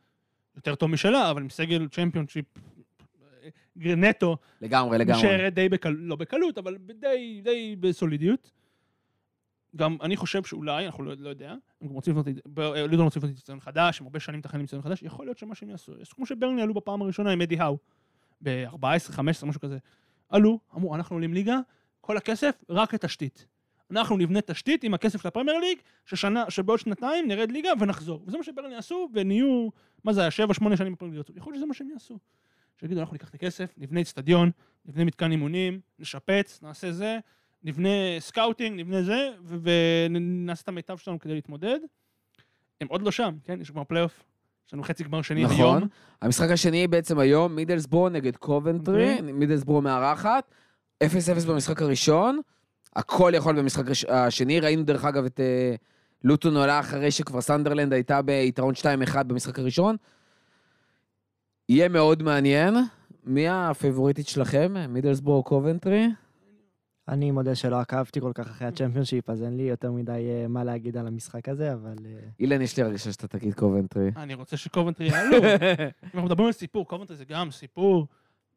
יותר 0.56 0.76
טוב 0.76 0.90
משלה, 0.90 1.32
אבל 1.32 1.42
עם 1.42 1.50
סגל 1.50 1.88
צ'מפיונשיפ 1.88 2.46
אה, 3.86 3.96
נטו, 3.96 4.38
לגמרי, 4.62 4.98
לגמרי. 4.98 5.24
נשארת 5.24 5.54
די 5.54 5.70
בקלות, 5.70 6.00
לא 6.02 6.16
בקלות, 6.16 6.58
אבל 6.58 6.78
די, 6.78 7.42
די 7.44 7.76
בסולידיות. 7.80 8.52
גם 9.76 9.98
אני 10.02 10.18
חושב 10.18 10.44
שאולי, 10.44 10.86
אנחנו 10.86 11.04
לא, 11.04 11.14
לא 11.20 11.30
יודע, 11.30 11.52
הם 11.82 11.88
גם 11.88 11.94
רוצים 11.94 12.14
לבנות, 12.14 12.28
אה, 12.28 12.88
לידון 12.88 13.06
רוצים 13.06 13.20
לבנות 13.22 13.36
ניסיון 13.36 13.60
חדש, 13.60 14.00
הם 14.00 14.06
הרבה 14.06 14.20
שנים 14.20 14.40
מתכננים 14.40 14.62
ניסיון 14.62 14.82
חדש, 14.82 15.04
יכול 15.04 15.26
להיות 15.26 15.38
שמה 15.38 15.56
שהם 15.56 15.70
יעשו, 15.70 15.98
יעשו 16.00 16.16
כמו 16.16 16.26
שברני 16.26 16.62
עלו 16.62 16.74
בפעם 16.74 17.02
הראשונה 17.02 17.32
עם 17.32 17.42
אדי 17.42 17.60
האו, 17.60 17.78
ב-14, 18.42 19.12
15, 19.12 19.50
משהו 19.50 19.62
כזה. 19.62 19.78
עלו, 20.30 20.60
אמרו, 20.76 20.96
אנחנו 20.96 21.16
עולים 21.16 21.34
ליגה, 21.34 21.60
כל 22.02 22.18
הכסף 22.18 22.64
רק 22.70 22.94
לתשתית. 22.94 23.51
אנחנו 23.92 24.18
נבנה 24.18 24.42
תשתית 24.42 24.84
עם 24.84 24.94
הכסף 24.94 25.22
של 25.22 25.28
הפרמייר 25.28 25.58
ליג, 25.60 25.78
ששנה, 26.06 26.44
שבעוד 26.50 26.80
שנתיים 26.80 27.28
נרד 27.28 27.52
ליגה 27.52 27.70
ונחזור. 27.80 28.24
וזה 28.28 28.38
מה 28.38 28.44
שברני 28.44 28.76
עשו, 28.76 29.10
ונהיו, 29.14 29.70
מה 30.04 30.14
זה 30.14 30.22
היה, 30.22 30.32
שבע, 30.32 30.54
שמונה 30.54 30.78
שנים 30.78 30.94
בפרמייר 30.94 31.24
ליג. 31.30 31.38
יכול 31.38 31.54
להיות 31.54 31.60
שזה 31.60 31.66
מה 31.66 31.74
שהם 31.74 31.90
יעשו. 31.94 32.20
שיגידו, 32.80 33.00
אנחנו 33.00 33.14
ניקח 33.14 33.30
את 33.30 33.36
הכסף, 33.36 33.74
נבנה 33.78 34.02
אצטדיון, 34.02 34.52
נבנה 34.86 35.04
מתקן 35.06 35.32
אימונים, 35.32 35.80
נשפץ, 36.00 36.60
נעשה 36.64 36.92
זה, 36.92 37.20
נבנה 37.64 37.90
scouting, 38.20 38.80
נבנה 38.80 39.04
זה, 39.04 39.30
ונעשה 39.44 40.62
את 40.64 40.68
המיטב 40.68 40.98
שלנו 40.98 41.20
כדי 41.20 41.34
להתמודד. 41.34 41.80
הם 42.82 42.88
עוד 42.88 43.02
לא 43.02 43.12
שם, 43.12 43.36
כן? 43.44 43.62
יש 43.62 43.72
כבר 43.72 43.84
פלייאוף. 43.84 44.24
יש 44.68 44.74
לנו 44.74 44.84
חצי 44.84 45.04
גמר 45.04 45.22
שני 45.22 45.44
נכון. 45.44 45.78
היום. 45.78 45.88
המשחק 46.22 46.50
השני 46.50 46.88
בעצם 46.88 47.20
היום, 47.20 47.56
מידלסבורו 47.56 48.10
נגד 48.10 48.36
קובנטרי, 48.36 49.12
אוקיי. 49.18 49.32
מידלסבורו 49.32 49.82
מארחת, 49.82 50.52
0-0 51.04 51.08
במשחק 51.48 51.82
הראשון, 51.82 52.40
הכל 52.96 53.32
יכול 53.36 53.60
במשחק 53.60 53.90
הש- 53.90 54.06
השני, 54.06 54.60
ראינו 54.60 54.84
דרך 54.84 55.06
אגב 55.06 55.26
את 55.26 55.40
אה, 55.40 55.76
לוטון 56.24 56.58
עולה 56.58 56.80
אחרי 56.80 57.12
שכבר 57.12 57.42
סנדרלנד 57.42 57.94
הייתה 57.94 58.22
ביתרון 58.22 58.74
2-1 59.14 59.24
במשחק 59.24 59.60
הראשון. 59.60 59.96
יהיה 61.70 61.90
מאוד 61.90 62.24
מעניין. 62.24 62.76
מי 63.24 63.50
הפייבוריטית 63.50 64.28
שלכם? 64.28 64.74
מידלסבורו 64.90 65.44
קובנטרי? 65.44 66.08
אני 67.08 67.32
מודה 67.32 67.56
שלא 67.56 67.80
עקבתי 67.80 68.22
כל 68.22 68.32
כך 68.36 68.48
אחרי 68.50 68.68
הצ'מפיונשיפ, 68.68 69.30
אז 69.30 69.44
אין 69.44 69.58
לי 69.58 69.64
יותר 69.64 69.92
מדי 69.92 70.12
אה, 70.30 70.48
מה 70.48 70.64
להגיד 70.64 70.98
על 70.98 71.08
המשחק 71.08 71.50
הזה, 71.50 71.74
אבל... 71.74 71.96
אה, 72.06 72.20
אילן, 72.40 72.62
יש 72.62 72.78
לי 72.78 72.84
הרגשה 72.84 73.12
שאתה 73.12 73.28
תגיד 73.28 73.54
קובנטרי. 73.54 74.12
אני 74.18 74.34
רוצה 74.34 74.58
שקובנטרי 74.58 75.08
יעלו. 75.08 75.38
אם 75.44 75.50
אנחנו 76.04 76.24
מדברים 76.24 76.48
על 76.48 76.52
סיפור, 76.54 76.88
קובנטרי 76.88 77.18
זה 77.18 77.26
גם 77.26 77.52
סיפור. 77.52 78.08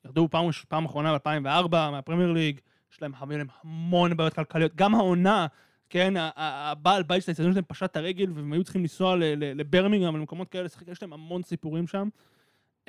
ירדו 0.05 0.29
פעם 0.69 0.85
אחרונה 0.85 1.19
ב-2004 1.19 1.69
מהפרמייר 1.71 2.33
ליג, 2.33 2.61
יש 2.95 3.03
להם, 3.03 3.13
להם 3.31 3.47
המון 3.63 4.17
בעיות 4.17 4.35
כלכליות. 4.35 4.75
גם 4.75 4.95
העונה, 4.95 5.47
כן, 5.91 6.15
הבעל 6.37 7.03
בית 7.03 7.23
של 7.23 7.31
האצטדיון 7.31 7.53
שלהם 7.53 7.65
פשט 7.69 7.85
את 7.91 7.97
הרגל, 7.97 8.33
והם 8.33 8.53
היו 8.53 8.65
צריכים 8.65 8.83
לנסוע 8.83 9.17
ל- 9.17 9.25
ל- 9.25 9.61
לברמינגהם, 9.61 10.17
למקומות 10.17 10.49
כאלה, 10.49 10.65
לשחק, 10.65 10.89
יש 10.89 11.03
להם 11.03 11.13
המון 11.13 11.43
סיפורים 11.43 11.87
שם. 11.87 12.09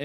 אמ, 0.00 0.04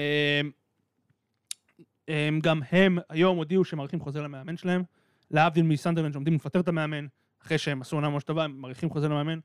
הם, 2.08 2.40
גם 2.40 2.60
הם 2.70 2.98
היום 3.08 3.36
הודיעו 3.36 3.64
שהם 3.64 3.76
מאריכים 3.76 4.00
חוזה 4.00 4.22
למאמן 4.22 4.56
שלהם, 4.56 4.82
להבדיל 5.30 5.62
מסנדרלנד 5.62 6.12
שעומדים 6.12 6.34
לפטר 6.34 6.60
את 6.60 6.68
המאמן, 6.68 7.06
אחרי 7.42 7.58
שהם 7.58 7.80
עשו 7.80 7.96
עונה 7.96 8.08
ממש 8.08 8.24
טובה, 8.24 8.44
הם 8.44 8.60
מאריכים 8.60 8.90
חוזה 8.90 9.08
למאמן. 9.08 9.38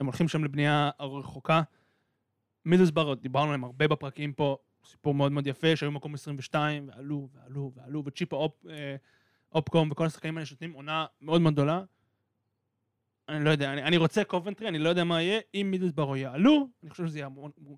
הם 0.00 0.06
הולכים 0.06 0.28
שם 0.28 0.44
לבנייה 0.44 0.90
רחוקה. 1.00 1.62
מידלסבורו, 2.64 3.14
דיברנו 3.14 3.46
עליהם 3.46 3.64
הרבה 3.64 3.88
בפרקים 3.88 4.32
פה, 4.32 4.56
סיפור 4.84 5.14
מאוד 5.14 5.32
מאוד 5.32 5.46
יפה, 5.46 5.76
שהיו 5.76 5.90
מקום 5.90 6.14
22, 6.14 6.88
ועלו, 6.88 7.28
ועלו, 7.34 7.72
ועלו, 7.74 8.02
וצ'יפו 8.06 8.36
אופ, 8.36 8.66
אה, 8.70 8.96
אופקום 9.52 9.90
וכל 9.90 10.06
השחקנים 10.06 10.36
האלה 10.36 10.46
שנותנים 10.46 10.72
עונה 10.72 11.06
מאוד 11.20 11.40
מאוד 11.40 11.54
גדולה. 11.54 11.82
אני 13.28 13.44
לא 13.44 13.50
יודע, 13.50 13.72
אני, 13.72 13.82
אני 13.82 13.96
רוצה 13.96 14.24
קובנטרי, 14.24 14.68
אני 14.68 14.78
לא 14.78 14.88
יודע 14.88 15.04
מה 15.04 15.22
יהיה. 15.22 15.40
אם 15.54 15.68
מידלסבורו 15.70 16.16
יעלו, 16.16 16.68
אני 16.82 16.90
חושב 16.90 17.06
שזה 17.06 17.18
יהיה 17.18 17.28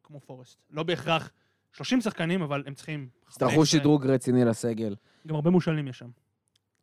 כמו 0.02 0.20
פורסט. 0.20 0.58
לא 0.70 0.82
בהכרח 0.82 1.30
30 1.72 2.00
שחקנים, 2.00 2.42
אבל 2.42 2.62
הם 2.66 2.74
צריכים... 2.74 3.08
יצטרכו 3.28 3.50
15. 3.50 3.80
שדרוג 3.80 4.06
רציני 4.06 4.44
לסגל. 4.44 4.94
גם 5.26 5.34
הרבה 5.34 5.50
מושאלים 5.50 5.88
יש 5.88 5.98
שם. 5.98 6.08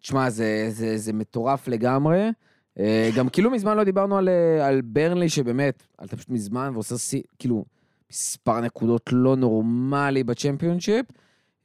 תשמע, 0.01 0.29
זה, 0.29 0.67
זה, 0.69 0.97
זה 0.97 1.13
מטורף 1.13 1.67
לגמרי. 1.67 2.29
אה, 2.79 3.09
גם 3.15 3.29
כאילו 3.29 3.51
מזמן 3.51 3.77
לא 3.77 3.83
דיברנו 3.83 4.17
על, 4.17 4.29
אה, 4.29 4.67
על 4.67 4.81
ברנלי, 4.81 5.29
שבאמת, 5.29 5.87
עלתה 5.97 6.17
פשוט 6.17 6.29
מזמן 6.29 6.71
ועושה 6.73 6.97
שיא, 6.97 7.21
כאילו, 7.39 7.65
מספר 8.11 8.61
נקודות 8.61 9.09
לא 9.11 9.35
נורמלי 9.35 10.23
בצ'מפיונשיפ. 10.23 11.05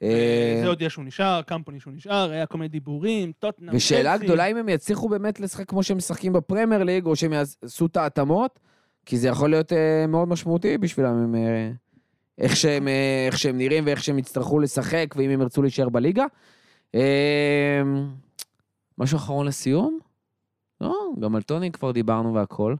אה, 0.01 0.59
זה 0.61 0.67
הודיע 0.67 0.89
שהוא 0.89 1.05
נשאר, 1.05 1.41
קמפוני 1.41 1.79
שהוא 1.79 1.93
נשאר, 1.93 2.31
היה 2.31 2.45
כל 2.45 2.57
מיני 2.57 2.67
דיבורים, 2.67 3.31
טוטנאם, 3.39 3.75
ושאלה. 3.75 4.17
גדולה 4.17 4.45
אם 4.45 4.57
הם 4.57 4.69
יצליחו 4.69 5.09
באמת 5.09 5.39
לשחק 5.39 5.69
כמו 5.69 5.83
שהם 5.83 5.97
משחקים 5.97 6.33
בפרמייר 6.33 6.83
ליג, 6.83 7.05
או 7.05 7.15
שהם 7.15 7.33
יעשו 7.33 7.85
את 7.85 7.97
ההתאמות, 7.97 8.59
כי 9.05 9.17
זה 9.17 9.27
יכול 9.27 9.49
להיות 9.49 9.73
אה, 9.73 10.07
מאוד 10.07 10.27
משמעותי 10.27 10.77
בשבילם, 10.77 11.35
אה, 11.35 11.71
איך, 12.37 12.55
שהם, 12.55 12.87
איך 13.27 13.37
שהם 13.37 13.57
נראים 13.57 13.85
ואיך 13.85 14.03
שהם 14.03 14.19
יצטרכו 14.19 14.59
לשחק, 14.59 15.15
ואם 15.17 15.29
הם 15.29 15.41
ירצו 15.41 15.61
להישאר 15.61 15.89
בליגה. 15.89 16.25
משהו 18.97 19.17
אחרון 19.17 19.47
לסיום? 19.47 19.99
לא, 20.81 20.93
גם 21.19 21.35
על 21.35 21.41
טוני 21.41 21.71
כבר 21.71 21.91
דיברנו 21.91 22.33
והכל. 22.33 22.75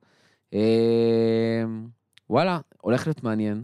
וואלה, 2.29 2.59
הולך 2.81 3.07
להיות 3.07 3.23
מעניין. 3.23 3.63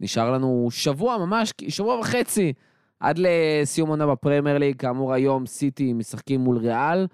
נשאר 0.00 0.32
לנו 0.32 0.68
שבוע 0.70 1.18
ממש, 1.18 1.52
שבוע 1.68 1.98
וחצי, 1.98 2.52
עד 3.00 3.18
לסיום 3.18 3.88
עונה 3.88 4.06
בפרמייר 4.06 4.58
ליג. 4.58 4.76
כאמור, 4.76 5.12
היום 5.12 5.46
סיטי 5.46 5.92
משחקים 5.92 6.40
מול 6.40 6.58
ריאל. 6.58 7.06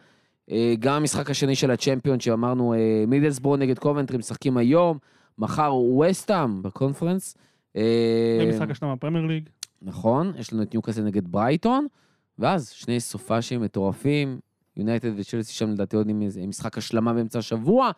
אה, 0.51 0.75
גם 0.79 0.95
המשחק 0.95 1.31
השני 1.31 1.55
של 1.55 1.71
הצ'מפיון, 1.71 2.21
שאמרנו, 2.21 2.75
אה, 2.75 3.05
מידלסבורו 3.07 3.57
נגד 3.57 3.79
קובנטרי 3.79 4.19
משחקים 4.19 4.57
היום. 4.57 4.99
מחר 5.39 5.75
ווסטהאם 5.75 6.63
בקונפרנס. 6.63 7.37
אה, 7.77 8.39
זה 8.41 8.47
משחק 8.47 8.71
השלמה 8.71 8.97
בפרמייר 8.97 9.27
ליג. 9.27 9.49
נכון, 9.83 10.33
יש 10.39 10.53
לנו 10.53 10.63
את 10.63 10.75
ניוקאסל 10.75 11.03
נגד 11.03 11.29
ברייטון, 11.29 11.87
ואז 12.39 12.71
שני 12.71 13.01
סופ"שים 13.01 13.63
מטורפים, 13.63 14.41
יונייטד 14.77 15.11
וצ'לסי 15.17 15.53
שם 15.53 15.71
לדעתי 15.71 15.97
עוד 15.97 16.09
עם 16.09 16.49
משחק 16.49 16.79
השלמה 16.79 17.13
באמצע 17.13 17.39
השבוע. 17.39 17.91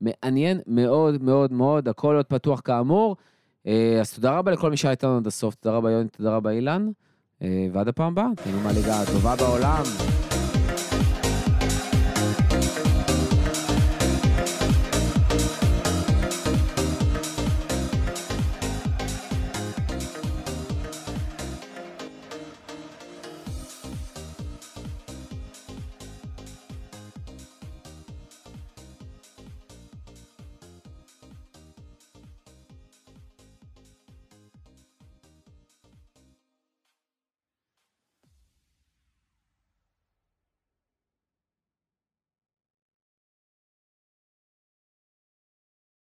מעניין 0.00 0.60
מאוד 0.66 1.22
מאוד 1.22 1.52
מאוד, 1.52 1.88
הכל 1.88 2.16
עוד 2.16 2.26
פתוח 2.26 2.60
כאמור. 2.64 3.16
אה, 3.66 4.00
אז 4.00 4.12
תודה 4.12 4.38
רבה 4.38 4.50
לכל 4.50 4.70
מי 4.70 4.76
שהיה 4.76 4.90
איתנו 4.90 5.16
עד 5.16 5.26
הסוף, 5.26 5.54
תודה 5.54 5.76
רבה 5.76 5.90
יוני, 5.90 6.08
תודה 6.08 6.36
רבה 6.36 6.50
אילן, 6.50 6.88
אה, 7.42 7.66
ועד 7.72 7.88
הפעם 7.88 8.12
הבאה, 8.12 8.26
תהנו 8.44 8.60
מהליגה 8.60 9.00
הטובה 9.00 9.36
בעולם. 9.36 9.82